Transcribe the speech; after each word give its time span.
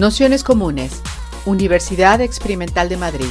Nociones 0.00 0.44
Comunes, 0.44 1.02
Universidad 1.44 2.22
Experimental 2.22 2.88
de 2.88 2.96
Madrid. 2.96 3.26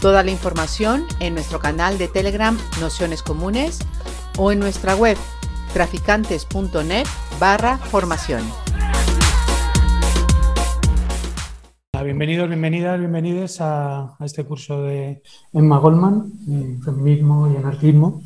Toda 0.00 0.22
la 0.22 0.30
información 0.30 1.04
en 1.18 1.34
nuestro 1.34 1.58
canal 1.58 1.98
de 1.98 2.06
Telegram 2.06 2.56
Nociones 2.80 3.24
Comunes 3.24 3.80
o 4.38 4.52
en 4.52 4.60
nuestra 4.60 4.94
web 4.94 5.16
traficantes.net 5.72 7.06
barra 7.40 7.78
formación. 7.78 8.44
Bienvenidos, 12.04 12.46
bienvenidas, 12.46 13.00
bienvenidos 13.00 13.56
a, 13.60 14.16
este 14.20 14.44
curso 14.44 14.82
de 14.82 15.20
Emma 15.52 15.78
Goldman, 15.78 16.30
feminismo 16.84 17.52
y 17.52 17.56
anarquismo, 17.56 18.22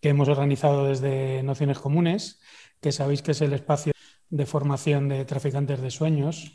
que 0.00 0.10
hemos 0.10 0.28
organizado 0.28 0.86
desde 0.86 1.42
Nociones 1.42 1.78
Comunes, 1.78 2.40
que 2.80 2.92
sabéis 2.92 3.22
que 3.22 3.32
es 3.32 3.40
el 3.40 3.52
espacio 3.52 3.92
de 4.30 4.46
formación 4.46 5.08
de 5.08 5.24
traficantes 5.24 5.80
de 5.80 5.90
sueños. 5.90 6.54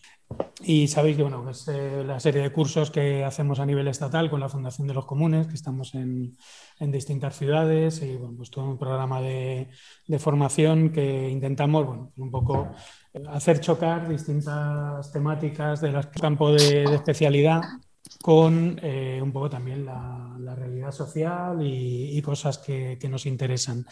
Y 0.63 0.87
sabéis 0.87 1.17
que 1.17 1.23
bueno, 1.23 1.47
es 1.49 1.67
eh, 1.67 2.03
la 2.05 2.19
serie 2.19 2.41
de 2.41 2.51
cursos 2.51 2.89
que 2.89 3.23
hacemos 3.23 3.59
a 3.59 3.65
nivel 3.65 3.87
estatal 3.87 4.29
con 4.29 4.39
la 4.39 4.49
Fundación 4.49 4.87
de 4.87 4.93
los 4.93 5.05
Comunes, 5.05 5.47
que 5.47 5.53
estamos 5.53 5.93
en, 5.93 6.37
en 6.79 6.91
distintas 6.91 7.37
ciudades 7.37 8.01
y 8.01 8.15
bueno, 8.15 8.35
pues 8.37 8.49
todo 8.49 8.65
un 8.65 8.77
programa 8.77 9.21
de, 9.21 9.69
de 10.07 10.19
formación 10.19 10.91
que 10.91 11.29
intentamos 11.29 11.85
bueno, 11.85 12.11
un 12.17 12.31
poco 12.31 12.71
hacer 13.29 13.59
chocar 13.59 14.07
distintas 14.07 15.11
temáticas 15.11 15.81
del 15.81 16.09
campo 16.09 16.51
de, 16.51 16.85
de 16.87 16.95
especialidad 16.95 17.61
con 18.21 18.79
eh, 18.81 19.19
un 19.21 19.31
poco 19.31 19.49
también 19.49 19.85
la, 19.85 20.55
realidad 20.55 20.91
social 20.91 21.59
y, 21.61 22.21
cosas 22.21 22.57
que, 22.59 22.97
nos 23.09 23.25
interesan. 23.25 23.85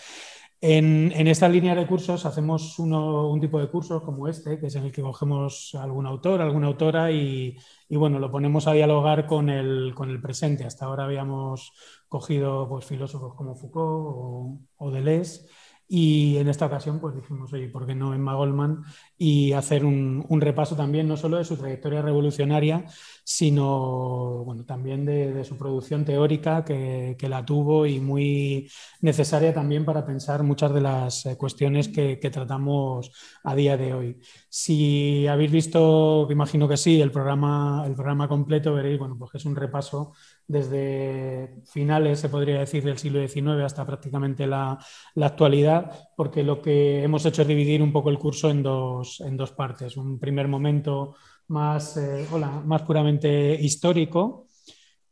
En, 0.59 1.11
en, 1.15 1.27
esta 1.27 1.49
línea 1.49 1.73
de 1.73 1.87
cursos 1.87 2.25
hacemos 2.25 2.77
uno, 2.77 3.29
un 3.31 3.41
tipo 3.41 3.59
de 3.59 3.67
cursos 3.67 4.03
como 4.03 4.27
este, 4.27 4.59
que 4.59 4.67
es 4.67 4.75
en 4.75 4.83
el 4.85 4.91
que 4.91 5.01
cogemos 5.01 5.73
algún 5.73 6.05
autor, 6.05 6.39
alguna 6.41 6.67
autora 6.67 7.11
y, 7.11 7.57
y 7.89 7.95
bueno, 7.95 8.19
lo 8.19 8.31
ponemos 8.31 8.67
a 8.67 8.73
dialogar 8.73 9.25
con 9.25 9.49
el, 9.49 9.93
con 9.95 10.09
el, 10.11 10.21
presente. 10.21 10.65
Hasta 10.65 10.85
ahora 10.85 11.05
habíamos 11.05 11.73
cogido 12.07 12.69
pues, 12.69 12.85
filósofos 12.85 13.33
como 13.35 13.55
Foucault 13.55 14.05
o, 14.07 14.59
o 14.77 14.91
Deleuze 14.91 15.47
y 15.93 16.37
en 16.37 16.47
esta 16.47 16.67
ocasión, 16.67 17.01
pues 17.01 17.13
dijimos, 17.13 17.51
oye, 17.51 17.67
¿por 17.67 17.85
qué 17.85 17.93
no 17.93 18.13
Emma 18.13 18.33
Goldman? 18.33 18.81
Y 19.17 19.51
hacer 19.51 19.83
un, 19.83 20.25
un 20.29 20.39
repaso 20.39 20.73
también, 20.73 21.05
no 21.05 21.17
solo 21.17 21.35
de 21.35 21.43
su 21.43 21.57
trayectoria 21.57 22.01
revolucionaria, 22.01 22.85
sino 23.25 24.45
bueno, 24.45 24.63
también 24.63 25.05
de, 25.05 25.43
su 25.43 25.57
producción 25.57 26.05
teórica 26.05 26.63
que, 26.63 27.17
que, 27.19 27.27
la 27.27 27.45
tuvo 27.45 27.85
y 27.85 27.99
muy 27.99 28.71
necesaria 29.01 29.53
también 29.53 29.83
para 29.83 30.05
pensar 30.05 30.43
muchas 30.43 30.73
de 30.73 30.79
las 30.79 31.25
eh, 31.25 31.35
cuestiones 31.35 31.89
que, 31.89 32.19
que, 32.19 32.29
tratamos 32.29 33.11
a 33.43 33.53
día 33.53 33.75
de 33.75 33.93
hoy. 33.93 34.17
Si 34.47 35.27
habéis 35.27 35.51
visto, 35.51 36.25
imagino 36.31 36.69
que 36.69 36.77
sí, 36.77 37.01
el 37.01 37.11
programa, 37.11 37.83
el 37.85 37.95
programa 37.95 38.29
completo, 38.29 38.73
veréis 38.73 38.97
bueno, 38.97 39.17
pues 39.17 39.31
es 39.35 39.43
un 39.43 39.57
repaso 39.57 40.13
desde 40.51 41.61
finales, 41.65 42.19
se 42.19 42.27
podría 42.27 42.59
decir, 42.59 42.83
del 42.83 42.97
siglo 42.97 43.25
XIX 43.25 43.63
hasta 43.63 43.85
prácticamente 43.85 44.45
la, 44.45 44.77
actualidad, 45.21 46.09
porque 46.17 46.43
lo 46.43 46.61
que 46.61 47.03
hemos 47.03 47.25
hecho 47.25 47.43
es 47.43 47.47
dividir 47.47 47.81
un 47.81 47.93
poco 47.93 48.09
el 48.09 48.19
curso 48.19 48.49
en 48.49 48.61
dos, 48.61 49.21
en 49.21 49.37
dos 49.37 49.53
partes. 49.53 49.95
Un 49.95 50.19
primer 50.19 50.49
momento 50.49 51.15
más, 51.47 51.95
eh, 51.95 52.27
hola, 52.33 52.61
más 52.65 52.81
puramente 52.81 53.53
histórico, 53.61 54.47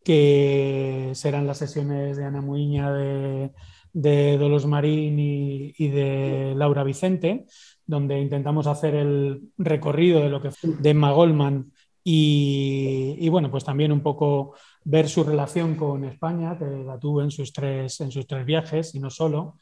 que 0.04 1.12
serán 1.14 1.48
las 1.48 1.60
sesiones 1.60 2.18
de 2.18 2.26
Ana 2.26 2.42
Muiña, 2.42 2.92
de, 2.92 3.52
de 3.94 4.38
Dolos 4.38 4.66
Marín 4.66 5.20
y, 5.20 5.74
y, 5.78 5.88
de 5.88 6.54
Laura 6.58 6.84
Vicente, 6.84 7.46
donde 7.86 8.20
intentamos 8.20 8.68
hacer 8.68 8.94
el 8.94 9.42
recorrido 9.58 10.20
de 10.20 10.30
lo 10.30 10.42
que 10.42 10.52
fue 10.52 10.72
de 10.72 10.90
Emma 10.90 11.12
Goldman 11.12 11.72
y, 12.04 13.16
y, 13.20 13.30
bueno, 13.30 13.52
pues 13.52 13.64
también 13.64 13.92
un 13.92 14.02
poco 14.02 14.56
ver 14.84 15.10
su 15.10 15.24
relación 15.24 15.76
con 15.76 16.06
España, 16.06 16.58
que 16.58 16.66
la 16.66 17.00
tuvo 17.00 17.22
en 17.22 17.32
sus 17.32 17.54
tres, 17.54 18.00
en 18.02 18.12
sus 18.12 18.28
tres 18.28 18.46
viajes 18.46 18.96
y 18.96 19.00
no 19.00 19.10
solo. 19.10 19.58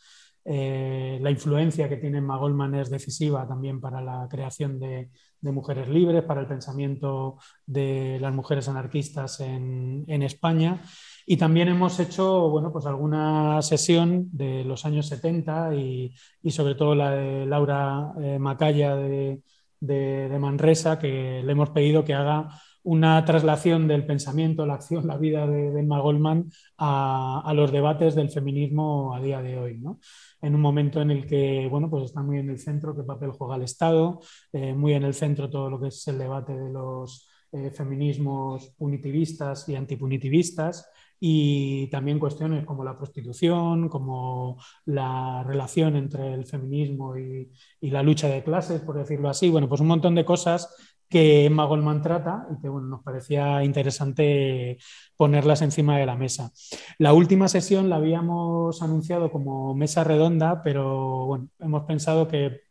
Eh, 0.50 1.20
la 1.22 1.30
influencia 1.30 1.90
que 1.90 1.98
tiene 1.98 2.20
Emma 2.20 2.38
Goldman 2.38 2.74
es 2.76 2.90
decisiva 2.90 3.46
también 3.46 3.82
para 3.82 4.00
la 4.00 4.28
creación 4.30 4.80
de, 4.80 5.10
mujeres 5.42 5.90
libres, 5.90 6.24
para 6.24 6.40
el 6.40 6.48
pensamiento 6.48 7.38
de 7.66 8.18
las 8.22 8.34
mujeres 8.34 8.70
anarquistas 8.70 9.42
en, 9.42 10.06
en, 10.08 10.24
España. 10.24 10.82
Y 11.26 11.36
también 11.36 11.68
hemos 11.68 12.00
hecho 12.00 12.50
bueno, 12.50 12.72
pues 12.72 12.86
alguna 12.86 13.62
sesión 13.62 14.30
de 14.32 14.64
los 14.64 14.86
años 14.86 15.08
70 15.08 15.76
y, 15.76 16.14
y 16.42 16.52
sobre 16.52 16.76
todo 16.76 16.96
la 16.96 17.12
de 17.12 17.46
Laura 17.46 18.14
eh, 18.22 18.40
Macaya 18.40 18.96
de, 18.96 19.42
de 19.82 20.40
Manresa, 20.40 20.98
que 20.98 21.42
le 21.44 21.52
hemos 21.52 21.72
pedido 21.72 22.06
que 22.06 22.14
haga 22.14 22.50
una 22.88 23.26
traslación 23.26 23.86
del 23.86 24.06
pensamiento, 24.06 24.66
la 24.66 24.76
acción, 24.76 25.08
la 25.08 25.18
vida 25.18 25.46
de, 25.46 25.78
Emma 25.78 26.00
Goldman 26.00 26.50
a, 26.78 27.42
a, 27.46 27.54
los 27.54 27.74
debates 27.74 28.16
del 28.16 28.30
feminismo 28.30 29.14
a 29.14 29.20
día 29.20 29.42
de 29.42 29.60
hoy. 29.60 29.78
¿no? 29.78 30.00
En 30.42 30.56
un 30.56 30.62
momento 30.62 31.02
en 31.02 31.12
el 31.12 31.28
que 31.28 31.68
bueno, 31.70 31.90
pues 31.90 32.06
está 32.06 32.24
muy 32.24 32.40
en 32.40 32.50
el 32.50 32.60
centro 32.60 32.96
qué 32.96 33.04
papel 33.04 33.32
juega 33.32 33.58
el 33.58 33.64
Estado, 33.64 34.22
eh, 34.54 34.74
muy 34.74 34.94
en 34.94 35.04
el 35.04 35.14
centro 35.14 35.50
todo 35.50 35.70
lo 35.70 35.82
que 35.82 35.90
es 35.90 36.08
el 36.08 36.18
debate 36.18 36.56
de 36.56 36.72
los 36.72 37.28
eh, 37.52 37.72
feminismos 37.72 38.70
punitivistas 38.78 39.68
y 39.68 39.76
antipunitivistas 39.76 40.90
y 41.20 41.88
también 41.88 42.20
cuestiones 42.20 42.66
como 42.66 42.86
la 42.86 42.98
prostitución, 42.98 43.90
como 43.90 44.62
la 44.86 45.44
relación 45.46 45.98
entre 45.98 46.34
el 46.34 46.46
feminismo 46.46 47.18
y, 47.18 47.52
y, 47.82 47.90
la 47.90 48.04
lucha 48.04 48.30
de 48.30 48.44
clases, 48.44 48.82
por 48.82 48.98
decirlo 48.98 49.28
así. 49.28 49.50
Bueno, 49.50 49.68
pues 49.68 49.82
un 49.82 49.88
montón 49.88 50.16
de 50.16 50.26
cosas 50.26 50.74
que 51.10 51.46
Emma 51.46 51.68
trata 52.02 52.48
y 52.52 52.62
que 52.62 52.70
bueno, 52.70 52.88
nos 52.88 53.04
parecía 53.04 53.64
interesante 53.64 54.78
ponerlas 55.16 55.62
encima 55.62 55.98
de 55.98 56.06
la 56.06 56.16
mesa. 56.16 56.52
La 56.98 57.14
última 57.14 57.48
sesión 57.48 57.90
la 57.90 57.98
habíamos 57.98 58.82
anunciado 58.82 59.32
como 59.32 59.74
mesa 59.74 60.04
redonda, 60.04 60.62
pero 60.64 61.26
bueno, 61.26 61.50
hemos 61.60 61.84
pensado 61.86 62.28
que 62.28 62.67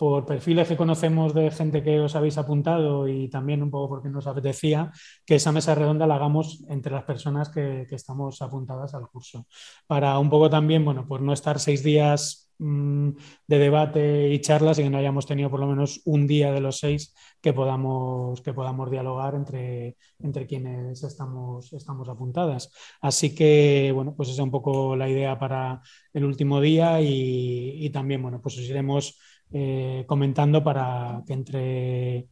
por 0.00 0.24
perfiles 0.24 0.66
que 0.66 0.78
conocemos 0.78 1.34
de 1.34 1.50
gente 1.50 1.82
que 1.82 2.00
os 2.00 2.16
habéis 2.16 2.38
apuntado 2.38 3.06
y 3.06 3.28
también 3.28 3.62
un 3.62 3.70
poco 3.70 3.90
porque 3.90 4.08
nos 4.08 4.26
apetecía, 4.26 4.90
que 5.26 5.34
esa 5.34 5.52
mesa 5.52 5.74
redonda 5.74 6.06
la 6.06 6.14
hagamos 6.14 6.64
entre 6.70 6.90
las 6.90 7.04
personas 7.04 7.50
que, 7.50 7.84
que 7.86 7.96
estamos 7.96 8.40
apuntadas 8.40 8.94
al 8.94 9.06
curso. 9.08 9.46
Para 9.86 10.18
un 10.18 10.30
poco 10.30 10.48
también, 10.48 10.86
bueno, 10.86 11.04
pues 11.06 11.20
no 11.20 11.34
estar 11.34 11.60
seis 11.60 11.82
días 11.82 12.50
mmm, 12.60 13.10
de 13.46 13.58
debate 13.58 14.30
y 14.30 14.40
charlas 14.40 14.78
y 14.78 14.84
que 14.84 14.88
no 14.88 14.96
hayamos 14.96 15.26
tenido 15.26 15.50
por 15.50 15.60
lo 15.60 15.66
menos 15.66 16.00
un 16.06 16.26
día 16.26 16.50
de 16.50 16.62
los 16.62 16.78
seis 16.78 17.14
que 17.42 17.52
podamos, 17.52 18.40
que 18.40 18.54
podamos 18.54 18.90
dialogar 18.90 19.34
entre, 19.34 19.98
entre 20.18 20.46
quienes 20.46 21.02
estamos, 21.04 21.74
estamos 21.74 22.08
apuntadas. 22.08 22.72
Así 23.02 23.34
que, 23.34 23.92
bueno, 23.94 24.14
pues 24.16 24.30
esa 24.30 24.40
es 24.40 24.44
un 24.44 24.50
poco 24.50 24.96
la 24.96 25.10
idea 25.10 25.38
para 25.38 25.82
el 26.14 26.24
último 26.24 26.58
día 26.58 27.02
y, 27.02 27.84
y 27.84 27.90
también, 27.90 28.22
bueno, 28.22 28.40
pues 28.40 28.56
os 28.56 28.64
iremos 28.64 29.18
eh, 29.52 30.04
comentando 30.06 30.62
para 30.62 31.22
que 31.26 31.32
entre, 31.32 32.28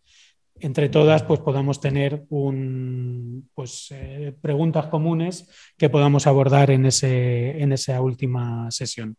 entre 0.61 0.89
todas 0.89 1.23
pues 1.23 1.41
podamos 1.41 1.81
tener 1.81 2.25
un, 2.31 3.49
pues, 3.55 3.89
eh, 3.91 4.35
preguntas 4.41 4.87
comunes 4.87 5.49
que 5.77 5.91
podamos 5.91 6.27
abordar 6.27 6.71
en, 6.71 6.87
ese, 6.87 7.61
en 7.61 7.73
esa 7.73 8.01
última 8.01 8.71
sesión. 8.71 9.17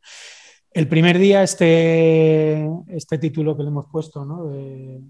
El 0.72 0.88
primer 0.88 1.18
día, 1.18 1.42
este, 1.42 2.64
este 2.88 3.18
título 3.18 3.58
que 3.58 3.64
le 3.64 3.70
hemos 3.70 3.88
puesto, 3.92 4.24
¿no? 4.24 4.54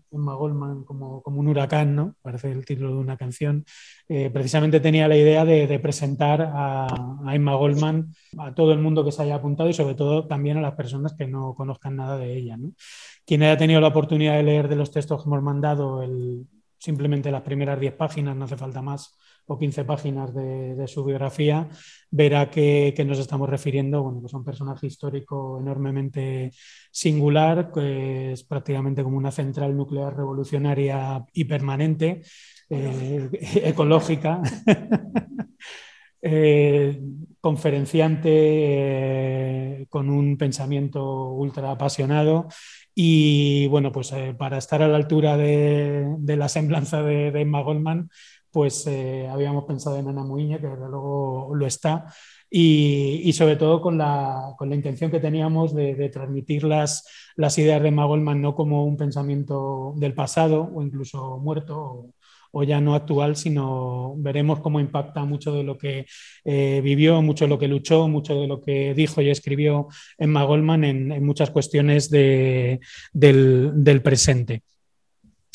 Emma 0.09 0.33
Goldman 0.33 0.85
como, 0.85 1.21
como, 1.21 1.41
un 1.41 1.49
huracán, 1.49 1.95
¿no? 1.95 2.15
parece 2.21 2.49
el 2.49 2.65
título 2.65 2.91
de 2.91 2.99
una 2.99 3.17
canción, 3.17 3.65
eh, 4.07 4.29
precisamente 4.29 4.79
tenía 4.79 5.09
la 5.09 5.17
idea 5.17 5.43
de, 5.43 5.79
presentar 5.79 6.41
a, 6.41 6.87
a, 7.25 7.35
Emma 7.35 7.55
Goldman 7.55 8.13
a 8.37 8.53
todo 8.53 8.71
el 8.71 8.79
mundo 8.79 9.03
que 9.03 9.11
se 9.11 9.21
haya 9.23 9.35
apuntado 9.35 9.69
y 9.69 9.73
sobre 9.73 9.95
todo 9.95 10.27
también 10.27 10.57
a 10.57 10.61
las 10.61 10.75
personas 10.75 11.13
que 11.13 11.27
no 11.27 11.53
conozcan 11.55 11.97
nada 11.97 12.17
de 12.17 12.37
ella. 12.37 12.55
¿no? 12.55 12.71
Quien 13.25 13.43
haya 13.43 13.57
tenido 13.57 13.81
la 13.81 13.87
oportunidad 13.87 14.37
de 14.37 14.43
leer 14.43 14.69
de 14.69 14.77
los 14.77 14.91
textos 14.91 15.21
que 15.21 15.27
hemos 15.29 15.43
mandado, 15.43 16.01
el, 16.03 16.47
simplemente 16.77 17.31
las 17.31 17.41
primeras 17.41 17.79
10 17.79 17.93
páginas, 17.95 18.35
no 18.35 18.45
hace 18.45 18.57
falta 18.57 18.81
más, 18.81 19.17
o 19.49 19.57
15 19.57 19.83
páginas 19.83 20.33
de, 20.33 20.87
su 20.87 21.03
biografía, 21.03 21.67
verá 22.11 22.51
que, 22.51 22.93
nos 23.05 23.17
estamos 23.17 23.49
refiriendo 23.49 24.03
bueno, 24.03 24.21
pues 24.21 24.33
a 24.33 24.37
un 24.37 24.43
personaje 24.43 24.85
histórico 24.85 25.59
enormemente 25.59 26.51
singular, 26.91 27.71
que 27.71 28.33
es 28.33 28.43
prácticamente 28.43 29.01
como 29.03 29.17
una 29.17 29.31
central 29.31 29.75
nuclear 29.75 30.15
revolucionaria 30.15 31.25
y 31.33 31.45
permanente, 31.45 32.21
eh, 32.69 33.29
ecológica. 33.63 34.39
eh, 36.21 37.01
conferenciante 37.41 38.29
eh, 39.81 39.87
con 39.89 40.09
un 40.09 40.37
pensamiento 40.37 41.29
ultra 41.29 41.71
apasionado 41.71 42.49
y 42.93 43.65
bueno, 43.67 43.93
pues 43.93 44.13
para 44.37 44.57
estar 44.57 44.83
a 44.83 44.89
la 44.89 44.97
altura 44.97 45.37
de, 45.37 46.35
la 46.35 46.49
semblanza 46.49 47.01
de 47.01 47.29
Emma 47.29 47.61
Goldman, 47.61 48.09
pues 48.51 48.85
eh, 48.87 49.27
habíamos 49.27 49.65
pensado 49.65 49.97
en 49.97 50.07
Ana 50.07 50.23
Muiña, 50.23 50.59
que 50.59 50.67
desde 50.67 50.89
luego 50.89 51.53
lo 51.53 51.65
está, 51.65 52.05
y, 52.49 53.31
sobre 53.33 53.55
todo 53.57 53.81
con 53.81 53.97
la, 53.97 54.55
con 54.57 54.69
la, 54.69 54.75
intención 54.75 55.11
que 55.11 55.19
teníamos 55.19 55.75
de, 55.75 56.09
transmitir 56.09 56.63
las, 56.63 57.05
las, 57.35 57.57
ideas 57.59 57.81
de 57.83 57.91
Magolman 57.91 58.41
no 58.41 58.55
como 58.55 58.85
un 58.85 58.97
pensamiento 58.97 59.93
del 59.97 60.13
pasado 60.15 60.69
o 60.73 60.81
incluso 60.81 61.37
muerto 61.37 62.07
o, 62.51 62.63
ya 62.63 62.81
no 62.81 62.95
actual, 62.95 63.35
sino 63.35 64.15
veremos 64.17 64.59
cómo 64.61 64.79
impacta 64.79 65.23
mucho 65.25 65.53
de 65.53 65.63
lo 65.63 65.77
que 65.77 66.07
eh, 66.43 66.81
vivió, 66.83 67.21
mucho 67.21 67.45
de 67.45 67.49
lo 67.49 67.59
que 67.59 67.67
luchó, 67.67 68.07
mucho 68.07 68.39
de 68.39 68.47
lo 68.47 68.61
que 68.61 68.95
dijo 68.95 69.21
y 69.21 69.29
escribió 69.29 69.87
en 70.17 70.31
Magolman 70.31 70.83
en, 70.83 71.23
muchas 71.23 71.51
cuestiones 71.51 72.09
de, 72.09 72.79
del, 73.13 73.71
del 73.75 74.01
presente. 74.01 74.63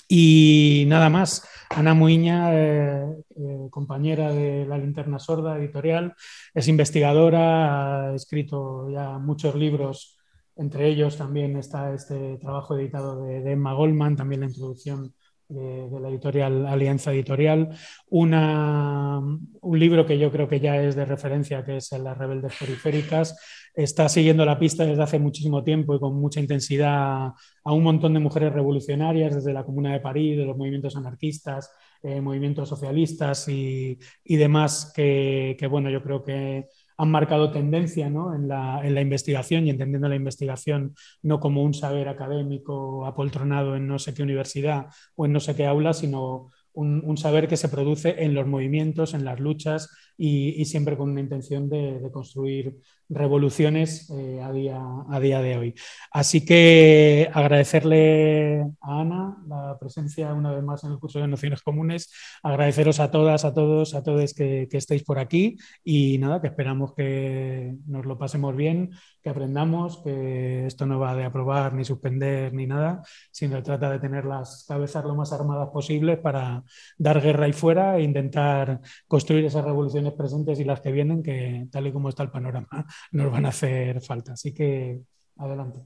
Y 0.08 0.84
nada 0.88 1.08
más, 1.08 1.48
Ana 1.70 1.94
Muiña, 1.94 2.54
eh, 2.54 3.04
eh, 3.36 3.68
compañera 3.70 4.32
de 4.32 4.66
La 4.66 4.78
Linterna 4.78 5.18
Sorda 5.18 5.58
editorial, 5.58 6.14
es 6.52 6.68
investigadora, 6.68 8.10
ha 8.10 8.14
escrito 8.14 8.90
ya 8.90 9.18
muchos 9.18 9.54
libros, 9.54 10.18
entre 10.56 10.88
ellos 10.88 11.16
también 11.16 11.56
está 11.56 11.92
este 11.92 12.36
trabajo 12.38 12.76
editado 12.76 13.24
de, 13.24 13.50
Emma 13.50 13.72
Goldman, 13.74 14.16
también 14.16 14.42
la 14.42 14.46
introducción 14.46 15.14
de, 15.48 15.88
la 16.00 16.08
editorial 16.08 16.66
Alianza 16.66 17.12
Editorial, 17.12 17.70
una, 18.08 19.18
un 19.18 19.78
libro 19.78 20.06
que 20.06 20.18
yo 20.18 20.30
creo 20.30 20.48
que 20.48 20.60
ya 20.60 20.80
es 20.80 20.94
de 20.96 21.04
referencia, 21.04 21.64
que 21.64 21.76
es 21.76 21.92
Las 21.92 22.16
Rebeldes 22.18 22.54
Periféricas, 22.58 23.36
está 23.74 24.08
siguiendo 24.08 24.44
la 24.44 24.58
pista 24.58 24.84
desde 24.84 25.02
hace 25.02 25.18
muchísimo 25.18 25.64
tiempo 25.64 25.94
y 25.94 26.00
con 26.00 26.14
mucha 26.14 26.40
intensidad 26.40 27.32
a 27.64 27.72
un 27.72 27.82
montón 27.82 28.14
de 28.14 28.20
mujeres 28.20 28.52
revolucionarias, 28.52 29.34
desde 29.34 29.52
la 29.52 29.64
Comuna 29.64 29.92
de 29.92 30.00
París, 30.00 30.36
de 30.36 30.44
los 30.44 30.56
movimientos 30.56 30.96
anarquistas, 30.96 31.70
eh, 32.02 32.20
movimientos 32.20 32.68
socialistas 32.68 33.48
y, 33.48 33.98
demás, 34.24 34.92
que, 34.94 35.56
bueno, 35.70 35.90
yo 35.90 36.02
creo 36.02 36.22
que 36.22 36.66
han 36.96 37.10
marcado 37.10 37.50
tendencia 37.50 38.06
en, 38.06 38.48
la, 38.48 38.80
en, 38.84 38.94
la, 38.94 39.00
investigación 39.00 39.66
y 39.66 39.70
entendiendo 39.70 40.08
la 40.08 40.16
investigación 40.16 40.94
no 41.22 41.40
como 41.40 41.62
un 41.62 41.74
saber 41.74 42.08
académico 42.08 43.04
apoltronado 43.06 43.76
en 43.76 43.86
no 43.86 43.98
sé 43.98 44.14
qué 44.14 44.22
universidad 44.22 44.86
o 45.16 45.26
en 45.26 45.32
no 45.32 45.40
sé 45.40 45.56
qué 45.56 45.66
aula, 45.66 45.92
sino 45.92 46.50
un, 46.74 47.16
saber 47.16 47.48
que 47.48 47.56
se 47.56 47.68
produce 47.68 48.24
en 48.24 48.34
los 48.34 48.46
movimientos, 48.46 49.14
en 49.14 49.24
las 49.24 49.40
luchas 49.40 49.90
y, 50.16 50.64
siempre 50.64 50.96
con 50.96 51.10
una 51.10 51.20
intención 51.20 51.68
de, 51.68 52.00
construir 52.12 52.76
revoluciones 53.08 54.10
eh, 54.10 54.40
a, 54.42 54.52
día, 54.52 54.80
a 55.08 55.20
día 55.20 55.40
de 55.40 55.56
hoy. 55.56 55.74
Así 56.10 56.44
que 56.44 57.28
agradecerle 57.32 58.62
a 58.80 59.00
Ana 59.00 59.36
la 59.46 59.78
presencia 59.78 60.32
una 60.32 60.52
vez 60.52 60.62
más 60.62 60.84
en 60.84 60.92
el 60.92 60.98
curso 60.98 61.18
de 61.20 61.28
Nociones 61.28 61.62
Comunes, 61.62 62.10
agradeceros 62.42 63.00
a 63.00 63.10
todas, 63.10 63.44
a 63.44 63.54
todos, 63.54 63.94
a 63.94 64.02
todos 64.02 64.34
que, 64.34 64.68
que 64.70 64.76
estéis 64.76 65.04
por 65.04 65.18
aquí 65.18 65.56
y 65.84 66.18
nada, 66.18 66.40
que 66.40 66.48
esperamos 66.48 66.94
que 66.94 67.74
nos 67.86 68.06
lo 68.06 68.18
pasemos 68.18 68.56
bien, 68.56 68.90
que 69.24 69.30
aprendamos, 69.30 70.02
que 70.04 70.66
esto 70.66 70.84
no 70.84 71.00
va 71.00 71.16
de 71.16 71.24
aprobar 71.24 71.72
ni 71.72 71.82
suspender 71.82 72.52
ni 72.52 72.66
nada, 72.66 73.02
sino 73.30 73.62
trata 73.62 73.90
de 73.90 73.98
tener 73.98 74.26
las 74.26 74.66
cabezas 74.68 75.02
lo 75.02 75.14
más 75.14 75.32
armadas 75.32 75.70
posibles 75.70 76.18
para 76.18 76.62
dar 76.98 77.22
guerra 77.22 77.46
ahí 77.46 77.54
fuera 77.54 77.96
e 77.96 78.02
intentar 78.02 78.82
construir 79.08 79.46
esas 79.46 79.64
revoluciones 79.64 80.12
presentes 80.12 80.60
y 80.60 80.64
las 80.64 80.82
que 80.82 80.92
vienen, 80.92 81.22
que 81.22 81.66
tal 81.70 81.86
y 81.86 81.92
como 81.92 82.10
está 82.10 82.22
el 82.22 82.30
panorama, 82.30 82.68
nos 83.12 83.32
van 83.32 83.46
a 83.46 83.48
hacer 83.48 84.02
falta. 84.02 84.34
Así 84.34 84.52
que 84.52 85.00
adelante. 85.38 85.80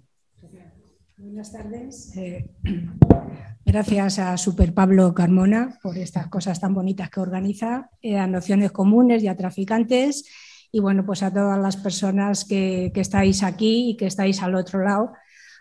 Buenas 1.17 1.52
tardes. 1.52 2.17
Eh, 2.17 2.50
gracias 3.64 4.19
a 4.19 4.37
Super 4.37 4.75
Pablo 4.75 5.14
Carmona 5.14 5.79
por 5.81 5.96
estas 5.96 6.26
cosas 6.26 6.58
tan 6.58 6.75
bonitas 6.75 7.08
que 7.08 7.20
organiza, 7.20 7.90
eh, 8.02 8.19
a 8.19 8.26
Nociones 8.26 8.73
Comunes 8.73 9.23
y 9.23 9.29
a 9.29 9.37
Traficantes, 9.37 10.25
y 10.70 10.81
bueno, 10.81 11.05
pues 11.05 11.23
a 11.23 11.32
todas 11.32 11.59
las 11.59 11.76
personas 11.76 12.44
que, 12.44 12.93
estáis 12.94 13.43
aquí 13.43 13.91
y 13.91 13.97
que 13.97 14.06
estáis 14.06 14.43
al 14.43 14.55
otro 14.55 14.82
lado. 14.82 15.12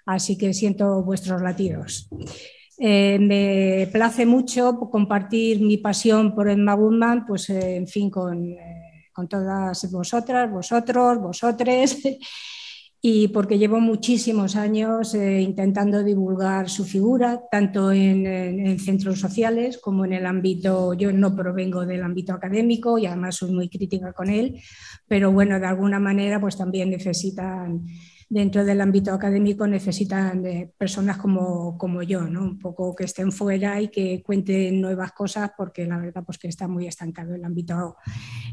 Así 0.06 0.38
que 0.38 0.54
siento 0.54 1.04
vuestros 1.04 1.42
latidos. 1.42 2.10
Eh, 2.78 3.18
me 3.20 3.88
place 3.92 4.26
mucho 4.26 4.78
compartir 4.92 5.62
mi 5.62 5.78
pasión 5.78 6.36
por 6.36 6.50
Emma 6.50 6.74
Goodman, 6.76 7.26
pues 7.26 7.50
eh, 7.50 7.76
en 7.76 7.88
fin, 7.88 8.10
con, 8.10 8.52
eh, 8.54 9.10
con, 9.12 9.28
todas 9.28 9.92
vosotras, 9.92 10.52
vosotros, 10.52 11.20
vosotres, 11.20 12.02
y 13.02 13.28
porque 13.28 13.60
llevo 13.60 13.80
muchísimos 13.80 14.56
años 14.56 15.14
intentando 15.14 16.04
divulgar 16.04 16.70
su 16.70 16.84
figura, 16.84 17.42
tanto 17.52 17.92
en, 17.92 18.26
en, 18.26 18.80
centros 18.80 19.20
sociales 19.20 19.78
como 19.78 20.06
en 20.06 20.14
el 20.14 20.26
ámbito, 20.26 20.94
yo 20.94 21.12
no 21.14 21.36
provengo 21.36 21.86
del 21.86 22.04
ámbito 22.04 22.34
académico 22.34 22.98
y 22.98 23.06
además 23.06 23.36
soy 23.36 23.52
muy 23.52 23.70
crítica 23.70 24.14
con 24.14 24.30
él, 24.30 24.60
pero 25.08 25.32
bueno, 25.32 25.60
de 25.60 25.68
alguna 25.68 26.00
manera 26.00 26.42
pues 26.42 26.58
también 26.58 26.90
necesitan 26.90 27.86
dentro 28.30 28.66
del 28.66 28.82
ámbito 28.82 29.14
académico 29.14 29.66
necesitan 29.68 30.44
personas 30.78 31.18
como, 31.18 31.78
como 31.78 32.04
yo, 32.04 32.22
¿no? 32.22 32.44
un 32.44 32.60
poco 32.60 32.96
que 32.96 33.06
estén 33.06 33.32
fuera 33.32 33.80
y 33.82 33.88
que 33.88 34.22
cuenten 34.22 34.82
nuevas 34.82 35.14
cosas 35.14 35.52
porque 35.56 35.86
la 35.86 35.98
verdad 35.98 36.24
pues 36.26 36.38
que 36.38 36.48
está 36.48 36.68
muy 36.68 36.88
estancado 36.88 37.36
el 37.36 37.46
ámbito, 37.46 37.98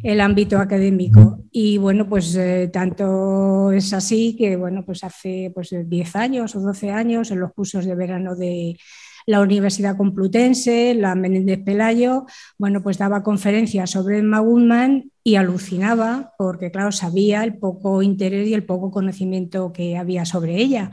el 0.02 0.20
ámbito 0.20 0.58
académico. 0.58 1.40
Y 1.50 1.78
bueno, 1.78 2.08
pues 2.08 2.34
eh, 2.36 2.70
tanto 2.72 3.72
es 3.72 3.92
así 3.92 4.36
que 4.36 4.56
bueno, 4.56 4.84
pues 4.84 5.02
hace 5.04 5.50
pues, 5.54 5.74
10 5.84 6.16
años 6.16 6.54
o 6.54 6.60
12 6.60 6.90
años 6.90 7.30
en 7.30 7.40
los 7.40 7.52
cursos 7.52 7.84
de 7.84 7.94
verano 7.94 8.36
de 8.36 8.76
la 9.26 9.40
Universidad 9.40 9.96
Complutense, 9.96 10.94
la 10.94 11.14
Menéndez 11.14 11.62
Pelayo, 11.64 12.26
bueno, 12.58 12.82
pues 12.82 12.98
daba 12.98 13.22
conferencias 13.22 13.90
sobre 13.90 14.18
Emma 14.18 14.40
Goodman 14.40 15.10
y 15.24 15.36
alucinaba 15.36 16.34
porque, 16.36 16.70
claro, 16.70 16.92
sabía 16.92 17.42
el 17.44 17.56
poco 17.56 18.02
interés 18.02 18.46
y 18.46 18.54
el 18.54 18.64
poco 18.64 18.90
conocimiento 18.90 19.72
que 19.72 19.96
había 19.96 20.26
sobre 20.26 20.56
ella. 20.56 20.90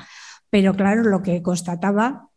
Pero, 0.49 0.73
claro, 0.73 1.03
lo 1.03 1.21
que 1.21 1.41
constataba 1.41 2.29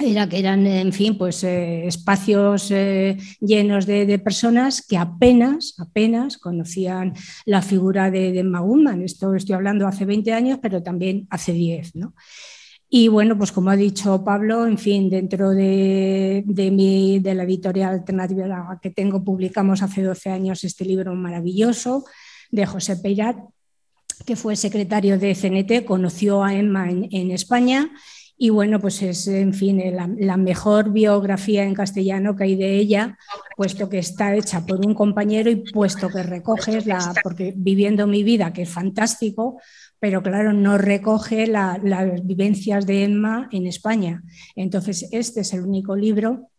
era 0.00 0.28
que 0.28 0.38
eran, 0.38 0.66
en 0.66 0.92
fin, 0.92 1.16
pues 1.16 1.42
eh, 1.44 1.86
espacios 1.86 2.70
eh, 2.70 3.16
llenos 3.40 3.86
de, 3.86 4.18
personas 4.18 4.84
que 4.86 4.96
apenas, 4.96 5.74
apenas 5.78 6.38
conocían 6.38 7.14
la 7.46 7.62
figura 7.62 8.10
de, 8.10 8.32
de 8.32 8.40
Emma 8.40 8.60
Goodman. 8.60 9.02
Esto 9.02 9.34
estoy 9.34 9.54
hablando 9.54 9.86
hace 9.86 10.04
20 10.04 10.32
años, 10.32 10.58
pero 10.60 10.82
también 10.82 11.26
hace 11.30 11.52
10, 11.52 11.96
¿no? 11.96 12.14
Y 12.90 13.08
bueno, 13.08 13.36
pues 13.36 13.52
como 13.52 13.70
ha 13.70 13.76
dicho 13.76 14.24
Pablo, 14.24 14.66
en 14.66 14.78
fin, 14.78 15.10
dentro 15.10 15.50
de, 15.50 16.42
mi, 16.72 17.18
de 17.18 17.34
la 17.34 17.42
editorial 17.42 17.94
alternativa 17.94 18.78
que 18.80 18.90
tengo, 18.90 19.22
publicamos 19.22 19.82
hace 19.82 20.02
12 20.02 20.30
años 20.30 20.64
este 20.64 20.86
libro 20.86 21.14
maravilloso 21.14 22.06
de 22.50 22.64
José 22.64 22.96
Peirat, 22.96 23.36
que 24.24 24.36
fue 24.36 24.56
secretario 24.56 25.18
de 25.18 25.34
CNT, 25.34 25.84
conoció 25.84 26.42
a 26.42 26.54
Emma 26.54 26.88
en, 26.90 27.30
España 27.30 27.90
y 28.38 28.50
bueno, 28.50 28.80
pues 28.80 29.02
es, 29.02 29.26
en 29.28 29.52
fin, 29.52 29.82
la, 29.94 30.36
mejor 30.36 30.90
biografía 30.90 31.64
en 31.64 31.74
castellano 31.74 32.36
que 32.36 32.44
hay 32.44 32.56
de 32.56 32.76
ella, 32.76 33.18
puesto 33.56 33.88
que 33.88 33.98
está 33.98 34.34
hecha 34.34 34.64
por 34.64 34.84
un 34.84 34.94
compañero 34.94 35.50
y 35.50 35.56
puesto 35.56 36.08
que 36.08 36.22
recoges 36.22 36.86
la, 36.86 37.14
porque 37.22 37.52
viviendo 37.54 38.06
mi 38.06 38.22
vida, 38.22 38.52
que 38.52 38.62
es 38.62 38.70
fantástico, 38.70 39.60
pero 40.00 40.22
claro, 40.22 40.52
no 40.52 40.78
recoge 40.78 41.46
las 41.46 42.24
vivencias 42.24 42.86
de 42.86 43.04
Emma 43.04 43.48
en 43.52 43.66
España. 43.66 44.22
Entonces, 44.54 45.08
este 45.12 45.40
es 45.40 45.52
el 45.52 45.62
único 45.62 45.96
libro 45.96 46.50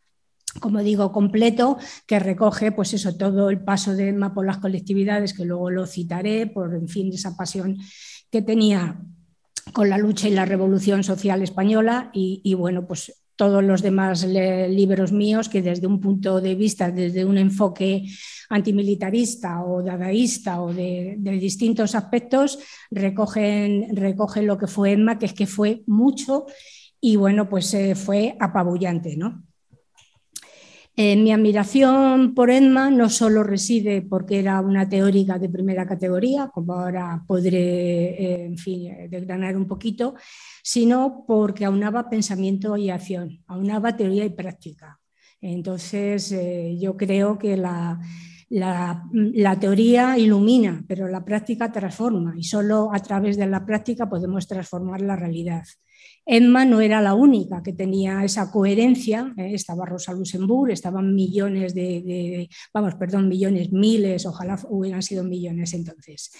como 0.60 0.80
digo, 0.80 1.12
completo, 1.12 1.78
que 2.08 2.20
recoge 2.20 2.72
pues 2.72 2.94
eso, 2.94 3.16
todo 3.16 3.50
el 3.50 3.60
paso 3.60 3.96
de 3.96 4.10
Emma 4.10 4.34
por 4.34 4.46
las 4.46 4.58
colectividades, 4.58 5.34
que 5.34 5.46
luego 5.46 5.70
lo 5.70 5.86
citaré, 5.86 6.48
por 6.48 6.74
en 6.74 6.88
fin, 6.88 7.14
esa 7.14 7.38
pasión 7.38 7.78
que 8.32 8.42
tenía 8.42 9.00
con 9.74 9.90
la 9.90 9.98
lucha 9.98 10.28
y 10.28 10.32
la 10.32 10.46
revolución 10.46 11.04
social 11.04 11.44
española 11.44 12.10
y, 12.14 12.42
y 12.44 12.56
bueno, 12.56 12.88
pues 12.88 13.14
todos 13.40 13.64
los 13.64 13.82
demás 13.82 14.26
libros 14.26 15.14
míos 15.14 15.48
que 15.48 15.62
desde 15.62 15.88
un 15.88 16.02
punto 16.02 16.42
de 16.42 16.56
vista, 16.56 16.92
desde 16.92 17.24
un 17.24 17.38
enfoque 17.38 18.04
antimilitarista 18.50 19.64
o 19.64 19.82
dadaísta 19.82 20.62
o 20.62 20.74
de, 20.74 21.16
distintos 21.40 21.96
aspectos, 21.96 22.60
recogen, 22.92 23.96
recogen, 23.96 24.46
lo 24.46 24.58
que 24.58 24.68
fue 24.68 24.92
Emma, 24.92 25.18
que 25.18 25.28
es 25.28 25.34
que 25.34 25.48
fue 25.48 25.84
mucho 25.88 26.48
y 27.00 27.16
bueno, 27.16 27.48
pues 27.48 27.74
eh, 27.74 27.96
fue 27.96 28.36
apabullante, 28.42 29.16
¿no? 29.16 29.49
Eh, 30.96 31.16
mi 31.16 31.32
admiración 31.32 32.34
por 32.34 32.50
Emma 32.50 32.90
no 32.90 33.10
solo 33.10 33.44
reside 33.44 34.02
porque 34.02 34.40
era 34.40 34.60
una 34.60 34.90
teórica 34.90 35.40
de 35.40 35.48
primera 35.48 35.88
categoría, 35.88 36.50
como 36.54 36.74
ahora 36.74 37.24
podré, 37.26 38.10
eh, 38.22 38.46
en 38.46 38.58
fin, 38.58 39.10
desgranar 39.10 39.56
un 39.56 39.66
poquito, 39.66 40.16
sino 40.62 41.24
porque 41.26 41.66
aunaba 41.66 42.10
pensamiento 42.10 42.76
y 42.76 42.90
acción, 42.90 43.44
aunaba 43.48 43.96
teoría 43.96 44.26
y 44.26 44.32
práctica. 44.32 45.00
Entonces, 45.42 46.32
eh, 46.32 46.78
yo 46.80 46.98
creo 46.98 47.38
que 47.38 47.56
la, 47.56 48.00
teoría 49.60 50.18
ilumina, 50.18 50.84
pero 50.88 51.08
la 51.08 51.24
práctica 51.24 51.72
transforma 51.72 52.34
y 52.38 52.44
solo 52.44 52.90
a 52.94 53.00
través 53.00 53.38
de 53.38 53.48
la 53.48 53.66
práctica 53.66 54.10
podemos 54.10 54.48
transformar 54.48 55.02
la 55.02 55.16
realidad. 55.16 55.64
Emma 56.32 56.64
no 56.64 56.80
era 56.80 57.02
la 57.02 57.16
única 57.16 57.64
que 57.64 57.74
tenía 57.74 58.24
esa 58.24 58.52
coherencia, 58.52 59.34
¿eh? 59.36 59.56
estaba 59.56 59.88
Rosa 59.88 60.14
Luxemburg, 60.14 60.72
estaban 60.72 61.16
millones 61.16 61.74
de, 61.74 62.48
vamos, 62.72 62.94
perdón, 62.96 63.28
millones, 63.28 63.72
miles, 63.72 64.28
ojalá 64.28 64.60
hubieran 64.70 65.02
sido 65.02 65.24
millones 65.24 65.74
entonces. 65.74 66.32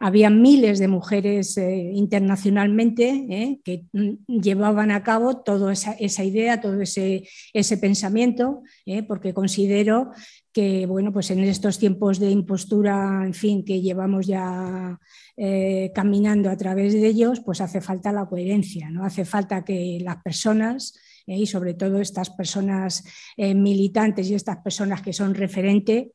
Había 0.00 0.30
miles 0.30 0.78
de 0.78 0.88
mujeres 0.88 1.58
eh, 1.58 1.90
internacionalmente 1.92 3.26
¿eh? 3.28 3.60
que 3.62 3.84
mm, 3.92 4.40
llevaban 4.40 4.90
a 4.90 5.02
cabo 5.02 5.42
toda 5.42 5.74
esa, 5.74 6.24
idea, 6.24 6.62
todo 6.62 6.80
ese, 6.80 7.28
ese 7.52 7.76
pensamiento, 7.76 8.62
porque 9.06 9.34
considero 9.34 10.10
que 10.54 10.86
bueno, 10.86 11.12
pues 11.12 11.32
en 11.32 11.40
estos 11.40 11.80
tiempos 11.80 12.20
de 12.20 12.30
impostura, 12.30 13.22
en 13.26 13.34
fin, 13.34 13.64
que 13.64 13.82
llevamos 13.82 14.28
ya 14.28 15.00
eh, 15.36 15.90
caminando 15.92 16.48
a 16.48 16.56
través 16.56 16.92
de 16.92 17.04
ellos, 17.08 17.40
pues 17.40 17.60
hace 17.60 17.80
falta 17.80 18.12
la 18.12 18.26
coherencia, 18.26 18.88
¿no? 18.88 19.04
Hace 19.04 19.24
falta 19.24 19.64
que 19.64 19.98
las 20.00 20.22
personas, 20.22 20.96
eh, 21.26 21.38
y 21.38 21.46
sobre 21.46 21.74
todo 21.74 22.00
estas 22.00 22.30
personas 22.30 23.02
eh, 23.36 23.52
militantes 23.52 24.30
y 24.30 24.34
estas 24.34 24.58
personas 24.58 25.02
que 25.02 25.12
son 25.12 25.34
referente, 25.34 26.12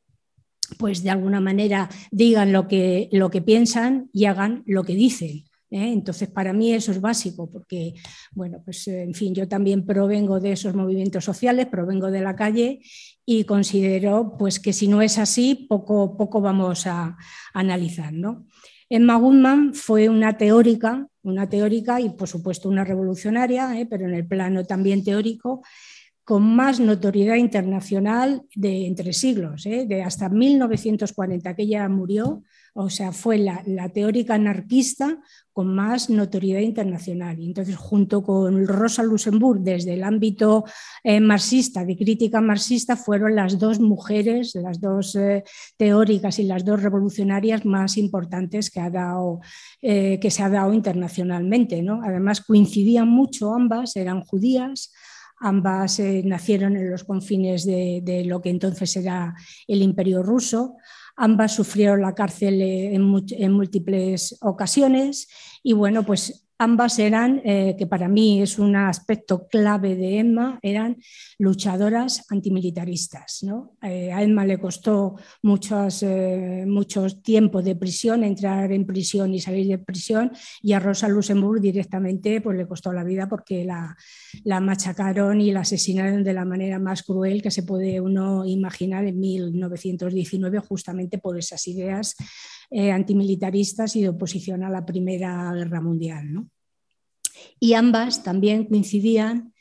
pues 0.78 1.02
de 1.02 1.10
alguna 1.10 1.40
manera 1.40 1.90
digan 2.10 2.50
lo 2.50 2.66
que, 2.66 3.10
lo 3.12 3.30
que 3.30 3.42
piensan 3.42 4.08
y 4.10 4.24
hagan 4.24 4.62
lo 4.64 4.84
que 4.84 4.94
dicen. 4.94 5.44
Entonces, 5.72 6.28
para 6.28 6.52
mí 6.52 6.72
eso 6.72 6.90
es 6.90 7.00
básico, 7.00 7.48
porque, 7.48 7.94
bueno, 8.32 8.60
pues 8.64 8.88
en 8.88 9.14
fin, 9.14 9.32
yo 9.34 9.46
también 9.46 9.86
provengo 9.86 10.40
de 10.40 10.52
esos 10.52 10.74
movimientos 10.74 11.24
sociales, 11.24 11.66
provengo 11.66 12.10
de 12.10 12.20
la 12.20 12.34
calle 12.34 12.80
y 13.24 13.44
considero 13.44 14.36
pues, 14.38 14.58
que 14.58 14.72
si 14.72 14.88
no 14.88 15.02
es 15.02 15.18
así, 15.18 15.66
poco, 15.68 16.16
poco 16.16 16.40
vamos 16.40 16.86
a, 16.86 17.16
analizar. 17.52 18.12
¿no? 18.12 18.46
Emma 18.88 19.16
Goodman 19.16 19.74
fue 19.74 20.08
una 20.08 20.36
teórica, 20.36 21.06
una 21.22 21.48
teórica 21.48 22.00
y 22.00 22.10
por 22.10 22.28
supuesto 22.28 22.68
una 22.68 22.84
revolucionaria, 22.84 23.78
¿eh? 23.78 23.86
pero 23.86 24.06
en 24.06 24.14
el 24.14 24.26
plano 24.26 24.64
también 24.64 25.04
teórico, 25.04 25.62
con 26.24 26.42
más 26.54 26.78
notoriedad 26.78 27.36
internacional 27.36 28.42
de 28.54 28.86
entre 28.86 29.12
siglos, 29.12 29.66
¿eh? 29.66 29.84
de 29.86 30.02
hasta 30.02 30.28
1940 30.28 31.56
que 31.56 31.62
ella 31.62 31.88
murió, 31.88 32.44
o 32.72 32.88
sea, 32.88 33.12
fue 33.12 33.38
la, 33.38 33.88
teórica 33.92 34.34
anarquista 34.34 35.18
con 35.52 35.74
más 35.74 36.10
notoriedad 36.10 36.60
internacional. 36.60 37.38
Y 37.38 37.46
entonces, 37.46 37.76
junto 37.76 38.22
con 38.22 38.66
Rosa 38.66 39.02
Luxemburg, 39.02 39.60
desde 39.60 39.94
el 39.94 40.04
ámbito 40.04 40.64
eh, 41.02 41.20
marxista, 41.20 41.84
de 41.84 41.96
crítica 41.96 42.40
marxista, 42.40 42.96
fueron 42.96 43.34
las 43.34 43.58
dos 43.58 43.80
mujeres, 43.80 44.54
las 44.54 44.80
dos 44.80 45.16
eh, 45.16 45.42
teóricas 45.76 46.38
y 46.38 46.44
las 46.44 46.64
dos 46.64 46.82
revolucionarias 46.82 47.64
más 47.64 47.96
importantes 47.96 48.70
que, 48.70 48.80
ha 48.80 48.90
dado, 48.90 49.40
eh, 49.82 50.18
que 50.20 50.30
se 50.30 50.42
ha 50.42 50.48
dado 50.48 50.72
internacionalmente. 50.72 51.84
Además, 52.04 52.40
coincidían 52.40 53.08
mucho 53.08 53.52
ambas, 53.52 53.96
eran 53.96 54.22
judías. 54.22 54.92
Ambas 55.42 56.00
nacieron 56.24 56.76
en 56.76 56.90
los 56.90 57.04
confines 57.04 57.64
de 57.64 58.22
lo 58.26 58.42
que 58.42 58.50
entonces 58.50 58.94
era 58.96 59.34
el 59.66 59.80
imperio 59.80 60.22
ruso. 60.22 60.76
Ambas 61.16 61.54
sufrieron 61.54 62.02
la 62.02 62.14
cárcel 62.14 62.60
en, 62.60 63.52
múltiples 63.52 64.36
ocasiones. 64.40 65.28
Y 65.62 65.72
bueno, 65.72 66.04
pues 66.04 66.49
ambas 66.60 66.98
eran, 66.98 67.40
eh, 67.42 67.74
que 67.78 67.86
para 67.86 68.06
mí 68.06 68.42
es 68.42 68.58
un 68.58 68.76
aspecto 68.76 69.48
clave 69.48 69.96
de 69.96 70.18
Emma, 70.18 70.58
eran 70.60 70.98
luchadoras 71.38 72.26
antimilitaristas. 72.28 73.46
Eh, 73.82 74.12
a 74.12 74.22
Emma 74.22 74.44
le 74.44 74.60
costó 74.60 75.16
muchos, 75.42 76.02
eh, 76.02 76.66
tiempo 77.22 77.62
de 77.62 77.76
prisión, 77.76 78.24
entrar 78.24 78.70
en 78.72 78.84
prisión 78.84 79.32
y 79.32 79.40
salir 79.40 79.68
de 79.68 79.78
prisión, 79.78 80.32
y 80.60 80.74
a 80.74 80.80
Rosa 80.80 81.08
Luxemburg 81.08 81.62
directamente 81.62 82.42
pues, 82.42 82.58
le 82.58 82.68
costó 82.68 82.92
la 82.92 83.04
vida 83.04 83.26
porque 83.26 83.64
la, 83.64 83.96
la 84.44 84.60
machacaron 84.60 85.40
y 85.40 85.52
la 85.52 85.60
asesinaron 85.60 86.22
de 86.22 86.34
la 86.34 86.44
manera 86.44 86.78
más 86.78 87.02
cruel 87.02 87.40
que 87.40 87.50
se 87.50 87.62
puede 87.62 88.02
uno 88.02 88.44
imaginar 88.44 89.06
en 89.06 89.18
1919, 89.18 90.58
justamente 90.58 91.16
por 91.16 91.38
esas 91.38 91.66
ideas 91.68 92.16
eh, 92.72 92.92
antimilitaristas 92.92 93.96
y 93.96 94.02
de 94.02 94.10
oposición 94.10 94.62
a 94.62 94.70
la 94.70 94.86
Primera 94.86 95.52
Guerra 95.52 95.80
Mundial. 95.80 96.46
Y 97.58 97.72
ambas 97.74 98.22
también 98.22 98.66
coincidían 98.66 99.52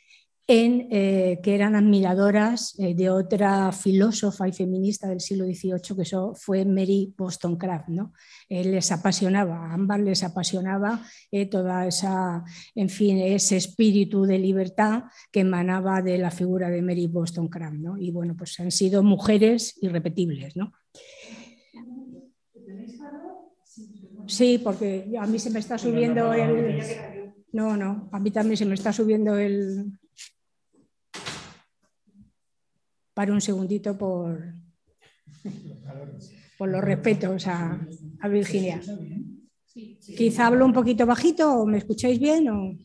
en 0.45 0.87
eh, 0.91 1.39
que 1.41 1.55
eran 1.55 1.75
admiradoras 1.75 2.77
eh, 2.77 2.93
de 2.93 3.09
otra 3.09 3.71
filósofa 3.71 4.47
y 4.47 4.51
feminista 4.51 5.07
del 5.07 5.21
siglo 5.21 5.45
XVIII, 5.45 5.95
que 5.95 6.01
eso 6.03 6.35
fue 6.35 6.65
Mary 6.65 7.11
Wollstonecraft. 7.17 7.89
¿no? 7.89 8.13
les 8.47 8.91
apasionaba, 8.91 9.55
a 9.57 9.73
ambas 9.73 10.01
les 10.01 10.23
apasionaba 10.23 11.03
toda 11.49 11.87
esa, 11.87 12.43
en 12.75 12.89
fin, 12.89 13.17
ese 13.17 13.57
espíritu 13.57 14.25
de 14.25 14.37
libertad 14.37 15.05
que 15.31 15.39
emanaba 15.39 16.03
de 16.03 16.19
la 16.19 16.29
figura 16.29 16.69
de 16.69 16.83
Mary 16.83 17.07
Wollstonecraft. 17.07 17.77
¿no? 17.77 17.97
Y 17.97 18.11
bueno, 18.11 18.35
pues 18.37 18.59
han 18.59 18.69
sido 18.69 19.01
mujeres 19.01 19.79
irrepetibles. 19.81 20.55
¿no? 20.55 20.73
Sí, 24.29 24.59
porque 24.59 25.11
a 25.19 25.25
mí 25.25 25.39
se 25.39 25.49
me 25.49 25.59
está 25.59 25.77
subiendo 25.77 26.31
el... 26.33 26.79
No, 27.51 27.75
no, 27.75 28.09
a 28.11 28.19
mí 28.19 28.29
también 28.29 28.57
se 28.57 28.65
me 28.65 28.75
está 28.75 28.93
subiendo 28.93 29.35
el... 29.35 29.99
Para 33.15 33.33
un 33.33 33.41
segundito 33.41 33.97
por, 33.97 34.53
por 36.57 36.69
los 36.69 36.81
respetos 36.81 37.47
a, 37.47 37.85
a 38.21 38.27
Virginia. 38.27 38.79
Quizá 39.73 40.47
hablo 40.47 40.65
un 40.65 40.73
poquito 40.73 41.05
bajito 41.07 41.61
o 41.61 41.65
me 41.65 41.79
escucháis 41.79 42.19
bien 42.19 42.49
o... 42.49 42.77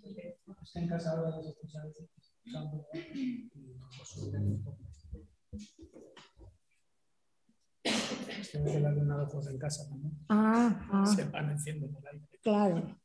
que 8.50 8.76
el 8.76 8.86
alumnado 8.86 9.26
juega 9.26 9.50
en 9.50 9.58
casa 9.58 9.88
también. 9.88 10.12
Ah, 10.28 10.86
ah. 10.92 11.06
Se 11.06 11.24
van 11.24 11.50
enciendo 11.50 11.88
por 11.88 12.06
ahí. 12.08 12.20
Claro. 12.42 12.96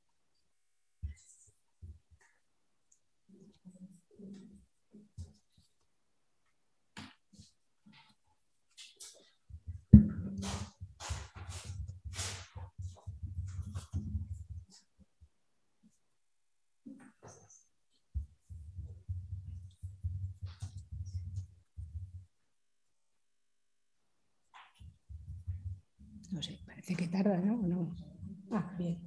No 26.32 26.42
que 26.96 27.08
tarda, 27.08 27.38
¿no? 27.38 27.96
Ah, 28.52 28.76
bien, 28.78 29.00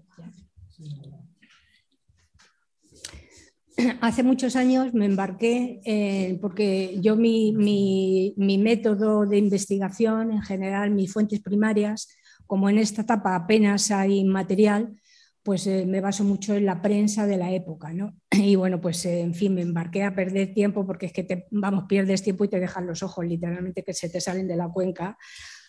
Hace 4.01 4.23
muchos 4.23 4.55
años 4.55 4.93
me 4.95 5.07
embarqué, 5.07 6.39
porque 6.41 6.99
yo 7.01 7.17
mi, 7.17 8.35
método 8.37 9.27
de 9.27 9.39
investigación, 9.39 10.31
en 10.33 10.43
general, 10.43 10.91
mis 10.91 11.13
fuentes 11.13 11.41
primarias, 11.41 12.09
como 12.47 12.69
en 12.69 12.79
esta 12.79 13.03
etapa 13.03 13.35
apenas 13.35 13.91
hay 13.91 14.25
material, 14.25 14.95
pues 15.43 15.67
eh, 15.67 15.87
me 15.87 16.01
baso 16.01 16.23
mucho 16.25 16.55
en 16.55 16.67
la 16.67 16.81
prensa 16.81 17.27
de 17.27 17.37
la 17.37 17.51
época, 17.53 17.93
¿no? 17.93 18.17
Y 18.31 18.55
bueno, 18.57 18.81
pues 18.81 19.05
eh, 19.07 19.21
en 19.21 19.35
fin, 19.35 19.55
me 19.55 19.63
embarqué 19.63 20.05
a 20.05 20.15
perder 20.15 20.55
tiempo 20.55 20.87
porque 20.87 21.07
es 21.07 21.13
que 21.13 21.47
vamos, 21.51 21.85
pierdes 21.89 22.23
tiempo 22.23 22.45
y 22.45 22.49
te 22.49 22.61
dejan 22.61 22.87
los 22.87 23.03
ojos 23.03 23.25
literalmente 23.25 23.83
que 23.83 23.95
se 23.95 24.09
te 24.09 24.21
salen 24.21 24.47
de 24.47 24.57
la 24.57 24.69
cuenca 24.69 25.17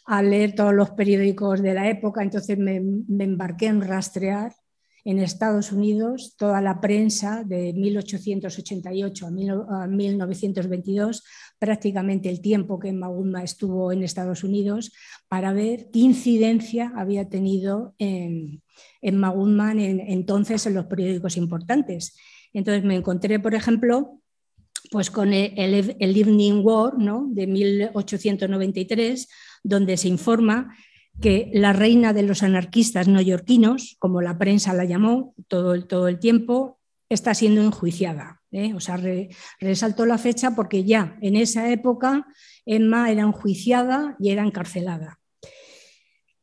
a 0.05 0.22
leer 0.22 0.53
todos 0.55 0.74
los 0.74 0.91
periódicos 0.91 1.62
de 1.62 1.74
la 1.74 1.89
época, 1.89 2.22
entonces 2.24 2.57
me, 2.57 2.75
embarqué 2.77 3.67
en 3.67 3.81
rastrear 3.81 4.53
en 5.05 5.19
Estados 5.19 5.74
Unidos 5.74 6.36
toda 6.38 6.62
la 6.62 6.79
prensa 6.79 7.43
de 7.43 7.74
1888 7.74 9.27
a, 9.27 9.88
1922, 9.88 11.24
prácticamente 11.60 12.29
el 12.29 12.41
tiempo 12.41 12.79
que 12.79 12.93
Maguma 12.93 13.43
estuvo 13.43 13.91
en 13.91 14.03
Estados 14.03 14.45
Unidos, 14.45 14.93
para 15.27 15.51
ver 15.51 15.89
qué 15.91 16.00
incidencia 16.00 16.93
había 16.95 17.27
tenido 17.27 17.95
en, 17.98 18.62
en 19.01 19.24
en, 19.24 20.00
entonces 20.00 20.65
en 20.65 20.74
los 20.74 20.86
periódicos 20.86 21.36
importantes. 21.36 22.15
Entonces 22.53 22.83
me 22.86 22.95
encontré, 22.95 23.39
por 23.39 23.55
ejemplo, 23.55 24.22
pues 24.93 25.09
con 25.09 25.33
el, 25.33 25.95
Evening 26.00 26.62
War 26.63 27.00
¿no? 27.00 27.25
de 27.27 27.47
1893, 27.47 29.27
donde 29.63 29.97
se 29.97 30.07
informa 30.07 30.77
que 31.19 31.50
la 31.51 31.73
reina 31.73 32.13
de 32.13 32.21
los 32.21 32.43
anarquistas 32.43 33.07
neoyorquinos, 33.07 33.95
como 33.97 34.21
la 34.21 34.38
prensa 34.38 34.71
la 34.75 34.85
llamó 34.85 35.33
todo 35.47 35.73
el, 35.73 35.88
todo 35.88 36.07
el 36.07 36.19
tiempo, 36.19 36.77
está 37.09 37.33
siendo 37.33 37.63
enjuiciada. 37.63 38.43
¿eh? 38.51 38.75
O 38.75 38.79
sea, 38.79 39.01
resaltó 39.59 40.05
la 40.05 40.19
fecha 40.19 40.51
porque 40.55 40.83
ya 40.83 41.17
en 41.21 41.38
esa 41.38 41.71
época 41.71 42.27
Emma 42.63 43.09
era 43.09 43.23
enjuiciada 43.23 44.15
y 44.19 44.29
era 44.29 44.45
encarcelada. 44.45 45.19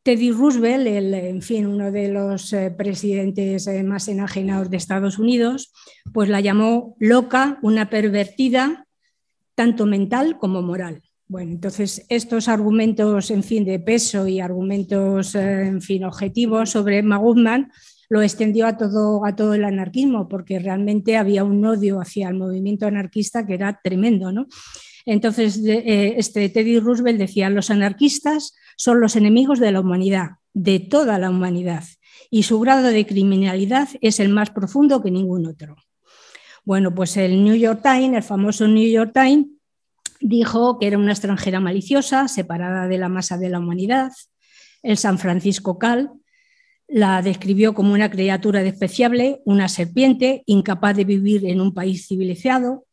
Teddy 0.03 0.31
Roosevelt, 0.31 0.87
el, 0.87 1.13
en 1.13 1.43
fin, 1.43 1.67
uno 1.67 1.93
de 1.93 2.09
los 2.09 2.53
eh, 2.53 2.71
presidentes 2.71 3.67
eh, 3.67 3.83
más 3.83 4.09
enajenados 4.09 4.71
de 4.71 4.79
Estados 4.79 5.19
Unidos, 5.19 5.73
pues 6.13 6.29
la 6.29 6.41
llamó 6.41 6.97
loca, 6.99 7.59
una 7.63 7.91
pervertida, 7.91 8.87
tanto 9.55 9.85
mental 9.85 10.39
como 10.39 10.63
moral. 10.63 11.03
Bueno, 11.29 11.53
entonces 11.53 12.07
estos 12.09 12.49
argumentos, 12.49 13.31
en 13.31 13.43
fin, 13.43 13.65
de 13.65 13.79
peso 13.79 14.27
y 14.27 14.41
argumentos, 14.41 15.35
eh, 15.35 15.67
en 15.67 15.83
fin, 15.83 16.05
objetivos 16.05 16.71
sobre 16.71 16.99
Emma 16.99 17.19
Goodman 17.19 17.71
lo 18.09 18.23
extendió 18.23 18.67
a 18.67 18.77
todo, 18.77 19.25
a 19.25 19.37
todo 19.37 19.55
el 19.55 19.65
anarquismo, 19.65 20.29
porque 20.29 20.59
realmente 20.59 21.17
había 21.17 21.45
un 21.45 21.65
odio 21.65 22.01
hacia 22.01 22.29
el 22.29 22.35
movimiento 22.35 22.87
anarquista 22.87 23.47
que 23.47 23.55
era 23.55 23.81
tremendo, 23.85 24.33
¿no? 24.33 24.49
Entonces, 25.13 25.61
este 25.65 26.49
Teddy 26.51 26.79
Roosevelt 26.79 27.19
decía, 27.19 27.51
los 27.51 27.69
anarquistas 27.71 28.55
son 28.77 29.01
los 29.01 29.17
enemigos 29.17 29.59
de 29.59 29.73
la 29.73 29.81
humanidad, 29.81 30.37
de 30.55 30.79
toda 30.79 31.19
la 31.19 31.31
humanidad, 31.31 31.83
y 32.31 32.45
su 32.45 32.61
grado 32.61 32.87
de 32.87 33.05
criminalidad 33.05 33.89
es 34.03 34.21
el 34.21 34.29
más 34.29 34.51
profundo 34.51 35.03
que 35.03 35.11
ningún 35.11 35.47
otro. 35.47 35.75
Bueno, 36.65 36.95
pues 36.95 37.17
el 37.17 37.43
New 37.43 37.57
York 37.57 37.81
Times, 37.83 38.19
el 38.19 38.23
famoso 38.23 38.69
New 38.69 38.89
York 38.89 39.11
Times, 39.13 39.49
dijo 40.21 40.79
que 40.79 40.87
era 40.87 40.97
una 40.97 41.11
extranjera 41.11 41.59
maliciosa, 41.59 42.29
separada 42.29 42.87
de 42.87 42.99
la 42.99 43.09
masa 43.09 43.37
de 43.37 43.49
la 43.49 43.59
humanidad. 43.59 44.13
El 44.81 44.97
San 44.97 45.19
Francisco 45.19 45.77
Cal 45.77 46.13
la 46.87 47.21
describió 47.21 47.75
como 47.75 47.95
una 47.95 48.13
criatura 48.13 48.63
despreciable, 48.63 49.43
una 49.45 49.69
serpiente, 49.69 50.45
incapaz 50.47 50.95
de 50.95 51.05
vivir 51.05 51.47
en 51.47 51.61
un 51.61 51.75
país 51.75 52.07
civilizado. 52.07 52.87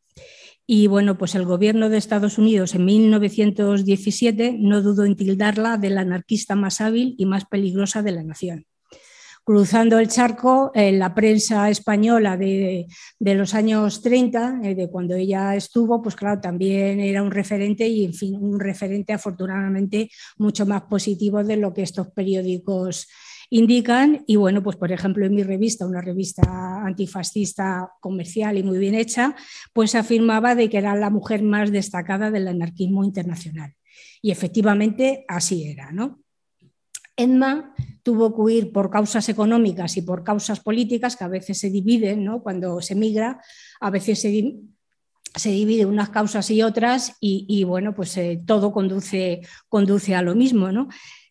Y 0.70 0.86
bueno, 0.86 1.16
pues 1.16 1.34
el 1.34 1.46
gobierno 1.46 1.88
de 1.88 1.96
Estados 1.96 2.36
Unidos 2.36 2.74
en 2.74 2.84
1917 2.84 4.58
no 4.60 4.82
dudó 4.82 5.06
en 5.06 5.16
tildarla 5.16 5.78
de 5.78 5.88
la 5.88 6.02
anarquista 6.02 6.56
más 6.56 6.82
hábil 6.82 7.14
y 7.16 7.24
más 7.24 7.46
peligrosa 7.46 8.02
de 8.02 8.12
la 8.12 8.22
nación. 8.22 8.66
Cruzando 9.44 9.98
el 9.98 10.08
charco, 10.08 10.70
en 10.74 10.98
la 10.98 11.14
prensa 11.14 11.70
española 11.70 12.36
de, 12.36 12.86
los 13.18 13.54
años 13.54 14.02
30, 14.02 14.60
eh, 14.62 14.74
de 14.74 14.90
cuando 14.90 15.14
ella 15.14 15.56
estuvo, 15.56 16.02
pues 16.02 16.14
claro, 16.14 16.38
también 16.38 17.00
era 17.00 17.22
un 17.22 17.30
referente 17.30 17.88
y, 17.88 18.04
en 18.04 18.12
fin, 18.12 18.36
un 18.38 18.60
referente 18.60 19.14
afortunadamente 19.14 20.10
mucho 20.36 20.66
más 20.66 20.82
positivo 20.82 21.42
de 21.42 21.56
lo 21.56 21.72
que 21.72 21.80
estos 21.80 22.08
periódicos 22.08 23.08
indican, 23.50 24.24
y 24.26 24.36
bueno, 24.36 24.62
pues 24.62 24.76
por 24.76 24.92
ejemplo 24.92 25.24
en 25.24 25.34
mi 25.34 25.42
revista, 25.42 25.86
una 25.86 26.00
revista 26.00 26.84
antifascista 26.84 27.90
comercial 28.00 28.58
y 28.58 28.62
muy 28.62 28.78
bien 28.78 28.94
hecha, 28.94 29.34
pues 29.72 29.94
afirmaba 29.94 30.54
de 30.54 30.68
que 30.68 30.78
era 30.78 30.94
la 30.94 31.10
mujer 31.10 31.42
más 31.42 31.70
destacada 31.72 32.30
del 32.30 32.48
anarquismo 32.48 33.04
internacional. 33.04 33.74
Y 34.22 34.30
efectivamente 34.30 35.24
así 35.28 35.68
era, 35.68 35.92
¿no? 35.92 36.20
Edma 37.16 37.74
tuvo 38.04 38.32
que 38.32 38.40
huir 38.40 38.72
por 38.72 38.90
causas 38.90 39.28
económicas 39.28 39.96
y 39.96 40.02
por 40.02 40.22
causas 40.22 40.60
políticas 40.60 41.16
que 41.16 41.24
a 41.24 41.28
veces 41.28 41.58
se 41.58 41.68
dividen, 41.68 42.24
¿no? 42.24 42.42
Cuando 42.42 42.80
se 42.80 42.94
migra, 42.94 43.42
a 43.80 43.90
veces 43.90 44.20
se, 44.20 44.54
se 45.34 45.50
divide 45.50 45.84
unas 45.84 46.10
causas 46.10 46.48
y 46.50 46.62
otras 46.62 47.16
y, 47.20 47.64
bueno, 47.64 47.94
pues 47.94 48.16
eh, 48.16 48.40
todo 48.46 48.72
conduce, 48.72 49.40
conduce 49.68 50.14
a 50.14 50.22
lo 50.22 50.36
mismo, 50.36 50.70
¿no? 50.70 50.88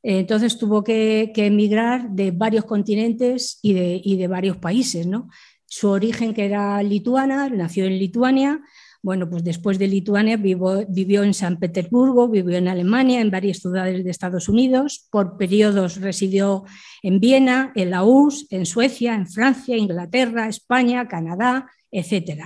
Entonces 0.10 0.58
tuvo 0.58 0.86
que, 0.86 1.34
emigrar 1.36 2.12
de 2.12 2.32
varios 2.32 2.64
continentes 2.64 3.60
y 3.62 3.74
de, 4.16 4.28
varios 4.30 4.56
países. 4.56 5.06
¿no? 5.06 5.30
Su 5.66 5.90
origen, 5.90 6.34
que 6.34 6.46
era 6.46 6.82
lituana, 6.82 7.50
nació 7.50 7.84
en 7.84 8.00
Lituania. 8.00 8.62
Bueno, 9.04 9.30
pues 9.30 9.44
después 9.44 9.78
de 9.78 9.90
Lituania 9.90 10.38
vivió, 10.38 11.24
en 11.24 11.34
San 11.34 11.60
Petersburgo, 11.60 12.30
vivió 12.30 12.58
en 12.58 12.70
Alemania, 12.70 13.20
en 13.20 13.32
varias 13.32 13.58
ciudades 13.58 14.02
de 14.06 14.10
Estados 14.10 14.48
Unidos. 14.48 15.10
Por 15.12 15.36
periodos 15.36 16.00
residió 16.00 16.64
en 17.04 17.20
Viena, 17.20 17.74
en 17.76 17.90
la 17.90 18.06
URSS, 18.06 18.48
en 18.52 18.66
Suecia, 18.66 19.14
en 19.14 19.28
Francia, 19.28 19.76
Inglaterra, 19.76 20.48
España, 20.48 21.10
Canadá, 21.10 21.70
etc. 21.92 22.46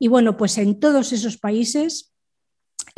Y 0.00 0.08
bueno, 0.08 0.36
pues 0.36 0.58
en 0.58 0.80
todos 0.80 1.12
esos 1.12 1.36
países 1.36 2.15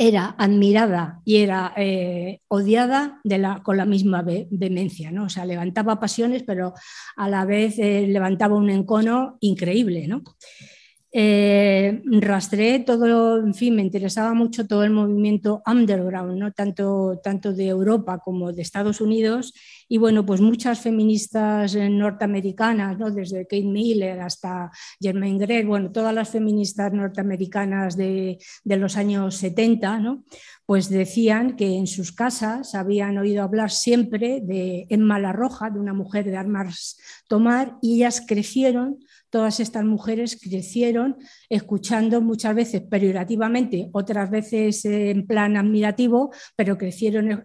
era 0.01 0.33
admirada 0.37 1.21
y 1.25 1.37
era 1.37 1.73
eh, 1.75 2.39
odiada 2.47 3.21
con 3.63 3.75
la 3.75 3.85
misma 3.85 4.21
vehemencia, 4.21 5.11
¿no? 5.11 5.25
O 5.25 5.29
sea, 5.29 5.45
levantaba 5.45 5.99
pasiones, 5.99 6.43
pero 6.43 6.73
a 7.17 7.27
la 7.27 7.43
vez 7.43 7.77
eh, 7.79 8.07
levantaba 8.07 8.55
un 8.55 8.69
encono 8.69 9.37
increíble, 9.41 10.07
¿no? 10.07 10.23
Eh, 11.11 12.03
rastreé 12.21 12.79
todo, 12.79 13.39
en 13.39 13.55
fin, 13.55 13.75
me 13.75 13.81
interesaba 13.81 14.35
mucho 14.35 14.67
todo 14.67 14.83
el 14.83 14.91
movimiento 14.91 15.63
underground, 15.65 16.37
¿no? 16.37 16.51
tanto, 16.51 17.19
tanto 17.23 17.51
de 17.51 17.67
Europa 17.67 18.19
como 18.19 18.51
de 18.53 18.61
Estados 18.61 19.01
Unidos. 19.01 19.53
Y 19.87 19.97
bueno, 19.97 20.23
pues 20.23 20.39
muchas 20.39 20.79
feministas 20.79 21.73
eh, 21.73 21.89
norteamericanas, 21.89 22.99
¿no? 22.99 23.09
desde 23.09 23.47
Kate 23.47 23.63
Miller 23.63 24.19
hasta 24.21 24.69
Germaine 25.01 25.39
Greer, 25.39 25.65
bueno, 25.65 25.91
todas 25.91 26.13
las 26.13 26.29
feministas 26.29 26.93
norteamericanas 26.93 27.97
de, 27.97 28.37
de 28.63 28.77
los 28.77 28.95
años 28.95 29.35
70, 29.35 29.99
¿no? 29.99 30.23
pues 30.69 30.87
decían 30.87 31.55
que 31.55 31.77
en 31.77 31.87
sus 31.87 32.11
casas 32.11 32.75
habían 32.75 33.17
oído 33.17 33.41
hablar 33.41 33.71
siempre 33.71 34.39
de 34.39 34.85
Emma 34.89 35.17
la 35.17 35.33
Roja, 35.33 35.71
de 35.71 35.79
una 35.79 35.95
mujer 35.95 36.25
de 36.25 36.37
armas 36.37 36.99
tomar, 37.27 37.79
y 37.81 37.95
ellas 37.95 38.23
crecieron 38.27 38.99
todas 39.29 39.59
estas 39.59 39.85
mujeres 39.85 40.39
crecieron 40.41 41.17
escuchando 41.49 42.21
muchas 42.21 42.55
veces 42.55 42.81
peyorativamente, 42.81 43.89
otras 43.93 44.29
veces 44.29 44.83
en 44.85 45.25
plan 45.27 45.57
admirativo, 45.57 46.31
pero 46.55 46.77
crecieron 46.77 47.43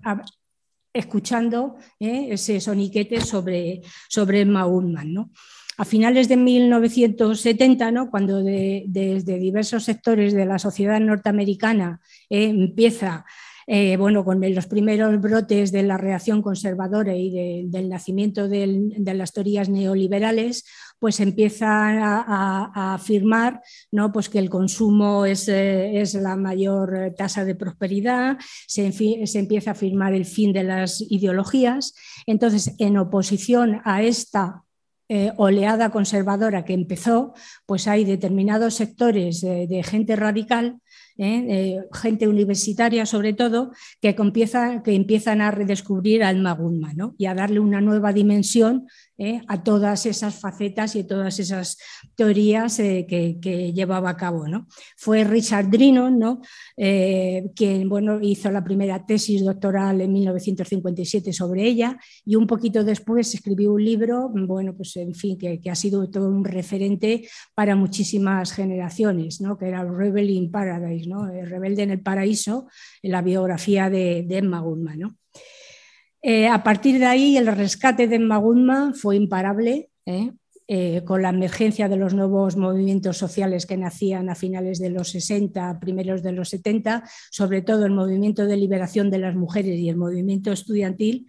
escuchando 0.92 1.76
¿eh? 1.98 2.28
ese 2.30 2.60
soniquete 2.60 3.20
sobre, 3.20 3.82
sobre 4.08 4.44
¿no? 4.44 5.30
A 5.76 5.84
finales 5.84 6.28
de 6.28 6.36
1970, 6.36 7.90
¿no? 7.90 8.08
cuando 8.08 8.44
desde 8.44 9.38
diversos 9.38 9.82
sectores 9.82 10.32
de 10.32 10.46
la 10.46 10.60
sociedad 10.60 11.00
norteamericana 11.00 12.00
eh, 12.30 12.44
empieza 12.44 13.24
eh, 13.66 13.96
bueno, 13.96 14.24
con 14.24 14.40
los 14.54 14.66
primeros 14.66 15.20
brotes 15.20 15.72
de 15.72 15.82
la 15.82 15.96
reacción 15.96 16.42
conservadora 16.42 17.16
y 17.16 17.64
del 17.66 17.88
nacimiento 17.88 18.46
de 18.46 19.14
las 19.14 19.32
teorías 19.32 19.68
neoliberales, 19.68 20.64
pues 21.04 21.20
empieza 21.20 21.68
a, 21.68 22.94
afirmar 22.94 23.60
¿no? 23.92 24.10
pues 24.10 24.30
que 24.30 24.38
el 24.38 24.48
consumo 24.48 25.26
es, 25.26 25.48
eh, 25.48 26.02
la 26.14 26.34
mayor 26.34 27.12
tasa 27.14 27.44
de 27.44 27.54
prosperidad, 27.54 28.38
se, 28.66 28.90
se, 28.90 29.38
empieza 29.38 29.68
a 29.68 29.74
afirmar 29.74 30.14
el 30.14 30.24
fin 30.24 30.54
de 30.54 30.62
las 30.62 31.02
ideologías. 31.02 31.92
Entonces, 32.26 32.74
en 32.78 32.96
oposición 32.96 33.82
a 33.84 34.02
esta 34.02 34.62
eh, 35.10 35.32
oleada 35.36 35.90
conservadora 35.90 36.64
que 36.64 36.72
empezó, 36.72 37.34
pues 37.66 37.86
hay 37.86 38.06
determinados 38.06 38.72
sectores 38.72 39.42
de 39.42 39.82
gente 39.84 40.16
radical 40.16 40.78
¿eh? 41.18 41.80
gente 41.92 42.28
universitaria 42.28 43.06
sobre 43.06 43.32
todo, 43.32 43.72
que, 44.00 44.14
que 44.14 44.94
empiezan 44.94 45.40
a 45.40 45.50
redescubrir 45.50 46.24
al 46.24 46.40
Magumma 46.40 46.92
y 47.18 47.26
a 47.26 47.34
darle 47.34 47.60
una 47.60 47.80
nueva 47.80 48.12
dimensión 48.12 48.86
¿eh? 49.18 49.40
a 49.48 49.62
todas 49.62 50.06
esas 50.06 50.34
facetas 50.40 50.96
y 50.96 51.00
a 51.00 51.06
todas 51.06 51.38
esas 51.38 51.78
teorías 52.14 52.78
eh, 52.78 53.06
que, 53.08 53.72
llevaba 53.72 54.10
a 54.10 54.16
cabo. 54.16 54.48
¿no? 54.48 54.66
Fue 54.96 55.24
Richard 55.24 55.70
Drinon 55.70 56.18
¿no? 56.18 56.40
quien 56.76 57.88
bueno, 57.88 58.18
hizo 58.20 58.50
la 58.50 58.64
primera 58.64 59.04
tesis 59.04 59.44
doctoral 59.44 60.00
en 60.00 60.12
1957 60.12 61.32
sobre 61.32 61.64
ella 61.64 61.98
y 62.24 62.36
un 62.36 62.46
poquito 62.46 62.84
después 62.84 63.34
escribió 63.34 63.72
un 63.72 63.84
libro, 63.84 64.30
bueno, 64.32 64.74
pues 64.74 64.96
en 64.96 65.14
fin, 65.14 65.38
que, 65.38 65.60
ha 65.70 65.74
sido 65.74 66.08
todo 66.10 66.28
un 66.28 66.44
referente 66.44 67.28
para 67.54 67.76
muchísimas 67.76 68.52
generaciones, 68.52 69.40
¿no? 69.40 69.56
que 69.58 69.68
era 69.68 69.84
Rebel 69.84 70.30
in 70.30 70.50
Paradise 70.50 71.08
eh, 71.32 71.44
Rebelde 71.44 71.82
en 71.82 71.90
el 71.90 72.00
Paraíso, 72.00 72.68
en 73.02 73.12
la 73.12 73.22
biografía 73.22 73.90
de, 73.90 74.26
Emma 74.28 74.60
Goodman. 74.60 75.16
Eh, 76.26 76.48
a 76.48 76.62
partir 76.62 76.98
de 76.98 77.04
ahí, 77.04 77.36
el 77.36 77.46
rescate 77.46 78.08
de 78.08 78.16
Emma 78.16 78.38
Goodman 78.38 78.94
fue 78.94 79.16
imparable. 79.16 79.90
¿eh? 80.06 80.32
con 81.04 81.20
la 81.20 81.28
emergencia 81.28 81.90
de 81.90 81.98
los 81.98 82.14
nuevos 82.14 82.56
movimientos 82.56 83.18
sociales 83.18 83.66
que 83.66 83.76
nacían 83.76 84.30
a 84.30 84.34
finales 84.34 84.78
de 84.78 84.88
los 84.88 85.10
60, 85.10 85.78
primeros 85.78 86.22
de 86.22 86.32
los 86.32 86.48
70, 86.48 87.04
sobre 87.30 87.60
todo 87.60 87.84
el 87.84 87.92
movimiento 87.92 88.46
de 88.46 88.56
liberación 88.56 89.10
de 89.10 89.18
las 89.18 89.34
mujeres 89.34 89.78
y 89.78 89.90
el 89.90 89.96
movimiento 89.96 90.52
estudiantil, 90.52 91.26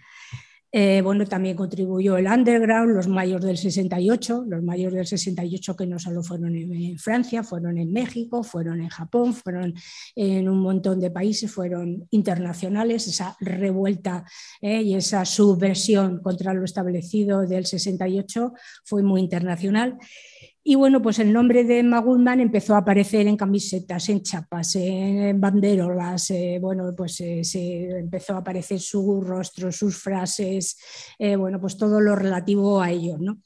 eh, 0.77 1.01
bueno, 1.01 1.25
también 1.25 1.55
contribuyó 1.55 2.17
el 2.17 2.27
underground, 2.27 2.93
los 2.93 3.07
mayores 3.07 3.45
del 3.45 3.57
68, 3.57 4.43
los 4.45 4.61
mayores 4.61 4.95
del 4.95 5.07
68 5.07 5.73
que 5.73 5.87
no 5.87 5.99
solo 5.99 6.21
fueron 6.21 6.53
en, 6.53 6.99
Francia, 6.99 7.43
fueron 7.43 7.77
en 7.77 7.93
México, 7.93 8.43
fueron 8.43 8.81
en 8.81 8.89
Japón, 8.89 9.33
fueron 9.33 9.73
en 10.17 10.49
un 10.49 10.59
montón 10.59 10.99
de 10.99 11.11
países, 11.11 11.49
fueron 11.49 12.05
internacionales, 12.09 13.07
esa 13.07 13.37
revuelta 13.39 14.25
eh, 14.59 14.81
y 14.81 14.95
esa 14.95 15.23
subversión 15.23 16.19
contra 16.19 16.53
lo 16.53 16.65
establecido 16.65 17.47
del 17.47 17.65
68 17.65 18.51
fue 18.83 19.01
muy 19.01 19.21
internacional. 19.21 19.97
Y 20.67 20.73
bueno, 20.73 20.99
pues 20.99 21.19
el 21.19 21.31
nombre 21.31 21.63
de 21.63 21.77
Emma 21.77 22.03
empezó 22.39 22.73
a 22.73 22.79
aparecer 22.79 23.27
en 23.27 23.37
camisetas, 23.37 24.09
en 24.09 24.23
chapas, 24.23 24.75
en 24.75 25.39
banderolas, 25.39 26.31
eh, 26.31 26.57
bueno, 26.59 26.91
pues 26.97 27.21
eh, 27.21 27.43
se 27.43 27.99
empezó 27.99 28.33
a 28.33 28.37
aparecer 28.39 28.79
su 28.79 29.21
rostro, 29.21 29.71
sus 29.71 29.95
frases, 29.95 30.75
eh, 31.19 31.35
bueno, 31.35 31.61
pues 31.61 31.77
todo 31.77 32.01
lo 32.01 32.15
relativo 32.15 32.81
a 32.81 32.89
ello, 32.89 33.17
¿no? 33.19 33.43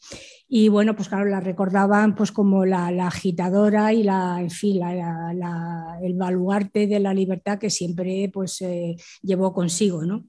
Y 0.48 0.70
bueno, 0.70 0.96
pues 0.96 1.10
claro, 1.10 1.26
la 1.26 1.42
recordaban 1.42 2.16
pues 2.16 2.32
como 2.32 2.64
la, 2.64 2.88
agitadora 3.06 3.92
y 3.92 4.04
la, 4.04 4.38
en 4.40 4.50
fin, 4.50 4.82
el 4.82 6.14
baluarte 6.14 6.88
de 6.88 7.02
la 7.02 7.14
libertad 7.14 7.60
que 7.60 7.70
siempre 7.70 8.32
pues 8.34 8.64
llevó 9.22 9.52
consigo, 9.52 10.06
¿no? 10.06 10.24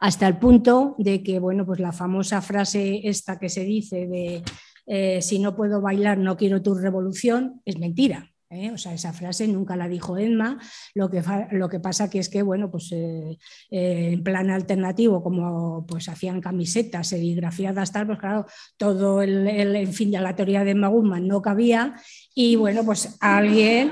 Hasta 0.00 0.28
el 0.28 0.38
punto 0.38 0.94
de 0.98 1.22
que, 1.22 1.38
bueno, 1.38 1.64
pues 1.64 1.80
la 1.80 1.92
famosa 1.92 2.42
frase 2.42 3.00
esta 3.08 3.38
que 3.38 3.48
se 3.48 3.64
dice 3.64 4.06
de 4.06 4.42
eh, 4.86 5.20
si 5.22 5.38
no 5.38 5.56
puedo 5.56 5.80
bailar, 5.80 6.18
no 6.18 6.36
quiero 6.36 6.62
tu 6.62 6.74
revolución, 6.74 7.60
es 7.64 7.78
mentira. 7.78 8.30
¿eh? 8.50 8.70
O 8.72 8.78
sea, 8.78 8.94
esa 8.94 9.12
frase 9.12 9.48
nunca 9.48 9.76
la 9.76 9.88
dijo 9.88 10.16
Emma. 10.18 10.58
Lo 10.94 11.10
que, 11.10 11.22
lo 11.52 11.68
que 11.68 11.80
pasa 11.80 12.10
que 12.10 12.18
es 12.18 12.28
que, 12.28 12.42
bueno, 12.42 12.70
pues 12.70 12.90
eh, 12.92 13.36
en 13.70 14.22
plan 14.22 14.50
alternativo, 14.50 15.22
como 15.22 15.84
pues 15.86 16.08
hacían 16.08 16.40
camisetas 16.40 17.08
serigrafiadas, 17.08 17.92
tal, 17.92 18.06
pues 18.06 18.18
claro, 18.18 18.46
todo 18.76 19.22
el, 19.22 19.46
en 19.48 19.92
fin, 19.92 20.10
de 20.10 20.20
la 20.20 20.36
teoría 20.36 20.64
de 20.64 20.72
Emma 20.72 20.90
no 21.20 21.42
cabía. 21.42 21.94
Y 22.34 22.56
bueno, 22.56 22.84
pues 22.84 23.16
alguien, 23.20 23.90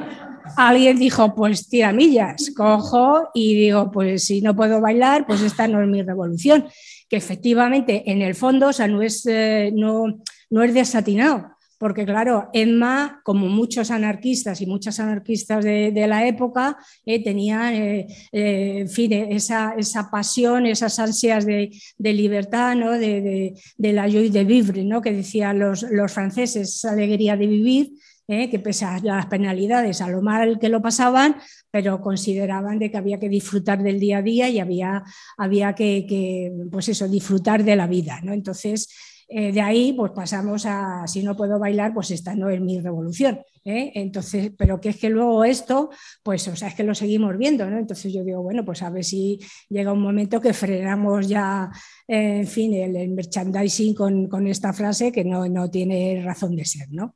alguien 0.57 0.99
dijo, 0.99 1.35
pues 1.35 1.69
tiramillas, 1.69 2.53
cojo 2.57 3.31
y 3.35 3.55
digo, 3.55 3.91
pues 3.91 4.25
si 4.25 4.41
no 4.41 4.55
puedo 4.55 4.81
bailar, 4.81 5.27
pues 5.27 5.41
esta 5.43 5.67
no 5.69 5.83
es 5.83 5.89
mi 5.89 6.03
revolución. 6.03 6.67
Que 7.09 7.17
efectivamente, 7.17 8.11
en 8.11 8.23
el 8.23 8.35
fondo, 8.35 8.69
o 8.69 8.73
sea, 8.73 8.89
no 8.89 9.03
es, 9.03 9.29
no, 9.73 10.23
no 10.55 10.63
es 10.63 10.73
desatinado, 10.73 11.51
porque 11.79 12.07
claro, 12.07 12.49
Emma, 12.53 13.21
como 13.25 13.49
muchos 13.49 13.91
anarquistas 13.91 14.61
y 14.61 14.67
muchas 14.67 15.01
anarquistas 15.01 15.65
de, 15.65 16.07
la 16.07 16.29
época, 16.29 16.79
eh, 17.05 17.25
tenía 17.25 17.75
eh, 17.75 18.07
eh, 18.31 18.87
esa, 19.31 20.09
pasión, 20.13 20.67
esas 20.67 20.97
ansias 21.01 21.45
de, 21.45 21.73
libertad, 21.99 22.77
¿no? 22.77 22.93
de, 22.93 23.57
la 23.79 24.05
joie 24.05 24.31
de 24.31 24.45
vivre, 24.45 24.85
¿no? 24.85 25.03
que 25.03 25.13
decían 25.13 25.59
los, 25.59 25.85
franceses, 26.07 26.77
esa 26.77 26.93
alegría 26.93 27.37
de 27.37 27.49
vivir, 27.49 27.91
que 28.29 28.61
pese 28.61 28.85
a 28.85 29.01
las 29.01 29.27
penalidades, 29.27 30.01
a 30.01 30.09
lo 30.09 30.23
mal 30.23 30.61
que 30.61 30.69
lo 30.69 30.81
pasaban, 30.81 31.35
pero 31.73 32.01
consideraban 32.01 32.79
de 32.79 32.93
que 32.93 32.97
había 32.97 33.19
que 33.19 33.29
disfrutar 33.29 33.83
del 33.83 33.99
día 33.99 34.19
a 34.19 34.23
día 34.23 34.49
y 34.49 34.61
había, 34.61 35.03
había 35.37 35.75
que, 35.75 36.07
que 36.09 36.53
pues 36.71 36.89
eso, 36.89 37.09
disfrutar 37.09 37.65
de 37.65 37.75
la 37.75 37.89
vida. 37.89 38.21
¿no? 38.23 38.33
Entonces, 38.33 38.89
eh, 39.29 39.53
de 39.53 39.61
ahí 39.61 39.93
pues 39.93 40.13
pasamos 40.13 40.67
a, 40.67 41.07
si 41.07 41.23
no 41.23 41.37
puedo 41.37 41.59
bailar, 41.59 41.93
pues 41.95 42.11
esta 42.11 42.35
no 42.35 42.51
es 42.51 42.61
mi 42.61 42.81
revolución. 42.81 43.41
¿eh? 43.65 43.93
Entonces, 43.95 44.53
pero 44.57 44.81
que 44.81 44.91
es 44.91 44.97
que 44.97 45.11
luego 45.11 45.45
esto, 45.45 45.91
pues, 46.23 46.47
o 46.49 46.57
sea, 46.57 46.69
es 46.69 46.75
que 46.75 46.85
lo 46.85 46.95
seguimos 46.95 47.37
viendo, 47.37 47.69
¿no? 47.69 47.79
Entonces 47.79 48.13
yo 48.13 48.23
digo, 48.25 48.43
bueno, 48.43 48.65
pues 48.65 48.83
a 48.83 48.91
ver 48.91 49.05
si 49.05 49.39
llega 49.69 49.93
un 49.93 50.03
momento 50.03 50.41
que 50.41 50.53
frenamos 50.53 51.29
ya, 51.29 51.71
eh, 52.07 52.41
en 52.41 52.47
fin, 52.47 52.75
el, 52.75 53.09
merchandising 53.11 53.95
con, 53.95 54.29
con, 54.29 54.47
esta 54.47 54.73
frase 54.73 55.11
que 55.11 55.25
no, 55.25 55.49
no 55.49 55.71
tiene 55.71 56.23
razón 56.25 56.57
de 56.57 56.65
ser, 56.65 56.89
¿no? 56.91 57.15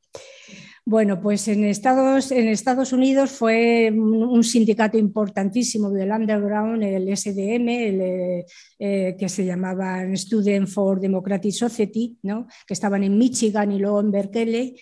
Bueno, 0.90 1.20
pues 1.20 1.46
en 1.48 1.64
Estados, 1.64 2.32
en 2.32 2.48
Estados 2.48 2.94
Unidos 2.94 3.32
fue 3.32 3.92
un 3.92 4.42
sindicato 4.42 4.96
importantísimo 4.96 5.90
del 5.90 6.10
underground, 6.10 6.82
el 6.82 7.14
SDM, 7.14 7.68
el, 7.68 8.46
eh, 8.78 9.14
que 9.18 9.28
se 9.28 9.44
llamaba 9.44 10.02
Student 10.16 10.66
for 10.66 10.98
Democratic 10.98 11.52
Society, 11.52 12.16
¿no? 12.22 12.46
que 12.66 12.72
estaban 12.72 13.04
en 13.04 13.18
Michigan 13.18 13.70
y 13.70 13.78
luego 13.78 14.00
en 14.00 14.10
Berkeley, 14.10 14.80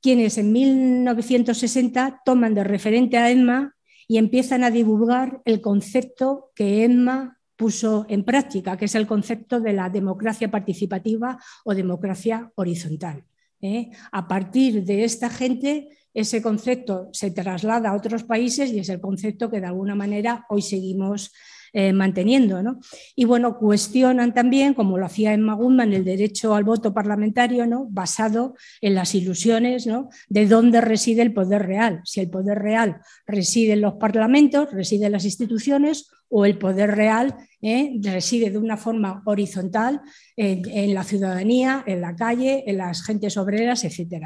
quienes 0.00 0.38
en 0.38 0.52
1960 0.52 2.22
toman 2.24 2.54
de 2.54 2.64
referente 2.64 3.18
a 3.18 3.30
Emma 3.30 3.76
y 4.08 4.16
empiezan 4.16 4.64
a 4.64 4.70
divulgar 4.70 5.42
el 5.44 5.60
concepto 5.60 6.50
que 6.54 6.82
Emma 6.82 7.38
puso 7.56 8.06
en 8.08 8.24
práctica, 8.24 8.78
que 8.78 8.86
es 8.86 8.94
el 8.94 9.06
concepto 9.06 9.60
de 9.60 9.74
la 9.74 9.90
democracia 9.90 10.50
participativa 10.50 11.38
o 11.66 11.74
democracia 11.74 12.50
horizontal. 12.54 13.26
¿Eh? 13.62 13.90
A 14.10 14.28
partir 14.28 14.84
de 14.84 15.04
esta 15.04 15.30
gente, 15.30 15.88
ese 16.12 16.42
concepto 16.42 17.08
se 17.12 17.30
traslada 17.30 17.90
a 17.90 17.96
otros 17.96 18.24
países 18.24 18.70
y 18.70 18.80
es 18.80 18.88
el 18.90 19.00
concepto 19.00 19.50
que 19.50 19.60
de 19.60 19.66
alguna 19.66 19.94
manera 19.94 20.44
hoy 20.50 20.60
seguimos 20.60 21.32
eh, 21.74 21.94
manteniendo. 21.94 22.62
¿no? 22.62 22.80
Y 23.16 23.24
bueno, 23.24 23.56
cuestionan 23.56 24.34
también, 24.34 24.74
como 24.74 24.98
lo 24.98 25.06
hacía 25.06 25.32
Emma 25.32 25.54
Goodman, 25.54 25.94
el 25.94 26.04
derecho 26.04 26.54
al 26.54 26.64
voto 26.64 26.92
parlamentario, 26.92 27.66
¿no? 27.66 27.86
basado 27.88 28.56
en 28.82 28.94
las 28.94 29.14
ilusiones 29.14 29.86
¿no? 29.86 30.10
de 30.28 30.46
dónde 30.46 30.82
reside 30.82 31.22
el 31.22 31.32
poder 31.32 31.62
real. 31.66 32.02
Si 32.04 32.20
el 32.20 32.28
poder 32.28 32.58
real 32.58 33.00
reside 33.26 33.72
en 33.72 33.80
los 33.80 33.94
parlamentos, 33.94 34.70
reside 34.70 35.06
en 35.06 35.12
las 35.12 35.24
instituciones, 35.24 36.10
o 36.32 36.46
el 36.46 36.58
poder 36.58 36.96
real 36.96 37.36
¿eh? 37.60 37.98
reside 38.02 38.50
de 38.50 38.58
una 38.58 38.76
forma 38.76 39.22
horizontal 39.26 40.00
en, 40.36 40.94
la 40.94 41.04
ciudadanía, 41.04 41.84
en 41.86 42.00
la 42.00 42.16
calle, 42.16 42.64
en 42.66 42.78
las 42.78 43.04
gentes 43.04 43.36
obreras, 43.36 43.84
etc. 43.84 44.24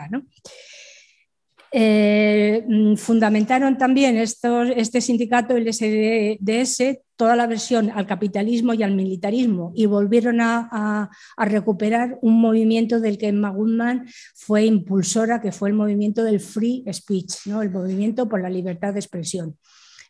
Eh, 1.72 2.64
fundamentaron 2.96 3.76
también 3.76 4.16
este 4.16 5.00
sindicato, 5.00 5.56
el 5.56 5.66
SDS, 5.66 7.00
toda 7.16 7.34
la 7.34 7.48
versión 7.48 7.90
al 7.90 8.06
capitalismo 8.06 8.72
y 8.72 8.84
al 8.84 8.94
militarismo 8.94 9.72
y 9.74 9.86
volvieron 9.86 10.40
a, 10.40 11.10
recuperar 11.36 12.18
un 12.22 12.40
movimiento 12.40 13.00
del 13.00 13.18
que 13.18 13.28
Emma 13.28 13.50
Goodman 13.50 14.06
fue 14.34 14.64
impulsora, 14.64 15.40
que 15.40 15.50
fue 15.50 15.70
el 15.70 15.74
movimiento 15.74 16.22
del 16.22 16.38
free 16.38 16.84
speech, 16.92 17.46
¿no? 17.46 17.62
el 17.62 17.70
movimiento 17.70 18.28
por 18.28 18.40
la 18.40 18.48
libertad 18.48 18.92
de 18.92 19.00
expresión. 19.00 19.56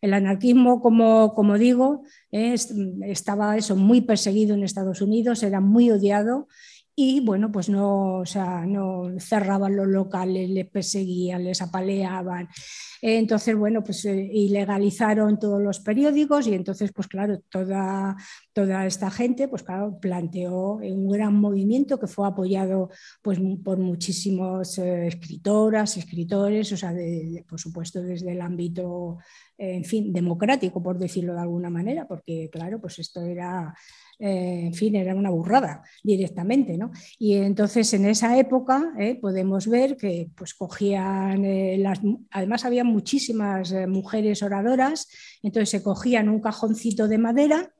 El 0.00 0.14
anarquismo, 0.14 0.80
como, 0.80 1.34
como 1.34 1.58
digo, 1.58 2.02
estaba 2.30 3.56
eso, 3.56 3.76
muy 3.76 4.00
perseguido 4.02 4.54
en 4.54 4.62
Estados 4.62 5.00
Unidos, 5.00 5.42
era 5.42 5.60
muy 5.60 5.90
odiado 5.90 6.48
y 6.98 7.20
bueno, 7.20 7.52
pues 7.52 7.68
no, 7.68 8.20
o 8.20 8.26
sea, 8.26 8.64
no 8.64 9.20
cerraban 9.20 9.76
los 9.76 9.86
locales, 9.86 10.48
les 10.48 10.66
perseguían, 10.66 11.44
les 11.44 11.60
apaleaban. 11.60 12.48
Entonces, 13.02 13.54
bueno, 13.54 13.84
pues 13.84 14.02
eh, 14.06 14.30
ilegalizaron 14.32 15.38
todos 15.38 15.60
los 15.60 15.80
periódicos 15.80 16.46
y 16.46 16.54
entonces, 16.54 16.92
pues 16.94 17.06
claro, 17.06 17.38
toda, 17.50 18.16
toda 18.54 18.86
esta 18.86 19.10
gente, 19.10 19.46
pues 19.46 19.62
claro, 19.62 19.98
planteó 20.00 20.76
un 20.76 21.06
gran 21.10 21.34
movimiento 21.34 22.00
que 22.00 22.06
fue 22.06 22.26
apoyado 22.26 22.88
pues, 23.20 23.38
por 23.62 23.76
muchísimos 23.78 24.78
eh, 24.78 25.08
escritoras, 25.08 25.98
escritores, 25.98 26.72
o 26.72 26.78
sea, 26.78 26.94
por 27.46 27.60
supuesto 27.60 28.02
desde 28.02 28.32
el 28.32 28.40
ámbito, 28.40 29.18
en 29.58 29.84
fin, 29.84 30.14
democrático, 30.14 30.82
por 30.82 30.98
decirlo 30.98 31.34
de 31.34 31.40
alguna 31.40 31.68
manera, 31.68 32.08
porque 32.08 32.48
claro, 32.50 32.80
pues 32.80 32.98
esto 33.00 33.20
era 33.20 33.74
eh, 34.18 34.62
en 34.66 34.74
fin, 34.74 34.96
era 34.96 35.14
una 35.14 35.30
burrada 35.30 35.82
directamente. 36.02 36.78
¿no? 36.78 36.90
Y 37.18 37.34
entonces 37.34 37.92
en 37.94 38.06
esa 38.06 38.38
época 38.38 38.92
eh, 38.98 39.16
podemos 39.16 39.66
ver 39.66 39.96
que 39.96 40.30
pues, 40.34 40.54
cogían, 40.54 41.44
eh, 41.44 41.76
las, 41.78 42.00
además 42.30 42.64
había 42.64 42.84
muchísimas 42.84 43.74
mujeres 43.88 44.42
oradoras, 44.42 45.08
entonces 45.42 45.70
se 45.70 45.82
cogían 45.82 46.28
un 46.28 46.40
cajoncito 46.40 47.08
de 47.08 47.18
madera 47.18 47.72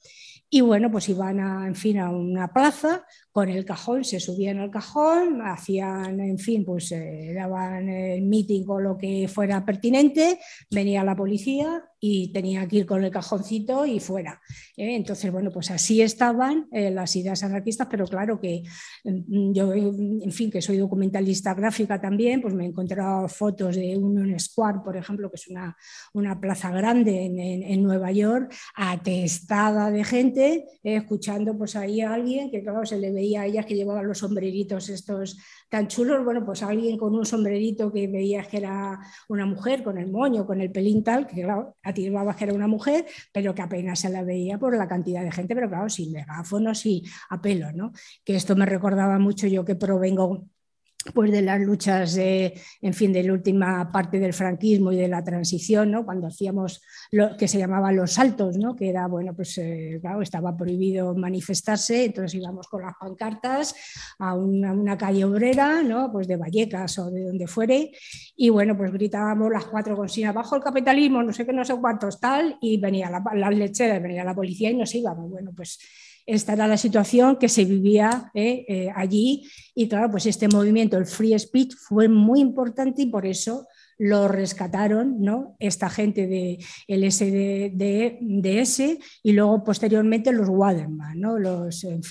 y 0.48 0.60
bueno, 0.60 0.92
pues 0.92 1.08
iban 1.08 1.40
a, 1.40 1.66
en 1.66 1.74
fin, 1.74 1.98
a 1.98 2.10
una 2.10 2.52
plaza 2.52 3.04
con 3.32 3.48
el 3.48 3.64
cajón, 3.64 4.04
se 4.04 4.20
subían 4.20 4.58
al 4.58 4.70
cajón, 4.70 5.42
hacían, 5.42 6.20
en 6.20 6.38
fin, 6.38 6.64
pues 6.64 6.94
daban 7.34 7.88
el 7.88 8.22
meeting 8.22 8.64
o 8.68 8.78
lo 8.78 8.96
que 8.96 9.26
fuera 9.26 9.64
pertinente, 9.64 10.38
venía 10.70 11.02
la 11.02 11.16
policía 11.16 11.82
y 12.00 12.32
tenía 12.32 12.66
que 12.68 12.76
ir 12.76 12.86
con 12.86 13.02
el 13.04 13.10
cajoncito 13.10 13.86
y 13.86 14.00
fuera. 14.00 14.40
¿eh? 14.76 14.96
Entonces, 14.96 15.30
bueno, 15.32 15.50
pues 15.50 15.70
así 15.70 16.02
estaban 16.02 16.68
eh, 16.72 16.90
las 16.90 17.14
ideas 17.16 17.42
anarquistas, 17.42 17.88
pero 17.90 18.06
claro 18.06 18.40
que 18.40 18.62
mm, 19.04 19.52
yo, 19.52 19.72
en 19.72 20.32
fin, 20.32 20.50
que 20.50 20.62
soy 20.62 20.76
documentalista 20.76 21.54
gráfica 21.54 22.00
también, 22.00 22.40
pues 22.40 22.54
me 22.54 22.64
he 22.64 22.68
encontrado 22.68 23.28
fotos 23.28 23.76
de 23.76 23.96
Union 23.96 24.38
Square, 24.38 24.80
por 24.84 24.96
ejemplo, 24.96 25.30
que 25.30 25.36
es 25.36 25.48
una, 25.48 25.76
una 26.12 26.40
plaza 26.40 26.70
grande 26.70 27.24
en, 27.24 27.38
en, 27.38 27.82
Nueva 27.82 28.10
York, 28.10 28.52
atestada 28.74 29.90
de 29.90 30.02
gente, 30.02 30.64
eh, 30.82 30.96
escuchando 30.96 31.56
pues 31.56 31.76
ahí 31.76 32.00
a 32.00 32.14
alguien 32.14 32.50
que, 32.50 32.62
claro, 32.62 32.84
se 32.84 32.98
le 32.98 33.12
veía 33.12 33.42
a 33.42 33.46
ellas 33.46 33.66
que 33.66 33.74
llevaban 33.74 34.06
los 34.06 34.18
sombreritos 34.18 34.88
estos 34.88 35.38
tan 35.68 35.88
chulos, 35.88 36.24
bueno, 36.24 36.44
pues 36.44 36.62
alguien 36.62 36.96
con 36.96 37.14
un 37.14 37.26
sombrerito 37.26 37.92
que 37.92 38.06
veías 38.06 38.46
que 38.48 38.58
era 38.58 38.98
una 39.28 39.46
mujer, 39.46 39.82
con 39.82 39.98
el 39.98 40.10
moño, 40.10 40.46
con 40.46 40.60
el 40.60 40.70
pelín 40.70 41.02
tal, 41.02 41.26
que 41.26 41.42
claro, 41.42 41.76
atirabas 41.82 42.36
que 42.36 42.44
era 42.44 42.54
una 42.54 42.68
mujer, 42.68 43.06
pero 43.32 43.54
que 43.54 43.62
apenas 43.62 44.00
se 44.00 44.10
la 44.10 44.22
veía 44.22 44.58
por 44.58 44.76
la 44.76 44.88
cantidad 44.88 45.22
de 45.22 45.32
gente, 45.32 45.54
pero 45.54 45.68
claro, 45.68 45.88
sin 45.88 46.12
megáfonos 46.12 46.86
y 46.86 47.02
a 47.30 47.40
pelo, 47.40 47.72
¿no? 47.72 47.92
Que 48.24 48.36
esto 48.36 48.56
me 48.56 48.66
recordaba 48.66 49.18
mucho 49.18 49.46
yo 49.46 49.64
que 49.64 49.74
provengo 49.76 50.46
pues 51.14 51.30
de 51.30 51.42
las 51.42 51.60
luchas, 51.60 52.14
de, 52.14 52.60
en 52.80 52.94
fin, 52.94 53.12
de 53.12 53.22
la 53.22 53.32
última 53.32 53.90
parte 53.90 54.18
del 54.18 54.32
franquismo 54.32 54.92
y 54.92 54.96
de 54.96 55.08
la 55.08 55.22
transición, 55.24 55.90
¿no? 55.90 56.04
cuando 56.04 56.26
hacíamos 56.26 56.82
lo 57.10 57.36
que 57.36 57.48
se 57.48 57.58
llamaban 57.58 57.96
los 57.96 58.12
saltos, 58.12 58.56
¿no? 58.56 58.76
que 58.76 58.88
era, 58.88 59.06
bueno, 59.06 59.34
pues 59.34 59.58
eh, 59.58 59.98
claro, 60.00 60.22
estaba 60.22 60.56
prohibido 60.56 61.14
manifestarse, 61.14 62.04
entonces 62.06 62.34
íbamos 62.34 62.68
con 62.68 62.82
las 62.82 62.94
pancartas 62.98 63.74
a 64.18 64.34
una, 64.34 64.72
una, 64.72 64.96
calle 64.96 65.24
obrera, 65.24 65.82
¿no? 65.82 66.10
pues 66.12 66.26
de 66.28 66.36
Vallecas 66.36 66.98
o 66.98 67.10
de 67.10 67.24
donde 67.24 67.46
fuere, 67.46 67.92
y 68.36 68.48
bueno, 68.50 68.76
pues 68.76 68.92
gritábamos 68.92 69.52
las 69.52 69.66
cuatro 69.66 69.96
consignas, 69.96 70.34
bajo 70.34 70.56
el 70.56 70.62
capitalismo, 70.62 71.22
no 71.22 71.32
sé 71.32 71.46
qué, 71.46 71.52
no 71.52 71.64
sé 71.64 71.74
cuántos, 71.80 72.20
tal, 72.20 72.56
y 72.60 72.78
venía 72.78 73.10
la, 73.10 73.22
la 73.34 73.50
lechera, 73.50 73.98
venía 73.98 74.24
la 74.24 74.34
policía 74.34 74.70
y 74.70 74.76
nos 74.76 74.94
íbamos. 74.94 75.30
Bueno, 75.30 75.52
pues 75.54 75.78
esta 76.26 76.54
era 76.54 76.66
la 76.66 76.76
situación 76.76 77.36
que 77.36 77.48
se 77.48 77.64
vivía 77.64 78.30
eh, 78.34 78.64
eh, 78.68 78.88
allí. 78.94 79.48
Y 79.74 79.88
claro, 79.88 80.10
pues 80.10 80.26
este 80.26 80.48
movimiento, 80.48 80.96
el 80.98 81.06
free 81.06 81.38
speech, 81.38 81.74
fue 81.76 82.08
muy 82.08 82.40
importante 82.40 83.02
y 83.02 83.06
por 83.06 83.24
eso 83.24 83.66
lo 83.98 84.28
rescataron 84.28 85.20
¿no? 85.20 85.56
esta 85.58 85.88
gente 85.88 86.26
del 86.26 87.04
de 87.76 89.00
y 89.22 89.32
luego 89.32 89.64
posteriormente 89.64 90.32
los 90.32 90.48
Waterman, 90.48 91.18
¿no? 91.18 91.38
los, 91.38 91.84
en 91.84 92.02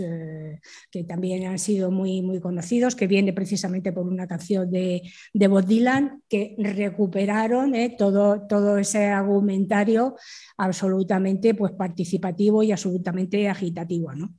eh, 0.00 0.60
que 0.90 1.04
también 1.04 1.46
han 1.46 1.58
sido 1.58 1.90
muy, 1.90 2.22
muy 2.22 2.40
conocidos, 2.40 2.94
que 2.94 3.06
viene 3.06 3.32
precisamente 3.32 3.92
por 3.92 4.06
una 4.06 4.26
canción 4.26 4.70
de, 4.70 5.02
de 5.32 5.48
Bob 5.48 5.66
Dylan, 5.66 6.22
que 6.28 6.54
recuperaron 6.58 7.74
¿eh? 7.74 7.94
todo, 7.96 8.46
todo 8.46 8.78
ese 8.78 9.06
argumentario 9.06 10.16
absolutamente 10.56 11.54
pues, 11.54 11.72
participativo 11.72 12.62
y 12.62 12.72
absolutamente 12.72 13.48
agitativo. 13.48 14.12
¿no? 14.14 14.34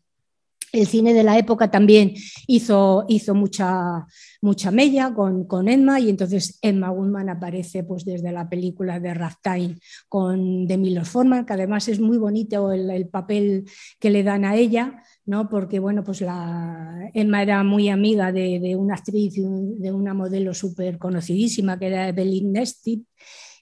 El 0.71 0.87
cine 0.87 1.13
de 1.13 1.23
la 1.23 1.37
época 1.37 1.71
también 1.71 2.13
hizo, 2.45 3.05
hizo 3.07 3.33
mucha, 3.33 4.05
mucha 4.41 4.71
mella 4.71 5.13
con, 5.13 5.45
con, 5.45 5.69
Emma 5.69 5.99
y 5.99 6.09
entonces 6.09 6.59
Emma 6.61 6.89
Goodman 6.89 7.29
aparece 7.29 7.83
pues, 7.83 8.03
desde 8.03 8.31
la 8.31 8.49
película 8.49 8.99
de 8.99 9.13
Ragtime 9.13 9.77
con 10.09 10.67
de 10.67 10.77
Milos 10.77 11.09
Forman, 11.09 11.45
que 11.45 11.53
además 11.53 11.87
es 11.87 11.99
muy 11.99 12.17
bonito 12.17 12.71
el, 12.71 13.07
papel 13.07 13.65
que 13.99 14.09
le 14.09 14.23
dan 14.23 14.43
a 14.43 14.55
ella, 14.55 15.01
¿no? 15.25 15.49
porque 15.49 15.79
bueno, 15.79 16.03
pues 16.03 16.21
la, 16.21 17.09
Emma 17.13 17.41
era 17.41 17.63
muy 17.63 17.89
amiga 17.89 18.31
de, 18.31 18.75
una 18.77 18.95
actriz, 18.95 19.35
de 19.35 19.91
una 19.91 20.13
modelo 20.13 20.53
súper 20.53 20.97
conocidísima 20.97 21.79
que 21.79 21.87
era 21.87 22.09
Evelyn 22.09 22.51
Nesti 22.51 23.05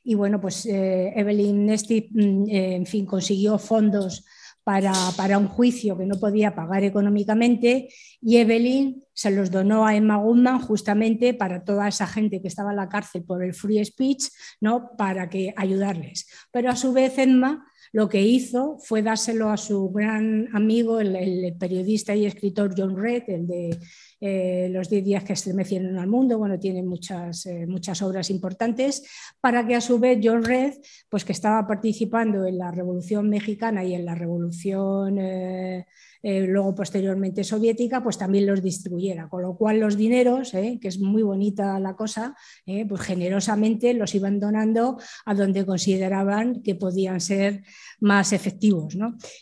y 0.08 0.14
bueno, 0.14 0.40
pues 0.40 0.68
eh, 0.68 1.12
Evelyn 1.16 1.66
Nesti, 1.66 2.10
mm, 2.12 2.44
eh, 2.48 2.76
en 2.76 2.86
fin, 2.86 3.08
consiguió 3.08 3.58
fondos 3.58 4.24
para, 4.66 5.38
un 5.38 5.48
juicio 5.48 5.96
que 5.96 6.08
no 6.08 6.20
podía 6.20 6.56
pagar 6.56 6.84
económicamente 6.84 7.88
y 8.20 8.38
Evelyn 8.38 9.05
se 9.16 9.32
los 9.32 9.50
donó 9.50 9.88
a 9.88 9.96
Emma 9.96 10.18
Goodman 10.18 10.60
justamente 10.60 11.34
para 11.34 11.64
toda 11.64 11.88
esa 11.88 12.06
gente 12.06 12.42
que 12.42 12.50
estaba 12.50 12.72
en 12.72 12.76
la 12.76 12.90
cárcel 12.90 13.24
por 13.24 13.44
el 13.44 13.54
free 13.54 13.84
speech, 13.84 14.26
¿no? 14.62 14.92
para 14.98 15.30
que 15.30 15.54
ayudarles. 15.56 16.28
Pero 16.52 16.70
a 16.70 16.76
su 16.76 16.94
vez 16.94 17.18
Emma 17.18 17.66
lo 17.94 18.10
que 18.10 18.22
hizo 18.22 18.78
fue 18.80 19.02
dárselo 19.02 19.50
a 19.50 19.56
su 19.56 19.90
gran 19.90 20.50
amigo, 20.54 21.00
el, 21.00 21.56
periodista 21.58 22.14
y 22.14 22.26
escritor 22.26 22.74
John 22.78 22.98
Red, 22.98 23.24
el 23.28 23.48
de 23.48 23.80
eh, 24.20 24.68
Los 24.70 24.90
10 24.90 25.06
días 25.06 25.24
que 25.24 25.32
estremecieron 25.32 25.98
al 25.98 26.08
mundo, 26.08 26.38
bueno, 26.38 26.60
tiene 26.60 26.84
muchas, 26.84 27.46
eh, 27.46 27.66
muchas 27.66 28.02
obras 28.02 28.30
importantes, 28.30 29.04
para 29.40 29.66
que 29.66 29.76
a 29.76 29.82
su 29.82 29.98
vez 29.98 30.20
John 30.22 30.44
Red, 30.44 30.74
pues 31.08 31.24
que 31.24 31.32
estaba 31.32 31.66
participando 31.66 32.46
en 32.46 32.58
la 32.58 32.70
Revolución 32.70 33.30
Mexicana 33.30 33.82
y 33.86 33.94
en 33.94 34.04
la 34.04 34.16
Revolución... 34.16 35.18
Eh, 35.18 35.86
eh, 36.28 36.48
luego 36.48 36.74
posteriormente 36.74 37.44
soviética, 37.44 38.02
pues 38.02 38.18
también 38.18 38.48
los 38.48 38.64
distribuyera. 38.64 39.30
Con 39.30 39.44
lo 39.44 39.56
cual 39.56 39.80
los 39.80 39.96
dineros, 39.96 40.56
eh, 40.56 40.80
que 40.82 40.88
es 40.88 41.00
muy 41.00 41.22
bonita 41.22 41.80
la 41.80 41.96
cosa, 41.96 42.36
eh, 42.66 42.84
pues 42.88 43.02
generosamente 43.02 43.94
los 43.94 44.16
iban 44.16 44.40
donando 44.40 44.98
a 45.24 45.36
donde 45.36 45.68
consideraban 45.68 46.64
que 46.64 46.74
podían 46.74 47.22
ser 47.22 47.62
más 48.00 48.34
efectivos. 48.34 48.98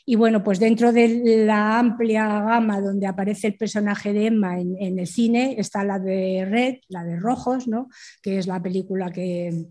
Y 0.06 0.18
bueno, 0.18 0.44
pues 0.44 0.60
dentro 0.60 0.92
de 0.92 1.46
la 1.46 1.80
amplia 1.80 2.28
gama 2.42 2.82
donde 2.82 3.08
aparece 3.08 3.48
el 3.48 3.56
personaje 3.56 4.12
de 4.12 4.26
Emma 4.26 4.60
en, 4.60 5.00
el 5.00 5.08
cine 5.08 5.56
está 5.58 5.86
la 5.86 6.00
de 6.00 6.44
Red, 6.44 6.76
la 6.90 7.06
de 7.06 7.16
Rojos, 7.16 7.66
¿no? 7.66 7.88
que 8.22 8.40
es 8.40 8.46
la 8.46 8.62
película 8.62 9.10
que, 9.10 9.68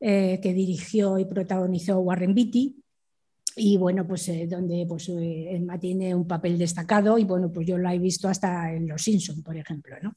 que 0.00 0.52
dirigió 0.52 1.16
y 1.16 1.26
protagonizó 1.26 2.00
Warren 2.00 2.34
Beatty 2.34 2.82
y 3.58 3.78
bueno, 3.78 4.06
pues 4.06 4.28
eh, 4.28 4.46
donde 4.46 4.84
pues, 4.86 5.08
eh, 5.08 5.56
Emma 5.56 5.80
tiene 5.80 6.14
un 6.14 6.26
papel 6.26 6.58
destacado 6.58 7.16
y 7.16 7.24
bueno, 7.24 7.50
pues 7.50 7.66
yo 7.66 7.78
la 7.78 7.94
he 7.94 7.98
visto 7.98 8.28
hasta 8.28 8.74
en 8.74 8.86
Los 8.86 9.02
Simpson, 9.02 9.42
por 9.42 9.56
ejemplo, 9.56 9.96
¿no? 10.02 10.14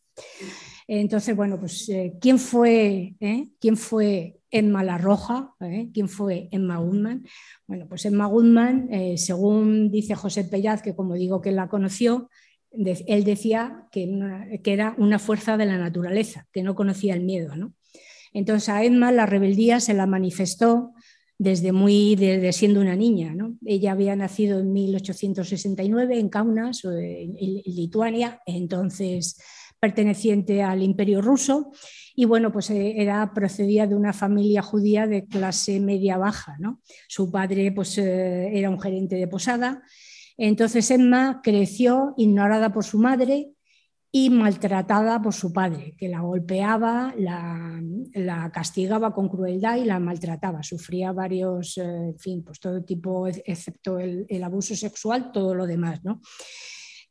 Entonces, 0.86 1.36
bueno, 1.36 1.58
pues 1.58 1.88
eh, 1.88 2.18
¿quién 2.20 2.38
fue, 2.38 3.16
¿quién 3.62 3.78
fue 3.78 4.42
Emma 4.52 4.84
La 4.84 4.98
Roja? 4.98 5.54
¿Quién 5.94 6.10
fue 6.10 6.50
Emma 6.52 6.78
Goodman? 6.78 7.26
Bueno, 7.66 7.86
pues 7.88 8.06
Emma 8.06 8.26
Goodman, 8.26 8.90
según 9.16 9.92
dice 9.92 10.16
José 10.16 10.46
Pellaz, 10.46 10.82
que 10.82 10.96
como 10.96 11.14
digo 11.14 11.42
que 11.42 11.52
la 11.52 11.70
conoció, 11.70 12.30
él 12.72 13.24
decía 13.24 13.88
que, 13.92 14.60
que, 14.64 14.74
era 14.74 14.96
una 14.98 15.20
fuerza 15.20 15.58
de 15.58 15.68
la 15.68 15.78
naturaleza, 15.78 16.48
que 16.52 16.64
no 16.64 16.74
conocía 16.74 17.14
el 17.14 17.22
miedo, 17.22 17.56
¿no? 17.56 17.74
Entonces 18.34 18.70
a 18.70 18.84
Emma 18.84 19.12
la 19.12 19.28
rebeldía 19.28 19.80
se 19.80 19.94
la 19.94 20.08
manifestó 20.08 20.94
desde 21.40 21.72
muy 21.72 22.16
desde 22.16 22.52
siendo 22.54 22.82
una 22.82 22.96
niña. 22.96 23.34
¿no? 23.34 23.56
Ella 23.66 23.94
había 23.94 24.16
nacido 24.16 24.60
en 24.60 24.72
1869 24.72 26.20
en 26.20 26.30
Kaunas, 26.30 26.84
en, 26.86 27.34
Lituania, 27.66 28.42
entonces 28.46 29.42
perteneciente 29.80 30.62
al 30.62 30.84
Imperio 30.84 31.22
ruso 31.22 31.72
y 32.14 32.26
bueno, 32.26 32.52
pues 32.52 32.70
eh, 32.70 32.96
era 32.98 33.34
procedía 33.34 33.88
de 33.88 33.96
una 33.96 34.12
familia 34.12 34.62
judía 34.62 35.08
de 35.08 35.26
clase 35.26 35.80
media 35.80 36.18
baja, 36.18 36.58
¿no? 36.60 36.82
Su 37.08 37.32
padre 37.32 37.72
pues 37.72 37.98
eh, 37.98 38.50
era 38.54 38.70
un 38.70 38.80
gerente 38.82 39.16
de 39.16 39.28
posada. 39.30 39.82
Entonces 40.38 40.92
Emma 40.92 41.40
creció 41.42 42.14
ignorada 42.18 42.74
por 42.74 42.84
su 42.84 43.00
madre, 43.00 43.52
y 44.12 44.32
maltratada 44.32 45.22
por 45.22 45.34
su 45.34 45.54
padre, 45.54 45.94
que 45.96 46.10
la 46.10 46.22
golpeaba, 46.22 47.14
la, 47.18 48.50
castigaba 48.52 49.14
con 49.14 49.30
crueldad 49.30 49.78
y 49.78 49.86
la 49.86 50.00
maltrataba. 50.00 50.64
Sufría 50.64 51.12
varios, 51.12 51.78
eh, 51.78 51.84
en 51.84 52.20
fin, 52.20 52.44
pues 52.44 52.60
todo 52.60 52.84
tipo, 52.84 53.28
excepto 53.28 54.00
el, 54.00 54.44
abuso 54.44 54.76
sexual, 54.76 55.32
todo 55.32 55.54
lo 55.54 55.68
demás, 55.68 56.04
¿no? 56.04 56.22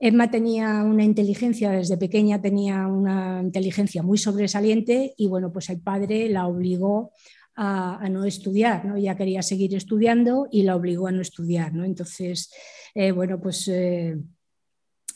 Emma 0.00 0.30
tenía 0.30 0.82
una 0.84 1.04
inteligencia, 1.04 1.70
desde 1.70 1.96
pequeña 1.96 2.40
tenía 2.40 2.86
una 2.86 3.42
inteligencia 3.42 4.02
muy 4.02 4.18
sobresaliente 4.18 5.14
y 5.16 5.26
bueno, 5.26 5.52
pues 5.52 5.70
el 5.70 5.80
padre 5.80 6.28
la 6.28 6.46
obligó 6.46 7.12
a, 7.54 8.08
no 8.08 8.24
estudiar, 8.24 8.84
¿no? 8.84 8.96
Ella 8.96 9.16
quería 9.16 9.42
seguir 9.42 9.74
estudiando 9.74 10.48
y 10.50 10.62
la 10.62 10.76
obligó 10.76 11.08
a 11.08 11.12
no 11.12 11.20
estudiar, 11.20 11.74
¿no? 11.74 11.84
Entonces, 11.84 12.52
eh, 12.94 13.12
bueno, 13.12 13.40
pues... 13.40 13.68
Eh, 13.68 14.16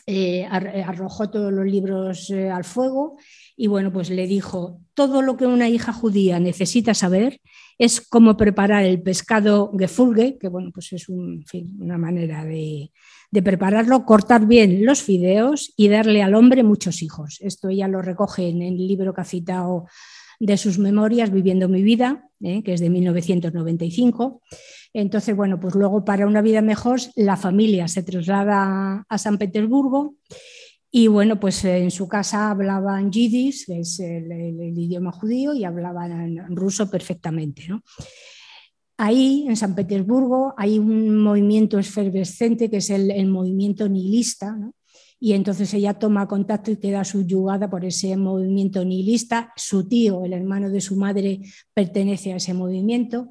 eh, 0.06 0.44
arrojó 0.44 1.30
todos 1.30 1.52
los 1.52 1.64
libros 1.64 2.28
eh, 2.30 2.50
al 2.50 2.64
fuego 2.64 3.16
y 3.56 3.68
bueno, 3.68 3.92
pues 3.92 4.10
le 4.10 4.26
dijo, 4.26 4.80
todo 4.94 5.22
lo 5.22 5.36
que 5.36 5.46
una 5.46 5.68
hija 5.68 5.92
judía 5.92 6.40
necesita 6.40 6.92
saber 6.94 7.40
es 7.78 8.00
cómo 8.00 8.36
preparar 8.36 8.84
el 8.84 9.00
pescado 9.00 9.70
gefulge, 9.78 10.38
que 10.38 10.48
bueno, 10.48 10.70
pues 10.72 10.92
es 10.92 11.08
una 11.08 11.98
manera 11.98 12.44
de, 12.44 12.90
prepararlo, 13.30 14.04
cortar 14.04 14.46
bien 14.46 14.84
los 14.84 15.02
fideos 15.02 15.72
y 15.76 15.88
darle 15.88 16.22
al 16.22 16.34
hombre 16.34 16.64
muchos 16.64 17.02
hijos. 17.02 17.38
Esto 17.40 17.68
ella 17.68 17.86
lo 17.86 18.02
recoge 18.02 18.48
en 18.48 18.62
el 18.62 18.76
libro 18.76 19.14
que 19.14 19.20
ha 19.20 19.24
citado 19.24 19.86
de 20.40 20.56
sus 20.56 20.78
memorias, 20.78 21.30
Viviendo 21.30 21.68
mi 21.68 21.82
vida, 21.82 22.28
eh, 22.40 22.64
que 22.64 22.74
es 22.74 22.80
de 22.80 22.90
1995. 22.90 24.42
Entonces, 24.94 25.34
bueno, 25.34 25.58
pues 25.58 25.74
luego 25.74 26.04
para 26.04 26.26
una 26.26 26.42
vida 26.42 26.60
mejor 26.60 27.00
la 27.16 27.36
familia 27.36 27.88
se 27.88 28.02
traslada 28.02 29.06
a 29.08 29.18
San 29.18 29.38
Petersburgo 29.38 30.16
y 30.94 31.06
bueno, 31.06 31.40
pues 31.40 31.64
en 31.64 31.90
su 31.90 32.06
casa 32.06 32.50
hablaban 32.50 33.10
yiddish, 33.10 33.64
que 33.64 33.80
es 33.80 33.98
el, 33.98 34.30
idioma 34.76 35.10
judío, 35.10 35.54
y 35.54 35.64
hablaban 35.64 36.54
ruso 36.54 36.90
perfectamente. 36.90 37.62
Ahí, 38.98 39.46
en 39.48 39.56
San 39.56 39.74
Petersburgo, 39.74 40.52
hay 40.58 40.78
un 40.78 41.16
movimiento 41.22 41.78
efervescente 41.78 42.68
que 42.68 42.76
es 42.76 42.90
el, 42.90 43.26
movimiento 43.26 43.88
nihilista, 43.88 44.54
y 45.18 45.32
entonces 45.32 45.72
ella 45.72 45.94
toma 45.94 46.28
contacto 46.28 46.70
y 46.70 46.76
queda 46.76 47.04
subyugada 47.04 47.70
por 47.70 47.86
ese 47.86 48.14
movimiento 48.18 48.84
nihilista. 48.84 49.50
Su 49.56 49.88
tío, 49.88 50.26
el 50.26 50.34
hermano 50.34 50.68
de 50.68 50.82
su 50.82 50.96
madre, 50.96 51.40
pertenece 51.72 52.34
a 52.34 52.36
ese 52.36 52.52
movimiento 52.52 53.30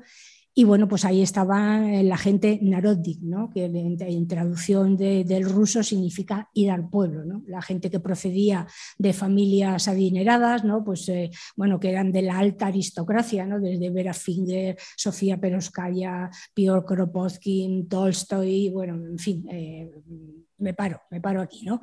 y 0.54 0.66
bueno, 0.66 0.88
pues 0.88 1.06
ahí 1.06 1.22
estaba 1.22 1.80
eh, 1.90 2.04
la 2.04 2.18
gente 2.18 2.60
narodik, 2.62 3.22
¿no? 3.22 3.50
que 3.50 3.66
en, 3.66 4.28
traducción 4.28 4.98
del 4.98 5.46
ruso 5.46 5.82
significa 5.82 6.50
ir 6.54 6.72
al 6.72 6.90
pueblo. 6.90 7.24
¿no? 7.24 7.44
La 7.48 7.62
gente 7.62 7.90
que 7.90 8.02
procedía 8.02 8.68
de 8.98 9.14
familias 9.14 9.88
adineradas, 9.88 10.66
¿no? 10.66 10.84
pues, 10.84 11.08
eh, 11.08 11.32
bueno, 11.56 11.80
que 11.80 11.90
eran 11.90 12.12
de 12.12 12.24
la 12.24 12.38
alta 12.38 12.68
aristocracia, 12.68 13.46
¿no? 13.46 13.62
desde 13.62 13.90
Vera 13.92 14.14
Finger, 14.14 14.78
Sofía 14.98 15.40
Peroskaya, 15.40 16.30
Piotr 16.54 16.86
Kropotkin, 16.86 17.88
Tolstoy, 17.88 18.70
bueno, 18.72 18.96
en 18.96 19.20
fin. 19.20 19.46
Eh, 19.50 19.90
me 20.58 20.74
paro, 20.74 21.02
me 21.10 21.20
paro 21.20 21.42
aquí, 21.42 21.66
¿no? 21.66 21.80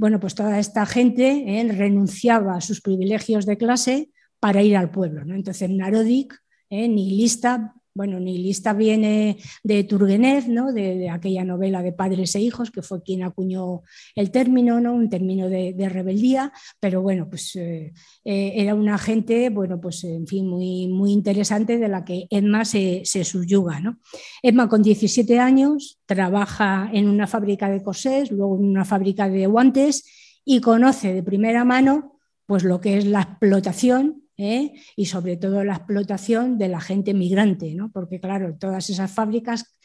Bueno, 0.00 0.18
pues 0.18 0.34
toda 0.34 0.58
esta 0.58 0.84
gente 0.84 1.44
renunciaba 1.70 2.56
a 2.56 2.60
sus 2.60 2.80
privilegios 2.80 3.46
de 3.46 3.56
clase 3.56 4.10
para 4.40 4.62
ir 4.62 4.76
al 4.76 4.90
pueblo, 4.90 5.24
¿no? 5.24 5.36
Entonces 5.36 5.70
Narodik, 5.70 6.34
¿eh? 6.68 6.88
nihilista, 6.88 7.76
bueno, 7.96 8.20
nihilista 8.20 8.74
viene 8.74 9.38
de 9.64 9.82
Turgenev, 9.84 10.48
¿no? 10.48 10.72
de, 10.72 11.08
aquella 11.08 11.44
novela 11.44 11.82
de 11.82 11.92
padres 11.92 12.34
e 12.34 12.40
hijos, 12.40 12.70
que 12.70 12.82
fue 12.82 13.02
quien 13.02 13.22
acuñó 13.22 13.82
el 14.14 14.30
término, 14.30 14.80
¿no? 14.80 14.92
un 14.92 15.08
término 15.08 15.48
de, 15.48 15.88
rebeldía, 15.88 16.52
pero 16.78 17.00
bueno, 17.00 17.26
pues 17.30 17.56
eh, 17.56 17.94
eh, 18.24 18.52
era 18.56 18.74
una 18.74 18.98
gente, 18.98 19.48
bueno, 19.48 19.80
pues 19.80 20.04
en 20.04 20.26
fin, 20.26 20.46
muy, 20.46 20.88
muy 20.88 21.10
interesante 21.10 21.78
de 21.78 21.88
la 21.88 22.04
que 22.04 22.26
Edma 22.28 22.66
se, 22.66 23.02
subyuga. 23.04 23.80
¿no? 23.80 23.98
Edma 24.42 24.68
con 24.68 24.82
17 24.82 25.38
años 25.38 25.98
trabaja 26.04 26.90
en 26.92 27.08
una 27.08 27.26
fábrica 27.26 27.70
de 27.70 27.82
corsés, 27.82 28.30
luego 28.30 28.56
en 28.56 28.64
una 28.64 28.84
fábrica 28.84 29.28
de 29.30 29.46
guantes 29.46 30.04
y 30.44 30.60
conoce 30.60 31.14
de 31.14 31.22
primera 31.22 31.64
mano 31.64 32.18
pues 32.44 32.62
lo 32.62 32.80
que 32.80 32.98
es 32.98 33.06
la 33.06 33.22
explotación 33.22 34.25
¿eh? 34.36 34.72
y 34.96 35.06
sobre 35.06 35.36
todo 35.36 35.64
la 35.64 35.74
explotación 35.76 36.58
de 36.58 36.68
la 36.68 36.80
gente 36.80 37.14
migrante, 37.14 37.74
¿no? 37.74 37.90
porque 37.92 38.20
claro, 38.20 38.56
todas 38.58 38.90
esas 38.90 39.10
fábricas 39.10 39.76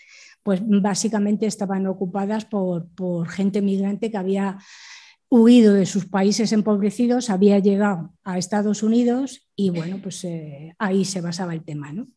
pues 0.43 0.61
básicamente 0.63 1.45
estaban 1.45 1.85
ocupadas 1.87 2.45
por, 2.45 2.87
gente 3.29 3.61
migrante 3.61 4.09
que 4.09 4.17
había 4.17 4.57
huido 5.29 5.73
de 5.73 5.85
sus 5.85 6.05
países 6.05 6.51
empobrecidos, 6.51 7.29
había 7.29 7.59
llegado 7.59 8.13
a 8.23 8.37
Estados 8.37 8.83
Unidos 8.83 9.47
y 9.55 9.69
bueno, 9.69 9.99
pues 10.01 10.23
eh, 10.25 10.73
ahí 10.79 11.05
se 11.05 11.21
basaba 11.21 11.53
el 11.53 11.63
tema. 11.63 11.93
¿no? 11.93 12.07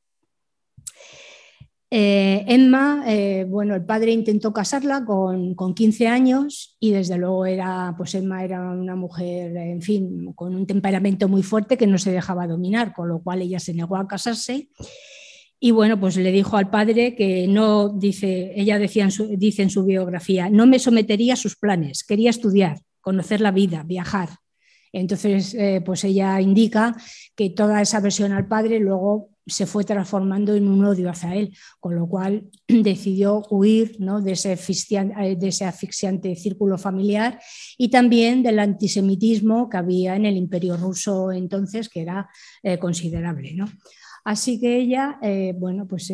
Eh, 1.90 2.44
Emma, 2.48 3.04
eh, 3.06 3.46
bueno, 3.48 3.74
el 3.74 3.84
padre 3.84 4.10
intentó 4.10 4.52
casarla 4.52 5.04
con, 5.04 5.54
15 5.54 6.08
años 6.08 6.76
y 6.80 6.90
desde 6.90 7.16
luego 7.16 7.46
era, 7.46 7.94
pues 7.96 8.14
Emma 8.14 8.42
era 8.42 8.60
una 8.70 8.96
mujer, 8.96 9.56
en 9.56 9.80
fin, 9.80 10.32
con 10.34 10.54
un 10.54 10.66
temperamento 10.66 11.28
muy 11.28 11.42
fuerte 11.42 11.76
que 11.76 11.86
no 11.86 11.98
se 11.98 12.10
dejaba 12.10 12.46
dominar, 12.46 12.92
con 12.94 13.08
lo 13.08 13.22
cual 13.22 13.42
ella 13.42 13.60
se 13.60 13.74
negó 13.74 13.96
a 13.96 14.08
casarse. 14.08 14.70
Y 15.60 15.70
bueno, 15.70 15.98
pues 15.98 16.16
le 16.16 16.32
dijo 16.32 16.56
al 16.56 16.68
padre 16.68 17.14
que 17.14 17.46
no, 17.46 17.88
dice, 17.88 18.52
ella 18.56 18.78
decía 18.78 19.08
dice 19.36 19.62
en 19.62 19.70
su 19.70 19.84
biografía, 19.84 20.50
no 20.50 20.66
me 20.66 20.78
sometería 20.78 21.34
a 21.34 21.36
sus 21.36 21.56
planes, 21.56 22.04
quería 22.04 22.30
estudiar, 22.30 22.80
conocer 23.00 23.40
la 23.40 23.50
vida, 23.50 23.82
viajar. 23.84 24.30
Entonces, 24.94 25.54
eh, 25.54 25.82
pues 25.84 26.04
ella 26.04 26.40
indica 26.40 26.96
que 27.34 27.50
toda 27.50 27.82
esa 27.82 27.98
versión 27.98 28.30
al 28.30 28.46
padre 28.46 28.78
luego 28.78 29.30
se 29.44 29.66
fue 29.66 29.82
transformando 29.82 30.54
en 30.54 30.68
un 30.68 30.84
odio 30.84 31.10
hacia 31.10 31.34
él, 31.34 31.52
con 31.80 31.96
lo 31.96 32.08
cual 32.08 32.48
decidió 32.68 33.42
huir 33.50 33.98
de, 33.98 34.32
ese 34.32 34.52
eh, 34.52 35.36
de, 35.36 35.48
ese 35.48 35.64
asfixiante 35.64 36.36
círculo 36.36 36.78
familiar 36.78 37.40
y 37.76 37.88
también 37.90 38.44
del 38.44 38.60
antisemitismo 38.60 39.68
que 39.68 39.78
había 39.78 40.14
en 40.14 40.26
el 40.26 40.36
imperio 40.36 40.76
ruso 40.76 41.32
entonces, 41.32 41.88
que 41.88 42.02
era 42.02 42.30
eh, 42.62 42.78
considerable. 42.78 43.56
Así 44.24 44.60
que 44.60 44.76
ella, 44.76 45.18
bueno, 45.58 45.86
pues 45.86 46.10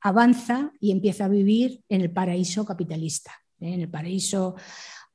avanza 0.00 0.72
y 0.80 0.90
empieza 0.90 1.26
a 1.26 1.28
vivir 1.28 1.80
en 1.88 2.00
el 2.00 2.10
paraíso 2.10 2.64
capitalista, 2.64 3.30
en 3.60 3.82
el 3.82 3.88
paraíso 3.88 4.56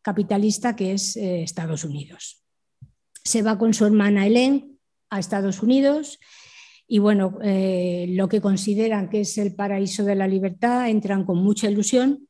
capitalista 0.02 0.78
que 0.78 0.94
es 0.94 1.18
Estados 1.18 1.84
Unidos. 1.84 2.40
Se 3.24 3.42
va 3.42 3.58
con 3.58 3.74
su 3.74 3.86
hermana 3.86 4.26
Helen 4.26 4.78
a 5.10 5.20
Estados 5.20 5.62
Unidos 5.62 6.20
y 6.92 6.98
bueno, 6.98 7.38
eh, 7.44 8.08
lo 8.10 8.28
que 8.28 8.42
consideran 8.42 9.10
que 9.10 9.22
es 9.22 9.38
el 9.38 9.54
paraíso 9.54 10.04
de 10.04 10.16
la 10.16 10.28
libertad, 10.28 10.90
entran 10.90 11.24
con 11.24 11.38
mucha 11.38 11.70
ilusión, 11.70 12.28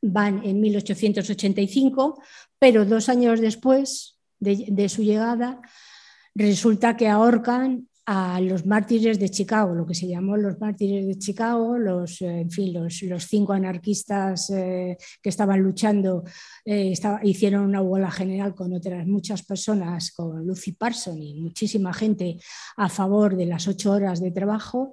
van 0.00 0.44
en 0.44 0.60
1885, 0.60 2.20
pero 2.58 2.84
dos 2.84 3.08
años 3.08 3.40
después 3.40 4.18
de 4.40 4.88
su 4.88 5.04
llegada, 5.04 5.60
resulta 6.34 6.96
que 6.96 7.08
ahorcan 7.08 7.86
a 8.04 8.40
los 8.40 8.66
mártires 8.66 9.20
de 9.20 9.28
Chicago, 9.28 9.74
lo 9.74 9.86
que 9.86 9.94
se 9.94 10.08
llamó 10.08 10.36
los 10.36 10.58
mártires 10.58 11.06
de 11.06 11.18
Chicago, 11.18 11.78
los, 11.78 12.20
eh, 12.20 12.40
en 12.40 12.50
fin, 12.50 12.72
los, 12.72 13.24
cinco 13.28 13.52
anarquistas 13.52 14.50
eh, 14.50 14.96
que 15.22 15.28
estaban 15.28 15.60
luchando 15.60 16.24
eh, 16.64 16.94
hicieron 17.22 17.64
una 17.64 17.82
huelga 17.82 18.10
general 18.10 18.54
con 18.54 18.72
otras 18.72 19.06
muchas 19.06 19.42
personas, 19.42 20.12
con 20.12 20.46
Lucy 20.46 20.72
Parson 20.72 21.20
y 21.20 21.34
muchísima 21.34 21.92
gente 21.92 22.38
a 22.76 22.88
favor 22.88 23.36
de 23.36 23.46
las 23.46 23.68
ocho 23.68 23.92
horas 23.92 24.20
de 24.20 24.30
trabajo. 24.30 24.92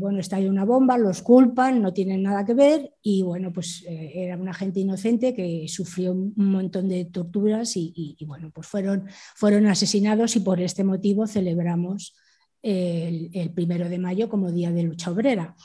bueno, 0.00 0.20
estalló 0.20 0.50
una 0.50 0.64
bomba, 0.64 0.98
los 0.98 1.22
culpan, 1.22 1.82
no 1.82 1.92
tienen 1.92 2.22
nada 2.22 2.44
que 2.44 2.54
ver 2.54 2.92
y 3.02 3.22
bueno, 3.22 3.52
pues 3.52 3.84
era 3.86 4.36
una 4.36 4.54
gente 4.54 4.80
inocente 4.80 5.34
que 5.34 5.66
sufrió 5.68 6.12
un 6.12 6.34
montón 6.36 6.88
de 6.88 7.04
torturas 7.04 7.76
y, 7.76 7.92
y 8.18 8.24
bueno, 8.24 8.50
pues 8.54 8.66
fueron, 8.66 9.08
fueron 9.36 9.66
asesinados 9.66 10.36
y 10.36 10.40
por 10.40 10.60
este 10.60 10.84
motivo 10.84 11.26
celebramos 11.26 12.14
el, 12.62 13.50
primero 13.54 13.88
de 13.88 13.98
mayo 13.98 14.28
como 14.28 14.52
Día 14.52 14.72
de 14.72 14.82
Lucha 14.82 15.10
Obrera. 15.10 15.56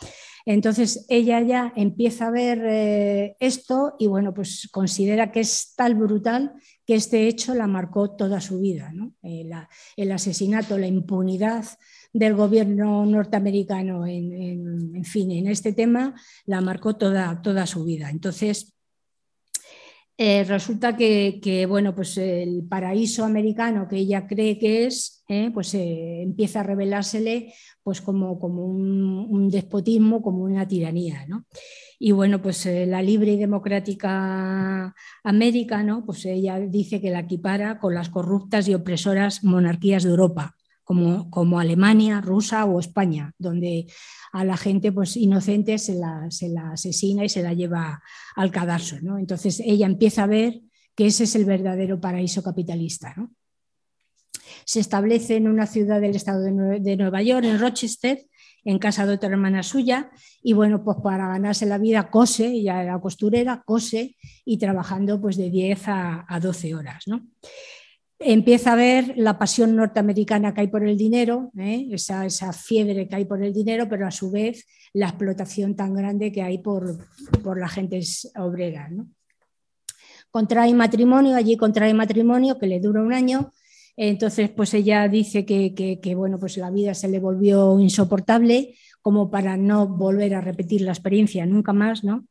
Entonces 0.45 1.05
ella 1.07 1.39
ya 1.41 1.71
empieza 1.75 2.27
a 2.27 2.31
ver 2.31 2.61
eh, 2.65 3.35
esto 3.39 3.95
y 3.97 4.07
bueno, 4.07 4.33
pues 4.33 4.67
considera 4.71 5.31
que 5.31 5.39
es 5.39 5.73
tal 5.77 5.95
brutal 5.95 6.53
que 6.85 6.95
este 6.95 7.27
hecho 7.27 7.55
la 7.55 7.65
marcó 7.65 8.11
toda 8.11 8.41
su 8.41 8.59
vida. 8.59 8.93
Eh, 9.23 9.49
el 9.95 10.11
asesinato, 10.11 10.77
la 10.77 10.87
impunidad 10.87 11.65
del 12.11 12.35
gobierno 12.35 13.05
norteamericano 13.05 14.05
en, 14.05 15.03
fin, 15.05 15.31
en 15.31 15.47
este 15.47 15.73
tema 15.73 16.13
la 16.45 16.61
marcó 16.61 16.95
toda, 16.95 17.41
toda 17.41 17.65
su 17.65 17.85
vida. 17.85 18.09
Entonces 18.09 18.73
eh, 20.17 20.43
resulta 20.43 20.95
que, 20.95 21.65
bueno, 21.67 21.95
pues 21.95 22.17
el 22.17 22.63
paraíso 22.69 23.25
americano 23.25 23.87
que 23.87 23.97
ella 23.97 24.27
cree 24.27 24.59
que 24.59 24.85
es, 24.85 25.23
eh, 25.27 25.49
pues 25.53 25.73
eh, 25.73 26.21
empieza 26.21 26.59
a 26.59 26.63
revelársele 26.63 27.53
pues 27.81 28.01
como, 28.01 28.39
como 28.39 28.65
un, 28.65 29.49
despotismo, 29.49 30.21
como 30.21 30.43
una 30.43 30.67
tiranía. 30.67 31.25
Y 31.99 32.11
bueno, 32.11 32.41
pues 32.41 32.65
la 32.65 33.01
libre 33.01 33.33
y 33.33 33.37
democrática 33.37 34.93
América, 35.23 35.83
pues 36.05 36.25
ella 36.25 36.59
dice 36.59 37.01
que 37.01 37.09
la 37.09 37.21
equipara 37.21 37.79
con 37.79 37.95
las 37.95 38.09
corruptas 38.09 38.67
y 38.67 38.73
opresoras 38.73 39.43
monarquías 39.43 40.03
de 40.03 40.09
Europa 40.11 40.55
como, 40.83 41.59
Alemania, 41.59 42.21
Rusia 42.21 42.65
o 42.65 42.79
España, 42.79 43.33
donde 43.37 43.87
a 44.31 44.43
la 44.43 44.57
gente 44.57 44.91
pues, 44.91 45.15
inocente 45.17 45.77
se 45.77 45.95
la, 45.95 46.27
asesina 46.71 47.23
y 47.23 47.29
se 47.29 47.43
la 47.43 47.53
lleva 47.53 48.01
al 48.35 48.51
cadalso. 48.51 48.97
¿no? 49.01 49.17
Entonces 49.17 49.61
ella 49.65 49.85
empieza 49.85 50.23
a 50.23 50.27
ver 50.27 50.61
que 50.95 51.07
ese 51.07 51.23
es 51.23 51.35
el 51.35 51.45
verdadero 51.45 51.99
paraíso 51.99 52.43
capitalista. 52.43 53.15
Se 54.65 54.79
establece 54.79 55.37
en 55.37 55.47
una 55.47 55.65
ciudad 55.65 56.01
del 56.01 56.15
estado 56.15 56.43
de 56.43 56.97
Nueva 56.97 57.21
York, 57.21 57.45
en 57.45 57.59
Rochester, 57.59 58.25
en 58.65 58.79
casa 58.79 59.05
de 59.05 59.13
otra 59.13 59.29
hermana 59.29 59.63
suya, 59.63 60.11
y 60.41 60.53
bueno, 60.53 60.83
pues 60.83 60.97
para 61.03 61.27
ganarse 61.27 61.65
la 61.65 61.77
vida 61.77 62.09
cose, 62.09 62.47
ella 62.47 62.81
era 62.81 62.99
costurera, 62.99 63.61
cose, 63.65 64.15
y 64.45 64.57
trabajando 64.57 65.19
pues 65.19 65.35
de 65.37 65.49
10 65.49 65.87
a, 65.89 66.25
a 66.27 66.39
12 66.39 66.75
horas. 66.75 67.03
¿no? 67.07 67.27
Empieza 68.25 68.73
a 68.73 68.75
ver 68.75 69.13
la 69.17 69.37
pasión 69.37 69.75
norteamericana 69.75 70.53
que 70.53 70.61
hay 70.61 70.67
por 70.67 70.83
el 70.83 70.97
dinero, 70.97 71.51
¿eh? 71.57 71.87
esa, 71.91 72.53
fiebre 72.53 73.07
que 73.07 73.15
hay 73.15 73.25
por 73.25 73.43
el 73.43 73.53
dinero, 73.53 73.87
pero 73.89 74.07
a 74.07 74.11
su 74.11 74.31
vez 74.31 74.65
la 74.93 75.07
explotación 75.07 75.75
tan 75.75 75.93
grande 75.93 76.31
que 76.31 76.41
hay 76.41 76.59
por, 76.59 76.97
la 77.55 77.67
gente 77.67 78.01
obrera. 78.37 78.89
Contrae 80.31 80.73
matrimonio, 80.73 81.35
allí 81.35 81.57
contrae 81.57 81.93
matrimonio 81.93 82.57
que 82.57 82.67
le 82.67 82.79
dura 82.79 83.01
un 83.01 83.13
año, 83.13 83.51
entonces 83.95 84.49
pues 84.49 84.73
ella 84.73 85.07
dice 85.07 85.45
que, 85.45 85.73
que, 85.73 86.15
bueno, 86.15 86.39
pues 86.39 86.57
la 86.57 86.71
vida 86.71 86.93
se 86.93 87.09
le 87.09 87.19
volvió 87.19 87.79
insoportable 87.79 88.75
como 89.01 89.29
para 89.29 89.57
no 89.57 89.87
volver 89.87 90.33
a 90.35 90.41
repetir 90.41 90.81
la 90.81 90.91
experiencia 90.91 91.45
nunca 91.45 91.73
más, 91.73 92.03
¿no? 92.03 92.25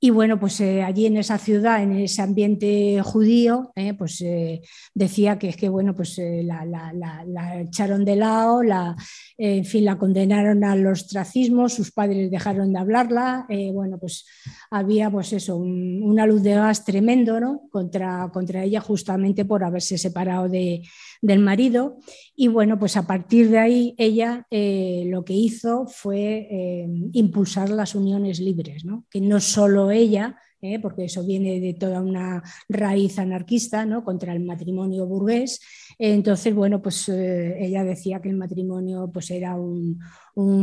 Y 0.00 0.10
bueno, 0.10 0.38
pues 0.38 0.60
eh, 0.60 0.84
allí 0.84 1.06
en 1.06 1.16
esa 1.16 1.38
ciudad, 1.38 1.82
en 1.82 1.92
ese 1.92 2.22
ambiente 2.22 3.00
judío, 3.02 3.72
eh, 3.74 3.94
pues 3.94 4.20
eh, 4.20 4.62
decía 4.94 5.40
que 5.40 5.48
es 5.48 5.56
que 5.56 5.68
bueno, 5.68 5.92
pues 5.92 6.20
la, 6.44 6.64
la, 6.64 7.60
echaron 7.60 8.04
de 8.04 8.14
lado, 8.14 8.62
la, 8.62 8.94
en 9.36 9.64
fin, 9.64 9.84
la 9.84 9.98
condenaron 9.98 10.62
al 10.62 10.86
ostracismo, 10.86 11.68
sus 11.68 11.90
padres 11.90 12.30
dejaron 12.30 12.72
de 12.72 12.78
hablarla, 12.78 13.46
bueno, 13.72 13.98
pues 13.98 14.24
había 14.70 15.10
pues 15.10 15.32
eso, 15.32 15.56
una 15.56 16.26
luz 16.26 16.42
de 16.44 16.54
gas 16.54 16.84
tremendo 16.84 17.40
¿no? 17.40 17.62
contra, 17.70 18.30
contra 18.32 18.62
ella 18.62 18.80
justamente 18.80 19.44
por 19.44 19.64
haberse 19.64 19.98
separado 19.98 20.48
de, 20.48 20.82
del 21.20 21.40
marido. 21.40 21.98
Y 22.34 22.48
bueno, 22.48 22.78
pues 22.78 22.96
a 22.96 23.06
partir 23.06 23.50
de 23.50 23.58
ahí 23.58 23.94
ella 23.98 24.46
eh, 24.50 25.04
lo 25.06 25.24
que 25.24 25.34
hizo 25.34 25.86
fue 25.86 26.48
eh, 26.50 26.88
impulsar 27.12 27.70
las 27.70 27.94
uniones 27.94 28.40
libres, 28.40 28.84
¿no? 28.84 29.06
que 29.10 29.20
no 29.20 29.40
solo 29.40 29.90
ella 29.90 30.36
¿eh? 30.60 30.78
porque 30.80 31.04
eso 31.04 31.24
viene 31.24 31.60
de 31.60 31.74
toda 31.74 32.00
una 32.00 32.42
raíz 32.68 33.18
anarquista 33.18 33.84
¿no? 33.84 34.04
contra 34.04 34.32
el 34.32 34.40
matrimonio 34.40 35.06
burgués. 35.06 35.60
Entonces, 35.98 36.54
bueno, 36.54 36.80
pues 36.80 37.08
ella 37.08 37.82
decía 37.82 38.20
que 38.20 38.28
el 38.28 38.36
matrimonio 38.36 39.10
pues, 39.12 39.30
era 39.30 39.56
un, 39.56 39.98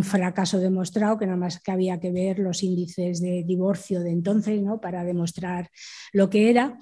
fracaso 0.04 0.60
demostrado, 0.60 1.18
que 1.18 1.26
nada 1.26 1.38
más 1.38 1.60
que 1.60 1.72
había 1.72 2.00
que 2.00 2.10
ver 2.10 2.40
los 2.40 2.64
índices 2.64 3.20
de 3.20 3.44
divorcio 3.44 4.00
de 4.00 4.12
entonces 4.12 4.62
¿no? 4.62 4.80
para 4.80 5.04
demostrar 5.04 5.70
lo 6.14 6.30
que 6.30 6.50
era. 6.50 6.80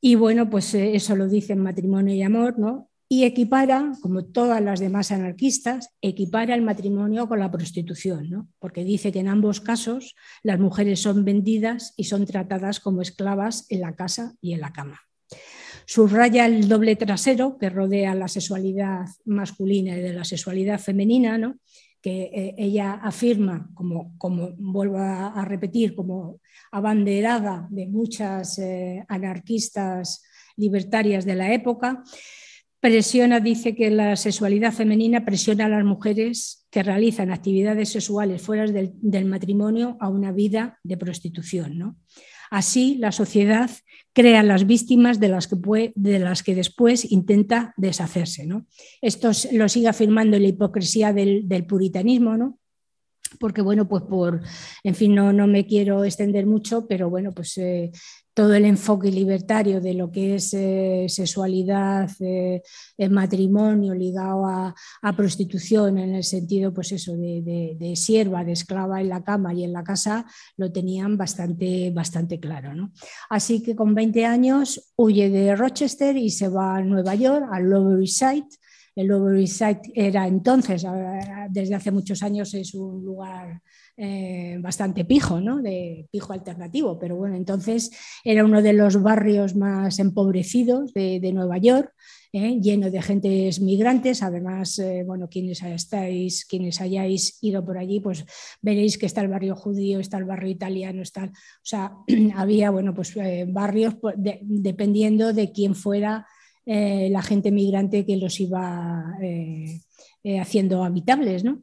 Y 0.00 0.14
bueno, 0.14 0.48
pues 0.48 0.72
eso 0.74 1.16
lo 1.16 1.28
dicen 1.28 1.58
matrimonio 1.58 2.14
y 2.14 2.22
amor, 2.22 2.58
¿no? 2.60 2.91
Y 3.12 3.24
equipara, 3.24 3.92
como 4.00 4.24
todas 4.24 4.62
las 4.62 4.80
demás 4.80 5.12
anarquistas, 5.12 5.90
equipara 6.00 6.54
el 6.54 6.62
matrimonio 6.62 7.28
con 7.28 7.40
la 7.40 7.50
prostitución, 7.50 8.30
¿no? 8.30 8.48
porque 8.58 8.84
dice 8.84 9.12
que 9.12 9.18
en 9.18 9.28
ambos 9.28 9.60
casos 9.60 10.16
las 10.42 10.58
mujeres 10.58 11.02
son 11.02 11.22
vendidas 11.22 11.92
y 11.98 12.04
son 12.04 12.24
tratadas 12.24 12.80
como 12.80 13.02
esclavas 13.02 13.66
en 13.68 13.82
la 13.82 13.94
casa 13.96 14.32
y 14.40 14.54
en 14.54 14.60
la 14.62 14.72
cama. 14.72 14.98
Subraya 15.84 16.46
el 16.46 16.66
doble 16.68 16.96
trasero 16.96 17.58
que 17.58 17.68
rodea 17.68 18.14
la 18.14 18.28
sexualidad 18.28 19.04
masculina 19.26 19.94
y 19.94 20.00
de 20.00 20.14
la 20.14 20.24
sexualidad 20.24 20.80
femenina, 20.80 21.36
¿no? 21.36 21.56
que 22.00 22.30
eh, 22.32 22.54
ella 22.56 22.94
afirma, 22.94 23.68
como, 23.74 24.16
como 24.16 24.52
vuelvo 24.56 24.96
a, 24.96 25.44
repetir, 25.44 25.94
como 25.94 26.40
abanderada 26.70 27.68
de 27.70 27.88
muchas 27.88 28.58
eh, 28.58 29.04
anarquistas 29.06 30.22
libertarias 30.56 31.26
de 31.26 31.34
la 31.34 31.52
época, 31.52 32.02
presiona, 32.82 33.38
dice 33.38 33.76
que 33.76 33.92
la 33.92 34.16
sexualidad 34.16 34.72
femenina 34.72 35.24
presiona 35.24 35.66
a 35.66 35.68
las 35.68 35.84
mujeres 35.84 36.66
que 36.68 36.82
realizan 36.82 37.30
actividades 37.30 37.90
sexuales 37.90 38.42
fuera 38.42 38.66
del, 38.66 39.24
matrimonio 39.24 39.96
a 40.00 40.08
una 40.08 40.32
vida 40.32 40.80
de 40.82 40.96
prostitución. 40.96 41.78
¿no? 41.78 41.96
Así, 42.50 42.96
la 42.98 43.12
sociedad 43.12 43.70
crea 44.12 44.42
las 44.42 44.66
víctimas 44.66 45.20
de 45.20 45.28
las 45.28 46.42
que, 46.42 46.54
después 46.56 47.12
intenta 47.12 47.72
deshacerse. 47.76 48.46
¿no? 48.46 48.66
Esto 49.00 49.30
lo 49.52 49.68
sigue 49.68 49.86
afirmando 49.86 50.36
la 50.36 50.48
hipocresía 50.48 51.12
del, 51.12 51.64
puritanismo, 51.68 52.36
¿no? 52.36 52.58
porque 53.38 53.62
bueno, 53.62 53.88
pues 53.88 54.02
por, 54.02 54.42
en 54.82 54.94
fin, 54.96 55.14
no, 55.14 55.32
no 55.32 55.46
me 55.46 55.66
quiero 55.66 56.04
extender 56.04 56.46
mucho, 56.46 56.86
pero 56.88 57.08
bueno, 57.08 57.32
pues 57.32 57.56
eh, 57.58 57.92
todo 58.34 58.54
el 58.54 58.64
enfoque 58.64 59.10
libertario 59.10 59.80
de 59.80 59.94
lo 59.94 60.10
que 60.10 60.36
es 60.36 60.54
eh, 60.54 61.06
sexualidad, 61.08 62.10
eh, 62.20 62.62
matrimonio 63.10 63.94
ligado 63.94 64.46
a, 64.46 64.74
prostitución 65.16 65.98
en 65.98 66.14
el 66.14 66.24
sentido 66.24 66.72
pues 66.72 66.92
eso, 66.92 67.12
de, 67.14 67.92
sierva, 67.96 68.44
de 68.44 68.52
esclava 68.52 69.00
en 69.00 69.10
la 69.10 69.22
cama 69.22 69.52
y 69.52 69.64
en 69.64 69.72
la 69.72 69.84
casa, 69.84 70.24
lo 70.56 70.72
tenían 70.72 71.18
bastante, 71.18 71.90
bastante 71.90 72.40
claro. 72.40 72.74
¿no? 72.74 72.92
Así 73.28 73.62
que 73.62 73.76
con 73.76 73.94
20 73.94 74.24
años 74.24 74.92
huye 74.96 75.28
de 75.28 75.54
Rochester 75.54 76.16
y 76.16 76.30
se 76.30 76.48
va 76.48 76.76
a 76.76 76.82
Nueva 76.82 77.14
York, 77.14 77.46
al 77.52 77.68
Lower 77.68 78.00
East 78.00 78.18
Side. 78.18 78.48
El 78.94 79.08
Lower 79.08 79.38
East 79.38 79.58
Side 79.58 79.80
era 79.94 80.26
entonces, 80.26 80.84
desde 81.50 81.74
hace 81.74 81.90
muchos 81.90 82.22
años 82.22 82.52
es 82.54 82.74
un 82.74 83.04
lugar 83.04 83.60
eh, 83.98 84.56
bastante 84.58 85.04
pijo, 85.04 85.38
¿no? 85.38 85.60
de 85.60 86.08
pijo 86.10 86.32
alternativo, 86.32 86.98
pero 86.98 87.14
bueno, 87.14 87.36
entonces 87.36 87.90
era 88.24 88.42
uno 88.42 88.62
de 88.62 88.72
los 88.72 89.02
barrios 89.02 89.54
más 89.54 89.98
empobrecidos 89.98 90.94
de, 90.94 91.32
Nueva 91.34 91.58
York, 91.58 91.92
¿eh? 92.32 92.58
lleno 92.58 92.90
de 92.90 93.02
gentes 93.02 93.60
migrantes. 93.60 94.22
Además, 94.22 94.78
eh, 94.78 95.04
bueno, 95.06 95.28
quienes 95.28 95.62
estáis, 95.62 96.46
quienes 96.46 96.80
hayáis 96.80 97.36
ido 97.42 97.62
por 97.64 97.76
allí, 97.76 98.00
pues 98.00 98.24
veréis 98.62 98.96
que 98.96 99.04
está 99.04 99.20
el 99.20 99.28
barrio 99.28 99.54
judío, 99.54 100.00
está 100.00 100.16
el 100.16 100.24
barrio 100.24 100.50
italiano, 100.50 101.02
está, 101.02 101.24
o 101.24 101.30
sea, 101.62 101.92
había, 102.34 102.70
bueno, 102.70 102.94
pues 102.94 103.14
barrios 103.48 103.96
dependiendo 104.16 105.34
de 105.34 105.52
quién 105.52 105.74
fuera 105.74 106.26
la 106.64 107.22
gente 107.22 107.50
migrante 107.50 108.06
que 108.06 108.16
los 108.16 108.40
iba 108.40 109.16
eh, 110.24 110.38
haciendo 110.38 110.84
habitables. 110.84 111.42
¿no? 111.42 111.62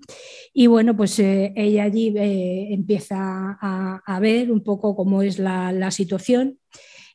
Y 0.53 0.67
bueno, 0.67 0.97
pues 0.97 1.17
eh, 1.19 1.53
ella 1.55 1.83
allí 1.83 2.13
eh, 2.17 2.73
empieza 2.73 3.57
a, 3.61 4.19
ver 4.19 4.51
un 4.51 4.65
poco 4.65 4.97
cómo 4.97 5.21
es 5.21 5.39
la, 5.39 5.91
situación. 5.91 6.59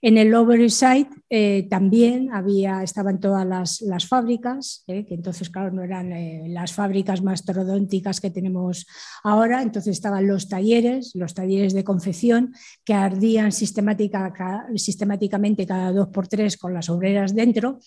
En 0.01 0.17
el 0.17 0.29
Lower 0.29 0.59
East 0.59 0.83
Side 0.83 1.69
también 1.69 2.33
había, 2.33 2.83
estaban 2.83 3.21
todas 3.21 3.47
las, 3.47 4.09
fábricas, 4.09 4.85
que 4.87 5.07
entonces, 5.11 5.51
claro, 5.51 5.71
no 5.71 5.83
eran 5.83 6.13
las 6.53 6.73
fábricas 6.73 7.23
más 7.23 7.45
trodónticas 7.45 8.23
que 8.23 8.31
tenemos 8.31 8.87
ahora, 9.23 9.63
entonces 9.63 9.93
estaban 9.93 10.27
los 10.27 10.49
talleres, 10.49 11.13
los 11.15 11.35
talleres 11.35 11.75
de 11.75 11.85
confección, 11.85 12.55
que 12.85 12.95
ardían 12.95 13.53
sistemática, 13.53 14.33
sistemáticamente 14.77 15.67
cada 15.67 15.93
dos 15.93 16.09
por 16.09 16.27
tres 16.27 16.57
con 16.57 16.73
las 16.73 16.89
obreras 16.89 17.35
dentro, 17.35 17.79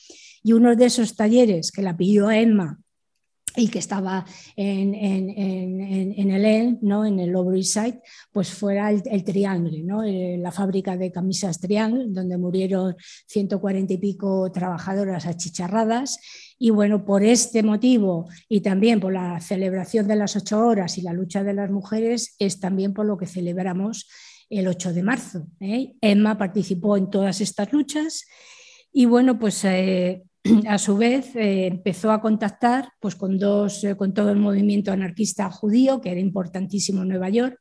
y 0.44 0.54
uno 0.54 0.76
de 0.76 0.86
esos 0.86 1.16
talleres 1.16 1.72
que 1.72 1.82
la 1.82 1.98
pidió 1.98 2.32
Emma 2.32 2.80
y 3.58 3.68
que 3.70 3.80
estaba 3.80 4.24
en, 4.56 4.94
el 4.94 6.46
EN, 6.46 6.80
¿no? 6.82 7.06
en 7.06 7.20
el 7.20 7.32
Lower 7.32 7.58
East 7.58 7.78
pues 8.32 8.54
fuera 8.54 8.92
el, 8.92 9.24
Triángulo, 9.24 9.78
¿no? 9.84 10.04
Eh, 10.04 10.38
la 10.38 10.52
fábrica 10.52 10.96
de 10.96 11.12
camisas 11.12 11.60
Triángulo, 11.60 12.06
donde 12.08 12.38
murieron 12.38 12.96
140 13.26 13.94
y 13.94 13.98
pico 13.98 14.52
trabajadoras 14.52 15.26
achicharradas. 15.26 16.20
Y 16.60 16.70
bueno, 16.70 17.04
por 17.04 17.24
este 17.24 17.64
motivo 17.64 18.28
y 18.48 18.62
también 18.62 19.00
por 19.00 19.14
la 19.14 19.40
celebración 19.40 20.08
de 20.08 20.16
las 20.16 20.36
ocho 20.36 20.66
horas 20.66 20.98
y 20.98 21.02
la 21.02 21.14
lucha 21.14 21.44
de 21.44 21.54
las 21.54 21.72
mujeres, 21.72 22.36
es 22.40 22.60
también 22.60 22.94
por 22.94 23.06
lo 23.06 23.18
que 23.18 23.26
celebramos 23.26 24.08
el 24.50 24.68
8 24.68 24.94
de 24.94 25.04
marzo. 25.04 25.48
¿eh? 25.60 25.96
Emma 26.02 26.38
participó 26.38 26.96
en 26.96 27.10
todas 27.10 27.42
estas 27.42 27.74
luchas 27.74 28.26
y 28.94 29.06
bueno, 29.06 29.38
pues 29.38 29.64
eh, 29.66 30.24
a 30.68 30.78
su 30.78 30.98
vez 30.98 31.36
eh, 31.36 31.68
empezó 31.68 32.12
a 32.12 32.22
contactar 32.22 32.90
pues, 33.00 33.16
con, 33.16 33.38
dos, 33.38 33.84
eh, 33.84 33.96
con 33.96 34.14
todo 34.14 34.32
el 34.32 34.38
movimiento 34.38 34.92
anarquista 34.92 35.50
judío, 35.50 36.02
que 36.02 36.12
era 36.12 36.20
importantísimo 36.20 37.02
en 37.02 37.10
Nueva 37.10 37.30
York. 37.30 37.60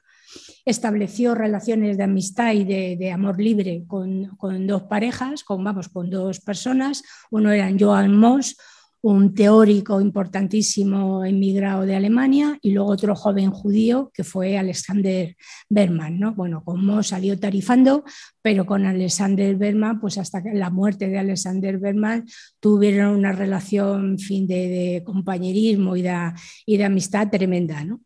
Estableció 0.65 1.35
relaciones 1.35 1.97
de 1.97 2.05
amistad 2.05 2.53
y 2.53 2.65
de, 2.65 3.13
amor 3.13 3.41
libre 3.41 3.85
con, 3.87 4.37
dos 4.67 4.83
parejas, 4.85 5.45
con, 5.45 5.63
vamos, 5.63 5.89
con 5.89 6.11
dos 6.11 6.41
personas. 6.41 7.03
Uno 7.31 7.53
era 7.53 7.71
Joan 7.79 8.17
Moss, 8.17 8.57
un 9.09 9.35
teórico 9.35 10.01
importantísimo 10.01 11.25
emigrado 11.25 11.83
de 11.83 11.95
Alemania, 11.95 12.59
y 12.61 12.73
luego 12.73 12.91
otro 12.91 13.15
joven 13.15 13.53
judío 13.53 14.11
que 14.13 14.25
fue 14.25 14.59
Alexander 14.59 15.37
Berman. 15.69 16.19
¿no? 16.19 16.35
Bueno, 16.35 16.65
como 16.65 17.05
salió 17.05 17.39
tarifando, 17.39 18.03
pero 18.43 18.67
con 18.67 18.85
Alexander 18.85 19.55
Berman, 19.55 20.01
pues 20.01 20.19
hasta 20.19 20.43
la 20.53 20.71
muerte 20.71 21.09
de 21.09 21.19
Alexander 21.19 21.79
Berman, 21.79 22.25
tuvieron 22.59 23.15
una 23.15 23.31
relación 23.31 24.19
fin, 24.19 24.49
de, 24.49 25.03
compañerismo 25.07 25.97
y 25.97 26.03
de, 26.03 26.33
y 26.67 26.77
de 26.77 26.85
amistad 26.85 27.31
tremenda. 27.31 27.85
¿no? 27.85 28.01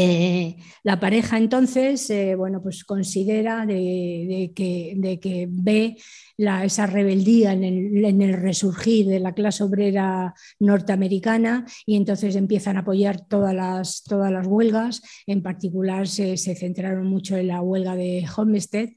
Eh, 0.00 0.54
la 0.84 1.00
pareja 1.00 1.38
entonces, 1.38 2.08
eh, 2.10 2.36
bueno, 2.36 2.62
pues 2.62 2.84
considera 2.84 3.66
de, 3.66 4.52
que, 4.54 5.48
ve 5.50 5.96
esa 6.36 6.86
rebeldía 6.86 7.52
en 7.52 7.64
el, 7.64 8.32
resurgir 8.34 9.06
de 9.08 9.18
la 9.18 9.34
clase 9.34 9.64
obrera 9.64 10.34
norteamericana 10.60 11.66
y 11.84 11.96
entonces 11.96 12.36
empiezan 12.36 12.76
a 12.76 12.80
apoyar 12.80 13.26
todas 13.26 13.52
las, 13.52 14.04
huelgas. 14.46 15.02
En 15.26 15.42
particular 15.42 16.06
se, 16.06 16.36
centraron 16.36 17.08
mucho 17.08 17.36
en 17.36 17.48
la 17.48 17.60
huelga 17.60 17.96
de 17.96 18.24
Homestead. 18.36 18.90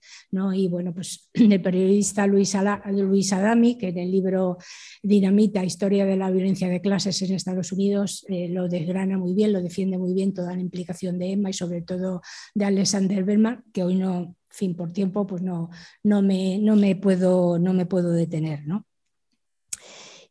Y 0.54 0.68
bueno, 0.68 0.94
pues 0.94 1.32
el 1.34 1.62
periodista 1.64 2.28
Luis, 2.28 2.56
Luis 2.92 3.34
Adami, 3.34 3.76
que 3.76 3.88
en 3.88 3.98
el 3.98 4.12
libro 4.12 4.60
Dinamita, 5.02 5.66
Historia 5.66 6.06
de 6.06 6.16
la 6.16 6.30
violencia 6.30 6.70
de 6.70 6.80
clases 6.80 7.20
en 7.24 7.34
Estados 7.34 7.72
Unidos, 7.72 8.24
eh, 8.28 8.50
lo 8.50 8.68
desgrana 8.68 9.18
muy 9.18 9.34
bien, 9.34 9.52
lo 9.52 9.64
defiende 9.64 9.98
muy 9.98 10.14
bien 10.14 10.36
toda 10.36 10.54
la 10.54 10.62
implicación 10.62 10.91
de 11.00 11.32
Emma 11.32 11.50
y 11.50 11.54
sobre 11.54 11.82
todo 11.82 12.22
de 12.54 12.66
Alexander 12.66 13.24
Berman, 13.24 13.64
que 13.74 13.84
hoy 13.84 13.96
no, 13.96 14.36
fin, 14.50 14.76
por 14.76 14.92
tiempo, 14.92 15.26
pues 15.26 15.42
no, 15.42 15.70
no, 16.04 16.22
me, 16.22 16.60
no, 16.60 16.76
me, 16.76 16.96
puedo, 16.96 17.60
no 17.60 17.74
me 17.74 17.86
puedo 17.86 18.12
detener. 18.12 18.66
¿no? 18.66 18.86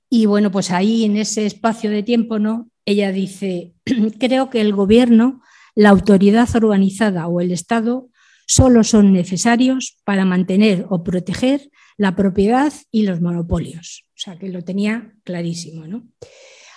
Y 0.08 0.26
bueno, 0.26 0.50
pues 0.50 0.70
ahí 0.70 1.04
en 1.04 1.16
ese 1.16 1.46
espacio 1.46 1.90
de 1.90 2.02
tiempo, 2.02 2.38
¿no? 2.38 2.70
ella 2.84 3.12
dice, 3.12 3.74
creo 4.18 4.50
que 4.50 4.60
el 4.60 4.72
gobierno, 4.74 5.42
la 5.74 5.90
autoridad 5.90 6.48
organizada 6.56 7.26
o 7.28 7.40
el 7.40 7.52
Estado 7.52 8.08
solo 8.46 8.82
son 8.82 9.12
necesarios 9.12 9.98
para 10.04 10.24
mantener 10.24 10.86
o 10.90 11.04
proteger 11.04 11.70
la 11.96 12.16
propiedad 12.16 12.72
y 12.90 13.02
los 13.02 13.20
monopolios. 13.20 14.04
O 14.08 14.18
sea, 14.18 14.38
que 14.38 14.48
lo 14.48 14.62
tenía 14.62 15.14
clarísimo. 15.22 15.86
¿no? 15.86 16.08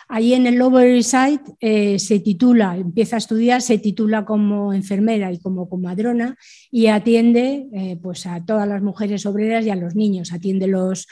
Ahí 0.08 0.34
en 0.34 0.48
el 0.48 0.56
Lower 0.56 0.88
East 0.88 1.12
Side 1.12 1.42
eh, 1.60 2.00
se 2.00 2.20
titula, 2.20 2.78
empieza 2.78 3.16
a 3.16 3.20
estudiar, 3.20 3.62
se 3.62 3.78
titula 3.78 4.26
como 4.26 4.74
enfermera 4.74 5.32
y 5.32 5.40
como 5.40 5.70
comadrona 5.70 6.38
y 6.72 6.88
atiende 6.88 7.68
eh, 7.74 7.98
pues 8.02 8.26
a 8.26 8.44
todas 8.46 8.68
las 8.68 8.82
mujeres 8.82 9.26
obreras 9.26 9.66
y 9.66 9.70
a 9.70 9.76
los 9.76 9.96
niños, 9.96 10.34
atiende 10.34 10.68
los, 10.68 11.08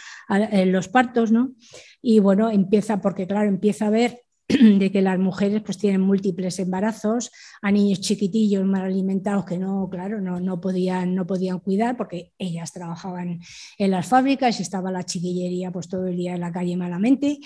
los 0.66 0.88
partos, 0.88 1.32
¿no? 1.32 1.54
Y 2.02 2.20
bueno, 2.20 2.50
empieza, 2.50 3.02
porque 3.02 3.28
claro, 3.28 3.48
empieza 3.48 3.88
a 3.88 3.92
ver 3.92 4.22
de 4.80 4.92
que 4.92 5.02
las 5.02 5.20
mujeres 5.20 5.62
pues 5.64 5.78
tienen 5.78 6.02
múltiples 6.02 6.60
embarazos, 6.60 7.32
a 7.62 7.72
niños 7.72 8.02
chiquitillos 8.02 8.66
mal 8.66 8.84
alimentados 8.84 9.46
que 9.46 9.58
no, 9.58 9.88
claro, 9.90 10.20
no, 10.20 10.40
no, 10.40 10.60
podían, 10.60 11.16
no 11.16 11.26
podían 11.26 11.60
cuidar 11.60 11.98
porque 11.98 12.32
ellas 12.38 12.72
trabajaban 12.72 13.40
en 13.78 13.92
las 13.92 14.08
fábricas 14.08 14.60
y 14.60 14.64
estaba 14.64 14.92
la 14.92 15.04
chiquillería 15.04 15.72
pues 15.72 15.88
todo 15.88 16.08
el 16.08 16.18
día 16.18 16.36
en 16.36 16.42
la 16.42 16.52
calle 16.52 16.76
malamente 16.76 17.40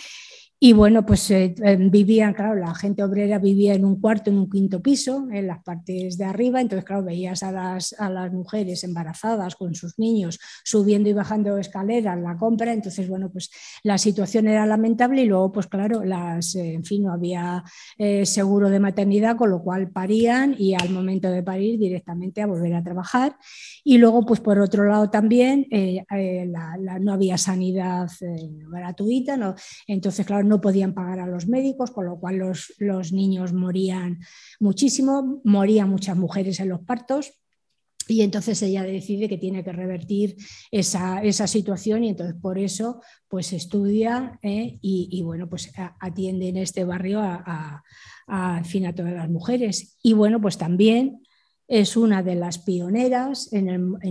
y 0.57 0.71
bueno, 0.71 1.05
pues 1.05 1.29
eh, 1.31 1.53
em, 1.63 1.91
vivían, 1.91 2.33
claro, 2.33 2.55
la 2.55 2.73
gente 2.73 3.03
obrera 3.03 3.39
vivía 3.39 3.73
en 3.73 3.83
un 3.83 3.99
cuarto, 3.99 4.29
en 4.29 4.37
un 4.37 4.49
quinto 4.49 4.81
piso, 4.81 5.27
en 5.29 5.47
las 5.47 5.61
partes 5.61 6.17
de 6.17 6.23
arriba, 6.23 6.61
entonces, 6.61 6.85
claro, 6.85 7.03
veías 7.03 7.43
a 7.43 7.51
las, 7.51 7.93
a 7.99 8.09
las 8.09 8.31
mujeres 8.31 8.85
embarazadas 8.85 9.55
con 9.57 9.75
sus 9.75 9.99
niños 9.99 10.39
subiendo 10.63 11.09
y 11.09 11.13
bajando 11.13 11.57
escaleras, 11.57 12.17
la 12.19 12.37
compra, 12.37 12.71
entonces, 12.71 13.09
bueno, 13.09 13.29
pues 13.29 13.51
la 13.83 13.97
situación 13.97 14.47
era 14.47 14.65
lamentable 14.65 15.23
y 15.23 15.25
luego, 15.25 15.51
pues 15.51 15.67
claro, 15.67 16.05
las, 16.05 16.55
eh, 16.55 16.73
en 16.73 16.85
fin, 16.85 17.03
no 17.03 17.11
había 17.11 17.61
eh, 17.97 18.25
seguro 18.25 18.69
de 18.69 18.79
maternidad, 18.79 19.35
con 19.35 19.49
lo 19.49 19.61
cual 19.61 19.91
parían 19.91 20.55
y 20.57 20.73
al 20.73 20.89
momento 20.89 21.29
de 21.29 21.43
parir 21.43 21.77
directamente 21.77 22.41
a 22.41 22.47
volver 22.47 22.75
a 22.75 22.83
trabajar. 22.83 23.35
Y 23.83 23.97
luego, 23.97 24.25
pues 24.25 24.39
por 24.39 24.59
otro 24.59 24.85
lado 24.85 25.09
también, 25.09 25.67
no 27.01 27.13
había 27.13 27.37
sanidad 27.37 28.09
gratuita, 28.71 29.37
¿no? 29.37 29.55
entonces, 29.87 30.25
claro, 30.25 30.44
no 30.45 30.61
podían 30.61 30.93
pagar 30.93 31.19
a 31.19 31.27
los 31.27 31.47
médicos, 31.47 31.91
con 31.91 32.05
lo 32.05 32.19
cual 32.19 32.37
los, 32.37 33.11
niños 33.11 33.53
morían 33.53 34.19
muchísimo, 34.59 35.41
morían 35.43 35.89
muchas 35.89 36.17
mujeres 36.17 36.59
en 36.59 36.69
los 36.69 36.81
partos. 36.81 37.33
Y 38.07 38.21
entonces 38.21 38.61
ella 38.61 38.83
decide 38.83 39.27
que 39.27 39.39
tiene 39.39 39.63
que 39.63 39.71
revertir 39.71 40.35
esa, 40.69 41.21
situación 41.47 42.03
y 42.03 42.09
entonces 42.09 42.35
por 42.39 42.59
eso 42.59 43.01
pues 43.27 43.51
estudia 43.51 44.39
¿eh? 44.43 44.77
y, 44.79 45.21
bueno, 45.23 45.49
pues 45.49 45.71
atiende 45.99 46.49
en 46.49 46.57
este 46.57 46.83
barrio 46.83 47.19
a, 47.21 47.83
a, 48.27 48.63
fin, 48.63 48.85
a 48.85 48.93
todas 48.93 49.13
las 49.13 49.29
mujeres. 49.29 49.97
Y 50.03 50.13
bueno, 50.13 50.39
pues 50.39 50.57
también 50.57 51.23
es 51.67 51.97
una 51.97 52.21
de 52.21 52.35
las 52.35 52.59
pioneras 52.59 53.51
en, 53.51 53.69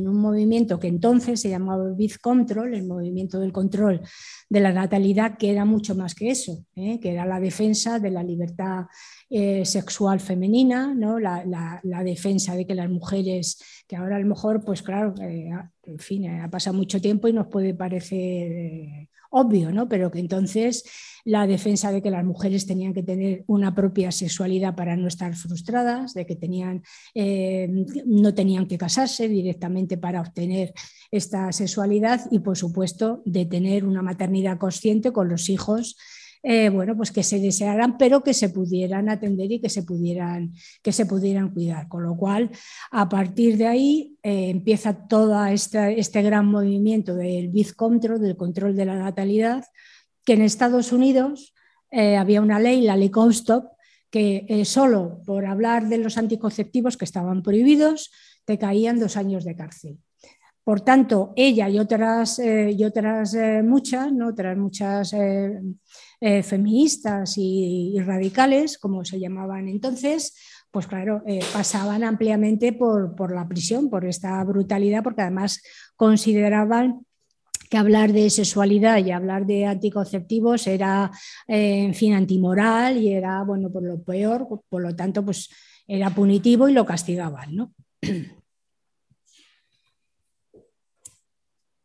un 0.08 0.16
movimiento 0.16 0.80
que 0.80 0.88
entonces 0.88 1.40
se 1.40 1.50
llamaba 1.50 1.92
Birth 1.92 2.20
Control, 2.20 2.74
el 2.74 2.86
movimiento 2.86 3.38
del 3.38 3.52
control 3.52 4.00
de 4.48 4.60
la 4.60 4.72
natalidad, 4.72 5.38
que 5.38 5.50
era 5.50 5.64
mucho 5.64 5.94
más 5.94 6.14
que 6.14 6.30
eso, 6.30 6.64
¿eh? 6.74 6.98
que 7.00 7.12
era 7.12 7.24
la 7.24 7.38
defensa 7.38 7.98
de 8.00 8.10
la 8.10 8.22
libertad 8.22 8.86
eh, 9.30 9.64
sexual 9.64 10.20
femenina, 10.20 10.94
¿no? 10.94 11.18
La, 11.18 11.80
defensa 12.04 12.54
de 12.56 12.66
que 12.66 12.74
las 12.74 12.90
mujeres, 12.90 13.58
que 13.86 13.96
ahora 13.96 14.16
a 14.16 14.20
lo 14.20 14.26
mejor, 14.26 14.64
pues 14.64 14.82
claro, 14.82 15.14
eh, 15.20 15.50
en 15.84 15.98
fin, 15.98 16.28
ha 16.28 16.50
pasado 16.50 16.76
mucho 16.76 17.00
tiempo 17.00 17.28
y 17.28 17.32
nos 17.32 17.46
puede 17.46 17.74
parecer 17.74 19.08
obvio, 19.34 19.72
¿no? 19.72 19.88
pero 19.88 20.10
que 20.10 20.20
entonces 20.20 20.84
la 21.24 21.46
defensa 21.46 21.90
de 21.90 22.02
que 22.02 22.10
las 22.10 22.24
mujeres 22.24 22.66
tenían 22.66 22.92
que 22.92 23.02
tener 23.02 23.44
una 23.46 23.74
propia 23.74 24.12
sexualidad 24.12 24.76
para 24.76 24.94
no 24.94 25.08
estar 25.08 25.34
frustradas, 25.34 26.14
de 26.14 26.26
que 26.26 26.36
tenían, 26.36 26.82
eh, 27.14 27.68
no 28.06 28.34
tenían 28.34 28.66
que 28.66 28.78
casarse 28.78 29.26
directamente 29.28 29.96
para 29.96 30.20
obtener 30.20 30.72
esta 31.10 31.50
sexualidad 31.50 32.20
y, 32.30 32.40
por 32.40 32.56
supuesto, 32.56 33.22
de 33.24 33.46
tener 33.46 33.84
una 33.84 34.02
maternidad 34.02 34.58
consciente 34.58 35.12
con 35.12 35.28
los 35.28 35.48
hijos 35.48 35.96
eh, 36.46 36.68
bueno, 36.68 36.94
pues 36.94 37.10
que 37.10 37.22
se 37.22 37.40
desearan, 37.40 37.96
pero 37.96 38.22
que 38.22 38.34
se 38.34 38.50
pudieran 38.50 39.08
atender 39.08 39.50
y 39.50 39.60
que 39.60 39.70
se 39.70 39.82
pudieran, 39.82 40.52
que 40.82 40.92
se 40.92 41.06
pudieran 41.06 41.48
cuidar. 41.48 41.88
Con 41.88 42.02
lo 42.02 42.18
cual, 42.18 42.50
a 42.90 43.08
partir 43.08 43.56
de 43.56 43.66
ahí 43.66 44.18
eh, 44.22 44.50
empieza 44.50 45.08
todo 45.08 45.42
este, 45.46 45.98
este 45.98 46.20
gran 46.20 46.44
movimiento 46.44 47.14
del 47.14 47.48
birth 47.48 47.74
control, 47.74 48.20
del 48.20 48.36
control 48.36 48.76
de 48.76 48.84
la 48.84 48.96
natalidad, 48.96 49.64
que 50.22 50.34
en 50.34 50.42
Estados 50.42 50.92
Unidos 50.92 51.54
eh, 51.90 52.18
había 52.18 52.42
una 52.42 52.58
ley, 52.58 52.82
la 52.82 52.98
ley 52.98 53.08
Comstock, 53.08 53.64
que 54.10 54.62
solo 54.64 55.22
por 55.24 55.46
hablar 55.46 55.88
de 55.88 55.98
los 55.98 56.18
anticonceptivos 56.18 56.98
que 56.98 57.06
estaban 57.06 57.42
prohibidos, 57.42 58.12
te 58.44 58.58
caían 58.58 59.00
dos 59.00 59.16
años 59.16 59.44
de 59.44 59.56
cárcel. 59.56 59.98
Por 60.62 60.82
tanto, 60.82 61.32
ella 61.34 61.68
y 61.68 61.80
otras, 61.80 62.38
y 62.38 62.84
otras 62.84 63.36
muchas, 63.64 64.12
¿no? 64.12 64.28
otras 64.28 64.56
muchas 64.56 65.12
eh, 66.20 66.42
feministas 66.42 67.34
y, 67.36 67.98
radicales, 68.00 68.78
como 68.78 69.04
se 69.04 69.20
llamaban 69.20 69.68
entonces, 69.68 70.34
pues 70.70 70.86
claro, 70.86 71.22
eh, 71.26 71.40
pasaban 71.52 72.02
ampliamente 72.02 72.72
por, 72.72 73.32
la 73.32 73.46
prisión, 73.46 73.90
por 73.90 74.04
esta 74.04 74.42
brutalidad, 74.44 75.02
porque 75.02 75.22
además 75.22 75.62
consideraban 75.96 77.06
que 77.70 77.76
hablar 77.76 78.12
de 78.12 78.28
sexualidad 78.30 78.98
y 78.98 79.10
hablar 79.10 79.46
de 79.46 79.66
anticonceptivos 79.66 80.66
era, 80.66 81.10
eh, 81.46 81.84
en 81.84 81.94
fin, 81.94 82.14
antimoral 82.14 82.96
y 82.98 83.12
era, 83.12 83.42
bueno, 83.44 83.70
por 83.70 83.82
lo 83.82 84.02
peor, 84.02 84.46
por 84.68 84.82
lo 84.82 84.94
tanto, 84.94 85.24
pues 85.24 85.48
era 85.86 86.10
punitivo 86.10 86.68
y 86.68 86.72
lo 86.72 86.84
castigaban, 86.84 87.54
¿no? 87.54 87.72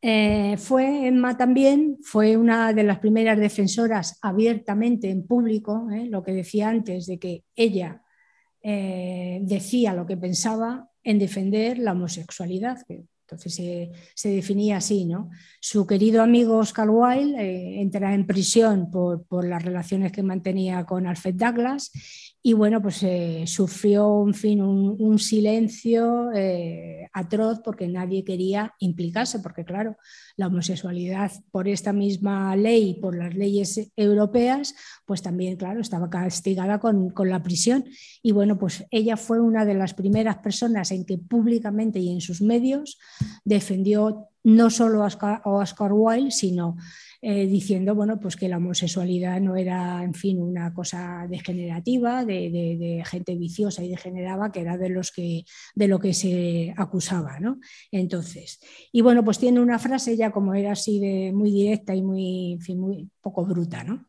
Eh, 0.02 0.56
fue 0.58 1.08
Emma 1.08 1.36
también, 1.36 1.97
fue 2.02 2.38
una 2.38 2.72
de 2.72 2.84
las 2.84 3.00
primeras 3.00 3.38
defensoras 3.38 4.18
abiertamente 4.22 5.10
en 5.10 5.28
público, 5.28 5.89
¿eh? 5.91 6.06
lo 6.06 6.24
que 6.24 6.32
decía 6.32 6.70
antes 6.70 7.06
de 7.06 7.20
que 7.20 7.43
ella 7.54 8.02
eh, 8.62 9.39
decía 9.41 9.93
lo 9.93 10.06
que 10.06 10.16
pensaba 10.16 10.89
en 11.04 11.20
defender 11.20 11.80
la 11.80 11.91
homosexualidad, 11.91 12.78
que 12.88 13.04
entonces 13.30 13.91
se, 14.16 14.30
definía 14.30 14.78
así, 14.78 15.06
¿no? 15.06 15.30
Su 15.60 15.86
querido 15.86 16.24
amigo 16.24 16.58
Oscar 16.58 16.89
Wilde 16.89 17.80
entra 17.80 18.16
en 18.16 18.26
prisión 18.26 18.89
por, 18.89 19.24
por, 19.28 19.45
las 19.45 19.64
relaciones 19.64 20.12
que 20.12 20.24
mantenía 20.24 20.84
con 20.86 21.06
Alfred 21.06 21.36
Douglas 21.36 21.91
y 22.42 22.54
bueno, 22.54 22.82
pues 22.82 23.04
eh, 23.04 23.44
sufrió 23.48 24.26
en 24.26 24.34
fin, 24.34 24.62
un, 24.62 25.20
silencio 25.20 26.32
eh, 26.34 27.10
atroz 27.12 27.60
porque 27.64 27.90
nadie 27.90 28.24
quería 28.24 28.74
implicarse, 28.80 29.40
porque 29.40 29.66
claro, 29.66 29.98
la 30.38 30.48
homosexualidad 30.48 31.32
por 31.52 31.68
esta 31.68 31.92
misma 31.92 32.56
ley, 32.56 32.98
por 33.02 33.18
las 33.18 33.36
leyes 33.36 33.92
europeas, 33.98 34.74
pues 35.06 35.22
también, 35.22 35.58
claro, 35.58 35.82
estaba 35.82 36.10
castigada 36.10 36.80
con, 36.80 37.14
la 37.26 37.44
prisión. 37.44 37.84
Y 38.24 38.32
bueno, 38.32 38.58
pues 38.58 38.86
ella 38.90 39.18
fue 39.18 39.42
una 39.42 39.66
de 39.66 39.74
las 39.74 39.94
primeras 39.94 40.38
personas 40.38 40.92
en 40.92 41.06
que 41.06 41.18
públicamente 41.18 42.00
y 42.00 42.10
en 42.10 42.22
sus 42.22 42.42
medios 42.42 43.00
defendió 43.44 44.30
no 44.44 44.70
solo 44.70 45.04
a 45.04 45.42
Oscar 45.44 45.92
Wilde, 45.92 46.32
sino 46.32 46.78
eh, 47.22 47.47
diciendo 47.47 47.95
bueno, 47.95 48.17
pues 48.17 48.38
que 48.38 48.47
la 48.47 48.55
homosexualidad 48.57 49.41
no 49.41 49.57
era, 49.57 50.01
en 50.05 50.13
fin, 50.13 50.41
una 50.41 50.74
cosa 50.74 51.28
degenerativa, 51.30 52.24
de, 52.24 53.03
gente 53.05 53.36
viciosa 53.36 53.84
y 53.84 53.89
degenerada, 53.89 54.53
que 54.53 54.61
era 54.61 54.78
de, 54.78 54.88
los 54.88 55.11
que, 55.11 55.43
de 55.76 55.88
lo 55.89 55.99
que 55.99 56.13
se 56.13 56.74
acusaba. 56.78 57.38
¿no? 57.41 57.59
Entonces, 57.91 58.61
y 58.93 59.01
bueno, 59.01 59.26
pues 59.26 59.38
tiene 59.38 59.59
una 59.59 59.80
frase 59.80 60.15
ya 60.15 60.32
como 60.32 60.53
era 60.53 60.72
así 60.72 61.01
de 61.01 61.34
muy 61.34 61.51
directa 61.51 61.93
y 61.93 62.01
muy, 62.01 62.57
poco 63.22 63.45
bruta, 63.45 63.84
¿no? 63.84 64.05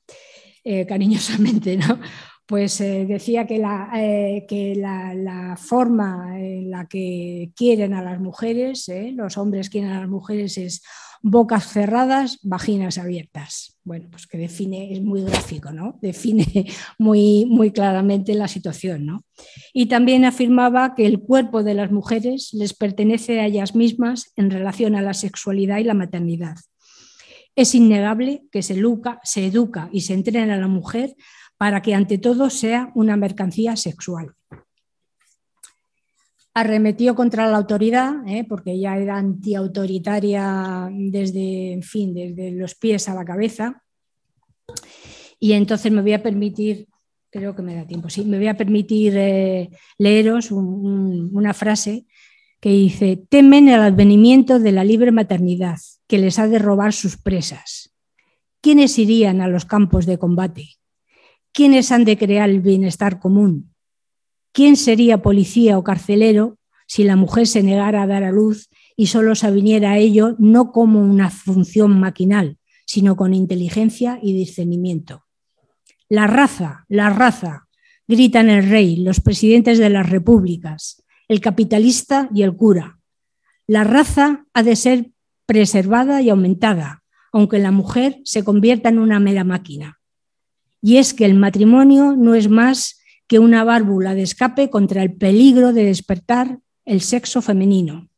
Eh, 0.63 0.87
cariñosamente, 0.87 1.77
¿no? 1.77 1.99
pues 2.47 2.81
eh, 2.81 3.07
decía 3.07 3.45
que, 3.47 3.59
la, 3.59 3.91
que 3.93 4.75
la, 4.77 5.57
forma 5.57 6.39
en 6.39 6.71
la 6.71 6.87
que 6.87 7.51
quieren 7.57 7.93
a 7.95 8.03
las 8.03 8.21
mujeres, 8.21 8.89
los 9.15 9.37
hombres 9.37 9.69
quieren 9.69 9.91
a 9.91 10.01
las 10.01 10.09
mujeres 10.09 10.59
es 10.59 10.83
bocas 11.23 11.67
cerradas, 11.67 12.39
vaginas 12.43 12.99
abiertas. 12.99 13.79
Bueno, 13.85 14.09
pues 14.11 14.27
que 14.27 14.39
define, 14.39 14.93
es 14.93 15.03
muy 15.03 15.23
gráfico, 15.23 15.73
¿no? 15.73 15.99
Define 16.01 16.47
muy, 16.99 17.47
muy 17.47 17.71
claramente 17.71 18.35
la 18.35 18.49
situación, 18.49 19.07
¿no? 19.07 19.25
Y 19.73 19.87
también 19.87 20.25
afirmaba 20.25 20.95
que 20.95 21.07
el 21.07 21.21
cuerpo 21.21 21.63
de 21.63 21.75
las 21.75 21.91
mujeres 21.91 22.51
les 22.53 22.75
pertenece 22.75 23.41
a 23.41 23.47
ellas 23.47 23.75
mismas 23.75 24.33
en 24.37 24.51
relación 24.51 24.95
a 24.95 25.03
la 25.03 25.15
sexualidad 25.15 25.79
y 25.79 25.85
la 25.85 25.95
maternidad. 25.95 26.57
Es 27.57 27.75
innegable 27.75 28.45
que 28.51 28.63
se 28.63 28.75
educa, 28.75 29.21
se 29.23 29.47
educa 29.47 29.91
y 29.93 30.03
se 30.03 30.15
entrena 30.15 30.55
a 30.55 30.59
la 30.59 30.69
mujer 30.69 31.15
para 31.59 31.83
que 31.83 31.95
ante 31.95 32.17
todo 32.17 32.49
sea 32.49 32.91
una 32.95 33.17
mercancía 33.17 33.77
sexual 33.77 34.35
arremetió 36.61 37.15
contra 37.15 37.49
la 37.49 37.57
autoridad, 37.57 38.27
¿eh? 38.27 38.45
porque 38.49 38.73
ella 38.73 38.97
era 38.99 39.17
antiautoritaria 39.17 40.91
desde, 40.93 41.73
en 41.73 41.83
fin, 41.83 42.15
desde 42.15 42.53
los 42.53 42.75
pies 42.75 43.09
a 43.09 43.15
la 43.15 43.25
cabeza. 43.25 43.83
Y 45.39 45.53
entonces 45.53 45.91
me 45.91 46.03
voy 46.03 46.13
a 46.13 46.23
permitir, 46.23 46.87
creo 47.31 47.57
que 47.57 47.63
me 47.63 47.75
da 47.75 47.87
tiempo, 47.87 48.11
sí, 48.11 48.25
me 48.25 48.37
voy 48.37 48.49
a 48.49 48.57
permitir 48.57 49.15
eh, 49.17 49.71
leeros 49.99 50.51
una 50.51 51.55
frase 51.55 52.07
que 52.61 52.69
dice, 52.69 53.23
temen 53.31 53.69
el 53.69 53.81
advenimiento 53.81 54.59
de 54.59 54.73
la 54.73 54.85
libre 54.85 55.13
maternidad, 55.13 55.79
que 56.07 56.19
les 56.19 56.39
ha 56.39 56.47
de 56.47 56.59
robar 56.59 56.93
sus 56.93 57.17
presas. 57.17 57.95
¿Quiénes 58.61 58.99
irían 58.99 59.41
a 59.41 59.49
los 59.49 59.65
campos 59.65 60.05
de 60.05 60.19
combate? 60.19 60.69
¿Quiénes 61.53 61.91
han 61.91 62.05
de 62.05 62.19
crear 62.19 62.51
el 62.51 62.61
bienestar 62.61 63.19
común? 63.19 63.70
¿Quién 64.53 64.77
sería 64.77 65.23
policía 65.23 65.79
o 65.79 65.85
carcelero 65.85 66.59
si 66.87 67.05
la 67.05 67.17
mujer 67.17 67.47
se 67.47 67.63
negara 67.63 68.03
a 68.03 68.07
dar 68.07 68.25
a 68.25 68.33
luz 68.33 68.69
y 68.97 69.07
solo 69.07 69.35
se 69.35 69.51
viniera 69.51 69.93
a 69.93 69.99
ello 69.99 70.35
no 70.39 70.73
como 70.73 71.01
una 71.01 71.31
función 71.31 71.99
maquinal, 72.01 72.59
sino 72.85 73.17
con 73.17 73.33
inteligencia 73.33 74.19
y 74.21 74.33
discernimiento? 74.33 75.25
La 76.09 76.27
raza, 76.27 76.85
la 76.89 77.11
raza, 77.11 77.69
gritan 78.09 78.51
el 78.51 78.69
rey, 78.69 78.97
los 78.97 79.21
presidentes 79.21 79.79
de 79.79 79.89
las 79.89 80.11
repúblicas, 80.11 81.05
el 81.29 81.41
capitalista 81.41 82.29
y 82.35 82.43
el 82.43 82.57
cura. 82.57 82.99
La 83.69 83.85
raza 83.85 84.47
ha 84.53 84.65
de 84.65 84.75
ser 84.75 85.13
preservada 85.47 86.21
y 86.21 86.31
aumentada, 86.31 87.05
aunque 87.33 87.61
la 87.61 87.71
mujer 87.71 88.21
se 88.25 88.43
convierta 88.43 88.89
en 88.89 88.99
una 88.99 89.21
mera 89.21 89.45
máquina. 89.45 90.01
Y 90.83 90.97
es 90.97 91.15
que 91.15 91.25
el 91.25 91.35
matrimonio 91.35 92.17
no 92.17 92.35
es 92.35 92.49
más 92.49 93.00
que 93.31 93.39
una 93.39 93.63
válvula 93.63 94.17
de 94.17 94.23
escape 94.23 94.71
contra 94.71 95.05
el 95.05 95.13
peligro 95.13 95.73
de 95.73 95.85
despertar 95.85 96.59
el 96.85 97.01
sexo 97.01 97.41
femenino. 97.41 98.09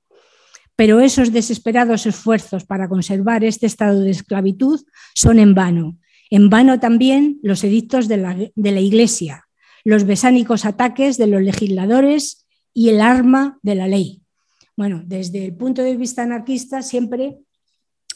Pero 0.75 1.01
esos 1.01 1.33
desesperados 1.35 2.07
esfuerzos 2.07 2.65
para 2.65 2.89
conservar 2.89 3.45
este 3.45 3.67
estado 3.67 4.01
de 4.01 4.11
esclavitud 4.11 4.81
son 5.15 5.39
en 5.39 5.55
vano. 5.55 5.99
En 6.31 6.49
vano 6.49 6.81
también 6.81 7.39
los 7.43 7.63
edictos 7.63 8.09
de 8.09 8.17
la, 8.17 8.35
de 8.35 8.73
la 8.73 8.81
Iglesia, 8.81 9.45
los 9.85 10.05
besánicos 10.05 10.65
ataques 10.65 11.19
de 11.19 11.27
los 11.27 11.43
legisladores 11.43 12.47
y 12.73 12.89
el 12.89 13.03
arma 13.03 13.59
de 13.63 13.75
la 13.75 13.89
ley. 13.89 14.23
Bueno, 14.79 15.03
desde 15.05 15.45
el 15.45 15.55
punto 15.55 15.83
de 15.83 15.95
vista 15.95 16.23
anarquista 16.23 16.81
siempre 16.81 17.37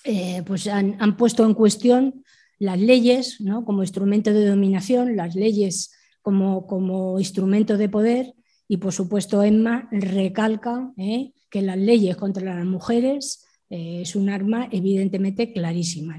eh, 0.04 0.42
pues 0.46 0.66
han, 0.66 1.14
puesto 1.18 1.44
en 1.44 1.52
cuestión 1.52 2.24
las 2.58 2.80
leyes 2.80 3.36
como 3.66 3.82
instrumento 3.82 4.32
de 4.32 4.46
dominación, 4.46 5.14
las 5.14 5.34
leyes 5.34 5.90
como, 6.26 6.66
como, 6.66 7.20
instrumento 7.20 7.76
de 7.76 7.88
poder 7.88 8.34
y 8.66 8.78
por 8.78 8.92
supuesto 8.92 9.44
Emma 9.44 9.88
recalca 9.92 10.92
eh, 10.96 11.30
que 11.48 11.62
las 11.62 11.78
leyes 11.78 12.16
contra 12.16 12.56
las 12.56 12.66
mujeres 12.66 13.46
eh, 13.70 14.00
es 14.02 14.16
un 14.16 14.28
arma 14.28 14.68
evidentemente 14.72 15.52
clarísima. 15.52 16.16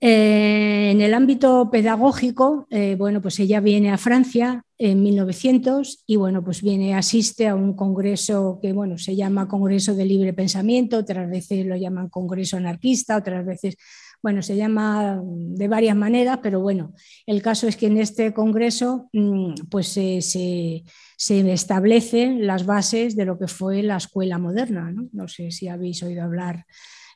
en 0.00 1.00
el 1.02 1.12
ámbito 1.12 1.68
pedagógico, 1.70 2.66
bueno, 2.96 3.20
pues 3.20 3.38
ella 3.40 3.60
viene 3.60 3.90
a 3.90 3.98
Francia 3.98 4.64
en 4.78 5.02
1900 5.02 6.04
y 6.06 6.16
bueno, 6.16 6.42
pues 6.42 6.62
viene, 6.62 6.94
asiste 6.94 7.48
a 7.48 7.54
un 7.54 7.74
congreso 7.74 8.58
que 8.62 8.72
bueno, 8.72 8.96
se 8.96 9.16
llama 9.16 9.48
Congreso 9.48 9.94
de 9.94 10.04
Libre 10.04 10.32
Pensamiento, 10.32 10.98
otras 10.98 11.28
veces 11.28 11.66
lo 11.66 11.76
llaman 11.76 12.08
Congreso 12.08 12.56
Anarquista, 12.56 13.16
otras 13.16 13.44
veces, 13.44 13.76
bueno, 14.22 14.42
se 14.42 14.56
llama 14.56 15.20
de 15.24 15.68
varias 15.68 15.96
maneras, 15.96 16.40
pero 16.42 16.60
bueno, 16.60 16.94
el 17.26 17.42
caso 17.42 17.68
es 17.68 17.76
que 17.76 17.86
en 17.86 17.98
este 17.98 18.32
congreso 18.32 19.08
mm, 19.12 19.54
pues 19.70 19.88
se, 19.88 20.84
establecen 21.18 22.46
las 22.46 22.66
bases 22.66 23.16
de 23.16 23.24
lo 23.24 23.38
que 23.38 23.48
fue 23.48 23.82
la 23.82 23.96
escuela 23.96 24.38
moderna, 24.38 24.92
¿no? 25.12 25.28
sé 25.28 25.50
si 25.50 25.68
habéis 25.68 26.02
oído 26.02 26.22
hablar 26.22 26.66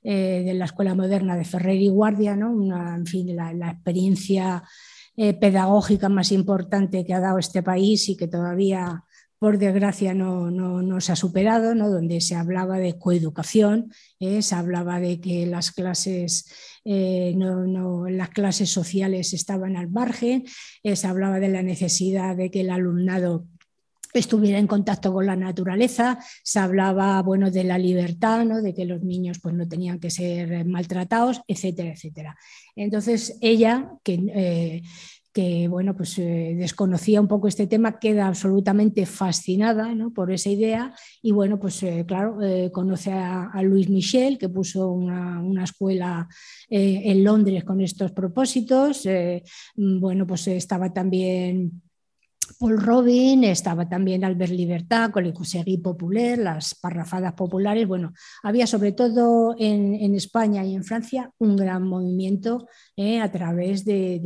eh, 0.05 0.43
de 0.45 0.55
la 0.55 0.65
escuela 0.65 0.95
moderna 0.95 1.37
de 1.37 1.45
Ferrer 1.45 1.81
y 1.81 1.89
Guardia, 1.89 2.35
¿no? 2.35 2.53
En 2.97 3.07
fin, 3.07 3.37
la, 3.37 3.53
la 3.53 3.71
experiencia 3.71 4.65
eh, 5.15 5.35
pedagógica 5.35 6.09
más 6.09 6.33
importante 6.33 7.05
que 7.05 7.13
ha 7.13 7.21
dado 7.21 7.39
este 7.39 7.63
país 7.63 8.09
y 8.09 8.17
que 8.17 8.29
todavía, 8.29 9.05
por 9.43 9.59
desgracia, 9.59 10.15
no, 10.15 11.01
se 11.01 11.11
ha 11.11 11.17
superado, 11.17 11.75
¿no? 11.75 11.91
donde 11.91 12.21
se 12.21 12.37
hablaba 12.37 12.79
de 12.79 12.97
coeducación, 12.97 13.93
¿eh? 14.21 14.41
se 14.41 14.55
hablaba 14.55 15.01
de 15.01 15.21
que 15.21 15.47
las 15.47 15.73
clases, 15.73 16.49
eh, 16.85 17.35
las 17.37 18.29
clases 18.29 18.71
sociales 18.71 19.33
estaban 19.33 19.77
al 19.77 19.91
margen, 19.91 20.45
se 20.85 21.07
hablaba 21.09 21.41
de 21.41 21.49
la 21.49 21.65
necesidad 21.65 22.37
de 22.37 22.53
que 22.53 22.61
el 22.61 22.71
alumnado 22.71 23.49
estuviera 24.15 24.61
en 24.61 24.69
contacto 24.69 25.13
con 25.13 25.27
la 25.27 25.35
naturaleza, 25.35 26.21
se 26.45 26.61
hablaba 26.61 27.21
bueno, 27.23 27.51
de 27.51 27.65
la 27.65 27.79
libertad, 27.79 28.45
¿no? 28.45 28.63
de 28.63 28.73
que 28.73 28.85
los 28.85 29.03
niños 29.03 29.41
pues, 29.43 29.57
no 29.57 29.67
tenían 29.67 29.99
que 29.99 30.11
ser 30.11 30.65
maltratados, 30.67 31.41
etcétera, 31.49 31.91
etcétera. 31.91 32.39
Entonces 32.77 33.39
ella, 33.41 33.91
que, 34.05 34.23
eh, 34.37 34.83
que 35.33 35.69
bueno, 35.69 35.97
pues, 35.97 36.19
eh, 36.19 36.55
desconocía 36.57 37.21
un 37.21 37.29
poco 37.29 37.49
este 37.49 37.67
tema, 37.67 37.99
queda 37.99 38.27
absolutamente 38.27 39.07
fascinada 39.07 39.95
¿no? 39.95 40.13
por 40.13 40.31
esa 40.31 40.51
idea 40.51 40.95
y 41.23 41.33
bueno, 41.33 41.59
pues 41.59 41.83
eh, 41.83 42.05
claro, 42.07 42.39
conoce 42.73 43.13
a, 43.13 43.45
a, 43.45 43.63
Luis 43.63 43.89
Michel, 43.89 44.39
que 44.39 44.49
puso 44.49 44.91
una, 44.91 45.41
una 45.41 45.65
escuela 45.65 46.29
en 46.69 47.25
Londres 47.25 47.65
con 47.65 47.81
estos 47.81 48.13
propósitos. 48.13 49.07
bueno, 49.77 50.27
pues 50.27 50.49
estaba 50.49 50.93
también 50.93 51.83
Paul 52.63 52.79
Robin, 52.79 53.43
estaba 53.43 53.89
también 53.89 54.23
Albert 54.23 54.53
Libertad 54.53 55.11
con 55.11 55.27
el 55.27 55.35
Conseguí 55.35 55.79
Popular, 55.79 56.39
las 56.39 56.77
parrafadas 56.77 57.33
populares. 57.33 57.89
Bueno, 57.89 58.13
había 58.45 58.69
sobre 58.69 58.93
todo 58.93 59.57
en, 59.59 60.15
España 60.15 60.65
y 60.65 60.77
en 60.77 60.85
Francia 60.85 61.33
un 61.39 61.57
gran 61.57 61.83
movimiento 61.83 62.69
eh, 62.95 63.19
a 63.19 63.33
través 63.33 63.85
de, 63.85 64.21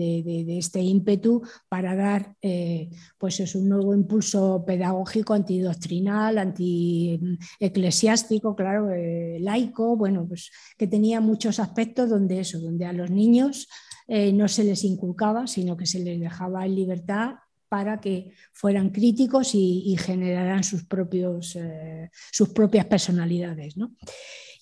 este 0.58 0.82
ímpetu 0.82 1.40
para 1.70 1.96
dar 1.96 2.34
eh, 2.42 2.90
pues 3.16 3.40
es 3.40 3.54
un 3.54 3.70
nuevo 3.70 3.94
impulso 3.94 4.62
pedagógico 4.66 5.32
antidoctrinal, 5.32 6.36
anti-eclesiástico, 6.36 8.54
claro, 8.54 8.90
eh, 8.90 9.38
laico, 9.40 9.96
bueno, 9.96 10.28
pues 10.28 10.50
que 10.76 10.86
tenía 10.86 11.22
muchos 11.22 11.58
aspectos 11.58 12.10
donde 12.10 12.40
eso, 12.40 12.60
donde 12.60 12.84
a 12.84 12.92
los 12.92 13.10
niños 13.10 13.66
no 14.08 14.46
se 14.46 14.62
les 14.62 14.84
inculcaba, 14.84 15.48
sino 15.48 15.76
que 15.76 15.84
se 15.84 15.98
les 15.98 16.20
dejaba 16.20 16.64
en 16.64 16.76
libertad 16.76 17.38
para 17.76 18.00
que 18.00 18.30
fueran 18.54 18.88
críticos 18.88 19.54
y, 19.54 19.94
generaran 19.98 20.64
sus, 20.64 20.84
propios, 20.84 21.56
eh, 21.56 22.08
sus 22.32 22.48
propias 22.48 22.86
personalidades. 22.86 23.74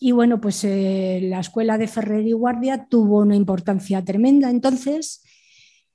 Y 0.00 0.10
bueno, 0.10 0.40
pues 0.40 0.64
eh, 0.64 1.20
la 1.22 1.38
escuela 1.38 1.78
de 1.78 1.86
Ferrer 1.86 2.26
y 2.26 2.32
Guardia 2.32 2.88
tuvo 2.90 3.20
una 3.20 3.36
importancia 3.36 4.04
tremenda. 4.04 4.50
Entonces, 4.50 5.22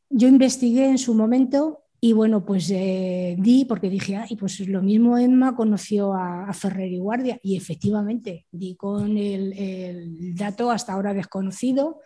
yo 0.09 0.29
investigué 0.29 0.85
en 0.85 0.97
su 0.97 1.13
momento 1.13 1.83
y 1.99 2.13
bueno, 2.13 2.45
pues 2.45 2.71
eh, 2.71 3.35
di, 3.37 3.65
porque 3.65 3.89
dije, 3.89 4.15
ay, 4.15 4.37
pues 4.37 4.61
lo 4.61 4.81
mismo 4.81 5.17
Emma 5.17 5.57
conoció 5.57 6.13
a, 6.13 6.53
Ferrer 6.53 6.89
y 6.89 6.99
Guardia, 6.99 7.37
y 7.43 7.57
efectivamente 7.57 8.45
di 8.49 8.77
con 8.77 9.17
el 9.17 10.35
dato 10.35 10.71
hasta 10.71 10.93
ahora 10.93 11.13
desconocido, 11.13 11.99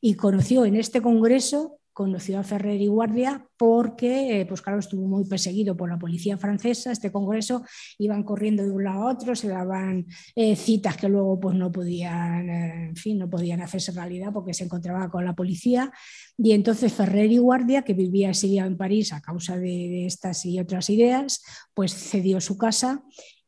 y 0.00 0.14
conoció 0.14 0.64
en 0.64 0.76
este 0.76 1.02
congreso 1.02 1.79
conoció 2.00 2.38
a 2.38 2.42
Ferrer 2.42 2.80
y 2.80 2.86
Guardia 2.86 3.46
porque, 3.58 4.40
eh, 4.40 4.46
pues 4.46 4.62
claro, 4.62 4.78
estuvo 4.78 5.06
muy 5.06 5.26
perseguido 5.26 5.76
por 5.76 5.90
la 5.90 5.98
policía 5.98 6.38
francesa, 6.38 6.92
este 6.92 7.12
congreso, 7.12 7.62
iban 7.98 8.22
corriendo 8.22 8.62
de 8.62 8.70
un 8.70 8.84
lado 8.84 9.02
a 9.02 9.12
otro, 9.12 9.36
se 9.36 9.48
daban 9.48 10.06
eh, 10.34 10.56
citas 10.56 10.96
que 10.96 11.10
luego 11.10 11.38
pues 11.38 11.54
no 11.56 11.70
podían, 11.70 12.48
eh, 12.48 12.88
en 12.88 12.96
fin, 12.96 13.18
no 13.18 13.28
podían 13.28 13.60
hacerse 13.60 13.92
realidad 13.92 14.32
porque 14.32 14.54
se 14.54 14.64
encontraba 14.64 15.10
con 15.10 15.26
la 15.26 15.34
policía, 15.34 15.92
y 16.38 16.52
entonces 16.52 16.90
Ferrer 16.90 17.30
y 17.30 17.36
Guardia, 17.36 17.82
que 17.82 17.92
vivía 17.92 18.30
exiliado 18.30 18.70
en 18.70 18.78
París 18.78 19.12
a 19.12 19.20
causa 19.20 19.58
de, 19.58 20.06
estas 20.06 20.46
y 20.46 20.58
otras 20.58 20.88
ideas, 20.88 21.42
pues 21.74 21.92
cedió 21.92 22.40
su 22.40 22.56
casa 22.56 23.04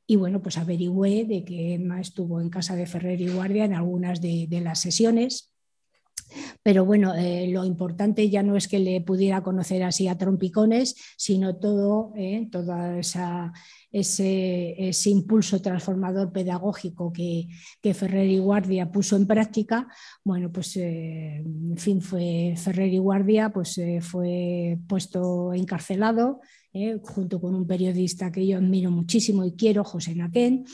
y 0.07 0.17
bueno, 0.17 0.43
pues 0.43 0.59
averigüé 0.59 1.25
de 1.25 1.43
que 1.43 1.73
Emma 1.73 2.03
estuvo 2.03 2.39
en 2.39 2.51
casa 2.51 2.77
de 2.77 2.85
Ferrer 2.85 3.19
y 3.19 3.29
Guardia 3.29 3.65
en 3.65 3.73
algunas 3.73 4.21
de 4.21 4.61
las 4.63 4.81
sesiones 4.81 5.52
pero 6.63 6.85
bueno, 6.85 7.15
eh, 7.15 7.49
lo 7.49 7.65
importante 7.65 8.29
ya 8.31 8.43
no 8.43 8.57
es 8.57 8.69
que 8.69 8.79
le 8.79 9.01
pudiera 9.01 9.43
conocer 9.43 9.83
así 9.83 10.09
a 10.09 10.19
trompicones, 10.19 10.97
sino 11.17 11.57
todo, 11.57 12.13
eh, 12.17 12.49
ese, 13.91 15.11
impulso 15.11 15.61
transformador 15.61 16.33
pedagógico 16.33 17.13
que, 17.13 17.49
Ferrer 17.95 18.29
y 18.29 18.39
Guardia 18.39 18.91
puso 18.91 19.17
en 19.17 19.27
práctica. 19.27 19.87
Bueno, 20.25 20.51
pues 20.51 20.77
eh, 20.77 21.43
en 21.45 21.77
fin, 21.77 22.01
fue 22.01 22.55
Ferrer 22.57 22.93
y 22.93 22.99
Guardia, 22.99 23.51
pues 23.51 23.81
fue 24.01 24.79
puesto 24.89 25.53
encarcelado 25.53 26.41
junto 27.03 27.39
con 27.39 27.55
un 27.55 27.67
periodista 27.67 28.33
que 28.33 28.47
yo 28.47 28.57
admiro 28.57 28.91
muchísimo 28.91 29.45
y 29.45 29.53
quiero, 29.53 29.85
José 29.85 30.15
Naquén. 30.15 30.65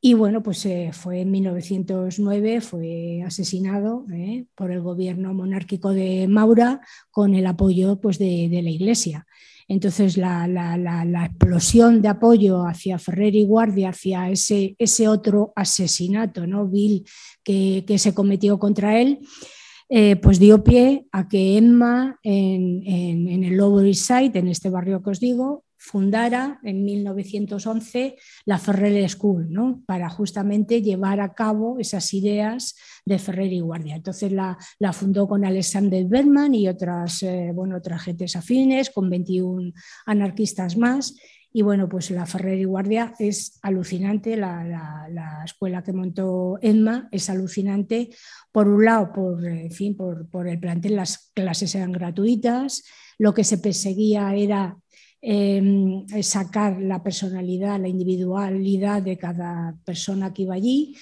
Y 0.00 0.14
bueno, 0.14 0.42
pues 0.44 0.64
eh, 0.66 0.90
fue 0.92 1.22
en 1.22 1.32
1909, 1.32 2.60
fue 2.60 3.22
asesinado 3.26 4.06
eh, 4.12 4.44
por 4.54 4.70
el 4.70 4.80
gobierno 4.80 5.34
monárquico 5.34 5.90
de 5.90 6.28
Maura 6.28 6.80
con 7.10 7.34
el 7.34 7.46
apoyo 7.46 8.00
pues, 8.00 8.18
de, 8.18 8.48
la 8.62 8.70
Iglesia. 8.70 9.26
Entonces, 9.66 10.16
la, 10.16 11.26
explosión 11.26 12.00
de 12.00 12.08
apoyo 12.08 12.64
hacia 12.64 12.98
Ferrer 12.98 13.34
y 13.34 13.44
Guardia, 13.44 13.88
hacia 13.90 14.30
ese, 14.30 14.76
ese 14.78 15.08
otro 15.08 15.52
asesinato 15.56 16.46
¿no? 16.46 16.68
vil 16.68 17.04
que, 17.42 17.84
se 17.98 18.14
cometió 18.14 18.58
contra 18.58 19.00
él, 19.00 19.18
eh, 19.88 20.14
pues 20.16 20.38
dio 20.38 20.62
pie 20.62 21.06
a 21.10 21.28
que 21.28 21.58
Emma 21.58 22.18
en, 22.22 22.86
en 22.86 23.42
el 23.44 23.56
Lower 23.56 23.86
East 23.86 24.06
Side, 24.06 24.38
en 24.38 24.48
este 24.48 24.70
barrio 24.70 25.02
que 25.02 25.10
os 25.10 25.18
digo, 25.18 25.64
fundara 25.88 26.60
en 26.62 26.84
1911 26.84 28.16
la 28.44 28.58
Ferrer 28.58 29.08
School, 29.08 29.50
¿no? 29.50 29.82
para 29.86 30.10
justamente 30.10 30.82
llevar 30.82 31.20
a 31.20 31.32
cabo 31.32 31.78
esas 31.78 32.12
ideas 32.12 32.76
de 33.06 33.18
Ferrer 33.18 33.52
y 33.52 33.60
Guardia. 33.60 33.96
Entonces 33.96 34.30
la, 34.30 34.58
fundó 34.92 35.26
con 35.26 35.44
Alexander 35.44 36.04
Berman 36.04 36.54
y 36.54 36.68
otras, 36.68 37.22
eh, 37.22 37.52
bueno, 37.54 37.76
otras 37.78 38.02
gentes 38.02 38.36
afines, 38.36 38.90
con 38.90 39.08
21 39.08 39.72
anarquistas 40.04 40.76
más. 40.76 41.14
Y 41.50 41.62
bueno, 41.62 41.88
pues 41.88 42.10
la 42.10 42.26
Ferrer 42.26 42.58
y 42.58 42.64
Guardia 42.64 43.14
es 43.18 43.58
alucinante, 43.62 44.36
la, 44.36 45.42
escuela 45.42 45.82
que 45.82 45.94
montó 45.94 46.58
Emma 46.60 47.08
es 47.10 47.30
alucinante, 47.30 48.10
por 48.52 48.68
un 48.68 48.84
lado, 48.84 49.10
por, 49.14 49.46
en 49.46 49.70
fin, 49.70 49.96
por, 49.96 50.28
por 50.28 50.46
el 50.46 50.60
plantel, 50.60 50.96
las 50.96 51.30
clases 51.34 51.74
eran 51.74 51.92
gratuitas, 51.92 52.84
lo 53.16 53.32
que 53.32 53.44
se 53.44 53.56
perseguía 53.56 54.34
era 54.34 54.76
Em, 55.20 56.06
sacar 56.22 56.80
la 56.80 57.02
personalidad, 57.02 57.80
la 57.80 57.88
individualidad 57.88 59.02
de 59.02 59.18
cada 59.18 59.76
persona 59.84 60.32
que 60.32 60.42
iba 60.42 60.54
allí. 60.54 60.96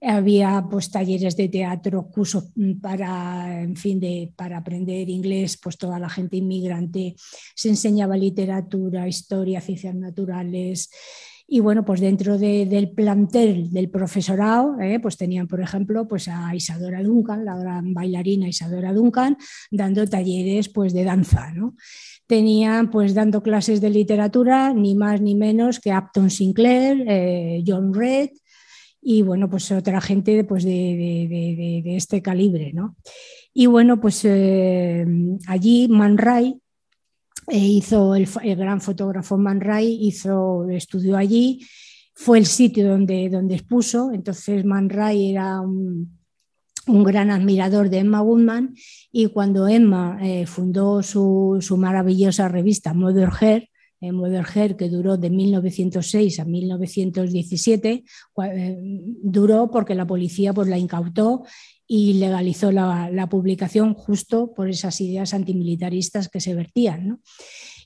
Había 0.00 0.64
pues, 0.70 0.90
talleres 0.90 1.36
de 1.36 1.48
teatro, 1.48 2.08
cursos 2.08 2.52
para, 2.80 3.62
en 3.62 3.74
fin, 3.74 3.98
de, 3.98 4.32
para 4.36 4.58
aprender 4.58 5.08
inglés, 5.08 5.58
pues 5.60 5.76
toda 5.78 5.98
la 5.98 6.08
gente 6.08 6.36
inmigrante. 6.36 7.16
Se 7.56 7.68
enseñaba 7.68 8.16
literatura, 8.16 9.08
historia, 9.08 9.60
ciencias 9.60 9.96
naturales. 9.96 10.90
Y 11.48 11.60
bueno, 11.60 11.84
pues 11.84 12.00
dentro 12.00 12.38
del 12.38 12.90
plantel 12.90 13.70
del 13.70 13.88
profesorado, 13.88 14.80
eh, 14.80 14.98
pues 15.00 15.16
tenían, 15.16 15.46
por 15.46 15.60
ejemplo, 15.60 16.08
pues 16.08 16.26
a 16.28 16.54
Isadora 16.54 17.02
Duncan, 17.02 17.44
la 17.44 17.56
gran 17.56 17.94
bailarina 17.94 18.48
Isadora 18.48 18.92
Duncan, 18.92 19.36
dando 19.70 20.06
talleres 20.08 20.68
pues 20.68 20.92
de 20.92 21.04
danza, 21.04 21.52
¿no? 21.52 21.76
Tenían 22.26 22.90
pues 22.90 23.14
dando 23.14 23.42
clases 23.42 23.80
de 23.80 23.90
literatura 23.90 24.72
ni 24.72 24.94
más 24.94 25.20
ni 25.20 25.34
menos 25.34 25.80
que 25.80 25.96
Upton 25.96 26.30
Sinclair, 26.30 27.04
eh, 27.08 27.62
John 27.66 27.94
Red 27.94 28.30
y 29.08 29.22
bueno, 29.22 29.48
pues 29.48 29.70
otra 29.70 30.00
gente 30.00 30.42
pues, 30.42 30.64
de, 30.64 31.82
este 31.96 32.22
calibre. 32.22 32.72
¿no? 32.72 32.96
Y 33.54 33.66
bueno, 33.66 34.00
pues 34.00 34.24
eh, 34.24 35.06
allí 35.46 35.86
Man 35.88 36.18
Ray 36.18 36.60
eh, 37.46 37.58
hizo, 37.58 38.16
el, 38.16 38.26
gran 38.56 38.80
fotógrafo 38.80 39.38
Man 39.38 39.60
Ray 39.60 39.96
hizo, 40.00 40.68
estudió 40.68 41.16
allí, 41.16 41.64
fue 42.14 42.38
el 42.38 42.46
sitio 42.46 42.88
donde, 42.88 43.28
donde 43.28 43.54
expuso, 43.54 44.10
entonces 44.12 44.64
Man 44.64 44.90
Ray 44.90 45.30
era 45.30 45.60
un 45.60 46.15
un 46.86 47.02
gran 47.04 47.30
admirador 47.30 47.90
de 47.90 47.98
Emma 47.98 48.22
Woodman 48.22 48.74
y 49.12 49.26
cuando 49.26 49.68
Emma 49.68 50.18
eh, 50.22 50.46
fundó 50.46 51.02
su, 51.02 51.60
maravillosa 51.76 52.48
revista 52.48 52.94
Mother 52.94 53.30
Hair, 53.40 53.68
eh, 54.00 54.12
Mother 54.12 54.44
Hair, 54.54 54.76
que 54.76 54.88
duró 54.88 55.16
de 55.16 55.30
1906 55.30 56.40
a 56.40 56.44
1917, 56.44 58.04
eh, 58.44 58.78
duró 59.22 59.70
porque 59.70 59.94
la 59.94 60.06
policía 60.06 60.52
pues, 60.52 60.68
la 60.68 60.78
incautó 60.78 61.44
y 61.88 62.14
legalizó 62.14 62.72
la, 62.72 63.10
la, 63.10 63.28
publicación 63.28 63.94
justo 63.94 64.52
por 64.54 64.68
esas 64.68 65.00
ideas 65.00 65.34
antimilitaristas 65.34 66.28
que 66.28 66.40
se 66.40 66.54
vertían. 66.54 67.08
¿no? 67.08 67.20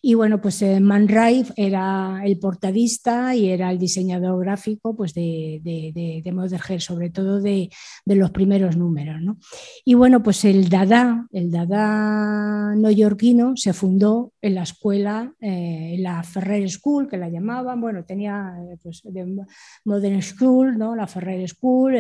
Y 0.03 0.15
bueno, 0.15 0.41
pues 0.41 0.63
eh, 0.63 0.81
Man 0.81 1.09
Ray 1.09 1.45
era 1.57 2.23
el 2.25 2.39
portadista 2.39 3.35
y 3.37 3.51
era 3.51 3.71
el 3.71 3.79
diseñador 3.79 4.41
gráfico 4.41 4.97
pues 4.97 5.13
de, 5.13 5.61
de, 5.63 5.93
de, 5.95 6.81
sobre 6.81 7.11
todo 7.11 7.41
de, 7.41 7.69
los 8.07 8.31
primeros 8.31 8.77
números. 8.77 9.21
¿no? 9.21 9.39
Y 9.85 9.95
bueno, 9.95 10.23
pues 10.23 10.45
el 10.47 10.71
Dada, 10.71 11.27
el 11.33 11.51
Dada 11.51 12.75
neoyorquino 12.77 13.53
se 13.57 13.75
fundó 13.75 14.33
en 14.41 14.55
la 14.55 14.63
escuela, 14.63 15.35
eh, 15.39 15.95
en 15.97 16.03
la 16.03 16.23
Ferrer 16.23 16.71
School, 16.71 17.07
que 17.07 17.19
la 17.19 17.29
llamaban, 17.29 17.81
bueno, 17.81 18.05
tenía 18.05 18.55
eh, 18.59 18.79
pues, 18.83 19.03
de 19.05 19.45
Modern 19.85 20.23
School, 20.23 20.79
¿no? 20.79 20.97
la 20.97 21.07
Ferrer 21.07 21.47
School, 21.47 21.95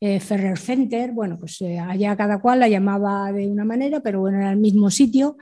Ferrer 0.00 0.58
Center, 0.58 1.12
bueno, 1.12 1.38
pues 1.38 1.60
allá 1.62 2.16
cada 2.16 2.40
cual 2.40 2.60
la 2.60 2.68
llamaba 2.68 3.30
de 3.32 3.46
una 3.46 3.64
manera, 3.64 4.00
pero 4.00 4.20
bueno, 4.20 4.38
era 4.38 4.52
el 4.52 4.58
mismo 4.58 4.90
sitio. 4.90 5.36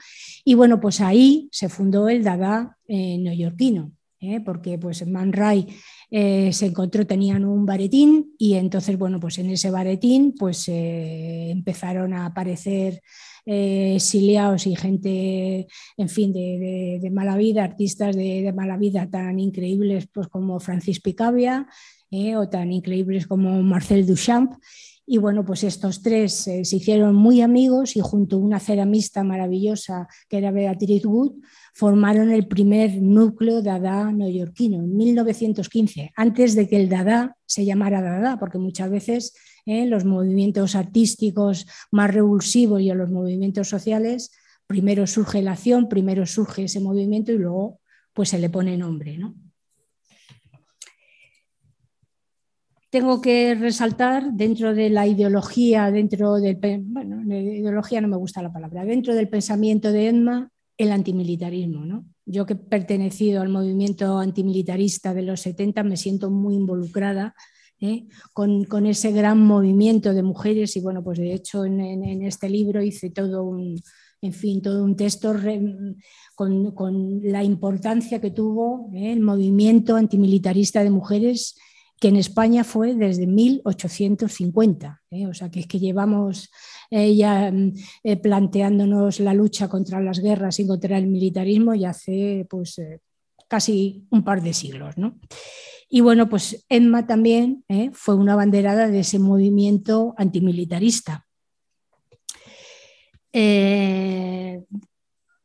Y 0.44 0.54
bueno, 0.54 0.80
pues 0.80 1.00
ahí 1.00 1.48
se 1.52 1.68
fundó 1.68 1.83
el 2.08 2.24
Dada 2.24 2.78
eh, 2.86 3.18
neoyorquino, 3.18 3.92
¿eh? 4.20 4.40
porque 4.40 4.78
pues 4.78 5.06
Man 5.06 5.32
Ray 5.32 5.66
eh, 6.10 6.52
se 6.52 6.66
encontró, 6.66 7.06
tenían 7.06 7.44
un 7.44 7.66
baretín 7.66 8.34
y 8.38 8.54
entonces, 8.54 8.98
bueno, 8.98 9.20
pues 9.20 9.38
en 9.38 9.50
ese 9.50 9.70
baretín 9.70 10.34
pues 10.38 10.68
empezaron 10.68 12.14
a 12.14 12.26
aparecer 12.26 13.00
exiliados 13.46 14.66
y 14.66 14.74
gente, 14.74 15.66
en 15.98 16.08
fin, 16.08 16.32
de, 16.32 17.10
mala 17.12 17.36
vida, 17.36 17.62
artistas 17.62 18.16
de, 18.16 18.50
mala 18.54 18.78
vida 18.78 19.08
tan 19.10 19.38
increíbles 19.38 20.08
pues, 20.12 20.28
como 20.28 20.58
Francis 20.60 21.00
Picabia 21.00 21.66
o 22.36 22.48
tan 22.48 22.72
increíbles 22.72 23.26
como 23.26 23.62
Marcel 23.62 24.06
Duchamp. 24.06 24.54
Y 25.06 25.18
bueno, 25.18 25.44
pues 25.44 25.64
estos 25.64 26.00
tres 26.00 26.32
se 26.32 26.60
hicieron 26.60 27.14
muy 27.14 27.42
amigos 27.42 27.94
y 27.94 28.00
junto 28.00 28.36
a 28.36 28.38
una 28.38 28.58
ceramista 28.58 29.22
maravillosa 29.22 30.08
que 30.28 30.38
era 30.38 30.50
Beatriz 30.50 31.04
Wood, 31.04 31.34
formaron 31.74 32.30
el 32.30 32.46
primer 32.46 33.02
núcleo 33.02 33.60
Dada 33.60 34.10
neoyorquino 34.12 34.78
en 34.78 34.96
1915, 34.96 36.12
antes 36.16 36.54
de 36.54 36.68
que 36.68 36.76
el 36.76 36.88
Dada 36.88 37.36
se 37.44 37.66
llamara 37.66 38.00
Dada, 38.00 38.38
porque 38.38 38.58
muchas 38.58 38.90
veces 38.90 39.34
eh, 39.66 39.84
los 39.86 40.06
movimientos 40.06 40.74
artísticos 40.74 41.66
más 41.90 42.12
revulsivos 42.12 42.80
y 42.80 42.90
los 42.92 43.10
movimientos 43.10 43.68
sociales, 43.68 44.30
primero 44.66 45.06
surge 45.06 45.42
la 45.42 45.52
acción, 45.52 45.88
primero 45.88 46.24
surge 46.24 46.64
ese 46.64 46.80
movimiento 46.80 47.32
y 47.32 47.38
luego 47.38 47.80
pues 48.14 48.30
se 48.30 48.38
le 48.38 48.48
pone 48.48 48.78
nombre. 48.78 49.18
Tengo 52.94 53.20
que 53.20 53.56
resaltar 53.56 54.34
dentro 54.34 54.72
de 54.72 54.88
la 54.88 55.04
ideología, 55.04 55.90
dentro 55.90 56.34
del, 56.34 56.58
bueno, 56.84 57.24
ideología 57.24 58.00
no 58.00 58.06
me 58.06 58.16
gusta 58.16 58.40
la 58.40 58.52
palabra, 58.52 58.84
dentro 58.84 59.16
del 59.16 59.28
pensamiento 59.28 59.90
de 59.90 60.06
Edma, 60.06 60.52
el 60.78 60.92
antimilitarismo. 60.92 61.84
¿no? 61.84 62.04
Yo 62.24 62.46
que 62.46 62.52
he 62.52 62.56
pertenecido 62.56 63.42
al 63.42 63.48
movimiento 63.48 64.18
antimilitarista 64.18 65.12
de 65.12 65.22
los 65.22 65.40
70 65.40 65.82
me 65.82 65.96
siento 65.96 66.30
muy 66.30 66.54
involucrada 66.54 67.34
¿eh? 67.80 68.06
con, 68.32 68.86
ese 68.86 69.10
gran 69.10 69.44
movimiento 69.44 70.14
de 70.14 70.22
mujeres 70.22 70.76
y 70.76 70.80
bueno, 70.80 71.02
pues 71.02 71.18
de 71.18 71.34
hecho 71.34 71.64
en, 71.64 72.22
este 72.22 72.48
libro 72.48 72.80
hice 72.80 73.10
todo 73.10 73.42
un, 73.42 73.74
en 74.22 74.32
fin, 74.32 74.62
todo 74.62 74.84
un 74.84 74.94
texto 74.94 75.34
con, 76.36 77.20
la 77.24 77.42
importancia 77.42 78.20
que 78.20 78.30
tuvo 78.30 78.88
¿eh? 78.94 79.10
el 79.10 79.20
movimiento 79.20 79.96
antimilitarista 79.96 80.84
de 80.84 80.90
mujeres 80.90 81.56
que 82.00 82.08
en 82.08 82.16
España 82.16 82.64
fue 82.64 82.94
desde 82.94 83.26
1850. 83.26 85.02
¿eh? 85.10 85.26
O 85.26 85.34
sea, 85.34 85.50
que 85.50 85.60
es 85.60 85.66
que 85.66 85.78
llevamos 85.78 86.50
eh, 86.90 87.14
ya 87.14 87.50
mm, 87.50 87.72
eh, 88.02 88.16
planteándonos 88.16 89.20
la 89.20 89.34
lucha 89.34 89.68
contra 89.68 90.00
las 90.00 90.18
guerras 90.18 90.60
y 90.60 90.66
contra 90.66 90.98
el 90.98 91.06
militarismo 91.06 91.74
ya 91.74 91.90
hace 91.90 92.46
pues, 92.48 92.80
casi 93.48 94.06
un 94.10 94.24
par 94.24 94.42
de 94.42 94.52
siglos. 94.52 94.98
¿no? 94.98 95.18
Y 95.88 96.00
bueno, 96.00 96.28
pues 96.28 96.64
Emma 96.68 97.06
también 97.06 97.64
fue 97.92 98.16
una 98.16 98.34
banderada 98.34 98.88
de 98.88 99.00
ese 99.00 99.18
movimiento 99.18 100.14
antimilitarista. 100.16 101.26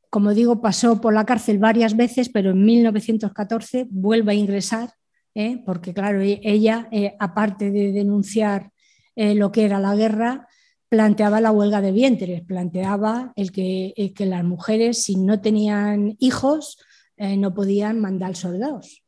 como 0.09 0.33
digo, 0.33 0.59
pasó 0.59 0.99
por 0.99 1.13
la 1.13 1.25
cárcel 1.25 1.59
varias 1.59 1.95
veces, 1.95 2.29
pero 2.29 2.51
en 2.51 2.65
1914 2.65 3.87
vuelve 3.89 4.31
a 4.31 4.35
ingresar 4.35 4.98
¿eh? 5.39 5.61
porque 5.65 5.93
claro, 5.93 6.21
e-, 6.21 6.41
ella, 6.43 6.87
eh, 6.91 7.15
aparte 7.19 7.71
de 7.71 7.91
denunciar 7.91 8.71
eh, 9.15 9.35
lo 9.35 9.51
que 9.51 9.65
era 9.65 9.79
la 9.79 9.95
guerra, 9.95 10.47
planteaba 10.89 11.39
la 11.39 11.51
huelga 11.51 11.81
de 11.81 11.91
vientres, 11.91 12.41
planteaba 12.41 13.31
el 13.35 13.51
que, 13.51 13.93
que 14.15 14.25
las 14.25 14.43
mujeres, 14.43 15.03
si 15.03 15.15
no 15.15 15.39
tenían 15.39 16.15
hijos, 16.19 16.77
no 17.37 17.53
podían 17.53 17.99
mandar 17.99 18.35
soldados. 18.35 19.03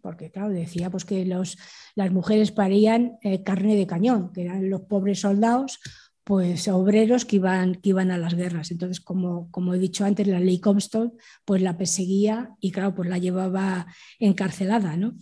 porque 0.00 0.30
claro, 0.30 0.50
decía 0.50 0.90
pues, 0.90 1.04
que 1.04 1.24
los, 1.24 1.56
las 1.96 2.12
mujeres 2.12 2.52
parían 2.52 3.16
carne 3.42 3.74
de 3.74 3.86
cañón, 3.86 4.32
que 4.32 4.42
eran 4.42 4.68
los 4.68 4.82
pobres 4.82 5.20
soldados 5.20 5.80
pues 6.24 6.66
obreros 6.68 7.26
que 7.26 7.36
iban, 7.36 7.74
que 7.74 7.90
iban 7.90 8.10
a 8.10 8.18
las 8.18 8.34
guerras. 8.34 8.70
Entonces, 8.70 9.00
como, 9.00 9.50
como 9.50 9.74
he 9.74 9.78
dicho 9.78 10.06
antes, 10.06 10.26
la 10.26 10.40
ley 10.40 10.58
Comstock 10.58 11.14
pues 11.44 11.60
la 11.60 11.76
perseguía 11.76 12.50
y 12.60 12.72
claro, 12.72 12.94
pues 12.94 13.10
la 13.10 13.18
llevaba 13.18 13.86
encarcelada. 14.18 14.96
¿no? 14.96 15.14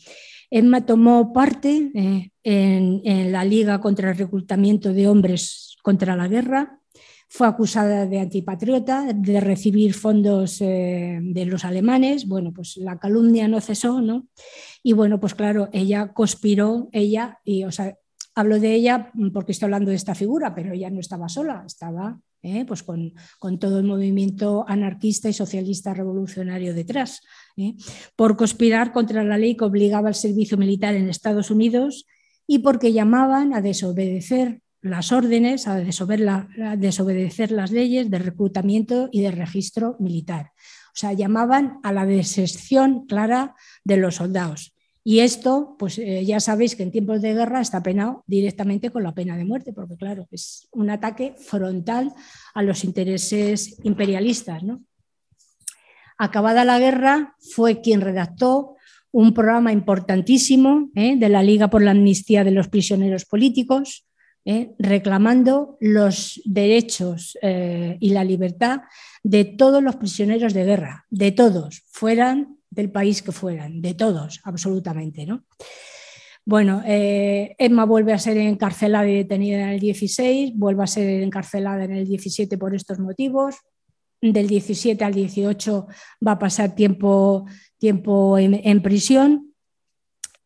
Emma 0.54 0.84
tomó 0.84 1.32
parte 1.32 1.90
eh, 1.94 2.30
en, 2.42 3.32
la 3.32 3.42
Liga 3.42 3.80
contra 3.80 4.10
el 4.10 4.18
reclutamiento 4.18 4.92
de 4.92 5.08
hombres 5.08 5.78
contra 5.82 6.14
la 6.14 6.28
guerra, 6.28 6.78
fue 7.26 7.46
acusada 7.46 8.04
de 8.04 8.20
antipatriota, 8.20 9.14
de 9.14 9.40
recibir 9.40 9.94
fondos 9.94 10.60
eh, 10.60 11.18
de 11.22 11.46
los 11.46 11.64
alemanes. 11.64 12.28
Bueno, 12.28 12.52
pues 12.52 12.76
la 12.76 12.98
calumnia 12.98 13.48
no 13.48 13.62
cesó, 13.62 14.02
¿no? 14.02 14.28
Y 14.82 14.92
bueno, 14.92 15.18
pues 15.18 15.34
claro, 15.34 15.70
ella 15.72 16.12
conspiró, 16.12 16.90
ella, 16.92 17.38
y 17.44 17.64
o 17.64 17.72
sea, 17.72 17.96
hablo 18.34 18.60
de 18.60 18.74
ella 18.74 19.10
porque 19.32 19.52
estoy 19.52 19.68
hablando 19.68 19.88
de 19.88 19.96
esta 19.96 20.14
figura, 20.14 20.54
pero 20.54 20.74
ella 20.74 20.90
no 20.90 21.00
estaba 21.00 21.30
sola, 21.30 21.64
estaba 21.66 22.20
¿eh? 22.42 22.64
pues 22.66 22.82
con, 22.82 23.12
todo 23.58 23.78
el 23.78 23.84
movimiento 23.84 24.64
anarquista 24.68 25.28
y 25.28 25.32
socialista 25.32 25.94
revolucionario 25.94 26.74
detrás, 26.74 27.20
¿eh? 27.56 27.74
por 28.16 28.36
conspirar 28.36 28.92
contra 28.92 29.24
la 29.24 29.38
ley 29.38 29.56
que 29.56 29.64
obligaba 29.64 30.08
al 30.08 30.14
servicio 30.14 30.56
militar 30.56 30.94
en 30.94 31.08
Estados 31.08 31.50
Unidos 31.50 32.06
y 32.46 32.58
porque 32.58 32.92
llamaban 32.92 33.54
a 33.54 33.60
desobedecer 33.60 34.60
las 34.80 35.12
órdenes, 35.12 35.68
a 35.68 35.76
desobedecer 35.76 37.52
las 37.52 37.70
leyes 37.70 38.10
de 38.10 38.18
reclutamiento 38.18 39.08
y 39.12 39.20
de 39.20 39.30
registro 39.30 39.96
militar. 40.00 40.50
O 40.88 40.96
sea, 40.96 41.12
llamaban 41.12 41.78
a 41.84 41.92
la 41.92 42.04
deserción 42.04 43.06
clara 43.06 43.54
de 43.84 43.96
los 43.96 44.16
soldados. 44.16 44.74
Y 45.04 45.20
esto, 45.20 45.74
pues 45.78 45.98
eh, 45.98 46.24
ya 46.24 46.38
sabéis 46.38 46.76
que 46.76 46.84
en 46.84 46.92
tiempos 46.92 47.20
de 47.22 47.34
guerra 47.34 47.60
está 47.60 47.82
penado 47.82 48.22
directamente 48.26 48.90
con 48.90 49.02
la 49.02 49.14
pena 49.14 49.36
de 49.36 49.44
muerte, 49.44 49.72
porque 49.72 49.96
claro, 49.96 50.28
es 50.30 50.68
un 50.72 50.90
ataque 50.90 51.34
frontal 51.36 52.12
a 52.54 52.62
los 52.62 52.84
intereses 52.84 53.78
imperialistas. 53.82 54.62
Acabada 56.18 56.64
la 56.64 56.78
guerra, 56.78 57.36
fue 57.40 57.80
quien 57.80 58.00
redactó 58.00 58.76
un 59.10 59.34
programa 59.34 59.72
importantísimo 59.72 60.90
¿eh? 60.94 61.16
de 61.16 61.28
la 61.28 61.42
Liga 61.42 61.68
por 61.68 61.82
la 61.82 61.90
Amnistía 61.90 62.44
de 62.44 62.52
los 62.52 62.68
Prisioneros 62.68 63.24
Políticos, 63.24 64.06
¿eh? 64.44 64.70
reclamando 64.78 65.78
los 65.80 66.40
derechos 66.44 67.36
y 67.42 68.10
la 68.10 68.22
libertad 68.22 68.82
de 69.24 69.44
todos 69.44 69.82
los 69.82 69.96
prisioneros 69.96 70.54
de 70.54 70.64
guerra, 70.64 71.06
de 71.10 71.32
todos, 71.32 71.82
fueran 71.88 72.61
del 72.72 72.90
país 72.90 73.22
que 73.22 73.32
fueran, 73.32 73.82
de 73.82 73.94
todos, 73.94 74.40
absolutamente. 74.44 75.26
¿no? 75.26 75.44
Bueno, 76.44 76.82
eh, 76.86 77.54
Emma 77.58 77.84
vuelve 77.84 78.12
a 78.14 78.18
ser 78.18 78.38
encarcelada 78.38 79.06
y 79.08 79.16
detenida 79.16 79.62
en 79.62 79.68
el 79.68 79.80
16, 79.80 80.52
vuelve 80.56 80.82
a 80.82 80.86
ser 80.86 81.22
encarcelada 81.22 81.84
en 81.84 81.92
el 81.92 82.06
17 82.08 82.56
por 82.56 82.74
estos 82.74 82.98
motivos. 82.98 83.56
Del 84.22 84.46
17 84.46 85.04
al 85.04 85.12
18 85.12 85.86
va 86.26 86.32
a 86.32 86.38
pasar 86.38 86.74
tiempo, 86.74 87.44
tiempo 87.78 88.38
en, 88.38 88.80
prisión 88.80 89.52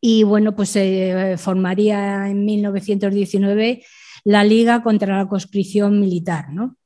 y 0.01 0.23
bueno, 0.23 0.57
pues 0.57 0.71
se 0.71 1.37
formaría 1.37 2.29
en 2.29 2.45
1919 2.47 3.85
la 4.25 4.45
Liga 4.45 4.83
contra 4.83 5.19
la 5.19 5.29
conscripción 5.29 6.01
militar. 6.01 6.47
¿no? 6.53 6.79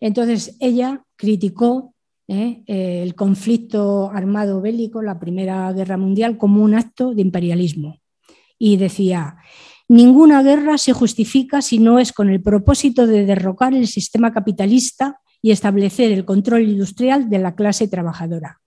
Entonces 0.00 0.56
ella 0.60 1.02
criticó 1.16 1.95
¿eh? 2.28 2.62
Eh, 2.66 3.02
el 3.02 3.14
conflicto 3.14 4.10
armado 4.10 4.60
bélico, 4.60 5.02
la 5.02 5.18
Primera 5.18 5.72
Guerra 5.72 5.96
Mundial, 5.96 6.38
como 6.38 6.62
un 6.62 6.74
acto 6.74 7.14
de 7.14 7.22
imperialismo. 7.22 8.00
Y 8.58 8.76
decía, 8.76 9.36
ninguna 9.88 10.42
guerra 10.42 10.78
se 10.78 10.92
justifica 10.92 11.62
si 11.62 11.78
no 11.78 11.98
es 11.98 12.12
con 12.12 12.30
el 12.30 12.42
propósito 12.42 13.06
de 13.06 13.26
derrocar 13.26 13.74
el 13.74 13.86
sistema 13.86 14.32
capitalista 14.32 15.20
y 15.42 15.50
establecer 15.50 16.12
el 16.12 16.24
control 16.24 16.68
industrial 16.68 17.28
de 17.28 17.38
la 17.38 17.54
clase 17.54 17.88
trabajadora. 17.88 18.60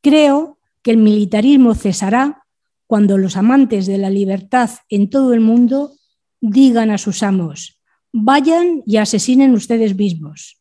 Creo 0.00 0.58
que 0.82 0.90
el 0.90 0.98
militarismo 0.98 1.74
cesará 1.74 2.44
cuando 2.86 3.18
los 3.18 3.36
amantes 3.36 3.86
de 3.86 3.98
la 3.98 4.10
libertad 4.10 4.70
en 4.88 5.10
todo 5.10 5.34
el 5.34 5.40
mundo 5.40 5.92
digan 6.40 6.90
a 6.90 6.98
sus 6.98 7.22
amos, 7.22 7.80
vayan 8.12 8.82
y 8.86 8.96
asesinen 8.96 9.54
ustedes 9.54 9.96
mismos. 9.96 10.57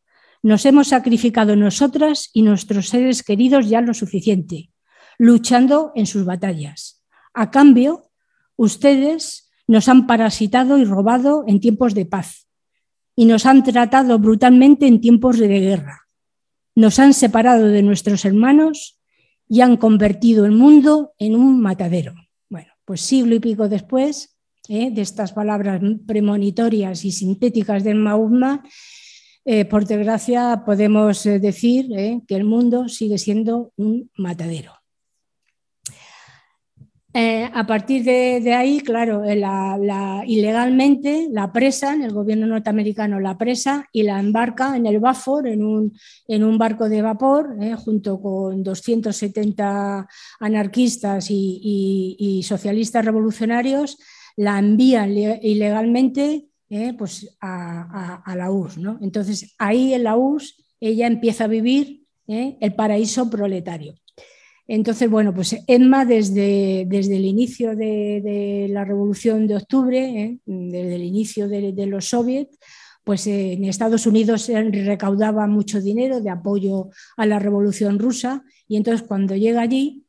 Nos 0.48 0.66
hemos 0.66 0.88
sacrificado 0.88 1.58
nosotras 1.58 2.30
y 2.32 2.41
nuestros 2.41 2.88
seres 2.88 3.22
queridos 3.22 3.68
ya 3.68 3.82
lo 3.82 3.93
suficiente, 3.93 4.72
luchando 5.18 5.91
en 5.93 6.06
sus 6.06 6.24
batallas. 6.24 7.04
A 7.34 7.52
cambio, 7.52 8.12
ustedes 8.56 9.52
nos 9.68 9.89
han 9.89 10.08
parasitado 10.08 10.78
y 10.78 10.86
robado 10.86 11.43
en 11.48 11.60
tiempos 11.60 11.93
de 11.93 12.06
paz 12.06 12.48
y 13.14 13.26
nos 13.26 13.45
han 13.45 13.62
tratado 13.62 14.20
brutalmente 14.20 14.88
en 14.88 15.02
tiempos 15.02 15.38
de 15.38 15.50
guerra. 15.50 16.08
Nos 16.76 16.98
han 17.00 17.14
separado 17.14 17.68
de 17.68 17.84
nuestros 17.84 18.24
hermanos 18.24 19.02
y 19.50 19.60
han 19.60 19.76
convertido 19.76 20.45
el 20.45 20.54
mundo 20.54 21.12
en 21.20 21.36
un 21.36 21.60
matadero. 21.60 22.16
Bueno, 22.50 22.72
pues 22.86 23.02
siglo 23.02 23.36
y 23.36 23.41
pico 23.41 23.68
después 23.68 24.38
¿eh? 24.70 24.91
de 24.91 25.02
estas 25.02 25.34
palabras 25.34 25.82
premonitorias 26.06 27.04
y 27.04 27.12
sintéticas 27.12 27.84
del 27.84 27.95
Mahoma, 27.95 28.64
eh, 29.50 29.64
por 29.64 29.86
desgracia, 29.86 30.64
podemos 30.66 31.26
eh, 31.26 31.39
decir 31.39 31.88
eh, 31.98 32.20
que 32.28 32.36
el 32.36 32.43
mundo 32.43 32.89
sigue 32.89 33.18
siendo 33.18 33.72
un 33.78 34.12
matadero. 34.18 34.74
a 37.14 37.66
partir 37.66 38.04
de, 38.04 38.54
ahí, 38.54 38.82
claro, 38.82 39.24
ilegalmente 40.26 41.30
la 41.32 41.52
presan, 41.54 42.04
el 42.04 42.12
gobierno 42.12 42.45
norteamericano 42.45 43.22
la 43.22 43.38
presa 43.38 43.86
y 43.93 44.04
la 44.04 44.20
embarca 44.20 44.76
en 44.76 44.86
el 44.86 45.00
Bafor, 45.00 45.48
en 45.48 45.64
un, 45.64 45.93
en 46.28 46.43
un 46.43 46.58
barco 46.58 46.89
de 46.89 47.02
vapor, 47.02 47.56
junto 47.78 48.22
con 48.22 48.62
270 48.62 50.08
anarquistas 50.41 51.28
y 51.32 52.43
socialistas 52.43 53.06
revolucionarios, 53.06 53.98
la 54.36 54.60
envían 54.60 55.12
ilegalmente 55.41 56.47
¿eh? 56.70 56.93
pues 56.97 57.38
a, 57.41 58.34
la 58.36 58.51
URSS. 58.51 58.78
¿no? 58.78 58.99
Entonces, 59.01 59.53
ahí 59.57 59.93
en 59.93 60.03
la 60.03 60.15
URSS 60.15 60.63
ella 60.80 61.07
empieza 61.07 61.45
a 61.45 61.47
vivir 61.47 62.03
¿eh? 62.28 62.57
el 62.59 62.76
paraíso 62.76 63.30
proletario. 63.30 63.95
Entonces, 64.68 65.09
bueno, 65.09 65.34
pues 65.34 65.55
Emma 65.65 66.03
desde, 66.03 66.86
desde 66.88 67.15
el 67.15 67.26
inicio 67.26 67.76
de, 67.76 68.68
la 68.70 68.84
Revolución 68.84 69.47
de 69.47 69.55
Octubre, 69.55 70.22
¿eh? 70.22 70.39
desde 70.45 70.95
el 70.95 71.03
inicio 71.03 71.47
de, 71.47 71.72
de 71.72 71.86
los 71.86 72.09
soviets, 72.09 72.57
pues 73.05 73.26
en 73.26 73.63
Estados 73.63 74.05
Unidos 74.05 74.49
recaudaba 74.49 75.47
mucho 75.47 75.80
dinero 75.80 76.20
de 76.20 76.30
apoyo 76.30 76.89
a 77.15 77.26
la 77.26 77.39
Revolución 77.39 77.99
rusa 77.99 78.43
y 78.68 78.76
entonces 78.76 79.07
cuando 79.07 79.34
llega 79.34 79.61
allí, 79.61 80.03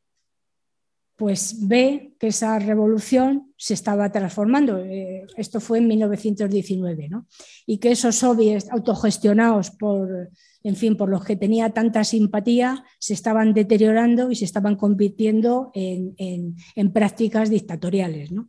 pues 1.19 1.67
ve 1.67 2.15
que 2.21 2.29
esa 2.29 2.61
revolución 2.61 3.53
se 3.57 3.75
estaba 3.75 4.13
transformando. 4.13 4.79
Eh, 4.79 5.27
esto 5.37 5.59
fue 5.59 5.79
en 5.79 5.89
1919, 5.89 7.09
¿no? 7.09 7.27
Y 7.67 7.79
que 7.79 7.91
esos 7.91 8.15
soviets 8.15 8.71
autogestionados 8.71 9.73
por, 9.73 10.31
en 10.63 10.77
fin, 10.77 10.97
por 10.97 11.09
los 11.09 11.25
que 11.25 11.35
tenía 11.35 11.71
tanta 11.71 12.05
simpatía, 12.05 12.85
se 13.01 13.15
estaban 13.15 13.53
deteriorando 13.53 14.31
y 14.31 14.37
se 14.37 14.45
estaban 14.45 14.77
convirtiendo 14.77 15.73
en, 15.75 16.15
en 16.17 16.93
prácticas 16.93 17.51
dictatoriales, 17.51 18.31
¿no? 18.31 18.49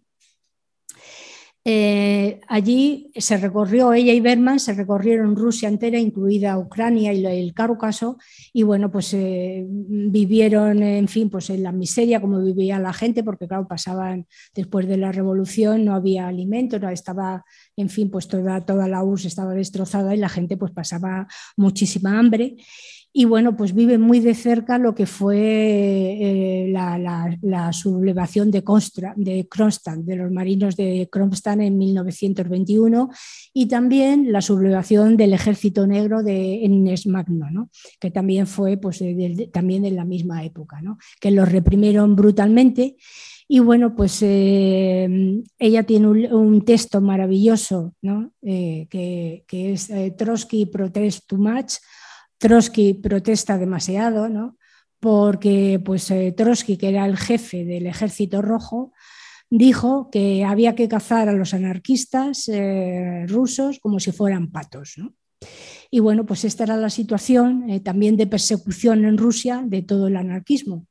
Eh, 1.66 2.40
allí 2.48 3.12
se 3.16 3.38
recorrió, 3.38 3.94
ella 3.94 4.14
y 4.14 4.22
Berman 4.22 4.60
se 4.60 4.74
recorrieron 4.74 5.36
Rusia 5.36 5.68
entera, 5.68 6.00
incluida 6.00 6.58
Ucrania 6.58 7.14
y 7.14 7.26
el 7.26 7.54
Cáucaso, 7.54 8.18
y 8.54 8.64
bueno, 8.64 8.90
pues 8.90 9.14
eh, 9.14 9.66
vivieron, 9.68 10.82
en 10.82 11.08
fin, 11.10 11.30
pues 11.30 11.50
en 11.50 11.64
la 11.64 11.72
miseria 11.72 12.22
como 12.22 12.40
vivía 12.40 12.80
la 12.80 12.94
gente, 12.94 13.24
porque 13.24 13.48
claro, 13.48 13.68
pasaban 13.68 14.26
después 14.56 14.88
de 14.88 14.98
la 14.98 15.12
revolución, 15.12 15.84
no 15.84 15.96
había 15.96 16.28
alimento, 16.28 16.80
no 16.80 16.90
estaba, 16.90 17.44
en 17.76 17.90
fin, 17.90 18.10
pues 18.10 18.28
toda, 18.28 18.66
toda 18.66 18.88
la 18.88 19.04
URSS 19.04 19.26
estaba 19.26 19.54
destrozada 19.54 20.16
y 20.16 20.18
la 20.18 20.30
gente 20.30 20.56
pues 20.56 20.72
pasaba 20.72 21.28
muchísima 21.58 22.18
hambre 22.18 22.56
y 23.12 23.26
bueno, 23.26 23.58
pues 23.58 23.74
vive 23.74 23.98
muy 23.98 24.20
de 24.20 24.36
cerca 24.36 24.78
lo 24.78 24.94
que 24.94 25.08
fue 25.08 25.38
eh, 25.40 26.72
la, 26.72 27.74
sublevación 27.74 28.52
de, 28.52 28.64
de 29.16 29.48
Kronstadt, 29.50 29.98
de 29.98 30.16
los 30.16 30.32
marinos 30.32 30.76
de 30.76 31.10
Kronstadt 31.12 31.60
en 31.60 31.78
1921 31.78 33.10
y 33.52 33.66
también 33.66 34.32
la 34.32 34.42
sublevación 34.42 35.18
del 35.18 35.34
ejército 35.34 35.88
negro 35.88 36.22
de 36.22 36.64
Ennes 36.64 37.08
Magno, 37.08 37.70
que 38.00 38.12
también 38.12 38.46
fue 38.46 38.78
pues, 38.78 39.04
también 39.52 39.86
en 39.86 39.96
la 39.96 40.06
misma 40.06 40.44
época, 40.44 40.80
que 41.20 41.32
los 41.32 41.52
reprimieron 41.52 42.16
brutalmente. 42.16 42.96
Y 43.48 43.58
bueno, 43.58 43.96
pues 43.96 44.20
eh, 44.22 45.42
ella 45.58 45.82
tiene 45.82 46.08
un, 46.08 46.64
texto 46.64 47.02
maravilloso 47.02 47.96
eh, 48.44 48.86
que, 48.88 49.44
que, 49.48 49.74
es 49.74 49.92
Trotsky 50.16 50.68
Protest 50.68 51.26
Too 51.26 51.40
Much, 51.40 51.78
Trotsky 52.40 52.96
protesta 52.96 53.58
demasiado, 53.58 54.30
¿no? 54.30 54.58
porque 55.00 55.82
pues, 55.84 56.12
eh, 56.12 56.34
Trotsky, 56.36 56.78
que 56.78 56.90
era 56.90 57.06
el 57.06 57.18
jefe 57.18 57.64
del 57.66 57.88
ejército 57.88 58.42
rojo, 58.42 58.92
dijo 59.50 60.10
que 60.12 60.44
había 60.44 60.76
que 60.76 60.88
cazar 60.88 61.30
a 61.30 61.34
los 61.34 61.54
anarquistas 61.54 62.48
eh, 62.50 63.26
rusos 63.28 63.80
como 63.80 64.00
si 64.00 64.12
fueran 64.12 64.52
patos. 64.52 64.96
Y 65.90 66.00
bueno, 66.00 66.26
pues 66.26 66.44
esta 66.44 66.66
era 66.66 66.78
la 66.78 66.90
situación 66.90 67.70
eh, 67.70 67.80
también 67.80 68.18
de 68.18 68.28
persecución 68.28 69.06
en 69.06 69.18
Rusia 69.18 69.64
de 69.66 69.82
todo 69.82 70.08
el 70.08 70.18
anarquismo. 70.18 70.86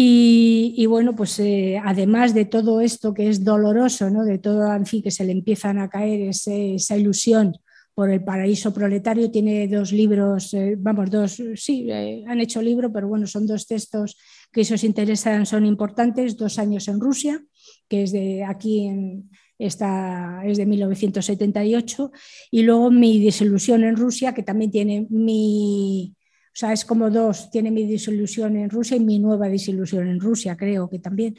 Y, 0.00 0.86
bueno, 0.86 1.16
pues 1.16 1.42
además 1.82 2.32
de 2.32 2.44
todo 2.44 2.80
esto 2.80 3.14
que 3.14 3.28
es 3.28 3.42
doloroso, 3.42 4.10
¿no? 4.10 4.24
de 4.24 4.38
todo, 4.38 4.72
en 4.72 4.86
fin, 4.86 5.02
que 5.02 5.10
se 5.10 5.24
le 5.24 5.32
empiezan 5.32 5.78
a 5.78 5.88
caer 5.88 6.28
esa 6.28 6.96
ilusión 6.96 7.58
por 7.98 8.10
el 8.10 8.22
paraíso 8.22 8.72
proletario. 8.72 9.28
Tiene 9.28 9.66
dos 9.66 9.90
libros, 9.90 10.54
eh, 10.54 10.76
vamos, 10.78 11.10
dos, 11.10 11.42
sí, 11.56 11.88
eh, 11.90 12.22
han 12.28 12.38
hecho 12.38 12.62
libro, 12.62 12.92
pero 12.92 13.08
bueno, 13.08 13.26
son 13.26 13.44
dos 13.44 13.66
textos 13.66 14.16
que 14.52 14.64
si 14.64 14.72
os 14.72 14.84
interesan 14.84 15.44
son 15.46 15.66
importantes. 15.66 16.36
Dos 16.36 16.60
años 16.60 16.86
en 16.86 17.00
Rusia, 17.00 17.42
que 17.88 18.04
es 18.04 18.12
de 18.12 18.44
aquí 18.44 18.86
en, 18.86 19.28
es 19.58 19.78
de 19.80 20.64
1978, 20.64 22.12
y 22.52 22.62
luego 22.62 22.92
Mi 22.92 23.18
desilusión 23.18 23.82
en 23.82 23.96
Rusia, 23.96 24.32
que 24.32 24.44
también 24.44 24.70
tiene 24.70 25.08
mi, 25.10 26.14
sea, 26.58 26.72
es 26.72 26.84
como 26.84 27.08
dos, 27.08 27.50
tiene 27.50 27.70
mi 27.70 27.86
desilusión 27.86 28.56
en 28.56 28.68
Rusia 28.68 28.96
y 28.96 29.00
mi 29.00 29.20
nueva 29.20 29.48
desilusión 29.48 30.08
en 30.08 30.18
Rusia, 30.18 30.56
creo 30.56 30.90
que 30.90 30.98
también. 30.98 31.36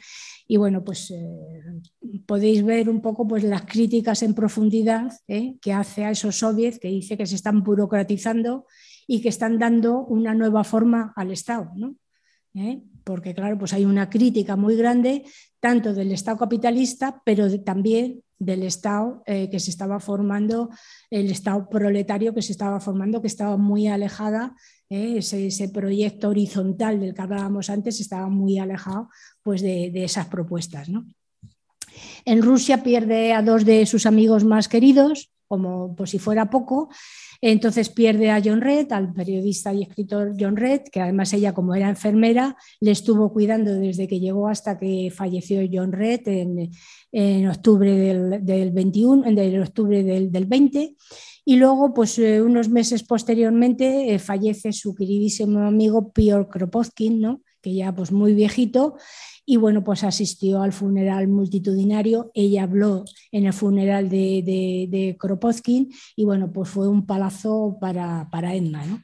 Y 0.48 0.56
bueno, 0.56 0.82
pues 0.82 1.10
eh, 1.10 2.22
podéis 2.24 2.64
ver 2.64 2.88
un 2.88 3.02
poco 3.02 3.28
pues, 3.28 3.44
las 3.44 3.62
críticas 3.66 4.22
en 4.22 4.32
profundidad 4.32 5.12
¿eh? 5.28 5.56
que 5.60 5.74
hace 5.74 6.06
a 6.06 6.10
esos 6.10 6.38
soviets, 6.38 6.78
que 6.78 6.88
dice 6.88 7.18
que 7.18 7.26
se 7.26 7.34
están 7.34 7.62
burocratizando 7.62 8.64
y 9.06 9.20
que 9.20 9.28
están 9.28 9.58
dando 9.58 10.06
una 10.06 10.32
nueva 10.32 10.64
forma 10.64 11.12
al 11.14 11.32
Estado. 11.32 11.70
¿no? 11.76 11.96
¿Eh? 12.54 12.80
Porque 13.04 13.34
claro, 13.34 13.58
pues 13.58 13.74
hay 13.74 13.84
una 13.84 14.08
crítica 14.08 14.56
muy 14.56 14.74
grande 14.74 15.24
tanto 15.60 15.92
del 15.92 16.12
Estado 16.12 16.38
capitalista, 16.38 17.20
pero 17.26 17.62
también 17.62 18.22
del 18.40 18.62
Estado 18.62 19.22
eh, 19.26 19.48
que 19.50 19.60
se 19.60 19.70
estaba 19.70 20.00
formando, 20.00 20.70
el 21.10 21.30
Estado 21.30 21.68
proletario 21.68 22.34
que 22.34 22.42
se 22.42 22.52
estaba 22.52 22.80
formando, 22.80 23.20
que 23.20 23.28
estaba 23.28 23.56
muy 23.58 23.86
alejada, 23.86 24.56
eh, 24.88 25.18
ese, 25.18 25.68
proyecto 25.68 26.30
horizontal 26.30 26.98
del 26.98 27.14
que 27.14 27.22
hablábamos 27.22 27.68
antes 27.70 28.00
estaba 28.00 28.28
muy 28.28 28.58
alejado 28.58 29.08
pues, 29.42 29.60
de, 29.60 29.92
esas 30.02 30.26
propuestas. 30.26 30.88
¿no? 30.88 31.06
En 32.24 32.42
Rusia 32.42 32.82
pierde 32.82 33.34
a 33.34 33.42
dos 33.42 33.64
de 33.66 33.84
sus 33.84 34.06
amigos 34.06 34.42
más 34.42 34.68
queridos, 34.68 35.30
como 35.46 35.94
por 35.94 36.08
si 36.08 36.18
fuera 36.18 36.48
poco, 36.48 36.88
entonces 37.42 37.88
pierde 37.88 38.30
a 38.30 38.42
John 38.44 38.60
Red, 38.60 38.92
al 38.92 39.12
periodista 39.14 39.72
y 39.72 39.82
escritor 39.82 40.34
John 40.38 40.56
Red, 40.56 40.82
que 40.92 41.00
además 41.00 41.32
ella 41.32 41.54
como 41.54 41.74
era 41.74 41.88
enfermera 41.88 42.56
le 42.80 42.90
estuvo 42.90 43.32
cuidando 43.32 43.72
desde 43.74 44.06
que 44.06 44.20
llegó 44.20 44.48
hasta 44.48 44.78
que 44.78 45.10
falleció 45.14 45.60
John 45.72 45.92
Red 45.92 46.20
en, 46.26 47.48
octubre 47.48 47.90
del, 48.40 48.70
21, 48.70 49.26
en 49.26 49.62
octubre 49.62 50.02
del, 50.02 50.46
20. 50.46 50.96
Y 51.46 51.56
luego, 51.56 51.94
pues 51.94 52.18
eh, 52.18 52.42
unos 52.42 52.68
meses 52.68 53.02
posteriormente, 53.02 54.14
eh, 54.14 54.18
fallece 54.18 54.72
su 54.72 54.94
queridísimo 54.94 55.60
amigo 55.60 56.12
Piotr 56.12 56.48
Kropotkin, 56.48 57.20
¿no? 57.20 57.42
que 57.60 57.74
ya 57.74 57.94
pues 57.94 58.12
muy 58.12 58.34
viejito, 58.34 58.96
y 59.50 59.56
bueno, 59.56 59.82
pues 59.82 60.04
asistió 60.04 60.62
al 60.62 60.72
funeral 60.72 61.26
multitudinario. 61.26 62.30
Ella 62.34 62.62
habló 62.62 63.04
en 63.32 63.46
el 63.46 63.52
funeral 63.52 64.08
de, 64.08 64.44
de, 64.88 65.16
Kropotkin 65.18 65.90
y 66.14 66.24
bueno, 66.24 66.52
pues 66.52 66.68
fue 66.68 66.86
un 66.86 67.04
palazo 67.04 67.76
para, 67.80 68.28
para 68.30 68.54
Edna. 68.54 68.86
¿no? 68.86 69.02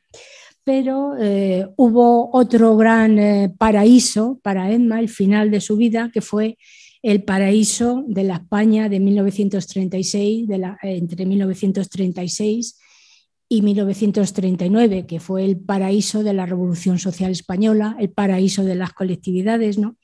Pero 0.62 1.16
eh, 1.18 1.66
hubo 1.74 2.30
otro 2.32 2.76
gran 2.76 3.18
eh, 3.18 3.52
paraíso 3.58 4.38
para 4.40 4.70
Edma, 4.70 5.00
el 5.00 5.08
final 5.08 5.50
de 5.50 5.60
su 5.60 5.76
vida, 5.76 6.12
que 6.14 6.20
fue 6.20 6.58
el 7.02 7.24
paraíso 7.24 8.04
de 8.06 8.22
la 8.22 8.34
España 8.34 8.88
de 8.88 9.00
1936, 9.00 10.46
de 10.46 10.58
la, 10.58 10.78
entre 10.82 11.26
1936 11.26 12.78
y 13.48 13.62
1939, 13.62 15.06
que 15.06 15.20
fue 15.20 15.44
el 15.44 15.56
paraíso 15.56 16.22
de 16.22 16.32
la 16.32 16.46
Revolución 16.46 16.98
Social 16.98 17.30
Española, 17.30 17.96
el 18.00 18.10
paraíso 18.10 18.64
de 18.64 18.74
las 18.74 18.92
colectividades, 18.92 19.78
¿no? 19.78 19.96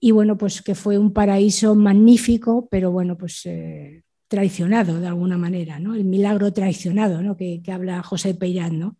Y 0.00 0.10
bueno, 0.12 0.36
pues 0.36 0.62
que 0.62 0.74
fue 0.74 0.98
un 0.98 1.12
paraíso 1.12 1.74
magnífico, 1.74 2.68
pero 2.70 2.90
bueno, 2.90 3.16
pues 3.16 3.42
eh, 3.44 4.02
traicionado 4.28 5.00
de 5.00 5.06
alguna 5.08 5.38
manera, 5.38 5.78
¿no? 5.78 5.94
El 5.94 6.04
milagro 6.04 6.52
traicionado, 6.52 7.22
¿no? 7.22 7.36
Que, 7.36 7.62
habla 7.72 8.02
José 8.02 8.34
Peirán. 8.34 8.96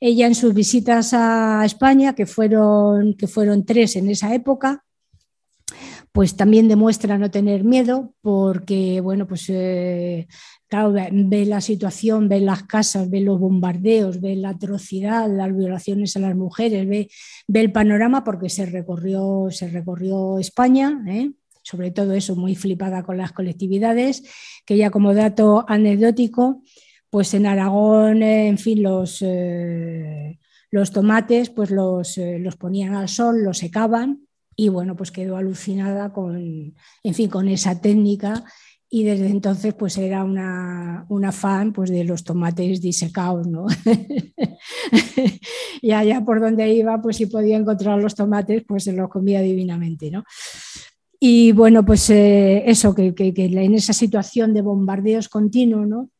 Ella 0.00 0.26
en 0.26 0.34
sus 0.34 0.54
visitas 0.54 1.12
a 1.12 1.62
España, 1.64 2.14
que 2.14 2.26
fueron, 2.26 3.14
que 3.14 3.26
fueron 3.26 3.64
tres 3.64 3.96
en 3.96 4.10
esa 4.10 4.34
época, 4.34 4.84
pues 6.12 6.36
también 6.36 6.68
demuestra 6.68 7.18
no 7.18 7.30
tener 7.30 7.62
miedo 7.62 8.14
porque, 8.22 9.00
bueno, 9.00 9.26
pues 9.26 9.44
eh, 9.48 10.26
ve 10.70 11.46
la 11.46 11.60
situación, 11.60 12.28
ve 12.28 12.40
las 12.40 12.64
casas, 12.64 13.08
ve 13.08 13.20
los 13.20 13.38
bombardeos, 13.38 14.20
ve 14.20 14.36
la 14.36 14.50
atrocidad, 14.50 15.28
las 15.30 15.56
violaciones 15.56 16.16
a 16.16 16.20
las 16.20 16.34
mujeres, 16.34 16.88
ve, 16.88 17.08
el 17.52 17.72
panorama 17.72 18.24
porque 18.24 18.48
se 18.48 18.66
recorrió, 18.66 19.48
se 19.50 19.68
recorrió 19.68 20.38
España, 20.38 21.02
¿eh? 21.08 21.32
sobre 21.62 21.90
todo 21.90 22.14
eso, 22.14 22.36
muy 22.36 22.54
flipada 22.54 23.02
con 23.02 23.16
las 23.16 23.32
colectividades, 23.32 24.22
que 24.64 24.76
ya 24.76 24.90
como 24.90 25.14
dato 25.14 25.64
anecdótico, 25.68 26.62
pues 27.10 27.34
en 27.34 27.46
Aragón, 27.46 28.22
en 28.22 28.58
fin, 28.58 28.82
los, 28.82 29.22
eh, 29.22 30.38
los 30.70 30.90
tomates 30.90 31.50
pues 31.50 31.70
los, 31.70 32.18
los 32.18 32.56
ponían 32.56 32.94
al 32.94 33.08
sol, 33.08 33.42
los 33.42 33.58
secaban 33.58 34.26
y 34.56 34.70
bueno, 34.70 34.96
pues 34.96 35.10
quedó 35.10 35.36
alucinada 35.36 36.12
con, 36.12 36.74
en 37.02 37.14
fin, 37.14 37.28
con 37.28 37.48
esa 37.48 37.80
técnica 37.80 38.44
y 38.88 39.04
desde 39.04 39.26
entonces 39.28 39.74
pues 39.74 39.98
era 39.98 40.22
una, 40.22 41.06
una 41.08 41.32
fan 41.32 41.72
pues, 41.72 41.90
de 41.90 42.04
los 42.04 42.22
tomates 42.24 42.80
disecados, 42.80 43.46
¿no? 43.46 43.66
y 45.82 45.90
allá 45.90 46.24
por 46.24 46.40
donde 46.40 46.72
iba, 46.72 47.00
pues 47.02 47.16
si 47.16 47.26
podía 47.26 47.56
encontrar 47.56 48.00
los 48.00 48.14
tomates, 48.14 48.62
pues 48.66 48.84
se 48.84 48.92
los 48.92 49.08
comía 49.08 49.40
divinamente, 49.40 50.10
¿no? 50.10 50.24
Y 51.18 51.52
bueno, 51.52 51.84
pues 51.84 52.10
eh, 52.10 52.62
eso, 52.66 52.94
que, 52.94 53.14
que, 53.14 53.32
que, 53.32 53.46
en 53.46 53.74
esa 53.74 53.92
situación 53.92 54.52
de 54.52 54.62
bombardeos 54.62 55.28
continuos, 55.28 55.88
¿no? 55.88 56.10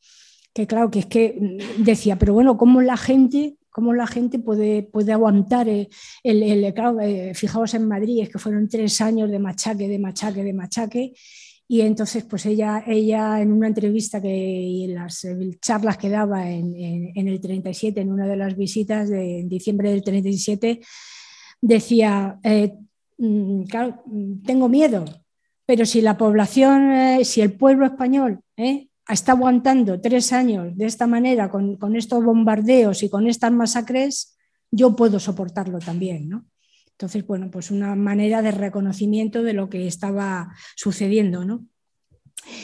Que 0.53 0.67
claro, 0.67 0.91
que 0.91 1.01
es 1.01 1.07
que 1.07 1.37
mm, 1.39 1.85
decía, 1.85 2.19
pero 2.19 2.33
bueno, 2.33 2.57
¿cómo 2.57 2.81
la 2.83 2.97
gente 2.97 3.57
cómo 3.77 3.93
la 3.93 4.07
gente 4.07 4.39
puede, 4.39 4.85
puede 4.85 5.13
aguantar 5.13 5.69
el, 5.69 5.91
el, 6.25 6.73
claro, 6.73 6.99
eh, 6.99 7.35
fijaos 7.35 7.75
en 7.75 7.87
Madrid, 7.87 8.23
es 8.23 8.31
que 8.31 8.39
fueron 8.39 8.71
tres 8.71 9.03
años 9.03 9.31
de 9.31 9.39
machaque, 9.39 9.87
de 9.87 9.99
machaque, 9.99 10.43
de 10.43 10.55
machaque, 10.55 11.13
y 11.69 11.81
entonces 11.81 12.25
pues 12.25 12.47
ella, 12.47 12.85
ella 12.87 13.41
en 13.41 13.53
una 13.53 13.67
entrevista 13.67 14.21
que, 14.21 14.29
y 14.29 14.85
en 14.85 14.95
las 14.95 15.27
charlas 15.61 15.99
que 15.99 16.09
daba 16.09 16.49
en, 16.49 16.75
en, 16.77 17.29
el 17.29 17.41
37, 17.41 18.01
en 18.01 18.13
una 18.13 18.27
de 18.27 18.37
las 18.37 18.57
visitas 18.57 19.09
de 19.09 19.43
diciembre 19.47 19.91
del 19.91 20.05
37, 20.05 20.81
decía, 21.61 22.39
eh, 22.43 22.75
mm, 23.19 23.65
claro, 23.65 24.03
tengo 24.45 24.69
miedo, 24.69 25.05
pero 25.67 25.85
si 25.85 26.01
la 26.01 26.17
población, 26.17 26.93
eh, 26.93 27.25
si 27.25 27.41
el 27.41 27.53
pueblo 27.55 27.87
español 27.87 28.41
eh, 28.57 28.89
está 29.09 29.33
aguantando 29.33 30.01
tres 30.01 30.33
años 30.33 30.77
de 30.77 30.87
esta 30.87 31.07
manera, 31.07 31.51
con, 31.51 31.97
estos 31.97 32.25
bombardeos 32.25 33.03
y 33.03 33.11
con 33.11 33.27
estas 33.27 33.53
masacres, 33.53 34.37
yo 34.71 34.95
puedo 34.95 35.19
soportarlo 35.19 35.79
también, 35.81 36.29
¿no? 36.29 36.47
Entonces, 36.97 37.27
bueno, 37.27 37.51
pues 37.51 37.71
una 37.71 37.95
manera 37.95 38.41
de 38.41 38.53
reconocimiento 38.53 39.43
de 39.43 39.53
lo 39.53 39.69
que 39.69 39.87
estaba 39.87 40.55
sucediendo, 40.77 41.45
¿no? 41.45 41.67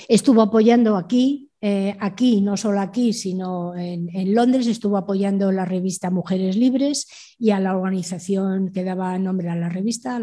Estuvo 0.08 0.40
apoyando 0.40 0.96
aquí, 0.96 1.50
eh, 1.60 1.96
aquí, 2.00 2.40
no 2.40 2.56
solo 2.56 2.80
aquí, 2.80 3.12
sino 3.12 3.76
en, 3.76 4.34
Londres, 4.34 4.66
estuvo 4.66 4.96
apoyando 4.96 5.52
la 5.52 5.66
revista 5.66 6.10
Mujeres 6.10 6.56
Libres 6.56 7.08
y 7.38 7.50
a 7.50 7.60
la 7.60 7.76
organización 7.76 8.72
que 8.72 8.84
daba 8.84 9.18
nombre 9.18 9.50
a 9.50 9.56
la 9.56 9.68
revista, 9.68 10.16
a 10.16 10.20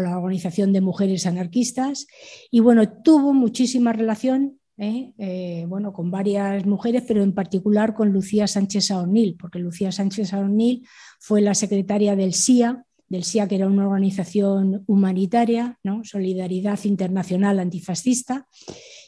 la 0.00 0.18
organización 0.18 0.72
de 0.72 0.80
mujeres 0.80 1.26
anarquistas. 1.26 2.06
Y 2.50 2.60
bueno, 2.60 2.88
tuvo 3.02 3.34
muchísima 3.34 3.92
relación 3.92 4.58
¿eh? 4.78 5.12
Eh, 5.18 5.64
bueno, 5.68 5.92
con 5.92 6.10
varias 6.10 6.66
mujeres, 6.66 7.04
pero 7.06 7.22
en 7.22 7.34
particular 7.34 7.94
con 7.94 8.10
Lucía 8.10 8.46
Sánchez 8.46 8.86
Saornil, 8.86 9.36
porque 9.38 9.58
Lucía 9.58 9.92
Sánchez 9.92 10.30
Saornil 10.30 10.86
fue 11.20 11.40
la 11.40 11.54
secretaria 11.54 12.16
del 12.16 12.34
SIA, 12.34 12.84
del 13.12 13.24
SIA 13.24 13.46
que 13.46 13.56
era 13.56 13.66
una 13.66 13.86
organización 13.86 14.84
humanitaria, 14.86 15.78
¿no? 15.84 16.02
Solidaridad 16.02 16.80
Internacional 16.84 17.60
Antifascista. 17.60 18.48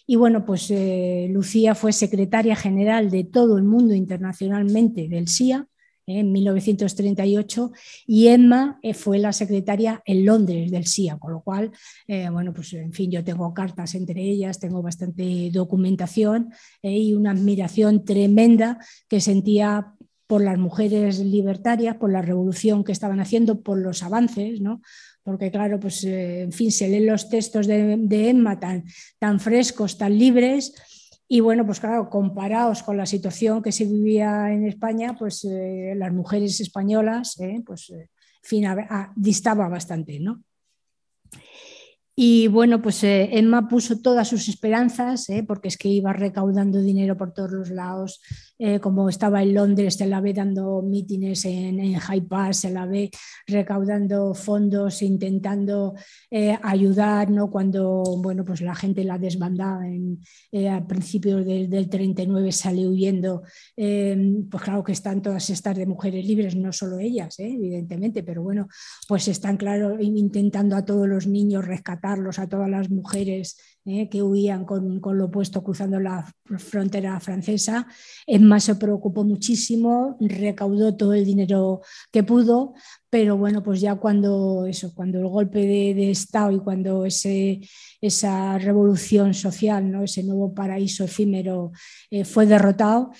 Y 0.06 0.16
bueno, 0.16 0.44
pues 0.44 0.70
eh, 0.70 1.28
Lucía 1.30 1.74
fue 1.74 1.94
secretaria 1.94 2.54
general 2.54 3.10
de 3.10 3.24
todo 3.24 3.56
el 3.56 3.64
mundo 3.64 3.94
internacionalmente 3.94 5.08
del 5.08 5.28
SIA 5.28 5.66
en 6.06 6.32
1938 6.32 7.72
y 8.06 8.28
Emma 8.28 8.78
eh, 8.82 8.94
fue 8.94 9.18
la 9.18 9.32
secretaria 9.32 10.02
en 10.04 10.24
Londres 10.24 10.70
del 10.70 10.86
SIA, 10.86 11.18
con 11.18 11.32
lo 11.32 11.40
cual, 11.40 11.72
eh, 12.06 12.28
bueno, 12.30 12.52
pues 12.52 12.72
en 12.74 12.92
fin, 12.92 13.10
yo 13.10 13.24
tengo 13.24 13.52
cartas 13.54 13.94
entre 13.94 14.22
ellas, 14.22 14.58
tengo 14.58 14.82
bastante 14.82 15.50
documentación 15.52 16.52
eh, 16.82 16.98
y 16.98 17.14
una 17.14 17.30
admiración 17.30 18.04
tremenda 18.04 18.78
que 19.08 19.20
sentía 19.20 19.93
por 20.26 20.42
las 20.42 20.58
mujeres 20.58 21.18
libertarias, 21.18 21.96
por 21.96 22.10
la 22.12 22.22
revolución 22.22 22.84
que 22.84 22.92
estaban 22.92 23.20
haciendo, 23.20 23.60
por 23.60 23.78
los 23.78 24.02
avances, 24.02 24.60
¿no? 24.60 24.80
porque 25.22 25.50
claro, 25.50 25.80
pues 25.80 26.04
en 26.04 26.52
fin, 26.52 26.70
se 26.70 26.86
leen 26.86 27.06
los 27.06 27.30
textos 27.30 27.66
de, 27.66 28.28
Emma 28.28 28.60
tan, 28.60 28.84
tan 29.18 29.40
frescos, 29.40 29.96
tan 29.96 30.18
libres, 30.18 30.74
y 31.26 31.40
bueno, 31.40 31.64
pues 31.64 31.80
claro, 31.80 32.10
comparados 32.10 32.82
con 32.82 32.96
la 32.96 33.06
situación 33.06 33.62
que 33.62 33.72
se 33.72 33.86
vivía 33.86 34.52
en 34.52 34.66
España, 34.66 35.16
pues 35.18 35.44
eh, 35.44 35.94
las 35.96 36.12
mujeres 36.12 36.60
españolas, 36.60 37.40
eh, 37.40 37.62
pues, 37.64 37.90
eh, 37.90 38.10
fin, 38.42 38.66
distaba 39.16 39.68
bastante, 39.68 40.20
¿no? 40.20 40.42
Y 42.16 42.46
bueno, 42.46 42.80
pues 42.80 43.02
eh, 43.02 43.30
Emma 43.32 43.66
puso 43.66 44.00
todas 44.00 44.28
sus 44.28 44.48
esperanzas, 44.48 45.28
eh, 45.30 45.42
porque 45.42 45.66
es 45.66 45.76
que 45.76 45.88
iba 45.88 46.12
recaudando 46.12 46.80
dinero 46.80 47.16
por 47.16 47.34
todos 47.34 47.50
los 47.50 47.70
lados, 47.70 48.20
eh, 48.56 48.78
como 48.78 49.08
estaba 49.08 49.42
en 49.42 49.52
Londres, 49.52 49.94
se 49.94 50.06
la 50.06 50.20
ve 50.20 50.32
dando 50.32 50.80
mítines 50.82 51.44
en, 51.44 51.94
High 51.94 52.28
Pass, 52.28 52.58
se 52.58 52.70
la 52.70 52.86
ve 52.86 53.10
recaudando 53.48 54.32
fondos, 54.32 55.02
intentando 55.02 55.94
ayudar, 56.62 57.30
¿no? 57.30 57.50
cuando 57.50 58.02
bueno, 58.18 58.44
pues 58.44 58.60
la 58.60 58.74
gente 58.74 59.04
la 59.04 59.18
desbandaba 59.18 59.86
en, 59.86 60.20
a 60.68 60.86
principios 60.86 61.44
del 61.44 61.88
39 61.88 62.52
sale 62.52 62.86
huyendo, 62.86 63.42
pues 63.74 64.62
claro 64.62 64.84
que 64.84 64.92
están 64.92 65.20
todas 65.20 65.50
estas 65.50 65.76
de 65.76 65.86
mujeres 65.86 66.26
libres, 66.26 66.56
no 66.56 66.72
solo 66.72 66.98
ellas, 66.98 67.38
evidentemente, 67.38 68.22
pero 68.22 68.42
bueno, 68.42 68.68
pues 69.08 69.28
están 69.28 69.56
claro 69.56 70.00
intentando 70.00 70.76
a 70.76 70.84
todos 70.84 71.08
los 71.08 71.26
niños 71.26 71.66
rescatar 71.66 72.03
a 72.04 72.48
todas 72.48 72.68
las 72.68 72.90
mujeres 72.90 73.56
eh, 73.86 74.08
que 74.10 74.22
huían 74.22 74.64
con, 74.64 75.00
lo 75.02 75.24
opuesto 75.24 75.62
cruzando 75.62 75.98
la 75.98 76.30
frontera 76.58 77.18
francesa. 77.18 77.86
Emma 78.26 78.60
se 78.60 78.74
preocupó 78.76 79.24
muchísimo, 79.24 80.16
recaudó 80.20 80.96
todo 80.96 81.14
el 81.14 81.24
dinero 81.24 81.80
que 82.12 82.22
pudo, 82.22 82.74
pero 83.08 83.38
bueno, 83.38 83.62
pues 83.62 83.80
ya 83.80 83.94
cuando 83.96 84.66
eso, 84.66 84.94
cuando 84.94 85.18
el 85.18 85.28
golpe 85.28 85.60
de, 85.60 86.10
Estado 86.10 86.52
y 86.52 86.60
cuando 86.60 87.06
ese, 87.06 87.60
esa 88.00 88.58
revolución 88.58 89.32
social, 89.32 89.90
¿no? 89.90 90.02
ese 90.02 90.24
nuevo 90.24 90.52
paraíso 90.52 91.04
efímero 91.04 91.72
eh, 92.10 92.24
fue 92.24 92.46
derrotado, 92.46 93.12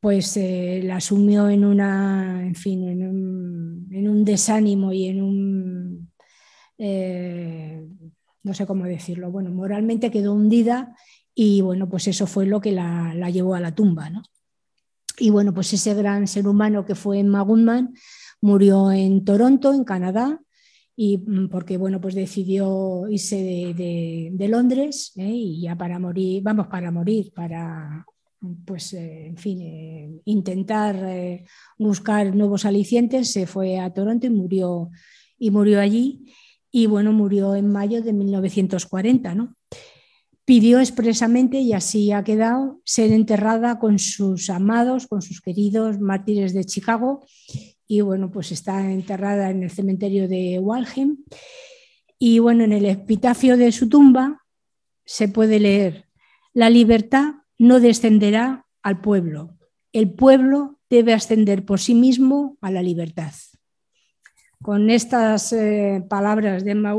pues 0.00 0.36
eh, 0.36 0.80
la 0.84 0.96
asumió 0.96 1.48
en 1.48 1.64
una, 1.64 2.40
en 2.46 2.54
fin, 2.54 2.88
en 2.88 4.08
un, 4.08 4.24
desánimo 4.24 4.92
y 4.92 5.06
en 5.06 5.22
un 5.22 6.12
no 8.48 8.54
sé 8.54 8.66
cómo 8.66 8.84
decirlo, 8.84 9.30
bueno, 9.30 9.50
moralmente 9.50 10.10
quedó 10.10 10.32
hundida 10.32 10.96
y 11.34 11.60
bueno, 11.60 11.88
pues 11.88 12.08
eso 12.08 12.26
fue 12.26 12.46
lo 12.46 12.60
que 12.60 12.72
la, 12.72 13.12
llevó 13.30 13.54
a 13.54 13.60
la 13.60 13.74
tumba, 13.74 14.08
¿no? 14.08 14.22
Y 15.18 15.30
bueno, 15.30 15.52
pues 15.52 15.72
ese 15.72 15.94
gran 15.94 16.26
ser 16.26 16.48
humano 16.48 16.84
que 16.86 16.94
fue 16.94 17.20
Emma 17.20 17.46
murió 18.40 18.90
en 18.90 19.24
Toronto, 19.24 19.74
en 19.74 19.84
Canadá, 19.84 20.40
y 20.96 21.18
mm, 21.18 21.48
porque 21.50 21.76
bueno, 21.76 22.00
pues 22.00 22.14
decidió 22.14 23.06
irse 23.08 23.36
de, 23.36 24.48
Londres 24.48 25.12
¿eh? 25.16 25.28
y 25.28 25.60
ya 25.60 25.76
para 25.76 25.98
morir, 25.98 26.42
vamos, 26.42 26.68
para 26.68 26.90
morir, 26.90 27.32
para 27.34 28.06
pues 28.64 28.94
eh, 28.94 29.26
en 29.26 29.36
fin, 29.36 29.60
eh, 29.60 30.20
intentar 30.24 30.96
buscar 31.76 32.34
nuevos 32.34 32.64
alicientes, 32.64 33.30
se 33.30 33.46
fue 33.46 33.78
a 33.78 33.92
Toronto 33.92 34.26
y 34.26 34.30
murió, 34.30 34.90
y 35.38 35.50
murió 35.50 35.80
allí 35.80 36.24
y 36.70 36.86
bueno, 36.86 37.12
murió 37.12 37.54
en 37.54 37.70
mayo 37.70 38.02
de 38.02 38.12
1940, 38.12 39.34
¿no? 39.34 39.54
Pidió 40.44 40.80
expresamente, 40.80 41.60
y 41.60 41.72
así 41.72 42.12
ha 42.12 42.24
quedado, 42.24 42.80
ser 42.84 43.12
enterrada 43.12 43.78
con 43.78 43.98
sus 43.98 44.48
amados, 44.50 45.06
con 45.06 45.20
sus 45.20 45.40
queridos 45.40 46.00
mártires 46.00 46.54
de 46.54 46.64
Chicago, 46.64 47.26
y 47.86 48.00
bueno, 48.02 48.30
pues 48.30 48.52
está 48.52 48.90
enterrada 48.90 49.50
en 49.50 49.62
el 49.62 49.70
cementerio 49.70 50.28
de 50.28 50.58
Walheim. 50.58 51.18
Y 52.18 52.38
bueno, 52.38 52.64
en 52.64 52.72
el 52.72 52.84
epitafio 52.84 53.56
de 53.56 53.72
su 53.72 53.88
tumba 53.88 54.44
se 55.04 55.28
puede 55.28 55.60
leer, 55.60 56.06
la 56.52 56.70
libertad 56.70 57.34
no 57.58 57.80
descenderá 57.80 58.66
al 58.82 59.00
pueblo, 59.00 59.56
el 59.92 60.12
pueblo 60.12 60.78
debe 60.90 61.14
ascender 61.14 61.64
por 61.64 61.80
sí 61.80 61.94
mismo 61.94 62.56
a 62.60 62.70
la 62.70 62.82
libertad. 62.82 63.32
Con 64.62 64.90
estas 64.90 65.52
eh, 65.52 66.04
palabras 66.08 66.64
de 66.64 66.72
Emma 66.72 66.94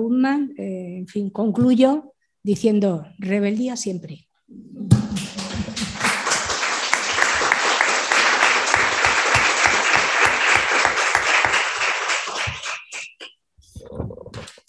eh, 0.58 0.98
en 0.98 1.08
fin, 1.08 1.30
concluyo 1.30 2.14
diciendo 2.42 3.06
rebeldía 3.18 3.76
siempre. 3.76 4.28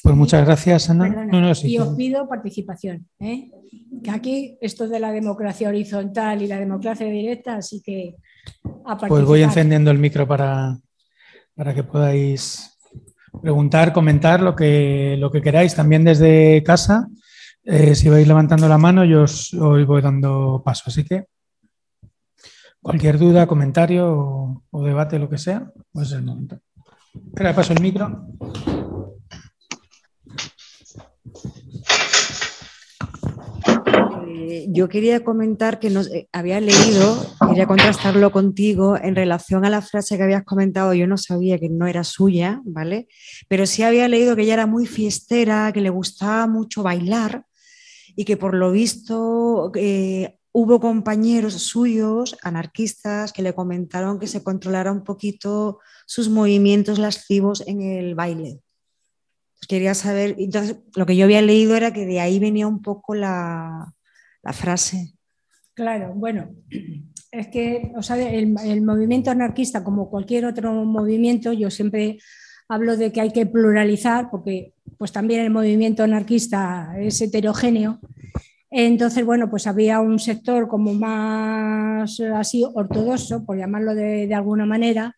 Pues 0.02 0.16
muchas 0.16 0.44
gracias, 0.44 0.90
Ana. 0.90 1.28
y 1.62 1.78
os 1.78 1.94
pido 1.94 2.28
participación. 2.28 3.06
¿eh? 3.20 3.50
Que 4.02 4.10
aquí 4.10 4.58
esto 4.60 4.88
de 4.88 4.98
la 4.98 5.12
democracia 5.12 5.68
horizontal 5.68 6.42
y 6.42 6.48
la 6.48 6.58
democracia 6.58 7.06
directa, 7.06 7.56
así 7.56 7.80
que 7.80 8.16
Pues 9.06 9.24
voy 9.24 9.42
encendiendo 9.42 9.92
el 9.92 9.98
micro 9.98 10.26
para, 10.26 10.76
para 11.54 11.72
que 11.72 11.84
podáis 11.84 12.69
preguntar, 13.40 13.92
comentar 13.92 14.40
lo 14.40 14.54
que, 14.54 15.16
lo 15.18 15.30
que 15.30 15.42
queráis 15.42 15.74
también 15.74 16.04
desde 16.04 16.62
casa. 16.62 17.08
Eh, 17.64 17.94
si 17.94 18.08
vais 18.08 18.26
levantando 18.26 18.68
la 18.68 18.78
mano, 18.78 19.04
yo 19.04 19.22
os, 19.22 19.50
voy 19.52 20.02
dando 20.02 20.62
paso. 20.64 20.84
Así 20.86 21.04
que 21.04 21.26
cualquier 22.80 23.18
duda, 23.18 23.46
comentario 23.46 24.62
o, 24.70 24.84
debate, 24.84 25.18
lo 25.18 25.28
que 25.28 25.38
sea, 25.38 25.70
pues 25.92 26.08
es 26.08 26.14
el 26.14 26.24
momento. 26.24 26.58
Espera, 27.14 27.54
paso 27.54 27.72
el 27.72 27.82
micro. 27.82 28.26
Yo 34.68 34.88
quería 34.88 35.24
comentar 35.24 35.78
que 35.78 35.90
nos, 35.90 36.08
eh, 36.08 36.28
había 36.32 36.60
leído, 36.60 37.26
quería 37.48 37.66
contrastarlo 37.66 38.30
contigo 38.30 38.96
en 38.96 39.14
relación 39.14 39.64
a 39.64 39.70
la 39.70 39.82
frase 39.82 40.16
que 40.16 40.22
habías 40.22 40.44
comentado. 40.44 40.94
Yo 40.94 41.06
no 41.06 41.16
sabía 41.16 41.58
que 41.58 41.68
no 41.68 41.86
era 41.86 42.04
suya, 42.04 42.60
¿vale? 42.64 43.08
Pero 43.48 43.66
sí 43.66 43.82
había 43.82 44.08
leído 44.08 44.36
que 44.36 44.42
ella 44.42 44.54
era 44.54 44.66
muy 44.66 44.86
fiestera, 44.86 45.72
que 45.72 45.80
le 45.80 45.90
gustaba 45.90 46.46
mucho 46.46 46.82
bailar 46.82 47.44
y 48.16 48.24
que 48.24 48.36
por 48.36 48.54
lo 48.54 48.72
visto 48.72 49.72
eh, 49.74 50.36
hubo 50.52 50.80
compañeros 50.80 51.54
suyos, 51.54 52.36
anarquistas, 52.42 53.32
que 53.32 53.42
le 53.42 53.54
comentaron 53.54 54.18
que 54.18 54.26
se 54.26 54.42
controlara 54.42 54.92
un 54.92 55.04
poquito 55.04 55.78
sus 56.06 56.28
movimientos 56.28 56.98
lascivos 56.98 57.62
en 57.66 57.82
el 57.82 58.14
baile. 58.14 58.60
Quería 59.68 59.94
saber, 59.94 60.36
entonces 60.38 60.76
lo 60.96 61.06
que 61.06 61.16
yo 61.16 61.24
había 61.24 61.42
leído 61.42 61.76
era 61.76 61.92
que 61.92 62.06
de 62.06 62.20
ahí 62.20 62.38
venía 62.38 62.66
un 62.66 62.82
poco 62.82 63.14
la, 63.14 63.94
la 64.42 64.52
frase. 64.52 65.14
Claro, 65.74 66.12
bueno, 66.14 66.50
es 67.30 67.48
que 67.48 67.92
el, 68.64 68.82
movimiento 68.82 69.30
anarquista, 69.30 69.84
como 69.84 70.10
cualquier 70.10 70.44
otro 70.44 70.72
movimiento, 70.84 71.52
yo 71.52 71.70
siempre 71.70 72.18
hablo 72.68 72.96
de 72.96 73.12
que 73.12 73.20
hay 73.20 73.30
que 73.30 73.46
pluralizar, 73.46 74.30
porque 74.30 74.74
pues 74.98 75.12
también 75.12 75.40
el 75.40 75.50
movimiento 75.50 76.02
anarquista 76.02 76.92
es 76.98 77.20
heterogéneo. 77.20 78.00
Entonces, 78.70 79.24
bueno, 79.24 79.50
pues 79.50 79.66
había 79.66 80.00
un 80.00 80.18
sector 80.18 80.68
como 80.68 80.92
más 80.94 82.20
así 82.20 82.64
ortodoxo, 82.74 83.44
por 83.44 83.56
llamarlo 83.56 83.94
de, 83.94 84.32
alguna 84.34 84.66
manera, 84.66 85.16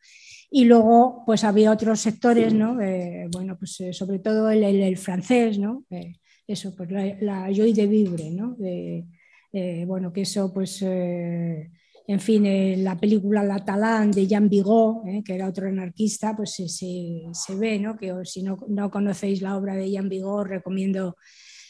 y 0.51 0.65
luego 0.65 1.23
pues 1.27 1.45
había 1.45 1.73
otros 1.73 2.01
sectores, 2.01 2.53
¿no? 2.55 2.81
Eh, 2.81 3.27
bueno, 3.33 3.57
pues 3.59 3.81
eh, 3.81 3.93
sobre 3.93 4.19
todo 4.19 4.51
el, 4.51 4.97
francés, 4.97 5.59
¿no? 5.59 5.85
Eh, 5.91 6.15
eso, 6.53 6.75
pues 6.77 6.91
la, 6.91 7.17
la 7.21 7.53
joy 7.53 7.73
de 7.73 7.87
vivre, 7.87 8.31
¿no? 8.31 8.55
De, 8.55 9.07
eh, 9.53 9.85
bueno, 9.87 10.13
que 10.13 10.23
eso, 10.23 10.53
pues, 10.53 10.81
eh, 10.83 11.71
en 12.07 12.21
fin, 12.21 12.47
en 12.47 12.83
la 12.85 12.99
película 12.99 13.45
La 13.45 13.65
Talán 13.65 14.11
de 14.11 14.27
Jean 14.27 14.49
Vigo, 14.49 15.03
eh, 15.07 15.23
que 15.25 15.35
era 15.35 15.49
otro 15.49 15.69
anarquista, 15.69 16.35
pues 16.35 16.53
se, 16.53 16.69
se, 16.69 17.55
ve, 17.55 17.79
¿no? 17.79 17.97
Que 17.97 18.15
si 18.25 18.43
no, 18.43 18.59
no, 18.69 18.91
conocéis 18.91 19.43
la 19.43 19.57
obra 19.57 19.77
de 19.77 19.91
Jean 19.91 20.09
Vigo, 20.09 20.35
os 20.37 20.49
recomiendo 20.49 21.17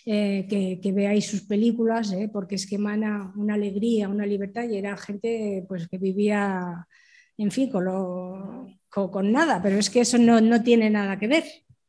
que, 0.04 0.80
que, 0.82 0.92
veáis 0.92 1.26
sus 1.26 1.42
películas, 1.42 2.12
porque 2.32 2.56
es 2.56 2.66
que 2.66 2.74
emana 2.74 3.32
una 3.36 3.54
alegría, 3.54 4.08
una 4.08 4.26
libertad, 4.26 4.68
y 4.68 4.76
era 4.76 4.96
gente 4.96 5.64
pues, 5.68 5.86
que 5.88 5.98
vivía, 5.98 6.86
en 7.36 7.50
fin, 7.52 7.70
con, 7.70 7.84
lo, 7.84 8.66
con, 8.88 9.30
nada, 9.32 9.60
pero 9.62 9.78
es 9.78 9.90
que 9.90 10.00
eso 10.00 10.18
no, 10.18 10.40
no 10.40 10.62
tiene 10.62 10.90
nada 10.90 11.18
que 11.18 11.28
ver. 11.28 11.44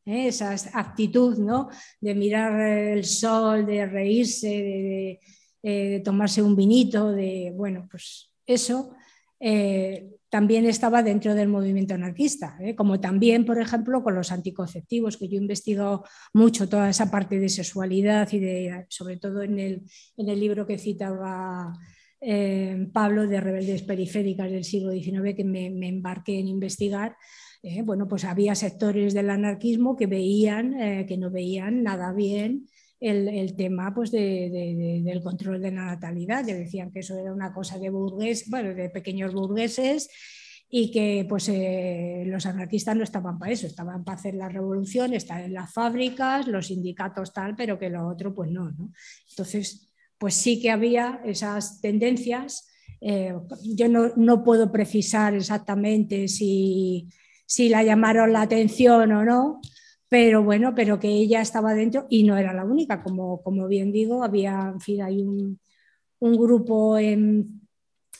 ¿Eh? 0.05 0.27
esa 0.27 0.55
actitud 0.73 1.37
¿no? 1.37 1.69
de 1.99 2.15
mirar 2.15 2.59
el 2.59 3.05
sol, 3.05 3.65
de 3.65 3.85
reírse, 3.85 4.47
de, 4.47 5.19
de, 5.61 5.99
tomarse 6.01 6.41
un 6.41 6.55
vinito, 6.55 7.11
de, 7.11 7.51
bueno, 7.55 7.87
pues 7.89 8.31
eso 8.45 8.95
eh, 9.39 10.09
también 10.29 10.65
estaba 10.65 11.03
dentro 11.03 11.35
del 11.35 11.47
movimiento 11.47 11.93
anarquista, 11.93 12.57
¿eh? 12.59 12.75
como 12.75 12.99
también, 12.99 13.45
por 13.45 13.59
ejemplo, 13.59 14.03
con 14.03 14.15
los 14.15 14.31
anticonceptivos, 14.31 15.17
que 15.17 15.29
yo 15.29 15.37
investigo 15.37 16.03
mucho 16.33 16.67
toda 16.67 16.89
esa 16.89 17.11
parte 17.11 17.39
de 17.39 17.49
sexualidad 17.49 18.31
y 18.31 18.39
de, 18.39 18.85
sobre 18.89 19.17
todo 19.17 19.43
en 19.43 19.59
el, 19.59 19.83
en 20.17 20.29
el 20.29 20.39
libro 20.39 20.65
que 20.65 20.77
citaba 20.77 21.73
Pablo 22.93 23.27
de 23.27 23.41
Rebeldes 23.41 23.81
Periféricas 23.81 24.49
del 24.49 24.63
siglo 24.63 24.93
XIX, 24.93 25.35
que 25.35 25.43
me 25.43 25.89
embarqué 25.89 26.39
en 26.39 26.47
investigar, 26.47 27.17
eh, 27.65 27.81
bueno, 27.81 28.09
pues 28.09 28.25
había 28.25 28.55
sectores 28.55 29.13
del 29.13 29.29
anarquismo 29.29 29.95
que 29.95 30.05
veían, 30.05 30.73
eh, 30.81 31.05
que 31.07 31.17
no 31.17 31.31
veían 31.31 31.81
nada 31.81 32.11
bien 32.11 32.67
el, 32.99 33.55
tema 33.55 33.93
pues 33.95 34.11
del 34.11 35.21
control 35.23 35.61
de 35.61 35.71
la 35.71 35.85
natalidad, 35.85 36.45
que 36.45 36.55
decían 36.55 36.91
que 36.91 36.99
eso 36.99 37.17
era 37.17 37.33
una 37.33 37.53
cosa 37.53 37.79
de 37.79 37.89
burgués, 37.89 38.49
bueno, 38.49 38.73
de 38.73 38.89
pequeños 38.89 39.33
burgueses 39.33 40.09
y 40.69 40.91
que 40.91 41.25
pues 41.27 41.47
eh, 41.47 42.23
los 42.25 42.45
anarquistas 42.45 42.97
no 42.97 43.03
estaban 43.03 43.39
para 43.39 43.53
eso, 43.53 43.65
estaban 43.65 44.03
para 44.03 44.17
hacer 44.17 44.35
la 44.35 44.49
revolución, 44.49 45.13
estar 45.13 45.41
en 45.41 45.53
las 45.53 45.71
fábricas, 45.71 46.47
los 46.47 46.67
sindicatos 46.67 47.31
tal, 47.31 47.55
pero 47.55 47.79
que 47.79 47.89
lo 47.89 48.07
otro 48.07 48.33
pues 48.33 48.51
no. 48.51 48.73
Entonces, 49.29 49.89
pues 50.17 50.33
sí 50.33 50.61
que 50.61 50.69
había 50.69 51.21
esas 51.23 51.79
tendencias. 51.79 52.69
yo 52.99 53.87
no, 53.87 54.43
puedo 54.43 54.69
precisar 54.71 55.33
exactamente 55.33 56.27
si, 56.27 57.09
si 57.53 57.69
la 57.69 57.83
llamaron 57.83 58.33
la 58.33 58.41
atención 58.41 59.11
o 59.11 59.23
no, 59.23 59.61
pero 60.09 60.43
bueno, 60.43 60.73
pero 60.73 60.99
que 60.99 61.09
ella 61.09 61.39
estaba 61.39 61.75
dentro 61.75 62.07
y 62.09 62.23
no 62.23 62.35
era 62.35 62.51
la 62.51 62.65
única, 62.65 63.03
como, 63.03 63.43
como 63.43 63.67
bien 63.67 63.91
digo, 63.91 64.23
había, 64.23 64.71
en 64.73 64.81
fin, 64.81 65.03
hay 65.03 65.21
un, 65.21 65.59
grupo 66.19 66.97
en, 66.97 67.61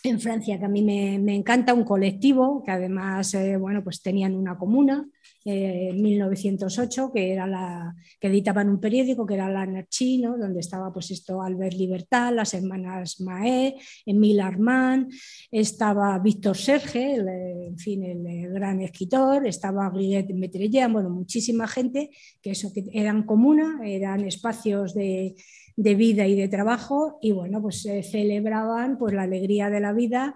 en 0.04 0.20
Francia, 0.20 0.60
que 0.60 0.66
a 0.66 0.70
mí 0.70 0.84
me, 0.84 1.36
encanta, 1.36 1.74
un 1.74 1.84
colectivo 1.84 2.62
que 2.64 2.70
además, 2.70 3.34
eh, 3.34 3.58
bueno, 3.58 3.84
pues 3.84 4.04
tenían 4.04 4.36
una 4.36 4.56
comuna 4.56 5.10
eh, 5.46 5.90
en 5.92 6.02
1908, 6.02 7.12
que, 7.14 7.34
era 7.34 7.46
la, 7.46 7.96
que 8.20 8.28
editaban 8.28 8.70
un 8.70 8.80
periódico 8.80 9.26
que 9.26 9.34
era 9.34 9.50
la 9.50 9.64
Anarchie, 9.64 10.22
donde 10.22 10.60
estaba 10.60 10.92
pues 10.94 11.12
esto 11.12 11.42
Albert 11.42 11.76
Libertad, 11.76 12.34
las 12.34 12.54
hermanas 12.54 13.20
Maé, 13.20 13.76
Emile 14.06 14.42
Armand, 14.42 15.12
estaba 15.52 16.18
Víctor 16.20 16.56
Serge, 16.56 17.16
el, 17.16 17.28
en 17.28 17.78
fin, 17.78 18.04
el, 18.04 18.54
gran 18.54 18.82
escritor, 18.82 19.46
estaba 19.46 19.90
Guillet 19.90 20.34
Metrellan, 20.34 20.94
bueno, 20.94 21.10
muchísima 21.10 21.68
gente 21.68 22.10
que 22.42 22.52
eso 22.52 22.72
que 22.74 22.86
eran 22.94 23.24
comuna, 23.24 23.82
eran 23.84 24.22
espacios 24.26 24.94
de 24.94 25.36
de 25.76 25.96
vida 25.96 26.28
y 26.28 26.36
de 26.36 26.48
trabajo 26.48 27.18
y 27.22 27.32
bueno, 27.32 27.60
pues 27.60 27.82
se 27.82 28.04
celebraban 28.04 28.98
pues 28.98 29.14
la 29.14 29.24
alegría 29.24 29.72
de 29.72 29.80
la 29.80 29.92
vida 29.92 30.36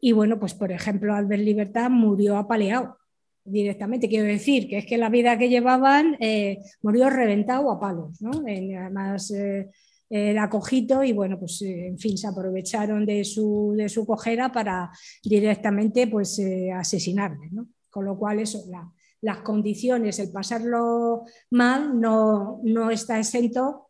y 0.00 0.12
bueno, 0.12 0.38
pues 0.38 0.54
por 0.54 0.70
ejemplo 0.70 1.14
Albert 1.14 1.42
Libertad 1.42 1.90
murió 1.90 2.36
apaleado 2.36 2.96
directamente, 3.46 4.08
quiero 4.08 4.26
decir 4.26 4.68
que 4.68 4.78
es 4.78 4.86
que 4.86 4.98
la 4.98 5.08
vida 5.08 5.38
que 5.38 5.48
llevaban 5.48 6.16
eh, 6.20 6.58
murió 6.82 7.10
reventado 7.10 7.70
a 7.70 7.80
palos, 7.80 8.20
¿no? 8.20 8.30
además 8.30 9.30
eh, 9.30 9.70
era 10.08 10.48
cojito 10.48 11.02
y 11.02 11.12
bueno, 11.12 11.38
pues 11.38 11.62
eh, 11.62 11.88
en 11.88 11.98
fin, 11.98 12.16
se 12.16 12.26
aprovecharon 12.26 13.06
de 13.06 13.24
su, 13.24 13.74
de 13.76 13.88
su 13.88 14.06
cojera 14.06 14.52
para 14.52 14.90
directamente 15.22 16.06
pues 16.06 16.40
asesinarle, 16.74 17.48
¿no? 17.50 17.68
Con 17.90 18.04
lo 18.04 18.18
cual 18.18 18.40
eso, 18.40 18.62
las 19.22 19.38
condiciones, 19.38 20.18
el 20.18 20.30
pasarlo 20.30 21.24
mal 21.50 21.98
no, 21.98 22.60
no 22.62 22.90
está 22.90 23.18
exento 23.18 23.88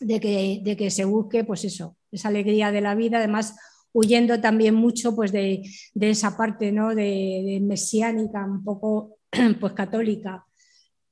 de 0.00 0.18
que, 0.18 0.60
de 0.62 0.76
que 0.76 0.90
se 0.90 1.04
busque 1.04 1.44
pues 1.44 1.64
eso, 1.64 1.96
esa 2.10 2.28
alegría 2.28 2.72
de 2.72 2.80
la 2.80 2.94
vida, 2.94 3.18
además 3.18 3.54
huyendo 3.92 4.40
también 4.40 4.74
mucho 4.74 5.14
pues 5.14 5.32
de, 5.32 5.62
esa 6.00 6.36
parte 6.36 6.72
¿no? 6.72 6.94
de, 6.94 7.58
mesiánica, 7.62 8.44
un 8.44 8.64
poco 8.64 9.18
pues 9.60 9.72
católica, 9.72 10.44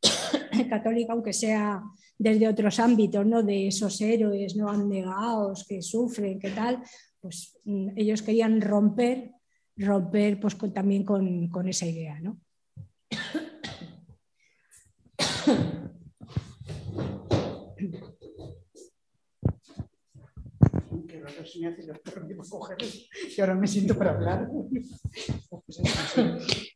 católica 0.70 1.12
aunque 1.12 1.32
sea 1.32 1.82
desde 2.18 2.48
otros 2.48 2.80
ámbitos, 2.80 3.24
¿no? 3.24 3.42
de 3.42 3.68
esos 3.68 4.00
héroes 4.00 4.56
no 4.56 4.68
abnegados 4.68 5.64
que 5.68 5.82
sufren, 5.82 6.38
que 6.38 6.50
tal, 6.50 6.82
pues 7.20 7.56
mm, 7.64 7.90
ellos 7.96 8.22
querían 8.22 8.60
romper, 8.60 9.32
romper 9.76 10.40
pues 10.40 10.56
también 10.74 11.05
con, 11.05 11.48
con 11.48 11.68
esa 11.68 11.86
idea. 11.86 12.18
¿no? 12.20 12.40
Ahora 23.40 23.55
me 23.55 23.66
siento 23.66 23.96
para 23.96 24.10
hablar. 24.10 24.48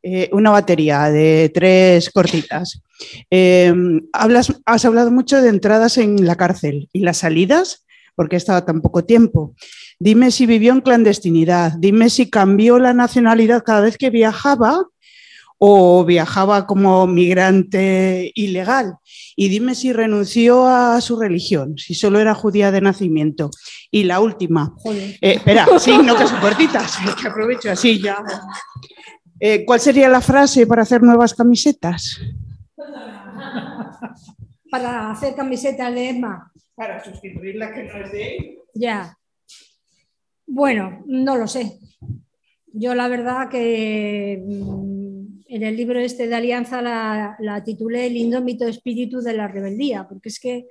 Eh, 0.02 0.28
una 0.32 0.50
batería 0.50 1.10
de 1.10 1.50
tres 1.54 2.10
cortitas. 2.10 2.82
Eh, 3.30 3.72
hablas, 4.12 4.52
has 4.66 4.84
hablado 4.84 5.10
mucho 5.10 5.40
de 5.40 5.48
entradas 5.48 5.96
en 5.96 6.26
la 6.26 6.36
cárcel 6.36 6.88
y 6.92 7.00
las 7.00 7.18
salidas, 7.18 7.86
porque 8.16 8.36
estaba 8.36 8.64
tan 8.64 8.80
poco 8.80 9.04
tiempo. 9.04 9.54
Dime 9.98 10.30
si 10.30 10.46
vivió 10.46 10.72
en 10.72 10.80
clandestinidad, 10.80 11.74
dime 11.78 12.10
si 12.10 12.28
cambió 12.28 12.78
la 12.78 12.92
nacionalidad 12.92 13.62
cada 13.64 13.82
vez 13.82 13.96
que 13.96 14.10
viajaba 14.10 14.88
o 15.64 16.05
viajaba 16.05 16.66
como 16.66 17.06
migrante 17.06 18.32
ilegal. 18.34 18.97
Y 19.36 19.48
dime 19.48 19.76
si 19.76 19.93
renunció 19.93 20.66
a 20.66 21.01
su 21.01 21.20
religión, 21.20 21.78
si 21.78 21.94
solo 21.94 22.18
era 22.18 22.34
judía 22.34 22.72
de 22.72 22.80
nacimiento. 22.80 23.48
Y 23.89 24.02
la 24.02 24.18
última. 24.18 24.74
Eh, 24.84 25.18
espera, 25.20 25.68
sí, 25.78 25.97
no 26.05 26.16
que 26.16 26.26
son 26.26 26.40
cortitas, 26.40 26.97
que 27.22 27.28
aprovecho 27.28 27.70
así 27.70 28.02
ya. 28.02 28.24
Eh, 29.39 29.64
¿Cuál 29.64 29.78
sería 29.78 30.09
la 30.09 30.20
frase 30.20 30.66
para 30.66 30.82
hacer 30.82 31.01
nuevas 31.01 31.32
camisetas? 31.32 32.18
Para 34.68 35.12
hacer 35.12 35.36
camisetas 35.36 35.94
de 35.94 36.09
Emma. 36.09 36.51
Para 36.74 37.05
sustituir 37.05 37.55
la 37.55 37.72
que 37.72 37.84
no 37.84 38.05
es 38.05 38.10
de 38.10 38.36
él. 38.36 38.59
Ya. 38.74 39.16
Bueno, 40.44 41.05
no 41.06 41.36
lo 41.36 41.47
sé. 41.47 41.78
Yo 42.74 42.97
la 42.97 43.06
verdad 43.06 43.48
que 43.48 44.43
mm, 44.44 45.01
en 45.52 45.62
el 45.62 45.76
libro 45.76 46.00
este 46.00 46.28
de 46.28 46.34
Alianza 46.34 46.80
la, 46.80 47.62
titulé 47.62 48.06
El 48.06 48.16
indómito 48.16 48.66
espíritu 48.66 49.20
de 49.20 49.34
la 49.34 49.48
rebeldía, 49.48 50.08
porque 50.08 50.30
es 50.30 50.40
que, 50.40 50.64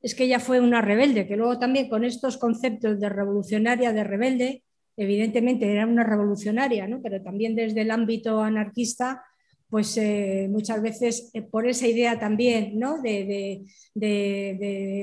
es 0.00 0.14
que 0.14 0.24
ella 0.24 0.38
fue 0.38 0.60
una 0.60 0.80
rebelde, 0.80 1.26
que 1.26 1.36
luego 1.36 1.58
también 1.58 1.88
con 1.88 2.04
estos 2.04 2.36
conceptos 2.36 3.00
de 3.00 3.08
revolucionaria, 3.08 3.92
de 3.92 4.04
rebelde, 4.04 4.62
evidentemente 4.96 5.68
era 5.68 5.86
una 5.86 6.04
revolucionaria, 6.04 6.86
¿no? 6.86 7.02
pero 7.02 7.20
también 7.20 7.56
desde 7.56 7.80
el 7.80 7.90
ámbito 7.90 8.40
anarquista, 8.40 9.24
pues 9.68 9.96
eh, 9.96 10.46
muchas 10.48 10.82
veces 10.82 11.30
eh, 11.34 11.42
por 11.42 11.66
esa 11.66 11.88
idea 11.88 12.16
también 12.20 12.78
¿no? 12.78 13.02
de, 13.02 13.64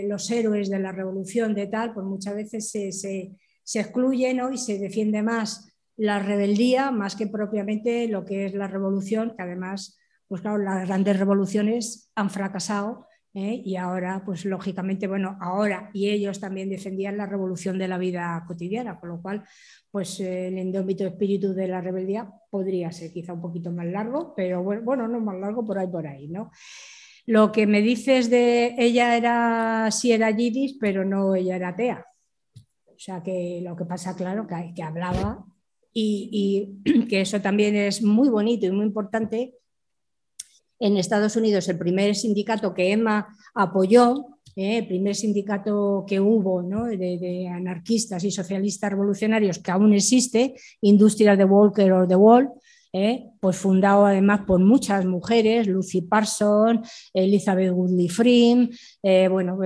los 0.07 0.32
héroes 0.32 0.70
de 0.70 0.80
la 0.80 0.94
revolución, 0.94 1.53
de 1.53 1.68
tal, 1.68 1.94
pues 1.94 2.06
muchas 2.06 2.36
veces 2.36 2.72
se, 2.72 2.94
se, 2.94 3.32
se 3.64 3.80
excluye 3.82 4.34
y 4.53 4.57
se 4.57 4.80
defiende 4.80 5.22
más 5.22 5.75
la 5.98 6.20
rebeldía 6.20 6.92
más 6.92 7.16
que 7.16 7.28
propiamente 7.28 8.08
lo 8.08 8.26
que 8.26 8.46
es 8.46 8.54
la 8.54 8.68
revolución, 8.68 9.34
que 9.36 9.44
además, 9.44 9.98
pues 10.28 10.42
claro, 10.42 10.58
las 10.58 10.88
grandes 10.88 11.18
revoluciones 11.18 12.12
han 12.16 12.30
fracasado 12.30 13.08
¿eh? 13.34 13.62
y 13.64 13.76
ahora, 13.76 14.24
pues 14.26 14.46
lógicamente, 14.46 15.08
bueno, 15.08 15.38
ahora 15.40 15.90
y 15.94 16.10
ellos 16.10 16.40
también 16.40 16.70
defendían 16.70 17.18
la 17.18 17.26
revolución 17.26 17.78
de 17.78 17.88
la 17.88 17.98
vida 17.98 18.44
cotidiana, 18.48 19.00
con 19.00 19.10
lo 19.10 19.22
cual, 19.22 19.44
pues 19.92 20.20
el 20.20 20.58
indómito 20.58 21.06
espíritu 21.06 21.54
de 21.54 21.68
la 21.68 21.82
rebeldía 21.82 22.30
podría 22.50 22.92
ser 22.92 23.12
quizá 23.12 23.34
un 23.34 23.42
poquito 23.42 23.72
más 23.72 23.86
largo, 23.86 24.34
pero 24.36 24.64
bueno, 24.64 25.08
no 25.08 25.20
más 25.20 25.38
largo 25.38 25.64
por 25.64 25.78
ahí, 25.78 25.88
por 25.88 26.08
ahí, 26.08 26.28
¿no? 26.28 26.52
Lo 27.28 27.52
que 27.52 27.66
me 27.66 27.82
dices 27.82 28.30
de 28.30 28.76
ella 28.78 29.18
era, 29.18 29.90
sí 29.92 30.12
era 30.12 30.30
yidis, 30.30 30.78
pero 30.80 31.04
no 31.04 31.34
ella 31.34 31.56
era 31.56 31.70
atea. 31.70 32.06
O 32.86 33.00
sea 33.00 33.24
que 33.24 33.62
lo 33.64 33.76
que 33.76 33.86
pasa, 33.86 34.16
claro, 34.16 34.46
que, 34.46 34.74
que 34.76 34.84
hablaba 34.84 35.44
y, 35.98 36.76
que 37.10 37.22
eso 37.22 37.42
también 37.42 37.76
es 37.76 38.04
muy 38.04 38.30
bonito 38.30 38.68
y 38.68 38.72
muy 38.72 38.86
importante. 38.86 39.56
En 40.78 40.98
Estados 40.98 41.38
Unidos, 41.38 41.70
el 41.70 41.78
primer 41.78 42.16
sindicato 42.16 42.74
que 42.74 42.92
Emma 42.92 43.28
apoyó, 43.54 44.26
eh, 44.58 44.80
el 44.80 44.88
primer 44.88 45.16
sindicato 45.16 46.04
que 46.06 46.20
hubo 46.20 46.62
de, 46.62 47.48
anarquistas 47.48 48.24
y 48.26 48.32
socialistas 48.32 48.92
revolucionarios 48.92 49.60
que 49.60 49.72
aún 49.72 49.94
existe, 49.94 50.56
Industria 50.82 51.38
de 51.38 51.46
Walker 51.46 51.92
or 51.94 52.08
The 52.08 52.16
Wall, 52.18 52.50
eh, 52.92 53.26
pues 53.40 53.58
fundado 53.58 54.06
además 54.06 54.42
por 54.46 54.60
muchas 54.60 55.06
mujeres, 55.06 55.68
Lucy 55.68 56.02
Parsons, 56.02 57.10
Elizabeth 57.14 57.72
Woodley 57.72 58.10
Freeman, 58.10 58.70
eh, 59.02 59.30
bueno, 59.30 59.58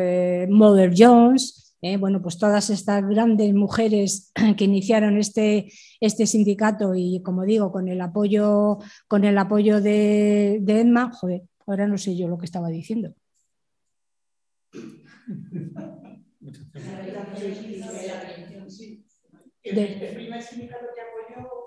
Mother 0.50 0.94
Jones, 0.96 1.69
¿eh? 1.82 1.98
bueno, 1.98 2.22
pues 2.22 2.38
todas 2.38 2.70
estas 2.70 3.08
grandes 3.08 3.54
mujeres 3.54 4.32
que 4.58 4.66
iniciaron 4.66 5.18
este, 5.18 5.72
este 6.00 6.26
sindicato 6.26 6.96
y 6.96 7.22
como 7.24 7.44
digo, 7.46 7.72
con 7.72 7.88
el 7.88 8.02
apoyo, 8.02 8.80
con 9.08 9.24
el 9.24 9.38
apoyo 9.38 9.82
de, 9.82 10.60
de 10.62 10.82
Emma, 10.82 11.12
joder, 11.14 11.44
ahora 11.66 11.88
no 11.88 11.98
sé 11.98 12.16
yo 12.16 12.28
lo 12.28 12.38
que 12.38 12.46
estaba 12.46 12.70
diciendo. 12.70 13.14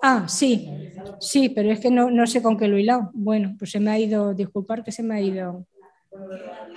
Ah, 0.03 0.27
sí, 0.29 0.69
sí, 1.21 1.49
pero 1.51 1.71
es 1.71 1.79
que 1.81 1.91
no, 1.91 2.11
no 2.11 2.27
sé 2.27 2.43
con 2.43 2.57
qué 2.57 2.67
lo 2.67 2.79
hilado. 2.79 3.11
Bueno, 3.15 3.55
pues 3.59 3.71
se 3.71 3.81
me 3.81 3.91
ha 3.91 3.99
ido, 3.99 4.35
disculpar 4.35 4.83
que 4.83 4.93
se 4.93 5.03
me 5.03 5.15
ha 5.15 5.21
ido. 5.21 5.67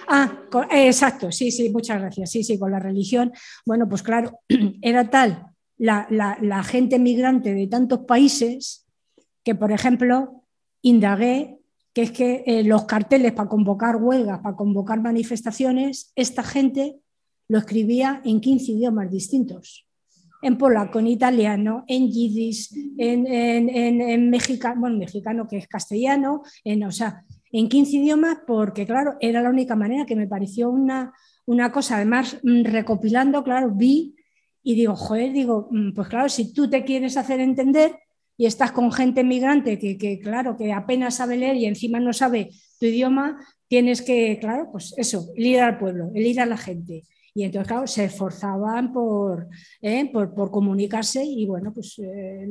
Ah, 0.08 0.42
eh, 0.72 0.88
exacto, 0.88 1.32
sí, 1.32 1.52
sí, 1.52 1.70
muchas 1.70 2.00
gracias. 2.00 2.32
Sí, 2.32 2.44
sí, 2.44 2.58
con 2.58 2.72
la 2.72 2.80
religión. 2.80 3.32
Bueno, 3.66 3.88
pues 3.90 4.04
claro, 4.04 4.40
era 4.82 5.10
tal 5.10 5.56
la, 5.78 6.64
gente 6.64 7.00
migrante 7.00 7.54
de 7.54 7.68
tantos 7.68 8.00
países 8.00 8.86
que, 9.44 9.56
por 9.56 9.72
ejemplo, 9.72 10.44
indagué 10.82 11.60
que 11.94 12.02
es 12.02 12.12
que 12.12 12.44
eh, 12.46 12.64
los 12.64 12.84
carteles 12.86 13.32
para 13.32 13.48
convocar 13.48 13.96
huelgas, 13.96 14.40
para 14.40 14.56
convocar 14.58 15.02
manifestaciones, 15.02 16.12
esta 16.16 16.44
gente 16.44 16.98
lo 17.48 17.58
escribía 17.58 18.22
en 18.26 18.42
15 18.42 18.74
idiomas 18.74 19.10
distintos. 19.10 19.88
En 20.42 20.58
polaco, 20.58 21.00
en 21.00 21.08
italiano, 21.08 21.86
en 21.88 22.12
yiddish, 22.12 22.70
en, 22.98 23.26
en, 23.28 24.30
mexicano, 24.30 24.82
bueno, 24.82 24.98
mexicano 24.98 25.48
que 25.48 25.58
es 25.58 25.68
castellano, 25.68 26.44
en, 26.66 26.84
o 26.84 26.92
sea, 26.92 27.24
en 27.52 27.70
15 27.70 27.98
idiomas 27.98 28.38
porque, 28.46 28.86
claro, 28.86 29.16
era 29.20 29.42
la 29.42 29.50
única 29.50 29.76
manera 29.76 30.06
que 30.06 30.16
me 30.16 30.28
pareció 30.28 30.70
una, 30.70 31.14
una 31.46 31.72
cosa. 31.72 31.98
Además, 31.98 32.38
mm, 32.44 32.64
recopilando, 32.64 33.44
claro, 33.44 33.72
vi 33.74 34.16
y 34.64 34.76
digo, 34.76 34.96
joder, 34.96 35.32
digo, 35.32 35.68
mm, 35.72 35.94
pues 35.94 36.08
claro, 36.08 36.30
si 36.30 36.54
tú 36.54 36.70
te 36.70 36.84
quieres 36.84 37.18
hacer 37.18 37.40
entender 37.40 38.00
y 38.38 38.46
estás 38.46 38.72
con 38.72 38.92
gente 38.92 39.24
migrante 39.24 39.80
que, 39.80 39.98
que, 39.98 40.20
claro, 40.20 40.58
que 40.58 40.74
apenas 40.74 41.16
sabe 41.16 41.38
leer 41.38 41.56
y 41.56 41.66
encima 41.66 42.00
no 42.00 42.14
sabe 42.14 42.50
tu 42.80 42.88
idioma, 42.88 43.40
tienes 43.68 44.02
que, 44.02 44.38
claro, 44.40 44.70
pues 44.72 44.94
eso, 44.98 45.28
el 45.36 45.46
ir 45.46 45.60
al 45.62 45.78
pueblo, 45.78 46.12
el 46.14 46.26
ir 46.26 46.42
a 46.42 46.46
la 46.46 46.58
gente. 46.58 47.04
Y 47.38 47.44
entonces, 47.44 47.68
claro, 47.68 47.86
se 47.86 48.06
esforzaban 48.06 48.94
por, 48.94 49.50
¿eh? 49.82 50.10
por, 50.12 50.34
comunicarse 50.50 51.22
y, 51.22 51.46
bueno, 51.46 51.74
pues 51.74 52.00
eh, 52.00 52.48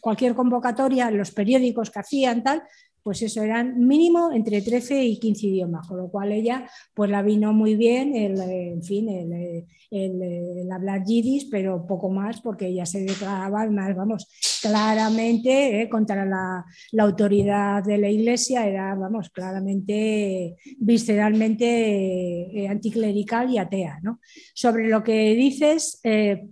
cualquier 0.00 0.34
convocatoria, 0.34 1.10
los 1.10 1.30
periódicos 1.30 1.90
que 1.90 2.00
hacían, 2.00 2.42
tal, 2.42 2.62
pues 3.06 3.22
eso 3.22 3.40
eran 3.40 3.86
mínimo 3.86 4.32
entre 4.32 4.62
13 4.62 5.04
y 5.04 5.20
15 5.20 5.46
idiomas, 5.46 5.86
con 5.86 5.96
lo 5.96 6.10
cual 6.10 6.32
ella 6.32 6.68
pues 6.92 7.08
la 7.08 7.22
vino 7.22 7.52
muy 7.52 7.76
bien, 7.76 8.16
el, 8.16 8.40
en 8.40 8.82
fin, 8.82 9.08
el, 9.08 10.72
hablar 10.72 11.04
yiddish, 11.04 11.48
pero 11.48 11.86
poco 11.86 12.10
más 12.10 12.40
porque 12.40 12.66
ella 12.66 12.84
se 12.84 13.04
declaraba 13.04 13.64
más, 13.70 13.94
vamos, 13.94 14.26
claramente 14.60 15.82
eh, 15.82 15.88
contra 15.88 16.24
la, 16.26 16.64
autoridad 16.98 17.84
de 17.84 17.98
la 17.98 18.10
iglesia, 18.10 18.66
era, 18.66 18.92
vamos, 18.96 19.30
claramente, 19.30 20.56
visceralmente 20.76 22.58
eh, 22.58 22.66
anticlerical 22.66 23.48
y 23.50 23.58
atea. 23.58 24.00
¿no? 24.02 24.18
Sobre 24.52 24.88
lo 24.88 25.04
que 25.04 25.32
dices, 25.36 26.00
eh, 26.02 26.48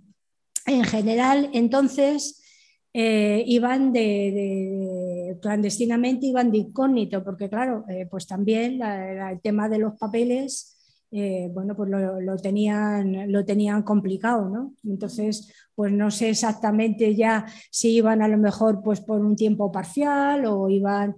en 0.65 0.85
general, 0.85 1.49
entonces, 1.51 2.41
iban 2.97 3.91
de, 3.91 4.94
clandestinamente, 5.41 6.27
iban 6.27 6.51
de 6.51 6.59
incógnito, 6.59 7.23
porque 7.23 7.49
claro, 7.49 7.85
eh, 7.87 8.07
pues 8.09 8.27
también 8.27 8.81
el 8.81 9.41
tema 9.41 9.69
de 9.69 9.79
los 9.79 9.97
papeles, 9.97 10.75
eh, 11.11 11.49
bueno, 11.53 11.75
pues 11.75 11.89
lo, 11.89 12.37
tenían, 12.37 13.31
lo 13.31 13.45
tenían 13.45 13.83
complicado, 13.83 14.49
¿no? 14.49 14.73
Entonces, 14.83 15.51
pues 15.73 15.91
no 15.91 16.11
sé 16.11 16.29
exactamente 16.29 17.15
ya 17.15 17.45
si 17.71 17.95
iban 17.95 18.21
a 18.21 18.27
lo 18.27 18.37
mejor 18.37 18.81
pues 18.83 19.01
por 19.01 19.21
un 19.21 19.35
tiempo 19.35 19.71
parcial 19.71 20.45
o 20.45 20.69
iban, 20.69 21.15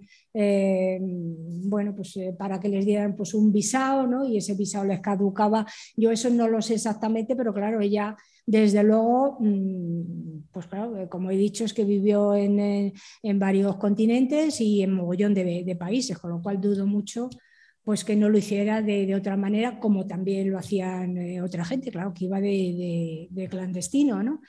bueno, 1.64 1.96
pues 1.96 2.18
para 2.38 2.60
que 2.60 2.70
les 2.70 2.86
dieran 2.86 3.16
pues 3.16 3.34
un 3.34 3.52
visado, 3.52 4.06
¿no? 4.06 4.26
Y 4.26 4.38
ese 4.38 4.54
visado 4.54 4.86
les 4.86 5.00
caducaba. 5.00 5.66
Yo 5.96 6.12
eso 6.12 6.30
no 6.30 6.48
lo 6.48 6.62
sé 6.62 6.76
exactamente, 6.76 7.36
pero 7.36 7.54
claro, 7.54 7.82
ella 7.82 8.16
desde 8.48 8.82
luego, 8.82 9.38
mm, 9.42 10.48
pues 10.54 10.68
claro, 10.68 10.98
eh, 10.98 11.10
como 11.10 11.30
he 11.30 11.36
dicho, 11.36 11.66
es 11.66 11.74
que 11.74 11.84
vivió 11.84 12.34
en, 12.34 12.94
varios 13.38 13.76
continentes 13.76 14.62
y 14.62 14.82
en 14.82 14.94
mogollón 14.94 15.34
de, 15.34 15.76
países, 15.78 16.18
con 16.18 16.32
lo 16.32 16.42
cual 16.42 16.62
dudo 16.62 16.88
mucho 16.88 17.30
pues 17.84 18.04
que 18.04 18.18
no 18.18 18.28
lo 18.30 18.38
hiciera 18.38 18.82
de, 18.82 19.16
otra 19.16 19.38
manera, 19.38 19.80
como 19.80 20.08
también 20.08 20.52
lo 20.52 20.58
hacían 20.58 21.18
eh, 21.18 21.42
otra 21.42 21.64
gente, 21.64 21.90
claro, 21.92 22.14
que 22.14 22.26
iba 22.26 22.42
de, 22.42 23.48
clandestino, 23.50 24.24
¿no? 24.24 24.42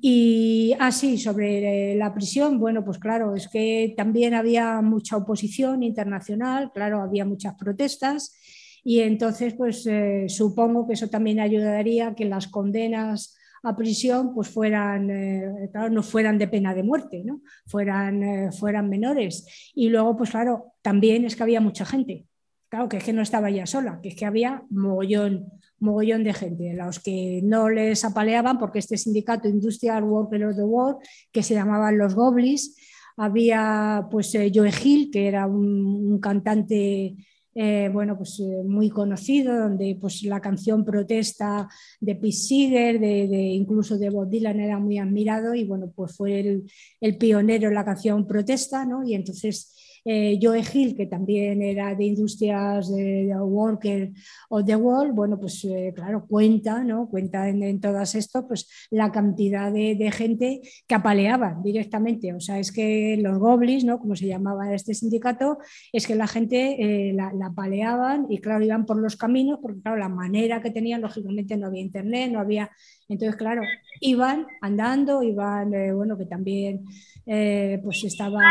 Y 0.00 0.74
así, 0.78 1.14
ah, 1.14 1.18
sobre 1.18 1.94
la 1.96 2.14
prisión, 2.14 2.58
bueno, 2.58 2.84
pues 2.84 2.98
claro, 2.98 3.34
es 3.34 3.48
que 3.48 3.94
también 3.96 4.34
había 4.34 4.80
mucha 4.80 5.16
oposición 5.16 5.82
internacional, 5.82 6.70
claro, 6.72 7.02
había 7.02 7.24
muchas 7.24 7.54
protestas 7.54 8.36
y 8.84 9.00
entonces, 9.00 9.54
pues 9.54 9.86
eh, 9.86 10.26
supongo 10.28 10.86
que 10.86 10.94
eso 10.94 11.08
también 11.08 11.40
ayudaría 11.40 12.08
a 12.08 12.14
que 12.14 12.24
las 12.24 12.48
condenas 12.48 13.36
a 13.62 13.76
prisión 13.76 14.34
pues 14.34 14.48
fueran, 14.48 15.08
eh, 15.10 15.68
claro, 15.70 15.88
no 15.90 16.02
fueran 16.02 16.36
de 16.38 16.48
pena 16.48 16.74
de 16.74 16.82
muerte, 16.82 17.22
¿no? 17.24 17.42
fueran, 17.66 18.22
eh, 18.22 18.52
fueran 18.52 18.88
menores. 18.88 19.46
Y 19.74 19.88
luego, 19.88 20.16
pues 20.16 20.30
claro, 20.30 20.74
también 20.82 21.24
es 21.24 21.36
que 21.36 21.44
había 21.44 21.60
mucha 21.60 21.84
gente. 21.84 22.26
Claro, 22.72 22.88
que 22.88 22.96
es 22.96 23.04
que 23.04 23.12
no 23.12 23.20
estaba 23.20 23.50
ya 23.50 23.66
sola, 23.66 24.00
que 24.02 24.08
es 24.08 24.16
que 24.16 24.24
había 24.24 24.62
mogollón, 24.70 25.44
mogollón 25.78 26.24
de 26.24 26.32
gente, 26.32 26.72
los 26.72 27.00
que 27.00 27.42
no 27.44 27.68
les 27.68 28.02
apaleaban, 28.02 28.58
porque 28.58 28.78
este 28.78 28.96
sindicato 28.96 29.46
Industrial 29.46 30.02
Worker 30.02 30.46
of 30.46 30.56
the 30.56 30.62
World, 30.62 30.96
que 31.30 31.42
se 31.42 31.52
llamaban 31.52 31.98
los 31.98 32.14
Goblis, 32.14 32.74
había 33.18 34.06
pues 34.10 34.32
Joe 34.32 34.70
Hill, 34.82 35.10
que 35.10 35.28
era 35.28 35.46
un 35.46 36.18
cantante 36.18 37.14
eh, 37.54 37.90
bueno, 37.92 38.16
pues, 38.16 38.40
eh, 38.40 38.62
muy 38.64 38.88
conocido, 38.88 39.54
donde 39.54 39.98
pues, 40.00 40.22
la 40.22 40.40
canción 40.40 40.82
protesta 40.82 41.68
de 42.00 42.14
Pete 42.14 42.32
Seeger, 42.32 42.98
de, 42.98 43.26
incluso 43.52 43.98
de 43.98 44.08
Bob 44.08 44.30
Dylan 44.30 44.60
era 44.60 44.78
muy 44.78 44.96
admirado 44.96 45.54
y 45.54 45.64
bueno, 45.64 45.92
pues 45.94 46.16
fue 46.16 46.40
el, 46.40 46.70
el 47.02 47.18
pionero 47.18 47.68
en 47.68 47.74
la 47.74 47.84
canción 47.84 48.26
protesta, 48.26 48.86
¿no? 48.86 49.04
Y 49.04 49.12
entonces 49.12 49.76
eh, 50.04 50.38
Joe 50.42 50.62
Hill, 50.72 50.96
que 50.96 51.06
también 51.06 51.62
era 51.62 51.94
de 51.94 52.04
Industrias 52.04 52.92
de, 52.92 53.32
Worker 53.38 54.10
of 54.48 54.64
the 54.64 54.74
World, 54.74 55.14
bueno, 55.14 55.38
pues 55.38 55.64
eh, 55.64 55.92
claro, 55.94 56.26
cuenta, 56.26 56.82
¿no? 56.82 57.08
Cuenta 57.08 57.48
en, 57.48 57.80
todas 57.80 58.14
esto, 58.14 58.46
pues 58.46 58.68
la 58.90 59.12
cantidad 59.12 59.72
de, 59.72 60.10
gente 60.12 60.60
que 60.86 60.94
apaleaban 60.94 61.62
directamente. 61.62 62.34
O 62.34 62.40
sea, 62.40 62.58
es 62.58 62.72
que 62.72 63.16
los 63.20 63.38
goblins, 63.38 63.84
¿no? 63.84 63.98
Como 63.98 64.16
se 64.16 64.26
llamaba 64.26 64.74
este 64.74 64.94
sindicato, 64.94 65.58
es 65.92 66.06
que 66.06 66.16
la 66.16 66.26
gente 66.26 67.10
eh, 67.10 67.12
la, 67.12 67.32
apaleaban 67.46 68.26
y 68.28 68.38
claro, 68.38 68.64
iban 68.64 68.86
por 68.86 68.96
los 68.96 69.16
caminos, 69.16 69.58
porque 69.62 69.82
claro, 69.82 69.98
la 69.98 70.08
manera 70.08 70.60
que 70.60 70.70
tenían, 70.70 71.00
lógicamente 71.00 71.56
no 71.56 71.66
había 71.68 71.82
internet, 71.82 72.32
no 72.32 72.40
había... 72.40 72.70
Entonces, 73.08 73.36
claro, 73.36 73.62
iban 74.00 74.46
andando, 74.60 75.22
iban, 75.22 75.70
bueno, 75.94 76.16
que 76.16 76.26
también 76.26 76.84
pues 77.24 78.04
estaban 78.04 78.42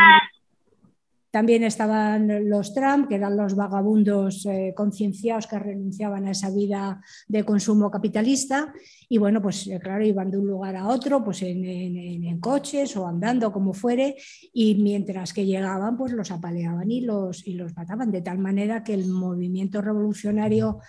también 1.31 1.63
estaban 1.63 2.49
los 2.49 2.73
Trump, 2.73 3.07
que 3.07 3.15
eran 3.15 3.37
los 3.37 3.55
vagabundos 3.55 4.45
eh, 4.45 4.73
concienciados 4.75 5.47
que 5.47 5.57
renunciaban 5.57 6.27
a 6.27 6.31
esa 6.31 6.51
vida 6.51 7.01
de 7.27 7.45
consumo 7.45 7.89
capitalista. 7.89 8.73
Y 9.07 9.17
bueno, 9.17 9.41
pues 9.41 9.65
eh, 9.67 9.79
claro, 9.81 10.05
iban 10.05 10.29
de 10.29 10.37
un 10.37 10.47
lugar 10.47 10.75
a 10.75 10.87
otro, 10.87 11.23
pues 11.23 11.41
en, 11.41 12.39
coches 12.41 12.97
o 12.97 13.07
andando, 13.07 13.51
como 13.51 13.73
fuere, 13.73 14.17
y 14.53 14.75
mientras 14.75 15.31
que 15.33 15.45
llegaban, 15.45 15.97
pues 15.97 16.11
los 16.11 16.31
apaleaban 16.31 16.91
y 16.91 17.01
los, 17.01 17.47
y 17.47 17.53
los 17.53 17.75
mataban, 17.75 18.11
de 18.11 18.21
tal 18.21 18.37
manera 18.37 18.83
que 18.83 18.93
el 18.93 19.07
movimiento 19.07 19.81
revolucionario 19.81 20.79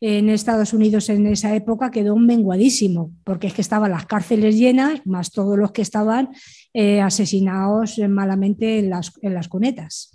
en 0.00 0.28
Estados 0.28 0.72
Unidos 0.72 1.08
en 1.08 1.26
esa 1.26 1.54
época 1.54 1.90
quedó 1.90 2.16
menguadísimo, 2.16 3.12
porque 3.24 3.46
es 3.46 3.54
que 3.54 3.62
estaban 3.62 3.90
las 3.90 4.06
cárceles 4.06 4.56
llenas, 4.56 5.00
más 5.06 5.30
todos 5.30 5.58
los 5.58 5.72
que 5.72 5.82
estaban 5.82 6.30
eh, 6.74 7.00
asesinados 7.00 7.98
malamente 8.08 8.78
en 8.78 8.90
las, 8.90 9.12
en 9.22 9.34
las 9.34 9.48
cunetas. 9.48 10.12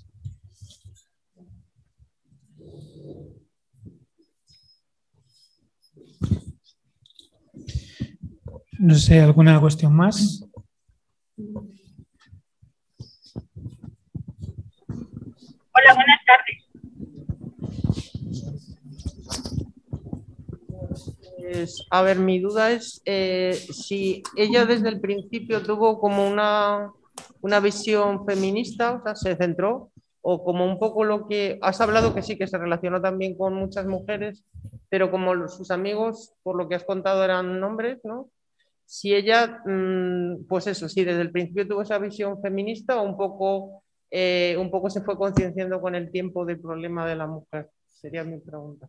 No 8.82 8.96
sé, 8.96 9.20
¿alguna 9.22 9.60
cuestión 9.60 9.96
más? 9.96 10.44
Hola, 15.74 15.94
buenas 15.94 16.20
tardes. 16.26 16.61
Pues, 21.42 21.86
a 21.90 22.02
ver, 22.04 22.20
mi 22.20 22.40
duda 22.40 22.72
es 22.72 23.02
eh, 23.06 23.54
si 23.54 24.22
ella 24.36 24.66
desde 24.66 24.90
el 24.90 25.02
principio 25.02 25.64
tuvo 25.64 26.00
como 26.00 26.28
una, 26.28 26.92
una 27.42 27.60
visión 27.60 28.26
feminista, 28.26 28.94
o 28.94 29.04
sea, 29.04 29.16
se 29.16 29.36
centró, 29.36 29.92
o 30.22 30.44
como 30.44 30.66
un 30.66 30.78
poco 30.78 31.04
lo 31.04 31.28
que 31.28 31.58
has 31.62 31.82
hablado, 31.82 32.14
que 32.14 32.22
sí, 32.22 32.38
que 32.38 32.48
se 32.48 32.60
relacionó 32.60 33.02
también 33.02 33.36
con 33.36 33.56
muchas 33.56 33.88
mujeres, 33.88 34.44
pero 34.90 35.10
como 35.10 35.48
sus 35.48 35.72
amigos, 35.72 36.34
por 36.44 36.56
lo 36.56 36.70
que 36.70 36.76
has 36.76 36.84
contado, 36.84 37.24
eran 37.24 37.64
hombres, 37.64 38.00
¿no? 38.04 38.30
Si 38.86 39.16
ella, 39.16 39.62
mm, 39.66 40.46
pues 40.48 40.68
eso, 40.68 40.90
si 40.90 41.04
desde 41.04 41.22
el 41.22 41.32
principio 41.32 41.68
tuvo 41.68 41.82
esa 41.82 41.98
visión 41.98 42.40
feminista 42.42 43.02
o 43.02 43.04
un 43.04 43.18
poco, 43.18 43.84
eh, 44.12 44.56
un 44.60 44.70
poco 44.70 44.90
se 44.92 45.02
fue 45.02 45.18
concienciando 45.18 45.82
con 45.82 45.96
el 45.96 46.12
tiempo 46.12 46.46
del 46.46 46.60
problema 46.60 47.08
de 47.08 47.16
la 47.16 47.28
mujer, 47.28 47.70
sería 47.88 48.24
mi 48.24 48.40
pregunta 48.40 48.88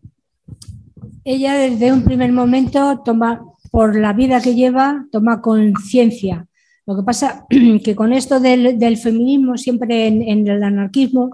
ella 1.25 1.55
desde 1.55 1.93
un 1.93 2.03
primer 2.03 2.33
momento 2.33 3.03
toma, 3.05 3.43
por 3.71 3.97
la 3.97 4.13
vida 4.13 4.41
que 4.41 4.55
lleva, 4.55 5.07
toma 5.11 5.41
conciencia. 5.41 6.47
Lo 6.87 6.97
que 6.97 7.03
pasa 7.03 7.47
que 7.85 7.95
con 7.95 8.13
esto 8.13 8.41
del, 8.41 8.97
feminismo, 8.97 9.57
siempre 9.57 10.07
en, 10.07 10.49
el 10.49 10.63
anarquismo, 10.63 11.31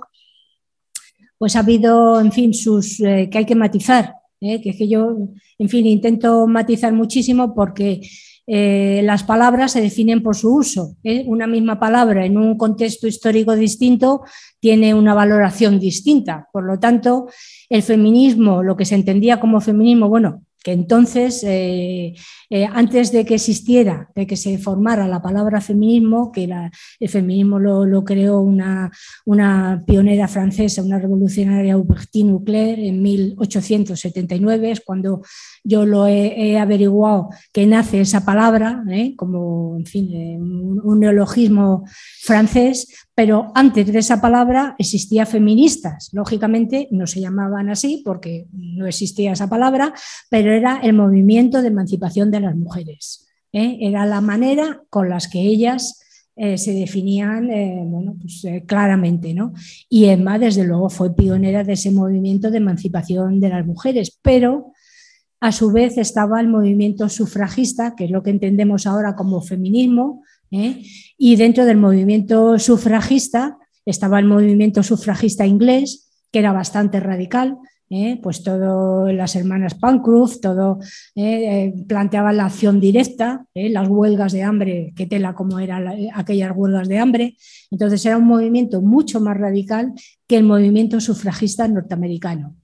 pues 1.38 1.56
ha 1.56 1.60
habido, 1.60 2.20
en 2.20 2.32
fin, 2.32 2.52
sus 2.52 3.00
eh, 3.00 3.28
que 3.30 3.38
hay 3.38 3.44
que 3.44 3.54
matizar, 3.54 4.14
¿eh? 4.40 4.60
que 4.60 4.70
es 4.70 4.76
que 4.76 4.88
yo, 4.88 5.16
en 5.58 5.68
fin, 5.68 5.86
intento 5.86 6.46
matizar 6.46 6.92
muchísimo 6.92 7.54
porque 7.54 8.00
eh, 8.50 9.02
las 9.04 9.24
palabras 9.24 9.72
se 9.72 9.82
definen 9.82 10.22
por 10.22 10.34
su 10.34 10.54
uso. 10.54 10.96
Una 11.26 11.46
misma 11.46 11.78
palabra 11.78 12.24
en 12.24 12.38
un 12.38 12.56
contexto 12.56 13.06
histórico 13.06 13.54
distinto 13.54 14.22
tiene 14.58 14.94
una 14.94 15.12
valoración 15.12 15.78
distinta. 15.78 16.48
Por 16.50 16.64
lo 16.64 16.78
tanto, 16.78 17.26
el 17.68 17.82
feminismo, 17.82 18.62
lo 18.62 18.74
que 18.74 18.86
se 18.86 18.94
entendía 18.94 19.38
como 19.38 19.60
feminismo, 19.60 20.08
bueno, 20.08 20.42
que 20.62 20.72
entonces, 20.72 21.44
eh, 21.44 22.14
eh, 22.50 22.66
antes 22.66 23.12
de 23.12 23.24
que 23.24 23.36
existiera, 23.36 24.10
de 24.14 24.26
que 24.26 24.36
se 24.36 24.58
formara 24.58 25.06
la 25.06 25.22
palabra 25.22 25.60
feminismo, 25.60 26.32
que 26.32 26.48
el 26.98 27.08
feminismo 27.08 27.58
lo, 27.58 28.04
creó 28.04 28.40
una, 28.40 28.90
pionera 29.86 30.26
francesa, 30.26 30.82
una 30.82 30.98
revolucionaria 30.98 31.76
Hubertine 31.76 32.32
Nuclear 32.32 32.78
en 32.78 33.00
1879, 33.02 34.70
es 34.72 34.80
cuando 34.80 35.22
yo 35.62 35.86
lo 35.86 36.06
he, 36.06 36.58
averiguado 36.58 37.28
que 37.52 37.66
nace 37.66 38.00
esa 38.00 38.24
palabra, 38.24 38.82
¿eh? 38.90 39.14
como 39.16 39.76
en 39.78 39.86
fin, 39.86 40.40
un, 40.40 40.98
neologismo 40.98 41.84
francés, 42.20 43.06
pero 43.18 43.50
antes 43.56 43.84
de 43.92 43.98
esa 43.98 44.20
palabra 44.20 44.76
existía 44.78 45.26
feministas. 45.26 46.08
Lógicamente 46.12 46.86
no 46.92 47.08
se 47.08 47.20
llamaban 47.20 47.68
así 47.68 48.00
porque 48.04 48.46
no 48.52 48.86
existía 48.86 49.32
esa 49.32 49.48
palabra, 49.48 49.92
pero 50.30 50.52
era 50.52 50.78
el 50.84 50.92
movimiento 50.92 51.60
de 51.60 51.66
emancipación 51.66 52.30
de 52.30 52.38
las 52.38 52.54
mujeres. 52.54 53.26
¿eh? 53.52 53.76
Era 53.80 54.06
la 54.06 54.20
manera 54.20 54.84
con 54.88 55.08
las 55.08 55.26
que 55.26 55.40
ellas 55.40 56.00
eh, 56.36 56.58
se 56.58 56.72
definían 56.74 57.50
eh, 57.50 57.82
bueno, 57.84 58.14
pues, 58.20 58.46
claramente. 58.66 59.34
¿no? 59.34 59.52
Y 59.88 60.04
Emma, 60.04 60.38
desde 60.38 60.62
luego, 60.62 60.88
fue 60.88 61.16
pionera 61.16 61.64
de 61.64 61.72
ese 61.72 61.90
movimiento 61.90 62.52
de 62.52 62.58
emancipación 62.58 63.40
de 63.40 63.48
las 63.48 63.66
mujeres, 63.66 64.16
pero 64.22 64.70
a 65.40 65.50
su 65.50 65.72
vez 65.72 65.98
estaba 65.98 66.40
el 66.40 66.46
movimiento 66.46 67.08
sufragista, 67.08 67.96
que 67.96 68.04
es 68.04 68.12
lo 68.12 68.22
que 68.22 68.30
entendemos 68.30 68.86
ahora 68.86 69.16
como 69.16 69.40
feminismo, 69.40 70.22
¿eh? 70.50 70.82
Y 71.16 71.36
dentro 71.36 71.64
del 71.64 71.76
movimiento 71.76 72.58
sufragista 72.58 73.58
estaba 73.84 74.18
el 74.18 74.26
movimiento 74.26 74.82
sufragista 74.82 75.46
inglés, 75.46 76.10
que 76.30 76.40
era 76.40 76.52
bastante 76.52 77.00
radical, 77.00 77.56
¿eh? 77.90 78.18
pues 78.22 78.42
todo 78.42 79.10
las 79.12 79.34
hermanas 79.36 79.74
Pancroft, 79.74 80.40
todo 80.40 80.78
¿eh? 81.14 81.72
planteaba 81.86 82.32
la 82.32 82.46
acción 82.46 82.80
directa, 82.80 83.46
las 83.54 83.88
huelgas 83.88 84.32
de 84.32 84.42
hambre, 84.42 84.92
que 84.96 85.06
tela 85.06 85.34
como 85.34 85.58
eran 85.58 85.88
aquellas 86.14 86.52
huelgas 86.54 86.88
de 86.88 86.98
hambre. 86.98 87.36
Entonces 87.70 88.04
era 88.04 88.18
un 88.18 88.26
movimiento 88.26 88.82
mucho 88.82 89.20
más 89.20 89.36
radical 89.36 89.92
que 90.26 90.36
el 90.36 90.44
movimiento 90.44 91.00
sufragista 91.00 91.66
norteamericano. 91.66 92.56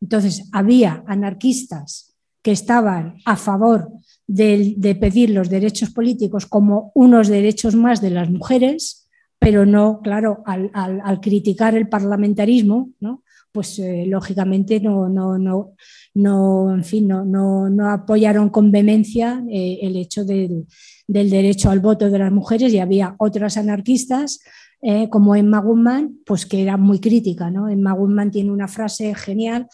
Entonces 0.00 0.48
había 0.52 1.04
anarquistas 1.06 2.14
que 2.42 2.52
estaban 2.52 3.16
a 3.24 3.36
favor 3.36 3.90
de, 4.26 4.96
pedir 5.00 5.30
los 5.30 5.48
derechos 5.50 5.90
políticos 5.90 6.46
como 6.46 6.92
unos 6.94 7.28
derechos 7.28 7.74
más 7.74 8.00
de 8.00 8.10
las 8.10 8.30
mujeres, 8.30 9.08
pero 9.38 9.66
no, 9.66 10.00
claro, 10.02 10.42
al, 10.46 11.20
criticar 11.20 11.74
el 11.76 11.88
parlamentarismo, 11.88 12.90
¿no? 13.00 13.22
pues 13.52 13.78
eh, 13.78 14.04
lógicamente 14.08 14.80
no, 14.80 15.08
no, 15.08 15.38
no, 15.38 15.74
no, 16.14 16.74
en 16.74 16.82
fin, 16.82 17.06
no, 17.06 17.24
no, 17.24 17.90
apoyaron 17.90 18.48
con 18.48 18.72
vehemencia 18.72 19.44
eh, 19.48 19.78
el 19.82 19.96
hecho 19.96 20.24
del 20.24 20.66
derecho 21.06 21.70
al 21.70 21.78
voto 21.78 22.10
de 22.10 22.18
las 22.18 22.32
mujeres 22.32 22.72
y 22.72 22.80
había 22.80 23.14
otras 23.18 23.56
anarquistas 23.56 24.40
eh, 24.86 25.08
como 25.08 25.34
Emma 25.34 25.60
Goodman, 25.60 26.18
pues 26.26 26.44
que 26.44 26.60
era 26.60 26.76
muy 26.76 27.00
crítica. 27.00 27.50
¿no? 27.50 27.70
Emma 27.70 27.92
Goodman 27.92 28.30
tiene 28.30 28.50
una 28.50 28.68
frase 28.68 29.14
genial 29.14 29.66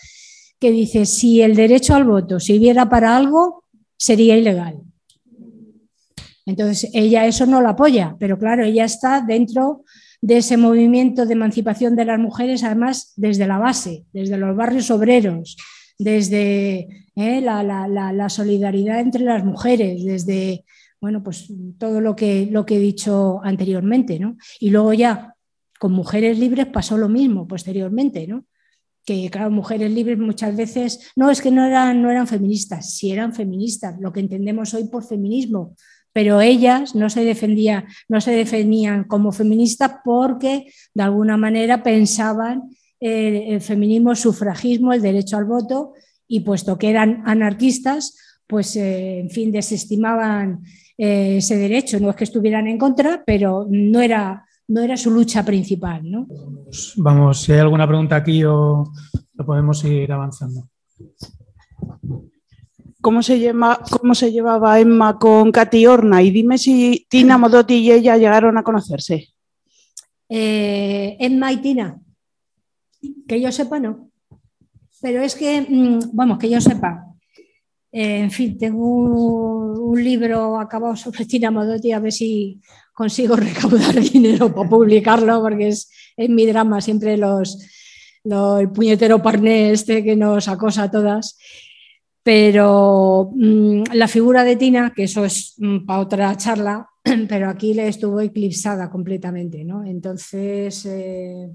que 0.60 0.70
dice, 0.70 1.05
si 1.05 1.43
el 1.43 1.56
derecho 1.56 1.97
al 1.97 2.05
voto 2.05 2.39
sirviera 2.39 2.89
para 2.89 3.16
algo, 3.16 3.64
sería 4.01 4.36
ilegal. 4.36 4.78
Entonces, 6.47 6.90
ella 6.94 7.27
eso 7.27 7.44
no 7.44 7.60
lo 7.60 7.68
apoya, 7.68 8.16
pero 8.18 8.39
claro, 8.39 8.64
ella 8.64 8.85
está 8.85 9.20
dentro 9.20 9.85
de 10.22 10.39
ese 10.39 10.56
movimiento 10.56 11.27
de 11.27 11.35
emancipación 11.35 11.94
de 11.97 12.06
las 12.06 12.18
mujeres, 12.18 12.64
además 12.64 13.12
desde 13.16 13.47
la 13.47 13.59
base, 13.59 14.06
desde 14.12 14.39
los 14.39 14.56
barrios 14.56 14.90
obreros, 14.90 15.56
desde 15.98 16.89
eh, 17.14 17.40
la, 17.43 18.28
solidaridad 18.31 19.01
entre 19.01 19.22
las 19.22 19.44
mujeres, 19.44 20.02
desde 20.02 20.64
bueno, 20.98 21.22
pues 21.22 21.52
todo 21.78 22.01
lo 22.01 22.16
que, 22.16 22.48
lo 22.51 22.64
que 22.66 22.77
he 22.77 22.81
dicho 22.81 23.40
anteriormente. 23.43 24.18
¿no? 24.18 24.36
Y 24.60 24.70
luego 24.70 24.93
ya 24.94 25.35
con 25.78 25.93
mujeres 25.93 26.39
libres 26.39 26.66
pasó 26.66 26.97
lo 26.97 27.09
mismo 27.09 27.47
posteriormente, 27.47 28.27
¿no? 28.27 28.44
Que, 29.05 29.31
claro, 29.31 29.51
mujeres 29.51 29.90
libres 29.90 30.18
muchas 30.18 30.56
veces, 30.56 31.12
no, 31.16 31.31
es 31.31 31.40
que 31.40 31.51
no 31.51 31.64
eran, 31.64 32.02
no 32.02 32.10
eran 32.10 32.27
feministas, 32.27 32.94
sí 32.94 33.10
eran 33.10 33.35
feministas, 33.35 33.98
lo 34.01 34.12
que 34.12 34.20
entendemos 34.20 34.74
hoy 34.74 34.85
por 34.85 35.05
feminismo, 35.05 35.74
pero 36.12 36.40
ellas 36.40 36.94
no 36.94 37.09
se, 37.09 37.24
defendía, 37.24 37.86
no 38.09 38.20
se 38.20 38.32
defendían 38.32 39.05
como 39.05 39.32
feministas 39.32 39.93
porque 40.05 40.72
de 40.93 41.02
alguna 41.02 41.36
manera 41.36 41.82
pensaban 41.82 42.70
el 42.98 43.60
feminismo, 43.62 44.10
el 44.10 44.16
sufragismo, 44.16 44.93
el 44.93 45.01
derecho 45.01 45.39
al 45.39 45.47
voto, 45.47 45.94
y 46.28 46.40
puesto 46.40 46.78
que 46.78 46.90
eran 46.90 47.22
anarquistas, 47.27 48.16
pues 48.47 48.77
eh, 48.77 49.18
en 49.18 49.31
fin, 49.31 49.51
desestimaban 49.51 50.60
eh, 50.97 51.39
ese 51.39 51.56
derecho. 51.56 51.98
No 51.98 52.10
es 52.10 52.16
que 52.16 52.24
estuvieran 52.24 52.68
en 52.68 52.78
contra, 52.78 53.24
pero 53.27 53.66
no 53.68 54.01
era 54.01 54.44
no 54.71 54.83
era 54.83 54.97
su 54.97 55.11
lucha 55.11 55.45
principal. 55.45 56.09
¿no? 56.11 56.27
Vamos, 56.97 57.43
si 57.43 57.53
hay 57.53 57.59
alguna 57.59 57.87
pregunta 57.87 58.17
aquí 58.17 58.45
o 58.45 58.91
lo 59.35 59.47
podemos 59.47 59.85
ir 59.85 60.11
avanzando. 60.13 60.69
¿Cómo 63.01 63.23
se, 63.23 63.41
llama, 63.41 63.81
¿Cómo 63.99 64.15
se 64.15 64.31
llevaba 64.31 64.79
Emma 64.79 65.19
con 65.19 65.51
Katy 65.51 65.87
Horna? 65.87 66.23
Y 66.23 66.31
dime 66.31 66.59
si 66.59 67.07
Tina 67.09 67.39
Modotti 67.39 67.75
y 67.77 67.93
ella 67.93 68.17
llegaron 68.17 68.59
a 68.59 68.63
conocerse. 68.63 69.29
Eh, 70.29 71.17
Emma 71.19 71.51
y 71.53 71.57
Tina, 71.57 71.99
que 73.27 73.41
yo 73.41 73.51
sepa, 73.51 73.81
no. 73.81 74.11
Pero 75.01 75.23
es 75.23 75.35
que, 75.35 75.63
mm, 75.63 76.11
vamos, 76.13 76.39
que 76.39 76.51
yo 76.51 76.61
sepa. 76.61 77.07
Eh, 77.91 78.21
en 78.21 78.31
fin, 78.31 78.57
tengo 78.57 78.85
un, 78.85 80.05
libro 80.05 80.61
acabado 80.61 80.95
sobre 80.95 81.25
Tina 81.25 81.51
Modotti, 81.51 81.91
a 81.93 81.99
ver 81.99 82.13
si 82.13 82.61
consigo 83.01 83.35
recaudar 83.48 83.98
dinero 83.98 84.55
para 84.55 84.68
publicarlo, 84.68 85.40
porque 85.40 85.68
es, 85.68 85.90
mi 86.28 86.44
drama 86.44 86.82
siempre 86.82 87.16
los, 87.16 87.56
el 88.24 88.70
puñetero 88.70 89.22
parné 89.22 89.70
este 89.70 90.05
que 90.05 90.16
nos 90.16 90.48
acosa 90.48 90.82
a 90.82 90.90
todas. 90.90 91.39
Pero 92.22 93.31
mm, 93.35 93.85
la 93.94 94.06
figura 94.06 94.44
de 94.44 94.56
Tina, 94.56 94.93
que 94.94 95.05
eso 95.05 95.24
es 95.24 95.55
mm, 95.56 95.86
para 95.86 96.01
otra 96.01 96.36
charla, 96.36 96.90
pero 97.31 97.48
aquí 97.48 97.72
le 97.72 97.89
estuvo 97.89 98.20
eclipsada 98.20 98.90
completamente, 98.90 99.64
¿no? 99.64 99.82
Entonces, 99.82 100.85
eh, 100.85 101.48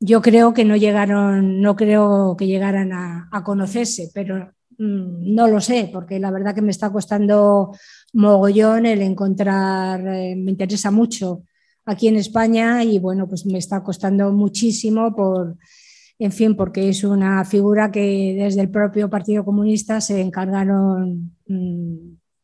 yo 0.00 0.20
creo 0.20 0.52
que 0.52 0.64
no 0.64 0.74
llegaron, 0.74 1.60
no 1.60 1.76
creo 1.76 2.34
que 2.36 2.48
llegaran 2.48 2.92
a, 2.92 3.28
a 3.30 3.44
conocerse, 3.44 4.10
pero 4.12 4.52
no 4.78 5.48
lo 5.48 5.60
sé, 5.60 5.90
porque 5.92 6.18
la 6.18 6.30
verdad 6.30 6.54
que 6.54 6.62
me 6.62 6.70
está 6.70 6.90
costando 6.90 7.72
mogollón 8.12 8.86
el 8.86 9.02
encontrar, 9.02 10.00
eh, 10.06 10.36
me 10.36 10.50
interesa 10.50 10.90
mucho 10.90 11.42
aquí 11.84 12.08
en 12.08 12.16
España 12.16 12.82
y 12.82 12.98
bueno, 12.98 13.28
pues 13.28 13.46
me 13.46 13.58
está 13.58 13.82
costando 13.82 14.32
muchísimo 14.32 15.14
por, 15.14 15.56
en 16.18 16.32
fin, 16.32 16.56
porque 16.56 16.88
es 16.88 17.04
una 17.04 17.44
figura 17.44 17.90
que 17.90 18.34
desde 18.38 18.62
el 18.62 18.70
propio 18.70 19.10
Partido 19.10 19.44
Comunista 19.44 20.00
se 20.00 20.20
encargaron 20.20 21.36
mm, 21.46 21.96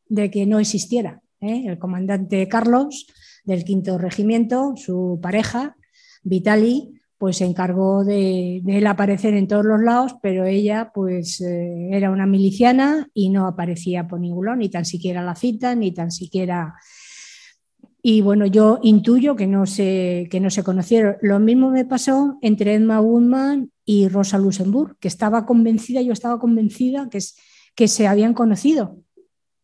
de 0.08 0.30
que 0.30 0.46
no 0.46 0.58
existiera. 0.58 1.22
¿eh? 1.40 1.64
El 1.66 1.78
comandante 1.78 2.48
Carlos 2.48 3.06
del 3.44 3.64
quinto 3.64 3.96
regimiento, 3.96 4.74
su 4.76 5.18
pareja, 5.22 5.76
Vitali, 6.22 6.99
pues 7.20 7.36
se 7.36 7.44
encargó 7.44 8.02
de, 8.02 8.62
él 8.66 8.86
aparecer 8.86 9.34
en 9.34 9.46
todos 9.46 9.66
los 9.66 9.82
lados, 9.82 10.16
pero 10.22 10.46
ella 10.46 10.90
pues 10.94 11.42
eh, 11.42 11.90
era 11.92 12.10
una 12.10 12.24
miliciana 12.24 13.10
y 13.12 13.28
no 13.28 13.46
aparecía 13.46 14.08
por 14.08 14.20
ningún 14.20 14.46
lado, 14.46 14.56
ni 14.56 14.70
tan 14.70 14.86
siquiera 14.86 15.22
la 15.22 15.34
cita, 15.34 15.74
ni 15.74 15.92
tan 15.92 16.10
siquiera... 16.10 16.76
Y 18.00 18.22
bueno, 18.22 18.46
yo 18.46 18.78
intuyo 18.82 19.36
que 19.36 19.46
no 19.46 19.66
se, 19.66 20.28
que 20.30 20.40
no 20.40 20.48
se 20.48 20.64
conocieron. 20.64 21.16
Lo 21.20 21.38
mismo 21.40 21.70
me 21.70 21.84
pasó 21.84 22.38
entre 22.40 22.72
Emma 22.72 23.02
Woodman 23.02 23.70
y 23.84 24.08
Rosa 24.08 24.38
Luxemburg, 24.38 24.96
que 24.98 25.08
estaba 25.08 25.44
convencida, 25.44 26.00
yo 26.00 26.14
estaba 26.14 26.38
convencida 26.38 27.10
que, 27.10 27.18
que 27.74 27.86
se 27.86 28.06
habían 28.06 28.32
conocido. 28.32 28.96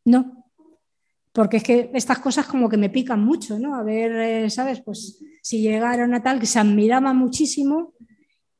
No, 0.04 0.35
porque 1.36 1.58
es 1.58 1.62
que 1.62 1.90
estas 1.92 2.18
cosas 2.18 2.46
como 2.46 2.66
que 2.66 2.78
me 2.78 2.88
pican 2.88 3.22
mucho, 3.22 3.58
¿no? 3.58 3.74
A 3.74 3.82
ver, 3.82 4.10
eh, 4.16 4.48
¿sabes? 4.48 4.80
Pues 4.80 5.22
si 5.42 5.60
llegaron 5.60 6.14
a 6.14 6.22
tal, 6.22 6.40
que 6.40 6.46
se 6.46 6.58
admiraban 6.58 7.14
muchísimo 7.14 7.92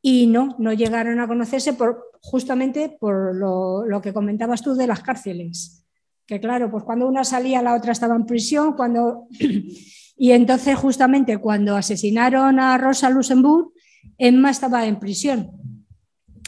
y 0.02 0.26
no, 0.26 0.54
no 0.58 0.74
llegaron 0.74 1.18
a 1.18 1.26
conocerse 1.26 1.72
por, 1.72 2.04
justamente 2.20 2.94
por 3.00 3.34
lo, 3.34 4.02
que 4.02 4.12
comentabas 4.12 4.60
tú 4.60 4.74
de 4.74 4.86
las 4.86 5.00
cárceles. 5.00 5.86
Que 6.26 6.38
claro, 6.38 6.70
pues 6.70 6.84
cuando 6.84 7.08
una 7.08 7.24
salía, 7.24 7.62
la 7.62 7.74
otra 7.74 7.92
estaba 7.92 8.14
en 8.14 8.26
prisión, 8.26 8.74
cuando... 8.74 9.26
y 10.18 10.32
entonces 10.32 10.76
justamente 10.76 11.38
cuando 11.38 11.76
asesinaron 11.76 12.60
a 12.60 12.76
Rosa 12.76 13.08
Luxemburg, 13.08 13.72
Emma 14.18 14.50
estaba 14.50 14.86
en 14.86 14.98
prisión. 14.98 15.50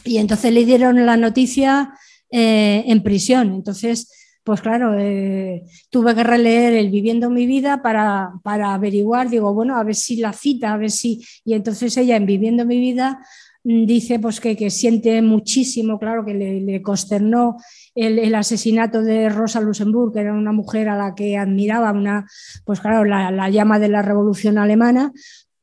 Y 0.05 0.17
entonces 0.19 0.53
le 0.53 0.63
dieron 0.63 1.07
la 1.07 1.17
noticia 1.17 1.91
eh, 2.29 2.83
en 2.85 3.01
prisión. 3.01 3.55
Entonces 3.55 4.11
pues 4.49 4.61
claro, 4.61 4.95
eh, 4.97 5.63
tuve 5.91 6.15
que 6.15 6.23
releer 6.23 6.73
el 6.73 6.89
Viviendo 6.89 7.29
mi 7.29 7.45
vida 7.45 7.83
para, 7.83 8.31
averiguar, 8.43 9.29
digo, 9.29 9.53
bueno, 9.53 9.77
a 9.77 9.83
ver 9.83 9.93
si 9.93 10.15
la 10.15 10.33
cita, 10.33 10.73
a 10.73 10.77
ver 10.77 10.89
si... 10.89 11.23
Y 11.45 11.53
entonces 11.53 11.95
ella 11.97 12.15
en 12.15 12.25
Viviendo 12.25 12.65
mi 12.65 12.79
vida 12.79 13.19
mm, 13.63 13.85
dice 13.85 14.17
pues 14.17 14.39
que, 14.39 14.71
siente 14.71 15.21
muchísimo, 15.21 15.99
claro, 15.99 16.25
que 16.25 16.33
le, 16.33 16.81
consternó 16.81 17.57
el, 17.93 18.33
asesinato 18.33 19.03
de 19.03 19.29
Rosa 19.29 19.61
Luxemburg, 19.61 20.13
que 20.13 20.21
era 20.21 20.33
una 20.33 20.51
mujer 20.51 20.89
a 20.89 20.97
la 20.97 21.13
que 21.13 21.37
admiraba, 21.37 21.91
una, 21.91 22.25
pues 22.65 22.79
claro, 22.79 23.05
la, 23.05 23.29
la 23.29 23.51
llama 23.51 23.77
de 23.77 23.89
la 23.89 24.01
revolución 24.01 24.57
alemana, 24.57 25.11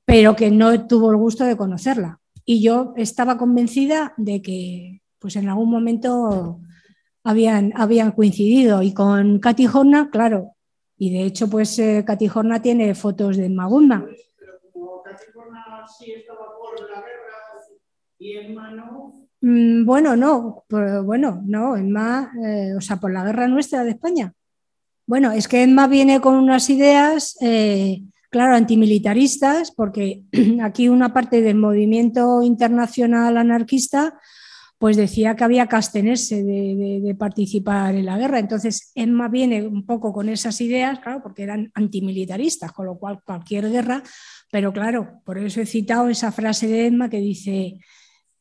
pero 0.05 0.37
que 0.37 0.53
no 0.53 0.87
tuvo 0.87 1.11
el 1.11 1.17
gusto 1.17 1.43
de 1.43 1.57
conocerla. 1.57 2.21
Y 2.45 2.63
yo 2.63 2.95
estaba 2.97 3.37
convencida 3.37 4.15
de 4.17 4.41
que 4.43 5.03
pues 5.19 5.35
en 5.35 5.49
algún 5.49 5.73
momento 5.73 6.61
habían, 7.27 7.73
habían 7.75 8.13
coincidido. 8.13 8.83
Y 8.83 8.95
con 8.95 9.41
Katy 9.41 9.67
Horna, 9.67 10.11
claro. 10.11 10.53
Y 10.97 11.13
de 11.13 11.25
hecho, 11.25 11.51
pues 11.51 11.79
eh, 11.79 12.05
Katy 12.07 12.31
Horna 12.33 12.63
tiene 12.63 12.95
fotos 12.95 13.37
de 13.37 13.49
Magunda. 13.51 14.07
sí 15.99 16.13
estaba 16.13 16.47
por 16.59 16.81
la 16.91 16.97
guerra 16.97 17.37
y 18.19 18.33
Emma 18.37 18.71
no. 18.71 19.29
Mm, 19.41 19.85
bueno, 19.85 20.17
no, 20.17 20.65
bueno, 21.05 21.43
no, 21.45 21.77
Emma, 21.77 22.33
eh, 22.45 22.75
o 22.77 22.81
sea, 22.81 22.97
por 22.97 23.13
la 23.13 23.25
guerra 23.25 23.47
nuestra 23.47 23.85
de 23.85 23.91
España. 23.91 24.33
Bueno, 25.07 25.31
es 25.31 25.47
que 25.47 25.63
Emma 25.63 25.87
viene 25.87 26.21
con 26.21 26.35
unas 26.35 26.69
ideas, 26.71 27.37
eh, 27.41 28.03
claro, 28.31 28.57
antimilitaristas, 28.57 29.71
porque 29.71 30.23
aquí 30.63 30.89
una 30.89 31.13
parte 31.13 31.43
del 31.43 31.57
movimiento 31.57 32.43
internacional 32.43 33.37
anarquista 33.37 34.19
pues 34.79 34.97
decía 34.97 35.37
que 35.37 35.45
había 35.45 35.67
que 35.67 35.77
abstenerse 35.77 36.43
de, 36.43 37.17
participar 37.19 37.95
en 37.95 38.05
la 38.05 38.19
guerra. 38.19 38.39
Entonces, 38.39 38.93
Emma 38.95 39.29
viene 39.29 39.67
un 39.67 39.87
poco 39.87 40.13
con 40.13 40.29
esas 40.29 40.61
ideas, 40.61 40.99
claro, 41.01 41.23
porque 41.23 41.45
eran 41.45 41.71
antimilitaristas, 41.75 42.73
con 42.73 42.87
lo 42.87 42.99
cual 42.99 43.23
cualquier 43.25 43.71
guerra, 43.71 44.03
pero 44.51 44.73
claro, 44.73 45.23
por 45.25 45.39
eso 45.39 45.61
he 45.61 45.67
citado 45.67 46.09
esa 46.09 46.31
frase 46.31 46.67
de 46.69 46.87
Emma 46.87 47.09
que 47.09 47.21
dice, 47.21 47.79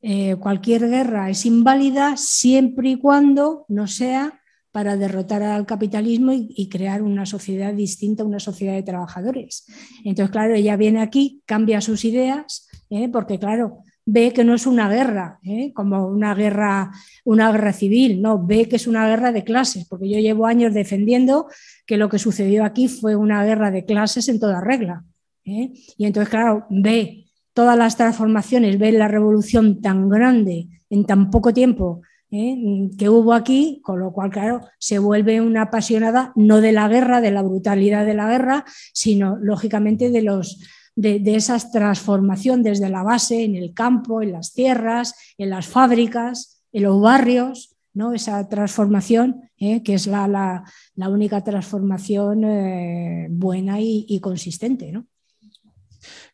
eh, 0.02 0.36
cualquier 0.36 0.90
guerra 0.90 1.30
es 1.30 1.46
inválida 1.46 2.18
siempre 2.18 2.90
y 2.90 3.00
cuando 3.00 3.66
no 3.70 3.88
sea 3.88 4.42
para 4.76 4.98
derrotar 4.98 5.42
al 5.42 5.66
capitalismo 5.66 6.34
y, 6.34 6.68
crear 6.68 7.02
una 7.02 7.26
sociedad 7.26 7.74
distinta, 7.74 8.26
una 8.26 8.42
sociedad 8.42 8.74
de 8.74 8.84
trabajadores. 8.84 9.66
Entonces, 10.04 10.32
claro, 10.34 10.54
ella 10.54 10.76
viene 10.76 11.02
aquí, 11.02 11.42
cambia 11.46 11.80
sus 11.80 12.04
ideas, 12.04 12.68
¿eh? 12.90 13.08
porque 13.08 13.40
claro, 13.40 13.85
ve 14.06 14.32
que 14.34 14.44
no 14.44 14.54
es 14.54 14.68
una 14.68 14.88
guerra, 14.88 15.40
¿eh? 15.44 15.74
como 15.74 16.08
una 16.08 16.36
guerra, 16.36 16.92
una 17.24 17.52
guerra 17.52 17.74
civil, 17.74 18.22
no, 18.22 18.46
ve 18.46 18.70
que 18.70 18.76
es 18.76 18.88
una 18.88 19.08
guerra 19.08 19.32
de 19.32 19.44
clases, 19.44 19.86
porque 19.88 20.10
yo 20.10 20.20
llevo 20.20 20.46
años 20.46 20.74
defendiendo 20.74 21.48
que 21.86 21.98
lo 21.98 22.08
que 22.08 22.20
sucedió 22.20 22.64
aquí 22.64 22.88
fue 22.88 23.16
una 23.16 23.44
guerra 23.44 23.72
de 23.72 23.86
clases 23.86 24.30
en 24.30 24.40
toda 24.40 24.62
regla. 24.62 25.04
¿eh? 25.44 25.72
Y 25.98 26.06
entonces, 26.06 26.30
claro, 26.30 26.66
ve 26.70 27.26
todas 27.54 27.78
las 27.78 27.98
transformaciones, 27.98 28.78
ve 28.78 28.92
la 28.92 29.08
revolución 29.08 29.82
tan 29.82 30.08
grande 30.10 30.68
en 30.90 31.06
tan 31.06 31.32
poco 31.32 31.54
tiempo 31.54 32.02
¿eh? 32.30 32.90
que 32.98 33.10
hubo 33.10 33.34
aquí, 33.34 33.82
con 33.84 34.00
lo 34.00 34.12
cual, 34.12 34.30
claro, 34.30 34.62
se 34.78 35.00
vuelve 35.00 35.42
una 35.42 35.64
apasionada 35.64 36.32
no 36.36 36.62
de 36.62 36.74
la 36.74 36.88
guerra, 36.88 37.22
de 37.22 37.32
la 37.32 37.42
brutalidad 37.42 38.06
de 38.06 38.14
la 38.14 38.30
guerra, 38.30 38.66
sino, 38.94 39.38
lógicamente, 39.38 40.12
de 40.12 40.22
los 40.22 40.60
de, 40.96 41.36
esa 41.36 41.60
transformación 41.72 42.64
desde 42.64 42.90
la 42.90 43.04
base, 43.04 43.44
en 43.44 43.56
el 43.56 43.74
campo, 43.74 44.22
en 44.22 44.32
las 44.32 44.54
tierras, 44.54 45.16
en 45.38 45.50
las 45.50 45.68
fábricas, 45.68 46.64
en 46.72 46.84
los 46.84 47.02
barrios, 47.02 47.76
¿no? 47.94 48.14
esa 48.14 48.48
transformación 48.48 49.50
¿eh? 49.58 49.84
que 49.84 49.94
es 49.94 50.08
la, 50.08 50.64
única 50.98 51.44
transformación 51.44 52.44
eh, 52.46 53.28
buena 53.30 53.80
y, 53.80 54.20
consistente. 54.22 54.92
¿no? 54.92 55.06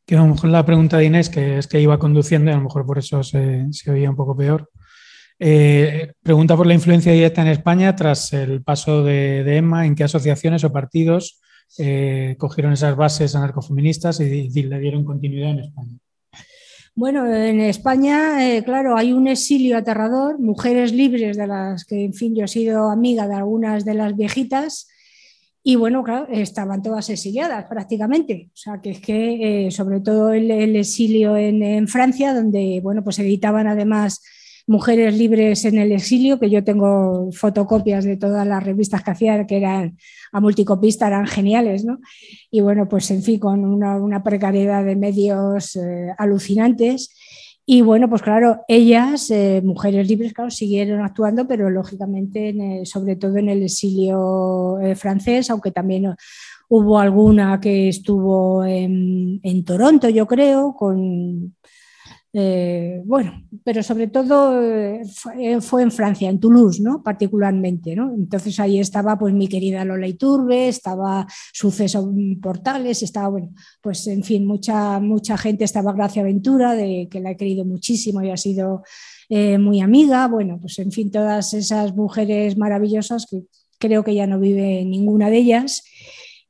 Que 0.05 0.15
a 0.15 0.19
lo 0.19 0.27
mejor 0.27 0.49
la 0.49 0.65
pregunta 0.65 0.97
de 0.97 1.05
Inés, 1.05 1.29
que 1.29 1.57
es 1.57 1.67
que 1.67 1.81
iba 1.81 1.99
conduciendo 1.99 2.51
y 2.51 2.53
a 2.53 2.57
lo 2.57 2.63
mejor 2.63 2.85
por 2.85 2.99
eso 2.99 3.23
se, 3.23 3.67
oía 3.87 4.09
un 4.09 4.15
poco 4.15 4.35
peor. 4.35 4.69
Eh, 5.43 6.13
pregunta 6.21 6.55
por 6.55 6.67
la 6.67 6.75
influencia 6.75 7.11
directa 7.11 7.41
en 7.41 7.47
España 7.47 7.95
tras 7.95 8.31
el 8.33 8.61
paso 8.61 9.03
de, 9.03 9.43
de 9.43 9.57
Emma, 9.57 9.87
en 9.87 9.95
qué 9.95 10.03
asociaciones 10.03 10.63
o 10.63 10.71
partidos 10.71 11.41
eh, 11.77 12.35
cogieron 12.37 12.73
esas 12.73 12.95
bases 12.95 13.35
anarcofeministas 13.35 14.19
y, 14.19 14.49
le 14.49 14.79
dieron 14.79 15.05
continuidad 15.05 15.51
en 15.51 15.59
España. 15.59 15.97
Bueno, 16.93 17.25
en 17.33 17.61
España, 17.61 18.45
eh, 18.45 18.63
claro, 18.63 18.97
hay 18.97 19.13
un 19.13 19.27
exilio 19.27 19.77
aterrador, 19.77 20.39
mujeres 20.39 20.91
libres 20.91 21.37
de 21.37 21.47
las 21.47 21.85
que, 21.85 22.03
en 22.03 22.13
fin, 22.13 22.35
yo 22.35 22.43
he 22.45 22.49
sido 22.49 22.89
amiga 22.89 23.27
de 23.27 23.35
algunas 23.35 23.85
de 23.85 23.93
las 23.93 24.15
viejitas 24.15 24.87
y 25.63 25.75
bueno, 25.75 26.03
claro, 26.03 26.27
estaban 26.29 26.81
todas 26.81 27.09
exiliadas 27.09 27.65
prácticamente. 27.69 28.49
O 28.53 28.57
sea, 28.57 28.81
que 28.81 28.91
es 28.91 28.99
que, 28.99 29.67
eh, 29.67 29.71
sobre 29.71 30.01
todo 30.01 30.33
el, 30.33 30.49
exilio 30.75 31.37
en, 31.37 31.63
en, 31.63 31.87
Francia, 31.87 32.33
donde, 32.33 32.81
bueno, 32.83 33.03
pues 33.03 33.19
editaban 33.19 33.67
además 33.67 34.21
Mujeres 34.71 35.17
Libres 35.17 35.65
en 35.65 35.77
el 35.77 35.91
Exilio, 35.91 36.39
que 36.39 36.49
yo 36.49 36.63
tengo 36.63 37.29
fotocopias 37.33 38.05
de 38.05 38.15
todas 38.15 38.47
las 38.47 38.63
revistas 38.63 39.03
que 39.03 39.11
hacía, 39.11 39.45
que 39.45 39.57
eran 39.57 39.97
a 40.31 40.39
multicopista, 40.39 41.07
eran 41.07 41.27
geniales, 41.27 41.83
¿no? 41.83 41.99
Y 42.49 42.61
bueno, 42.61 42.87
pues 42.87 43.11
en 43.11 43.21
fin, 43.21 43.37
con 43.37 43.65
una, 43.65 44.23
precariedad 44.23 44.85
de 44.85 44.95
medios 44.95 45.75
eh, 45.75 46.13
alucinantes. 46.17 47.13
Y 47.65 47.81
bueno, 47.81 48.09
pues 48.09 48.21
claro, 48.21 48.61
ellas, 48.69 49.29
eh, 49.29 49.61
mujeres 49.61 50.07
libres, 50.07 50.31
claro, 50.31 50.49
siguieron 50.49 51.01
actuando, 51.01 51.45
pero 51.47 51.69
lógicamente, 51.69 52.85
sobre 52.85 53.17
todo 53.17 53.37
en 53.37 53.49
el 53.49 53.63
exilio 53.63 54.79
eh, 54.79 54.95
francés, 54.95 55.49
aunque 55.49 55.71
también 55.71 56.15
hubo 56.69 56.97
alguna 56.97 57.59
que 57.59 57.89
estuvo 57.89 58.63
en, 58.63 59.41
en 59.43 59.65
Toronto, 59.65 60.07
yo 60.07 60.25
creo, 60.27 60.73
con 60.73 61.55
eh, 62.33 63.01
bueno, 63.05 63.43
pero 63.65 63.83
sobre 63.83 64.07
todo 64.07 64.61
eh, 64.61 65.01
eh, 65.37 65.59
fue, 65.59 65.83
en 65.83 65.91
Francia, 65.91 66.29
en 66.29 66.39
Toulouse, 66.39 66.81
¿no? 66.81 67.03
Particularmente, 67.03 67.93
¿no? 67.93 68.13
Entonces 68.13 68.57
ahí 68.59 68.79
estaba 68.79 69.17
pues 69.19 69.33
mi 69.33 69.49
querida 69.49 69.83
Lola 69.83 70.07
Iturbe, 70.07 70.69
estaba 70.69 71.27
Suceso 71.51 72.09
Portales, 72.41 73.03
estaba, 73.03 73.27
bueno, 73.27 73.49
pues 73.81 74.07
en 74.07 74.23
fin, 74.23 74.45
mucha, 74.45 74.99
mucha 75.01 75.37
gente, 75.37 75.65
estaba 75.65 75.91
Gracia 75.91 76.23
Ventura, 76.23 76.73
de 76.73 77.09
que 77.11 77.19
la 77.19 77.31
he 77.31 77.37
querido 77.37 77.65
muchísimo 77.65 78.21
y 78.21 78.31
ha 78.31 78.37
sido 78.37 78.83
muy 79.59 79.79
amiga, 79.79 80.27
bueno, 80.27 80.57
pues 80.59 80.77
en 80.79 80.91
fin, 80.91 81.09
todas 81.09 81.53
esas 81.53 81.95
mujeres 81.95 82.57
maravillosas 82.57 83.25
que 83.31 83.43
creo 83.81 84.03
que 84.03 84.13
ya 84.13 84.27
no 84.27 84.39
vive 84.39 84.85
ninguna 84.85 85.29
de 85.29 85.37
ellas. 85.37 85.83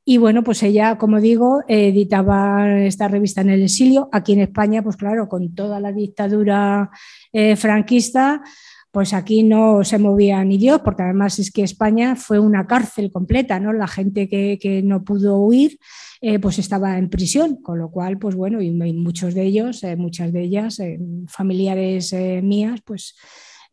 Y 0.04 0.18
bueno, 0.18 0.42
pues 0.42 0.62
ella, 0.64 0.98
como 0.98 1.20
digo, 1.20 1.62
editaba 1.68 2.80
esta 2.80 3.06
revista 3.06 3.40
en 3.42 3.50
el 3.50 3.62
exilio. 3.62 4.08
Aquí 4.10 4.32
en 4.32 4.40
España, 4.40 4.82
pues 4.82 4.96
claro, 4.96 5.28
con 5.28 5.54
toda 5.54 5.78
la 5.78 5.92
dictadura 5.92 6.90
eh, 7.32 7.54
franquista, 7.54 8.42
pues 8.90 9.14
aquí 9.14 9.44
no 9.44 9.84
se 9.84 9.98
movía 9.98 10.42
ni 10.44 10.58
Dios, 10.58 10.80
porque 10.84 11.04
además 11.04 11.38
es 11.38 11.52
que 11.52 11.62
España 11.62 12.16
fue 12.16 12.40
una 12.40 12.66
cárcel 12.66 13.12
completa, 13.12 13.60
¿no? 13.60 13.72
La 13.72 13.86
gente 13.86 14.28
que, 14.28 14.82
no 14.84 15.04
pudo 15.04 15.38
huir, 15.38 15.78
eh, 16.20 16.40
pues 16.40 16.58
estaba 16.58 16.98
en 16.98 17.08
prisión, 17.08 17.62
con 17.62 17.78
lo 17.78 17.90
cual, 17.90 18.18
pues 18.18 18.34
bueno, 18.34 18.60
y, 18.60 18.72
muchos 18.72 19.34
de 19.34 19.44
ellos, 19.44 19.84
eh, 19.84 19.94
muchas 19.94 20.32
de 20.32 20.42
ellas, 20.42 20.82
familiares 21.28 22.12
mías, 22.42 22.80
pues 22.84 23.14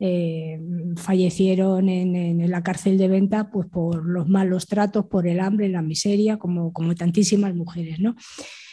eh, 0.02 0.58
fallecieron 0.96 1.90
en, 1.90 2.50
la 2.50 2.64
cárcel 2.64 2.98
de 2.98 3.10
venta 3.10 3.52
pues, 3.52 3.68
por 3.68 4.06
los 4.06 4.30
malos 4.30 4.66
tratos, 4.66 5.08
por 5.08 5.28
el 5.28 5.42
hambre, 5.42 5.68
la 5.68 5.82
miseria, 5.82 6.38
como, 6.38 6.72
tantísimas 6.98 7.54
mujeres. 7.54 8.00
¿no? 8.00 8.16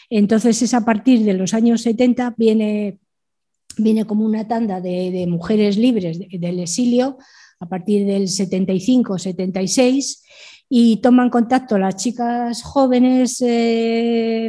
Entonces 0.09 0.63
es 0.63 0.73
a 0.73 0.85
partir 0.85 1.25
de 1.25 1.35
los 1.35 1.53
años 1.53 1.83
70 1.83 2.37
viene, 2.37 3.01
viene 3.77 4.05
como 4.05 4.25
una 4.25 4.47
tanda 4.47 4.81
de, 4.81 5.27
mujeres 5.29 5.77
libres 5.77 6.21
del 6.31 6.61
exilio 6.61 7.19
a 7.59 7.69
partir 7.69 8.07
del 8.07 8.29
75-76 8.29 10.23
y 10.69 10.99
toman 10.99 11.31
contacto 11.31 11.77
las 11.77 11.97
chicas 11.97 12.63
jóvenes 12.63 13.41
eh, 13.41 14.49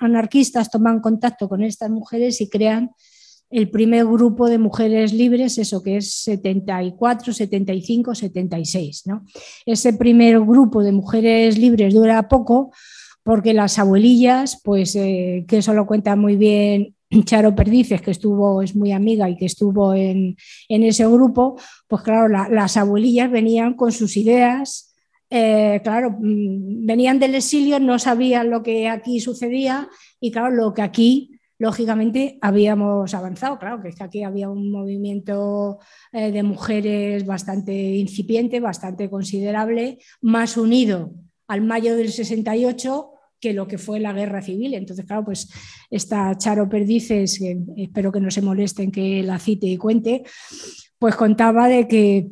anarquistas, 0.00 0.70
toman 0.70 1.00
contacto 1.00 1.48
con 1.48 1.62
estas 1.62 1.88
mujeres 1.90 2.42
y 2.42 2.50
crean 2.50 2.90
el 3.50 3.70
primer 3.70 4.04
grupo 4.04 4.48
de 4.48 4.58
mujeres 4.58 5.12
libres, 5.12 5.58
eso 5.58 5.82
que 5.82 5.96
es 5.96 6.12
74, 6.14 7.32
75, 7.32 8.14
76. 8.14 9.06
¿no? 9.06 9.24
Ese 9.64 9.94
primer 9.94 10.40
grupo 10.40 10.82
de 10.82 10.92
mujeres 10.92 11.58
libres 11.58 11.94
dura 11.94 12.28
poco 12.28 12.72
porque 13.22 13.52
las 13.52 13.78
abuelillas, 13.78 14.60
pues 14.62 14.96
eh, 14.96 15.44
que 15.46 15.58
eso 15.58 15.74
lo 15.74 15.86
cuenta 15.86 16.16
muy 16.16 16.36
bien 16.36 16.94
Charo 17.24 17.54
Perdices, 17.54 18.02
que 18.02 18.10
estuvo, 18.10 18.62
es 18.62 18.74
muy 18.76 18.92
amiga 18.92 19.28
y 19.28 19.36
que 19.36 19.46
estuvo 19.46 19.94
en, 19.94 20.36
ese 20.68 21.06
grupo, 21.06 21.58
pues 21.86 22.02
claro, 22.02 22.28
las 22.28 22.76
abuelillas 22.76 23.30
venían 23.30 23.74
con 23.74 23.92
sus 23.92 24.16
ideas, 24.16 24.94
eh, 25.30 25.80
claro, 25.82 26.16
mm, 26.18 26.86
venían 26.86 27.18
del 27.18 27.34
exilio, 27.34 27.80
no 27.80 27.98
sabían 27.98 28.50
lo 28.50 28.62
que 28.62 28.88
aquí 28.88 29.20
sucedía 29.20 29.88
y 30.20 30.30
claro, 30.30 30.50
lo 30.50 30.74
que 30.74 30.82
aquí 30.82 31.37
lógicamente 31.58 32.38
habíamos 32.40 33.12
avanzado. 33.14 33.58
Claro, 33.58 33.82
que 33.82 33.92
aquí 34.00 34.22
había 34.22 34.48
un 34.48 34.70
movimiento 34.70 35.78
eh, 36.12 36.30
de 36.30 36.42
mujeres 36.42 37.26
bastante 37.26 37.72
incipiente, 37.72 38.60
bastante 38.60 39.10
considerable, 39.10 39.98
más 40.20 40.56
unido 40.56 41.12
al 41.48 41.62
mayo 41.62 41.96
del 41.96 42.12
68 42.12 43.12
que 43.40 43.52
lo 43.52 43.68
que 43.68 43.78
fue 43.78 44.00
la 44.00 44.12
guerra 44.12 44.42
civil. 44.42 44.74
Entonces, 44.74 45.06
claro, 45.06 45.24
pues 45.24 45.48
esta 45.90 46.36
Charo 46.36 46.68
Perdices, 46.68 47.38
que 47.38 47.58
espero 47.76 48.10
que 48.12 48.20
no 48.20 48.30
se 48.30 48.42
molesten 48.42 48.90
que 48.90 49.22
la 49.22 49.38
cite 49.38 49.66
y 49.66 49.76
cuente, 49.76 50.24
pues 50.98 51.14
contaba 51.14 51.68
de 51.68 51.86
que, 51.86 52.28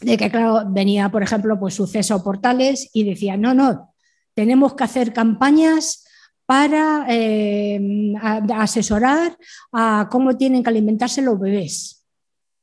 de 0.00 0.16
que 0.16 0.30
claro, 0.30 0.68
venía, 0.70 1.08
por 1.10 1.22
ejemplo, 1.22 1.58
pues 1.58 1.74
suceso 1.74 2.22
portales 2.22 2.90
y 2.92 3.04
decía, 3.04 3.36
no, 3.36 3.54
no, 3.54 3.94
tenemos 4.34 4.74
que 4.74 4.84
hacer 4.84 5.12
campañas 5.12 6.03
para 6.46 7.06
eh, 7.08 8.14
asesorar 8.54 9.36
a 9.72 10.08
cómo 10.10 10.36
tienen 10.36 10.62
que 10.62 10.70
alimentarse 10.70 11.22
los 11.22 11.38
bebés. 11.38 12.04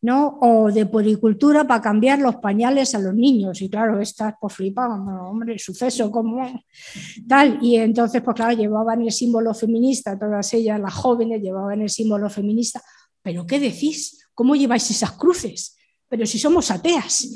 ¿no? 0.02 0.40
O 0.42 0.72
de 0.72 0.88
poricultura 0.88 1.66
para 1.66 1.82
cambiar 1.82 2.20
los 2.20 2.38
pañales 2.38 2.96
a 2.96 3.00
los 3.00 3.14
niños. 3.14 3.62
Y 3.62 3.70
claro, 3.70 4.02
estas 4.02 4.34
pues 4.42 4.54
flipaban, 4.54 5.08
hombre, 5.08 5.60
suceso 5.60 6.10
como 6.10 6.44
tal. 7.28 7.60
Y 7.62 7.78
entonces, 7.78 8.22
pues 8.24 8.36
claro, 8.36 8.58
llevaban 8.58 9.02
el 9.02 9.12
símbolo 9.12 9.54
feminista, 9.54 10.18
todas 10.18 10.54
ellas, 10.54 10.80
las 10.80 10.94
jóvenes, 10.94 11.42
llevaban 11.42 11.82
el 11.82 11.90
símbolo 11.90 12.30
feminista. 12.30 12.82
¿Pero 13.22 13.46
qué 13.46 13.60
decís? 13.60 14.28
¿Cómo 14.34 14.56
lleváis 14.56 14.90
esas 14.90 15.12
cruces? 15.12 15.78
Pero 16.08 16.26
si 16.26 16.40
somos 16.40 16.72
ateas. 16.72 17.30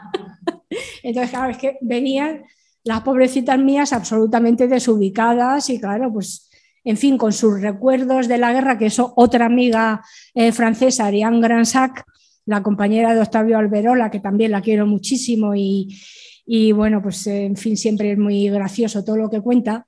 entonces, 1.02 1.30
claro, 1.30 1.52
es 1.52 1.58
que 1.58 1.78
venían 1.80 2.42
las 2.84 3.02
pobrecitas 3.02 3.58
mías 3.58 3.92
absolutamente 3.92 4.68
desubicadas 4.68 5.70
y 5.70 5.80
claro, 5.80 6.12
pues 6.12 6.50
en 6.84 6.96
fin, 6.96 7.16
con 7.16 7.32
sus 7.32 7.60
recuerdos 7.60 8.28
de 8.28 8.38
la 8.38 8.52
guerra, 8.52 8.76
que 8.76 8.86
es 8.86 8.98
otra 8.98 9.46
amiga 9.46 10.02
eh, 10.34 10.50
francesa, 10.52 11.06
Ariane 11.06 11.40
Gransac, 11.40 12.04
la 12.46 12.62
compañera 12.62 13.14
de 13.14 13.20
Octavio 13.20 13.58
Alberola, 13.58 14.10
que 14.10 14.20
también 14.20 14.50
la 14.50 14.60
quiero 14.60 14.86
muchísimo 14.86 15.54
y, 15.54 16.72
bueno, 16.72 17.00
pues 17.00 17.26
en 17.28 17.56
fin, 17.56 17.76
siempre 17.76 18.12
es 18.12 18.18
muy 18.18 18.48
gracioso 18.48 19.04
todo 19.04 19.16
lo 19.16 19.30
que 19.30 19.40
cuenta. 19.40 19.86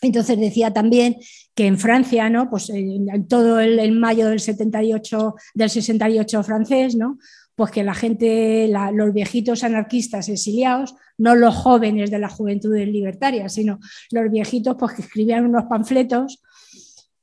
Entonces 0.00 0.38
decía 0.38 0.72
también 0.72 1.16
que 1.54 1.66
en 1.66 1.78
Francia, 1.78 2.30
¿no? 2.30 2.50
Pues 2.50 2.70
en, 2.70 3.26
todo 3.26 3.58
el, 3.60 3.92
mayo 3.92 4.28
del 4.28 4.40
78, 4.40 5.34
del 5.54 5.70
68 5.70 6.42
francés, 6.42 6.96
¿no? 6.96 7.18
Pues 7.58 7.72
que 7.72 7.82
la 7.82 7.92
gente, 7.92 8.70
los 8.92 9.12
viejitos 9.12 9.64
anarquistas 9.64 10.28
exiliados, 10.28 10.94
no 11.16 11.34
los 11.34 11.56
jóvenes 11.56 12.08
de 12.08 12.20
la 12.20 12.28
juventud 12.28 12.72
libertaria, 12.76 13.48
sino 13.48 13.80
los 14.12 14.30
viejitos 14.30 14.76
pues, 14.78 14.92
que 14.92 15.02
escribían 15.02 15.44
unos 15.44 15.64
panfletos, 15.64 16.40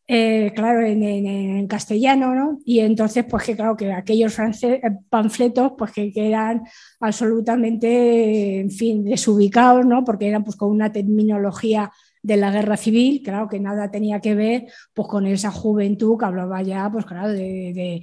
eh, 0.06 0.52
claro, 0.54 0.86
en, 0.86 1.66
castellano, 1.68 2.36
¿no? 2.36 2.60
Y 2.66 2.82
entonces, 2.82 3.24
pues 3.30 3.46
que 3.46 3.56
claro, 3.56 3.78
que 3.78 3.94
aquellos 3.94 4.38
eh, 4.64 4.82
panfletos, 5.10 5.72
pues 5.78 5.94
que, 5.94 6.12
eran 6.14 6.64
absolutamente, 7.00 8.60
en 8.60 8.72
fin, 8.72 9.06
desubicados, 9.06 9.86
¿no? 9.86 10.04
Porque 10.04 10.28
eran 10.28 10.44
pues 10.44 10.58
con 10.58 10.70
una 10.70 10.92
terminología 10.92 11.94
de 12.26 12.38
la 12.38 12.50
guerra 12.50 12.76
civil, 12.76 13.22
claro 13.24 13.48
que 13.48 13.60
nada 13.60 13.92
tenía 13.92 14.20
que 14.20 14.34
ver 14.34 14.66
pues, 14.96 15.08
con 15.08 15.28
esa 15.28 15.52
juventud 15.52 16.18
que 16.18 16.26
hablaba 16.26 16.64
ya 16.64 16.90
pues, 16.92 17.06
claro, 17.06 17.30
de, 17.30 18.02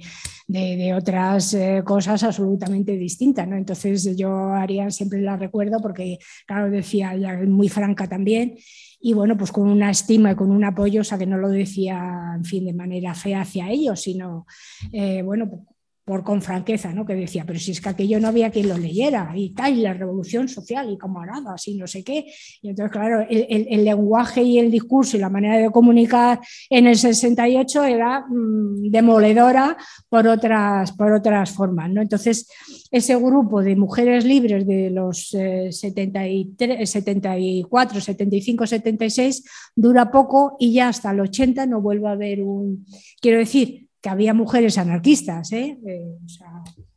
otras 0.95 1.53
eh, 1.55 1.81
cosas 1.83 2.23
absolutamente 2.23 2.93
distintas. 2.93 3.45
¿no? 3.49 3.57
Entonces 3.57 4.15
yo 4.15 4.53
haría 4.53 4.89
siempre 4.91 5.19
la 5.19 5.35
recuerdo 5.35 5.79
porque, 5.81 6.19
claro, 6.47 6.69
decía 6.69 7.13
muy 7.45 7.67
franca 7.67 8.07
también 8.07 8.55
y 9.01 9.11
bueno, 9.11 9.35
pues 9.37 9.51
con 9.51 9.69
una 9.69 9.91
estima 9.91 10.31
y 10.31 10.35
con 10.35 10.49
un 10.51 10.63
apoyo, 10.63 11.01
o 11.01 11.03
sea, 11.03 11.17
que 11.17 11.25
no 11.25 11.37
lo 11.37 11.49
decía, 11.49 12.33
en 12.37 12.45
fin, 12.45 12.65
de 12.65 12.73
manera 12.73 13.13
fea 13.13 13.41
hacia 13.41 13.69
ellos, 13.69 13.99
sino, 13.99 14.45
eh, 14.93 15.21
bueno, 15.21 15.65
por 16.05 16.23
con 16.23 16.41
franqueza, 16.41 16.91
¿no? 16.91 17.05
que 17.05 17.15
decía, 17.15 17.45
pero 17.47 17.57
si 17.59 17.71
es 17.71 17.79
que 17.79 17.89
aquello 17.89 18.19
no 18.19 18.27
había 18.27 18.51
quien 18.51 18.67
lo 18.67 18.77
leyera 18.77 19.31
y 19.35 19.53
tal, 19.53 19.77
y 19.77 19.81
la 19.81 19.93
revolución 19.93 20.49
social 20.49 20.91
y 20.91 20.97
camaradas 20.97 21.65
y 21.67 21.75
no 21.75 21.87
sé 21.87 22.03
qué. 22.03 22.25
Y 22.61 22.69
entonces, 22.69 22.91
claro, 22.91 23.25
el, 23.29 23.85
lenguaje 23.85 24.43
y 24.43 24.59
el 24.59 24.69
discurso 24.69 25.15
y 25.15 25.21
la 25.21 25.29
manera 25.29 25.57
de 25.57 25.71
comunicar 25.71 26.41
en 26.69 26.87
el 26.87 26.97
68 26.97 27.83
era 27.85 28.25
mm, 28.27 28.89
demoledora 28.91 29.77
por 30.09 30.27
otras, 30.27 30.91
por 30.91 31.13
otras 31.13 31.51
formas. 31.51 31.89
¿no? 31.89 32.01
Entonces, 32.01 32.49
ese 32.91 33.15
grupo 33.15 33.63
de 33.63 33.75
mujeres 33.77 34.25
libres 34.25 34.67
de 34.67 34.89
los 34.89 35.29
73, 35.29 36.89
74, 36.89 38.01
75, 38.01 38.67
76 38.67 39.43
dura 39.75 40.11
poco 40.11 40.57
y 40.59 40.73
ya 40.73 40.89
hasta 40.89 41.11
el 41.11 41.21
80 41.21 41.65
no 41.65 41.81
vuelve 41.81 42.09
a 42.09 42.11
haber 42.11 42.41
un... 42.41 42.85
Quiero 43.21 43.37
decir, 43.37 43.87
que 44.03 44.09
había 44.09 44.33
mujeres 44.33 44.77
anarquistas, 44.77 45.53
¿eh? 45.53 45.79
Eh, 45.87 46.17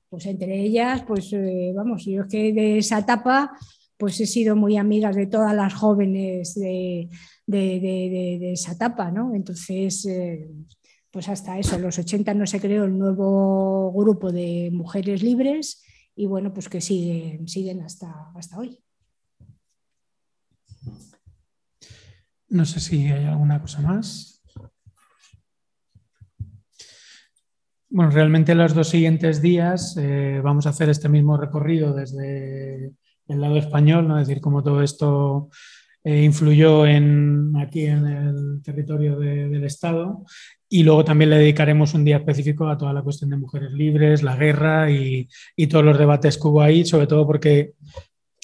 pues 0.09 0.27
entre 0.27 0.61
ellas, 0.61 1.05
pues 1.07 1.33
eh, 1.33 1.73
vamos, 1.73 2.05
yo 2.05 2.23
es 2.23 2.29
que 2.29 2.53
de 2.53 2.79
esa 2.79 2.99
etapa 2.99 3.57
pues 3.97 4.21
he 4.21 4.27
sido 4.27 4.57
muy 4.57 4.77
amiga 4.77 5.13
de 5.13 5.29
todas 5.29 5.55
las 5.55 5.73
jóvenes 5.73 6.55
de, 6.57 7.09
esa 8.53 8.73
etapa, 8.73 9.11
¿no? 9.11 9.35
Entonces, 9.35 10.07
pues 11.11 11.29
hasta 11.31 11.59
eso, 11.59 11.79
los 11.79 11.99
80 11.99 12.35
no 12.35 12.47
se 12.47 12.61
creó 12.61 12.85
el 12.85 12.99
nuevo 12.99 13.91
grupo 13.93 14.33
de 14.33 14.71
mujeres 14.71 15.23
libres 15.23 15.83
y 16.15 16.27
bueno, 16.27 16.53
pues 16.53 16.69
que 16.69 16.83
siguen, 16.83 17.49
siguen 17.49 17.81
hasta, 17.83 18.33
hasta 18.35 18.59
hoy. 18.59 18.79
No 22.49 22.67
sé 22.67 22.81
si 22.81 23.07
hay 23.07 23.25
alguna 23.25 23.63
cosa 23.63 23.81
más. 23.81 24.36
Bueno, 27.97 28.11
realmente 28.11 28.55
los 28.55 28.75
dos 28.75 28.91
siguientes 28.91 29.41
días 29.41 29.97
eh, 29.97 30.43
vamos 30.45 30.67
a 30.67 30.69
hacer 30.69 30.91
este 30.91 31.09
mismo 31.09 31.39
recorrido 31.39 31.95
desde 31.95 32.93
el 33.27 33.41
lado 33.41 33.57
español, 33.57 34.07
¿no? 34.07 34.21
es 34.21 34.29
decir, 34.29 34.43
cómo 34.43 34.63
todo 34.63 34.83
esto 34.83 35.49
eh, 36.05 36.23
influyó 36.23 36.85
en, 36.85 37.55
aquí 37.57 37.87
en 37.87 38.07
el 38.07 38.63
territorio 38.63 39.19
del 39.19 39.65
Estado. 39.65 40.27
Y 40.69 40.83
luego 40.83 41.07
también 41.07 41.31
le 41.31 41.39
dedicaremos 41.39 41.95
un 41.95 42.05
día 42.05 42.19
específico 42.19 42.69
a 42.69 42.77
toda 42.77 42.93
la 42.93 43.01
cuestión 43.01 43.31
de 43.31 43.39
mujeres 43.39 43.73
libres, 43.73 44.23
la 44.23 44.37
guerra 44.37 44.91
y, 44.91 45.27
todos 45.67 45.87
los 45.87 45.99
debates 45.99 46.37
que 46.37 46.49
hubo 46.49 46.61
ahí, 46.61 46.85
sobre 46.85 47.07
todo 47.07 47.27
porque 47.27 47.77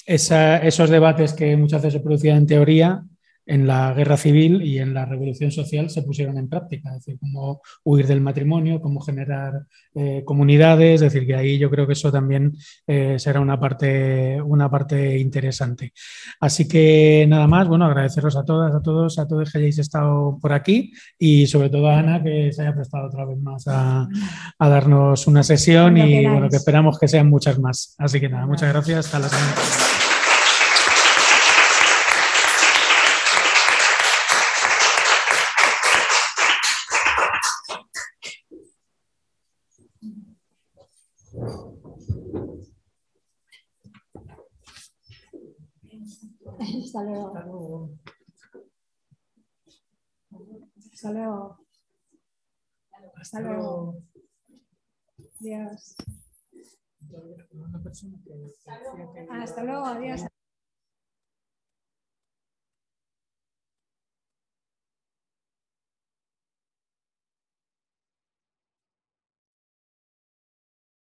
esos 0.03 0.89
debates 0.89 1.33
que 1.33 1.55
muchas 1.57 1.83
veces 1.83 1.93
se 1.93 2.03
producían 2.03 2.37
en 2.37 2.47
teoría 2.47 3.03
en 3.45 3.67
la 3.67 3.93
guerra 3.93 4.17
civil 4.17 4.61
y 4.61 4.79
en 4.79 4.93
la 4.93 5.05
revolución 5.05 5.51
social 5.51 5.89
se 5.89 6.03
pusieron 6.03 6.37
en 6.37 6.47
práctica, 6.47 6.89
es 6.89 7.05
decir, 7.05 7.19
cómo 7.19 7.61
huir 7.83 8.07
del 8.07 8.21
matrimonio, 8.21 8.81
cómo 8.81 9.01
generar 9.01 9.63
eh, 9.95 10.23
comunidades, 10.25 11.01
es 11.01 11.13
decir, 11.13 11.27
que 11.27 11.35
ahí 11.35 11.57
yo 11.57 11.69
creo 11.69 11.85
que 11.85 11.93
eso 11.93 12.11
también 12.11 12.53
eh, 12.87 13.17
será 13.19 13.39
una 13.39 13.59
parte, 13.59 14.41
una 14.41 14.69
parte 14.69 15.17
interesante. 15.17 15.93
Así 16.39 16.67
que 16.67 17.25
nada 17.27 17.47
más, 17.47 17.67
bueno, 17.67 17.85
agradeceros 17.85 18.35
a 18.37 18.45
todas, 18.45 18.73
a 18.73 18.81
todos, 18.81 19.19
a 19.19 19.27
todos 19.27 19.51
que 19.51 19.57
hayáis 19.57 19.79
estado 19.79 20.37
por 20.41 20.53
aquí 20.53 20.93
y 21.19 21.47
sobre 21.47 21.69
todo 21.69 21.89
a 21.89 21.99
Ana 21.99 22.23
que 22.23 22.51
se 22.51 22.61
haya 22.61 22.73
prestado 22.73 23.07
otra 23.07 23.25
vez 23.25 23.37
más 23.37 23.67
a, 23.67 24.07
a 24.59 24.69
darnos 24.69 25.27
una 25.27 25.43
sesión 25.43 25.97
y 25.97 26.25
bueno, 26.25 26.49
que 26.49 26.57
esperamos 26.57 26.97
que 26.97 27.07
sean 27.07 27.29
muchas 27.29 27.59
más. 27.59 27.95
Así 27.97 28.19
que 28.19 28.29
nada, 28.29 28.45
muchas 28.45 28.69
gracias, 28.69 29.05
hasta 29.05 29.19
la 29.19 29.29
semana. 29.29 30.02
Hasta 46.81 47.03
luego. 47.03 47.89
Hasta 50.91 51.11
luego. 51.11 51.57
Hasta 53.15 53.39
luego. 53.41 53.95
Adiós. 55.41 55.95
Hasta 59.29 59.63
luego, 59.63 59.85
adiós. 59.85 60.21